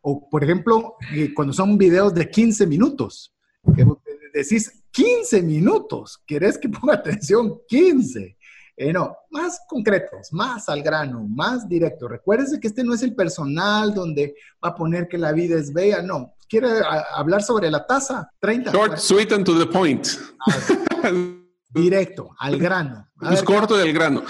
O, 0.00 0.28
por 0.28 0.42
ejemplo, 0.42 0.96
eh, 1.14 1.32
cuando 1.32 1.52
son 1.52 1.78
videos 1.78 2.12
de 2.12 2.28
15 2.28 2.66
minutos, 2.66 3.32
que 3.76 3.86
decís 4.34 4.82
15 4.90 5.42
minutos, 5.42 6.20
¿querés 6.26 6.58
que 6.58 6.68
ponga 6.68 6.94
atención? 6.94 7.60
15. 7.68 8.36
Eh, 8.80 8.94
no, 8.94 9.14
más 9.28 9.60
concretos, 9.68 10.32
más 10.32 10.70
al 10.70 10.82
grano, 10.82 11.26
más 11.28 11.68
directo. 11.68 12.08
Recuérdese 12.08 12.58
que 12.58 12.66
este 12.66 12.82
no 12.82 12.94
es 12.94 13.02
el 13.02 13.14
personal 13.14 13.92
donde 13.92 14.34
va 14.64 14.70
a 14.70 14.74
poner 14.74 15.06
que 15.06 15.18
la 15.18 15.32
vida 15.32 15.58
es 15.58 15.70
bella, 15.70 16.00
no. 16.00 16.32
Quiere 16.48 16.68
hablar 17.14 17.42
sobre 17.42 17.70
la 17.70 17.86
tasa, 17.86 18.30
30. 18.40 18.72
Short, 18.72 18.96
sweet 18.96 19.32
and 19.32 19.44
to 19.44 19.58
the 19.58 19.66
point. 19.66 20.08
Directo, 21.68 22.30
al 22.38 22.58
grano. 22.58 23.06
Es 23.30 23.42
corto 23.42 23.76
del 23.76 23.92
grano. 23.92 24.22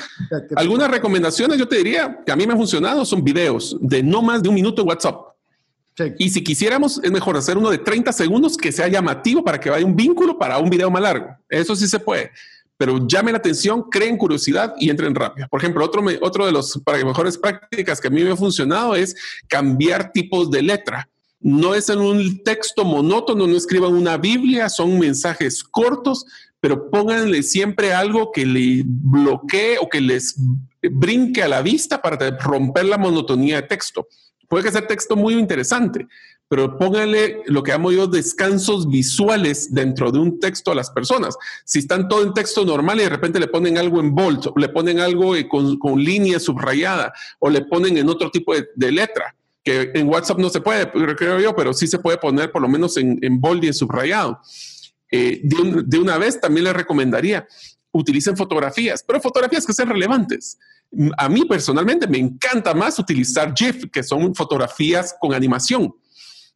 Algunas 0.57 0.91
recomendaciones, 0.91 1.57
yo 1.57 1.69
te 1.69 1.77
diría, 1.77 2.19
que 2.27 2.33
a 2.33 2.35
mí 2.35 2.45
me 2.45 2.53
han 2.55 2.59
funcionado, 2.59 3.05
son 3.05 3.23
videos 3.23 3.77
de 3.81 4.03
no 4.03 4.21
más 4.21 4.43
de 4.43 4.49
un 4.49 4.57
minuto 4.57 4.83
en 4.83 4.89
WhatsApp. 4.89 5.31
Y 6.19 6.29
si 6.31 6.43
quisiéramos, 6.43 7.01
es 7.05 7.11
mejor 7.13 7.37
hacer 7.37 7.57
uno 7.57 7.71
de 7.71 7.79
30 7.79 8.13
segundos 8.13 8.57
que 8.57 8.73
sea 8.73 8.89
llamativo 8.89 9.45
para 9.45 9.61
que 9.61 9.71
vaya 9.71 9.87
un 9.87 9.95
vínculo 9.95 10.37
para 10.37 10.59
un 10.59 10.71
video 10.71 10.91
más 10.91 11.03
largo. 11.03 11.37
Eso 11.49 11.77
sí 11.77 11.87
se 11.87 12.01
puede. 12.01 12.33
Pero 12.81 13.07
llame 13.07 13.31
la 13.31 13.37
atención, 13.37 13.91
creen 13.91 14.17
curiosidad 14.17 14.73
y 14.79 14.89
entren 14.89 15.15
rápido. 15.15 15.47
Por 15.49 15.61
ejemplo, 15.61 15.85
otro, 15.85 16.03
otro 16.23 16.47
de 16.47 16.53
las 16.53 16.81
mejores 17.05 17.37
prácticas 17.37 18.01
que 18.01 18.09
a 18.09 18.11
mí 18.11 18.25
me 18.25 18.31
ha 18.31 18.37
funcionado 18.37 18.97
es 18.97 19.15
cambiar 19.49 20.13
tipos 20.13 20.51
de 20.51 20.63
letra. 20.63 21.07
No 21.41 21.75
es 21.75 21.91
en 21.91 21.99
un 21.99 22.43
texto 22.43 22.87
monótono, 22.87 23.47
no 23.47 23.55
escriban 23.55 23.93
una 23.93 24.17
Biblia, 24.17 24.71
son 24.71 24.99
mensajes 24.99 25.63
cortos, 25.63 26.25
pero 26.59 26.89
pónganle 26.89 27.43
siempre 27.43 27.93
algo 27.93 28.33
que 28.33 28.47
le 28.47 28.83
bloquee 28.87 29.77
o 29.79 29.87
que 29.87 30.01
les 30.01 30.37
brinque 30.81 31.43
a 31.43 31.49
la 31.49 31.61
vista 31.61 32.01
para 32.01 32.31
romper 32.39 32.87
la 32.87 32.97
monotonía 32.97 33.57
de 33.57 33.69
texto. 33.69 34.09
Puede 34.49 34.65
que 34.65 34.73
sea 34.73 34.87
texto 34.87 35.17
muy 35.17 35.35
interesante, 35.35 36.07
pero 36.51 36.77
pónganle 36.77 37.45
lo 37.47 37.63
que 37.63 37.71
llamo 37.71 37.93
yo 37.93 38.09
descansos 38.09 38.89
visuales 38.89 39.73
dentro 39.73 40.11
de 40.11 40.19
un 40.19 40.41
texto 40.41 40.73
a 40.73 40.75
las 40.75 40.91
personas. 40.91 41.37
Si 41.65 41.79
están 41.79 42.09
todo 42.09 42.25
en 42.25 42.35
texto 42.35 42.65
normal 42.65 42.99
y 42.99 43.05
de 43.05 43.09
repente 43.09 43.39
le 43.39 43.47
ponen 43.47 43.79
algo 43.79 44.01
en 44.01 44.13
bold, 44.13 44.51
le 44.57 44.69
ponen 44.69 44.99
algo 44.99 45.35
con, 45.49 45.79
con 45.79 46.03
línea 46.03 46.41
subrayada, 46.41 47.13
o 47.39 47.49
le 47.49 47.65
ponen 47.67 47.97
en 47.99 48.09
otro 48.09 48.33
tipo 48.33 48.53
de, 48.53 48.91
letra, 48.91 49.37
que 49.63 49.93
en 49.95 50.09
WhatsApp 50.09 50.41
no 50.41 50.51
se 50.51 50.61
puede, 50.61 50.91
creo 50.91 51.39
yo, 51.39 51.55
pero 51.55 51.73
sí 51.73 51.87
se 51.87 52.01
puede 52.01 52.19
poner 52.19 52.51
por 52.51 52.63
lo 52.63 52.69
menos 52.69 52.97
en, 52.97 53.17
en 53.23 53.41
bold 53.41 53.63
y 53.63 53.69
en 53.69 53.75
subrayado. 53.75 54.41
Eh, 55.09 55.43
de, 55.45 55.99
una 56.01 56.19
vez 56.19 56.41
también 56.41 56.65
les 56.65 56.75
recomendaría, 56.75 57.47
utilicen 57.93 58.37
fotografías, 58.37 59.05
pero 59.07 59.21
fotografías 59.21 59.65
que 59.65 59.73
sean 59.73 59.91
relevantes. 59.91 60.59
A 61.17 61.29
mí 61.29 61.45
personalmente 61.45 62.09
me 62.09 62.19
encanta 62.19 62.75
más 62.75 62.99
utilizar 62.99 63.55
GIF, 63.57 63.85
que 63.93 64.03
son 64.03 64.35
fotografías 64.35 65.15
con 65.21 65.33
animación. 65.33 65.95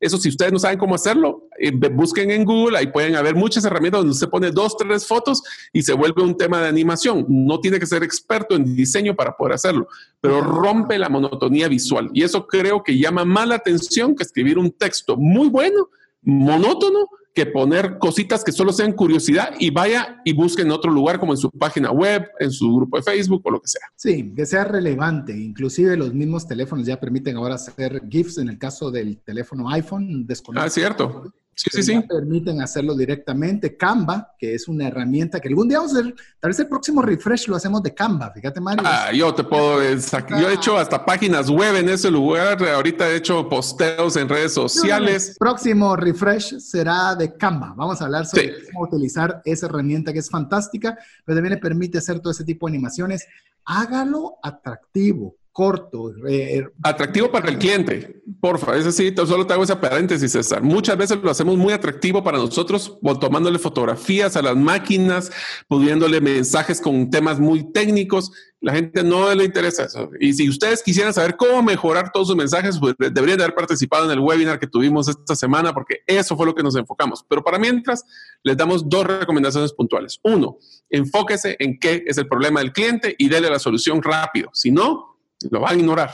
Eso, 0.00 0.18
si 0.18 0.28
ustedes 0.28 0.52
no 0.52 0.58
saben 0.58 0.78
cómo 0.78 0.94
hacerlo, 0.94 1.48
eh, 1.58 1.70
busquen 1.70 2.30
en 2.30 2.44
Google, 2.44 2.78
ahí 2.78 2.88
pueden 2.88 3.14
haber 3.16 3.34
muchas 3.34 3.64
herramientas 3.64 4.00
donde 4.02 4.14
se 4.16 4.26
pone 4.26 4.50
dos, 4.50 4.76
tres 4.76 5.06
fotos 5.06 5.42
y 5.72 5.82
se 5.82 5.92
vuelve 5.92 6.22
un 6.22 6.36
tema 6.36 6.60
de 6.60 6.68
animación. 6.68 7.24
No 7.28 7.60
tiene 7.60 7.78
que 7.78 7.86
ser 7.86 8.02
experto 8.02 8.54
en 8.54 8.76
diseño 8.76 9.14
para 9.14 9.36
poder 9.36 9.54
hacerlo, 9.54 9.88
pero 10.20 10.40
rompe 10.40 10.98
la 10.98 11.08
monotonía 11.08 11.68
visual. 11.68 12.10
Y 12.12 12.22
eso 12.22 12.46
creo 12.46 12.82
que 12.82 12.98
llama 12.98 13.24
más 13.24 13.48
la 13.48 13.54
atención 13.56 14.14
que 14.14 14.24
escribir 14.24 14.58
un 14.58 14.70
texto 14.72 15.16
muy 15.16 15.48
bueno, 15.48 15.88
monótono, 16.22 17.08
que 17.35 17.47
poner 17.47 17.98
cositas 17.98 18.44
que 18.44 18.52
solo 18.52 18.73
sean 18.73 18.93
curiosidad 18.93 19.55
y 19.59 19.70
vaya 19.70 20.20
y 20.24 20.32
busque 20.32 20.62
en 20.62 20.70
otro 20.70 20.93
lugar 20.93 21.19
como 21.19 21.32
en 21.32 21.36
su 21.36 21.51
página 21.51 21.90
web, 21.90 22.31
en 22.39 22.51
su 22.52 22.77
grupo 22.77 22.97
de 22.97 23.02
Facebook 23.02 23.43
o 23.44 23.51
lo 23.51 23.61
que 23.61 23.69
sea. 23.69 23.89
Sí, 23.97 24.32
que 24.35 24.47
sea 24.47 24.65
relevante. 24.65 25.36
Inclusive 25.36 25.97
los 25.97 26.15
mismos 26.15 26.47
teléfonos 26.47 26.86
ya 26.86 27.01
permiten 27.01 27.36
ahora 27.36 27.56
hacer 27.56 28.02
GIFs 28.09 28.39
en 28.39 28.48
el 28.48 28.59
caso 28.59 28.90
del 28.90 29.19
teléfono 29.19 29.69
iPhone. 29.70 30.27
Ah, 30.55 30.69
cierto. 30.70 31.32
Sí, 31.55 31.70
sí, 31.72 31.82
sí. 31.82 32.01
Permiten 32.09 32.60
hacerlo 32.60 32.94
directamente. 32.94 33.76
Canva, 33.76 34.35
que 34.39 34.55
es 34.55 34.68
una 34.68 34.89
herramienta 34.89 35.40
que 35.40 35.48
algún 35.48 35.68
día 35.68 35.78
vamos 35.78 35.94
a 35.94 36.01
hacer, 36.01 36.14
tal 36.40 36.51
vez 36.51 36.60
el 36.60 36.68
próximo 36.68 37.02
refresh 37.02 37.48
lo 37.48 37.56
hacemos 37.56 37.82
de 37.82 37.94
Canva, 37.94 38.31
fíjate 38.32 38.60
Mario. 38.60 38.82
Ah, 38.85 39.12
yo 39.12 39.35
te 39.35 39.44
puedo, 39.44 39.81
yo 39.82 40.48
he 40.48 40.55
hecho 40.55 40.76
hasta 40.76 41.05
páginas 41.05 41.48
web 41.48 41.76
en 41.76 41.89
ese 41.89 42.10
lugar, 42.10 42.62
ahorita 42.62 43.10
he 43.10 43.16
hecho 43.16 43.48
posteos 43.48 44.16
en 44.16 44.28
redes 44.28 44.52
sociales. 44.52 45.31
El 45.31 45.36
próximo 45.36 45.97
refresh 45.97 46.59
será 46.59 47.14
de 47.14 47.36
Canva. 47.36 47.74
Vamos 47.76 48.01
a 48.01 48.05
hablar 48.05 48.26
sobre 48.26 48.64
cómo 48.66 48.85
utilizar 48.85 49.43
esa 49.44 49.66
herramienta 49.66 50.12
que 50.12 50.18
es 50.18 50.31
fantástica, 50.31 50.98
pero 51.24 51.36
también 51.36 51.55
le 51.55 51.60
permite 51.60 51.98
hacer 51.98 52.20
todo 52.20 52.32
ese 52.32 52.44
tipo 52.44 52.66
de 52.66 52.72
animaciones. 52.72 53.26
Hágalo 53.64 54.39
atractivo 54.43 55.36
corto. 55.55 56.12
Eh, 56.28 56.66
Atractivo 56.82 57.31
para 57.31 57.48
el 57.48 57.59
cliente 57.59 58.20
Porfa, 58.40 58.76
ese 58.76 58.90
sí, 58.90 59.14
solo 59.14 59.47
te 59.47 59.52
hago 59.52 59.62
esa 59.62 59.81
paréntesis, 59.81 60.32
César. 60.32 60.62
Muchas 60.62 60.98
veces 60.98 61.18
lo 61.22 61.31
hacemos 61.31 61.56
muy 61.56 61.72
atractivo 61.72 62.24
para 62.24 62.39
nosotros, 62.39 62.98
tomándole 63.20 63.59
fotografías 63.59 64.36
a 64.36 64.43
las 64.43 64.56
máquinas, 64.56 65.31
pudiéndole 65.68 66.20
mensajes 66.20 66.81
con 66.81 67.09
temas 67.09 67.39
muy 67.39 67.70
técnicos. 67.72 68.32
La 68.60 68.72
gente 68.72 69.05
no 69.05 69.32
le 69.32 69.44
interesa 69.44 69.85
eso. 69.85 70.10
Y 70.18 70.32
si 70.32 70.48
ustedes 70.48 70.82
quisieran 70.82 71.14
saber 71.14 71.36
cómo 71.36 71.62
mejorar 71.62 72.10
todos 72.12 72.28
sus 72.28 72.36
mensajes, 72.36 72.78
pues 72.81 72.94
deberían 72.98 73.39
de 73.39 73.44
haber 73.44 73.55
participado 73.55 74.06
en 74.06 74.10
el 74.10 74.20
webinar 74.20 74.59
que 74.59 74.66
tuvimos 74.66 75.06
esta 75.09 75.36
semana, 75.36 75.72
porque 75.72 76.01
eso 76.06 76.36
fue 76.36 76.47
lo 76.47 76.55
que 76.55 76.62
nos 76.62 76.74
enfocamos. 76.74 77.24
Pero 77.28 77.44
para 77.44 77.59
mientras, 77.59 78.05
les 78.43 78.56
damos 78.56 78.89
dos 78.89 79.06
recomendaciones 79.06 79.72
puntuales. 79.72 80.18
Uno, 80.24 80.59
enfóquese 80.90 81.56
en 81.60 81.78
qué 81.78 82.02
es 82.06 82.18
el 82.18 82.26
problema 82.26 82.60
del 82.60 82.72
cliente 82.72 83.14
y 83.16 83.28
déle 83.28 83.48
la 83.48 83.60
solución 83.60 84.02
rápido. 84.02 84.51
Si 84.52 84.70
no, 84.70 85.13
lo 85.50 85.60
van 85.60 85.76
a 85.76 85.78
ignorar. 85.78 86.10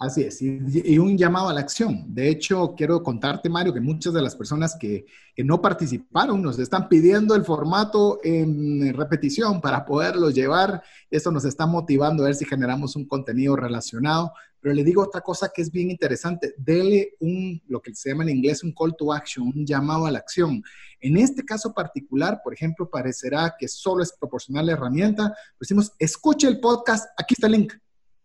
Así 0.00 0.22
es, 0.22 0.40
y, 0.40 0.96
un 0.96 1.18
llamado 1.18 1.48
a 1.48 1.52
la 1.52 1.58
acción. 1.58 2.14
De 2.14 2.28
hecho, 2.28 2.74
quiero 2.76 3.02
contarte, 3.02 3.48
Mario, 3.48 3.74
que 3.74 3.80
muchas 3.80 4.14
de 4.14 4.22
las 4.22 4.36
personas 4.36 4.76
que, 4.78 5.06
no 5.38 5.60
participaron 5.60 6.40
nos 6.40 6.58
están 6.60 6.88
pidiendo 6.88 7.34
el 7.34 7.44
formato 7.44 8.20
en 8.22 8.94
repetición 8.94 9.60
para 9.60 9.84
poderlo 9.84 10.30
llevar. 10.30 10.82
Eso 11.10 11.32
nos 11.32 11.44
está 11.44 11.66
motivando 11.66 12.22
a 12.22 12.26
ver 12.26 12.36
si 12.36 12.44
generamos 12.44 12.94
un 12.94 13.06
contenido 13.06 13.56
relacionado. 13.56 14.32
Pero 14.60 14.74
le 14.74 14.84
digo 14.84 15.02
otra 15.02 15.20
cosa 15.20 15.50
que 15.52 15.62
es 15.62 15.70
bien 15.70 15.90
interesante. 15.90 16.54
Dele 16.56 17.14
un, 17.18 17.60
lo 17.66 17.80
que 17.80 17.94
se 17.94 18.10
llama 18.10 18.22
en 18.24 18.30
inglés, 18.30 18.62
un 18.62 18.72
call 18.72 18.94
to 18.96 19.12
action, 19.12 19.48
un 19.48 19.66
llamado 19.66 20.06
a 20.06 20.12
la 20.12 20.18
acción. 20.18 20.62
En 21.00 21.16
este 21.16 21.44
caso 21.44 21.72
particular, 21.72 22.40
por 22.42 22.54
ejemplo, 22.54 22.88
parecerá 22.88 23.54
que 23.58 23.66
solo 23.66 24.02
es 24.02 24.12
proporcionar 24.12 24.64
la 24.64 24.72
herramienta. 24.72 25.34
Decimos, 25.58 25.92
escuche 25.98 26.46
el 26.46 26.60
podcast, 26.60 27.08
aquí 27.16 27.34
está 27.34 27.46
el 27.46 27.52
link. 27.54 27.72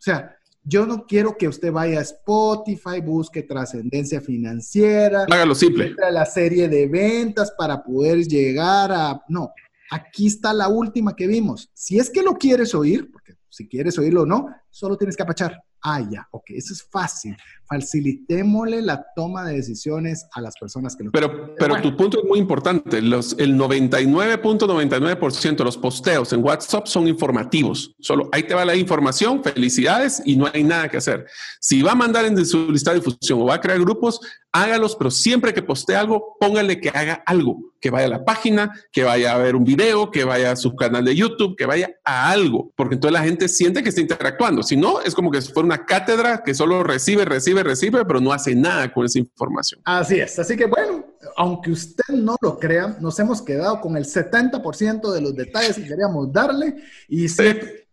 O 0.04 0.06
sea, 0.06 0.36
yo 0.66 0.86
no 0.86 1.06
quiero 1.06 1.38
que 1.38 1.48
usted 1.48 1.72
vaya 1.72 2.00
a 2.00 2.02
Spotify, 2.02 3.00
busque 3.02 3.44
trascendencia 3.44 4.20
financiera. 4.20 5.26
Hágalo 5.32 5.56
simple. 5.56 5.96
La 6.12 6.26
serie 6.26 6.68
de 6.68 6.90
ventas 6.90 7.54
para 7.58 7.82
poder 7.82 8.28
llegar 8.28 8.92
a... 8.92 9.24
No, 9.30 9.54
aquí 9.92 10.28
está 10.28 10.54
la 10.54 10.68
última 10.68 11.16
que 11.16 11.26
vimos. 11.26 11.70
Si 11.74 12.00
es 12.00 12.10
que 12.10 12.22
lo 12.22 12.34
quieres 12.34 12.76
oír, 12.76 13.10
porque 13.14 13.36
si 13.48 13.70
quieres 13.70 13.98
oírlo 13.98 14.24
o 14.24 14.26
no, 14.26 14.48
solo 14.70 14.98
tienes 14.98 15.16
que 15.16 15.24
apachar. 15.24 15.64
Ah, 15.86 16.02
ya, 16.10 16.28
ok, 16.32 16.52
eso 16.52 16.74
es 16.74 16.82
fácil. 16.82 17.36
Facilitémosle 17.68 18.82
la 18.82 19.06
toma 19.16 19.44
de 19.44 19.56
decisiones 19.56 20.28
a 20.34 20.40
las 20.40 20.56
personas 20.58 20.96
que 20.96 21.04
lo 21.04 21.12
Pero, 21.12 21.56
pero 21.56 21.82
tu 21.82 21.98
punto 21.98 22.20
es 22.20 22.26
muy 22.26 22.40
importante. 22.40 23.02
Los, 23.02 23.36
el 23.38 23.58
99.99% 23.58 25.58
de 25.58 25.64
los 25.64 25.78
posteos 25.78 26.32
en 26.32 26.42
WhatsApp 26.42 26.88
son 26.88 27.08
informativos. 27.08 27.94
Solo 28.00 28.30
ahí 28.32 28.44
te 28.44 28.54
va 28.54 28.64
la 28.64 28.76
información, 28.76 29.44
felicidades 29.44 30.22
y 30.24 30.38
no 30.38 30.50
hay 30.54 30.64
nada 30.64 30.88
que 30.88 30.98
hacer. 30.98 31.26
Si 31.60 31.82
va 31.82 31.92
a 31.92 31.96
mandar 31.96 32.26
en 32.26 32.46
su 32.46 32.72
lista 32.72 32.92
de 32.92 33.00
difusión 33.00 33.42
o 33.42 33.46
va 33.46 33.56
a 33.56 33.62
crear 33.62 33.80
grupos, 33.80 34.22
hágalos, 34.54 34.96
pero 34.96 35.12
siempre 35.12 35.54
que 35.54 35.64
postee 35.64 35.96
algo, 35.96 36.38
póngale 36.40 36.80
que 36.80 36.90
haga 36.90 37.24
algo, 37.26 37.74
que 37.82 37.90
vaya 37.90 38.06
a 38.06 38.10
la 38.10 38.24
página, 38.24 38.72
que 38.92 39.04
vaya 39.04 39.34
a 39.34 39.38
ver 39.40 39.56
un 39.56 39.66
video, 39.66 40.12
que 40.12 40.24
vaya 40.24 40.52
a 40.52 40.56
su 40.56 40.76
canal 40.76 41.04
de 41.04 41.16
YouTube, 41.16 41.56
que 41.58 41.66
vaya 41.66 41.90
a 42.06 42.30
algo, 42.30 42.72
porque 42.76 42.96
entonces 42.96 43.14
la 43.14 43.26
gente 43.26 43.50
siente 43.50 43.82
que 43.82 43.90
está 43.90 44.02
interactuando. 44.02 44.62
Si 44.62 44.78
no, 44.78 45.02
es 45.02 45.16
como 45.16 45.32
que 45.32 45.42
si 45.42 45.52
fuera 45.52 45.66
una 45.66 45.73
cátedra 45.80 46.44
que 46.44 46.54
solo 46.54 46.84
recibe, 46.84 47.26
recibe, 47.26 47.64
recibe, 47.64 48.06
pero 48.06 48.20
no 48.20 48.32
hace 48.32 48.56
nada 48.56 48.92
con 48.94 49.06
esa 49.06 49.20
información. 49.20 49.82
Así 49.86 50.20
es. 50.20 50.38
Así 50.40 50.56
que 50.56 50.66
bueno, 50.66 51.06
aunque 51.38 51.72
usted 51.72 52.14
no 52.14 52.36
lo 52.42 52.58
crea, 52.58 52.98
nos 53.00 53.20
hemos 53.20 53.42
quedado 53.42 53.82
con 53.82 53.98
el 53.98 54.06
70% 54.06 55.12
de 55.12 55.22
los 55.22 55.36
detalles 55.36 55.76
que 55.76 55.88
queríamos 55.88 56.32
darle 56.32 56.76
y 57.08 57.28
sí. 57.30 57.44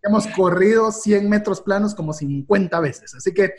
hemos 0.02 0.27
corrido 0.28 0.93
100 0.93 1.28
metros 1.28 1.61
planos 1.61 1.94
como 1.94 2.12
50 2.12 2.81
veces. 2.81 3.15
Así 3.15 3.32
que 3.32 3.55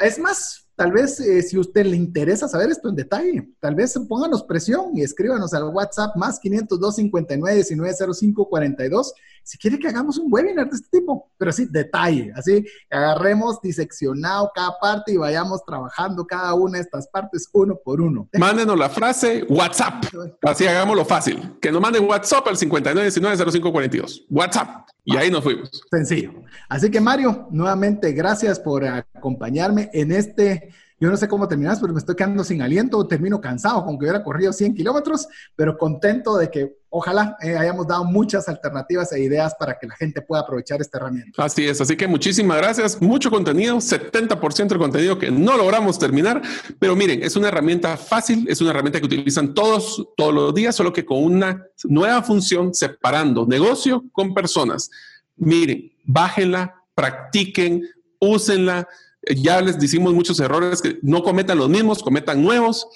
es 0.00 0.18
más, 0.18 0.66
Tal 0.76 0.92
vez 0.92 1.18
eh, 1.20 1.42
si 1.42 1.56
usted 1.56 1.86
le 1.86 1.96
interesa 1.96 2.48
saber 2.48 2.70
esto 2.70 2.90
en 2.90 2.96
detalle, 2.96 3.48
tal 3.60 3.74
vez 3.74 3.98
pónganos 4.06 4.42
presión 4.42 4.90
y 4.94 5.00
escríbanos 5.00 5.54
al 5.54 5.64
WhatsApp 5.64 6.14
más 6.16 6.38
502 6.38 6.96
59 6.96 7.64
1905 7.70 8.48
42 8.50 9.14
si 9.46 9.58
quiere 9.58 9.78
que 9.78 9.86
hagamos 9.86 10.18
un 10.18 10.26
webinar 10.28 10.68
de 10.68 10.74
este 10.74 10.98
tipo, 10.98 11.30
pero 11.38 11.52
sí, 11.52 11.66
detalle, 11.70 12.32
así 12.34 12.66
agarremos 12.90 13.60
diseccionado 13.60 14.50
cada 14.52 14.76
parte 14.80 15.12
y 15.12 15.16
vayamos 15.16 15.64
trabajando 15.64 16.26
cada 16.26 16.52
una 16.54 16.78
de 16.78 16.82
estas 16.82 17.06
partes 17.06 17.48
uno 17.52 17.76
por 17.76 18.00
uno. 18.00 18.28
Mándenos 18.36 18.76
la 18.76 18.90
frase 18.90 19.44
WhatsApp, 19.48 20.04
así 20.42 20.66
hagámoslo 20.66 21.04
fácil, 21.04 21.58
que 21.60 21.70
nos 21.70 21.80
manden 21.80 22.08
WhatsApp 22.08 22.48
al 22.48 22.56
59 22.56 23.08
1905 23.08 23.70
42, 23.72 24.24
WhatsApp, 24.30 24.88
y 25.04 25.16
ahí 25.16 25.30
nos 25.30 25.44
fuimos. 25.44 25.70
Sencillo. 25.92 26.32
Así 26.68 26.90
que 26.90 27.00
Mario, 27.00 27.46
nuevamente 27.52 28.10
gracias 28.10 28.58
por 28.58 28.84
acompañarme 28.84 29.90
en 29.92 30.10
este 30.10 30.70
yo 30.98 31.10
no 31.10 31.16
sé 31.18 31.28
cómo 31.28 31.46
terminas, 31.46 31.78
pero 31.78 31.92
me 31.92 31.98
estoy 31.98 32.16
quedando 32.16 32.42
sin 32.42 32.62
aliento, 32.62 33.06
termino 33.06 33.38
cansado, 33.38 33.84
aunque 33.86 34.06
hubiera 34.06 34.24
corrido 34.24 34.50
100 34.50 34.74
kilómetros, 34.74 35.28
pero 35.54 35.76
contento 35.76 36.38
de 36.38 36.50
que 36.50 36.78
ojalá 36.98 37.36
eh, 37.42 37.56
hayamos 37.56 37.86
dado 37.86 38.04
muchas 38.04 38.48
alternativas 38.48 39.12
e 39.12 39.20
ideas 39.20 39.54
para 39.58 39.78
que 39.78 39.86
la 39.86 39.94
gente 39.96 40.22
pueda 40.22 40.42
aprovechar 40.42 40.80
esta 40.80 40.96
herramienta. 40.98 41.44
Así 41.44 41.66
es, 41.66 41.80
así 41.80 41.96
que 41.96 42.08
muchísimas 42.08 42.56
gracias. 42.56 43.02
Mucho 43.02 43.30
contenido, 43.30 43.76
70% 43.76 44.68
del 44.68 44.78
contenido 44.78 45.18
que 45.18 45.30
no 45.30 45.56
logramos 45.56 45.98
terminar, 45.98 46.40
pero 46.78 46.96
miren, 46.96 47.22
es 47.22 47.36
una 47.36 47.48
herramienta 47.48 47.96
fácil, 47.96 48.46
es 48.48 48.60
una 48.60 48.70
herramienta 48.70 48.98
que 48.98 49.06
utilizan 49.06 49.52
todos, 49.52 50.08
todos 50.16 50.32
los 50.32 50.54
días, 50.54 50.74
solo 50.74 50.92
que 50.92 51.04
con 51.04 51.22
una 51.22 51.66
nueva 51.84 52.22
función 52.22 52.72
separando 52.72 53.46
negocio 53.46 54.04
con 54.12 54.32
personas. 54.32 54.90
Miren, 55.36 55.92
bájenla, 56.04 56.82
practiquen, 56.94 57.82
úsenla 58.18 58.88
ya 59.34 59.60
les 59.60 59.78
decimos 59.78 60.14
muchos 60.14 60.38
errores, 60.40 60.80
que 60.80 60.98
no 61.02 61.22
cometan 61.22 61.58
los 61.58 61.68
mismos, 61.68 62.02
cometan 62.02 62.42
nuevos 62.42 62.86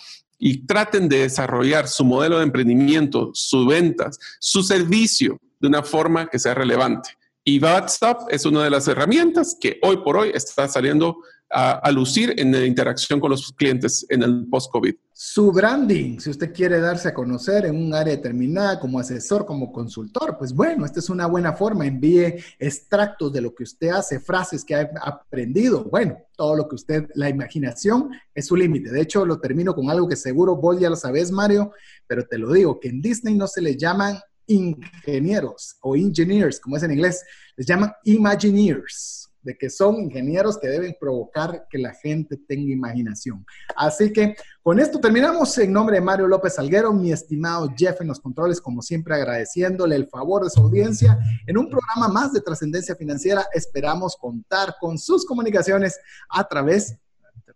y 0.40 0.66
traten 0.66 1.08
de 1.08 1.20
desarrollar 1.20 1.86
su 1.86 2.04
modelo 2.04 2.38
de 2.38 2.44
emprendimiento, 2.44 3.30
sus 3.34 3.68
ventas, 3.68 4.18
su 4.40 4.62
servicio 4.62 5.38
de 5.60 5.68
una 5.68 5.82
forma 5.82 6.26
que 6.26 6.38
sea 6.38 6.54
relevante. 6.54 7.10
Y 7.50 7.58
WhatsApp 7.58 8.28
es 8.28 8.46
una 8.46 8.62
de 8.62 8.70
las 8.70 8.86
herramientas 8.86 9.56
que 9.60 9.80
hoy 9.82 9.96
por 10.04 10.16
hoy 10.16 10.30
está 10.32 10.68
saliendo 10.68 11.16
a, 11.50 11.90
lucir 11.90 12.32
en 12.36 12.52
la 12.52 12.64
interacción 12.64 13.18
con 13.18 13.28
los 13.28 13.52
clientes 13.54 14.06
en 14.08 14.22
el 14.22 14.46
post-COVID. 14.48 14.94
Su 15.12 15.50
branding, 15.50 16.20
si 16.20 16.30
usted 16.30 16.54
quiere 16.54 16.78
darse 16.78 17.08
a 17.08 17.12
conocer 17.12 17.66
en 17.66 17.74
un 17.74 17.92
área 17.92 18.14
determinada 18.14 18.78
como 18.78 19.00
asesor, 19.00 19.44
como 19.44 19.72
consultor, 19.72 20.38
pues 20.38 20.52
bueno, 20.52 20.84
esta 20.84 21.00
es 21.00 21.10
una 21.10 21.26
buena 21.26 21.52
forma. 21.54 21.84
Envíe 21.84 22.36
extractos 22.56 23.32
de 23.32 23.40
lo 23.40 23.52
que 23.52 23.64
usted 23.64 23.88
hace, 23.88 24.20
frases 24.20 24.64
que 24.64 24.76
ha 24.76 24.88
aprendido. 25.02 25.82
Bueno, 25.90 26.18
todo 26.36 26.54
lo 26.54 26.68
que 26.68 26.76
usted, 26.76 27.08
la 27.16 27.28
imaginación 27.28 28.10
es 28.32 28.46
su 28.46 28.54
límite. 28.54 28.92
De 28.92 29.00
hecho, 29.00 29.26
lo 29.26 29.40
termino 29.40 29.74
con 29.74 29.90
algo 29.90 30.06
que 30.06 30.14
seguro 30.14 30.54
vos 30.54 30.78
ya 30.78 30.88
lo 30.88 30.94
sabes, 30.94 31.32
Mario, 31.32 31.72
pero 32.06 32.24
te 32.24 32.38
lo 32.38 32.52
digo, 32.52 32.78
que 32.78 32.90
en 32.90 33.02
Disney 33.02 33.34
no 33.34 33.48
se 33.48 33.60
le 33.60 33.76
llaman 33.76 34.20
ingenieros 34.50 35.76
o 35.80 35.96
engineers, 35.96 36.60
como 36.60 36.76
es 36.76 36.82
en 36.82 36.92
inglés, 36.92 37.24
les 37.56 37.66
llaman 37.66 37.92
imagineers 38.04 39.20
de 39.42 39.56
que 39.56 39.70
son 39.70 39.96
ingenieros 39.96 40.58
que 40.58 40.68
deben 40.68 40.94
provocar 41.00 41.66
que 41.70 41.78
la 41.78 41.94
gente 41.94 42.36
tenga 42.36 42.72
imaginación. 42.72 43.44
Así 43.74 44.12
que 44.12 44.36
con 44.62 44.78
esto 44.78 45.00
terminamos. 45.00 45.56
En 45.58 45.72
nombre 45.72 45.96
de 45.96 46.00
Mario 46.02 46.26
López 46.26 46.58
Alguero, 46.58 46.92
mi 46.92 47.12
estimado 47.12 47.72
Jeff 47.76 48.00
en 48.00 48.08
los 48.08 48.20
controles, 48.20 48.60
como 48.60 48.82
siempre 48.82 49.14
agradeciéndole 49.14 49.96
el 49.96 50.08
favor 50.08 50.44
de 50.44 50.50
su 50.50 50.60
audiencia. 50.60 51.18
En 51.46 51.56
un 51.56 51.70
programa 51.70 52.08
más 52.08 52.32
de 52.32 52.40
trascendencia 52.40 52.94
financiera, 52.94 53.46
esperamos 53.54 54.16
contar 54.16 54.74
con 54.78 54.98
sus 54.98 55.24
comunicaciones 55.24 55.98
a 56.28 56.46
través 56.46 56.98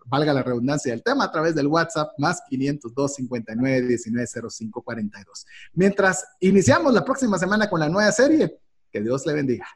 valga 0.06 0.32
la 0.32 0.42
redundancia 0.42 0.92
del 0.92 1.02
tema, 1.02 1.24
a 1.24 1.30
través 1.32 1.54
del 1.54 1.66
WhatsApp 1.66 2.12
más 2.18 2.42
502 2.48 3.14
59 3.14 3.86
19 3.86 4.26
05 4.50 4.82
42. 4.82 5.46
Mientras 5.74 6.24
iniciamos 6.40 6.92
la 6.92 7.04
próxima 7.04 7.38
semana 7.38 7.68
con 7.68 7.80
la 7.80 7.88
nueva 7.88 8.12
serie, 8.12 8.58
que 8.90 9.00
Dios 9.00 9.26
le 9.26 9.32
bendiga. 9.32 9.66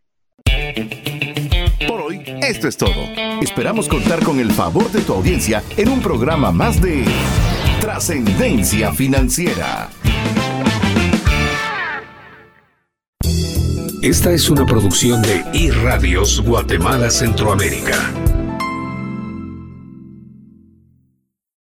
Por 1.87 2.01
hoy, 2.01 2.23
esto 2.43 2.69
es 2.69 2.77
todo. 2.77 3.03
Esperamos 3.41 3.89
contar 3.89 4.23
con 4.25 4.41
el 4.41 4.51
favor 4.51 4.91
de 4.91 5.01
tu 5.01 5.15
audiencia 5.15 5.63
en 5.77 5.89
un 5.89 6.01
programa 6.01 6.53
más 6.53 6.81
de 6.81 7.05
Trascendencia 7.81 8.93
Financiera. 8.93 9.91
Esta 14.03 14.33
es 14.33 14.49
una 14.49 14.65
producción 14.65 15.23
de 15.23 15.45
iRadios 15.53 16.41
Guatemala 16.41 17.11
Centroamérica. 17.11 18.13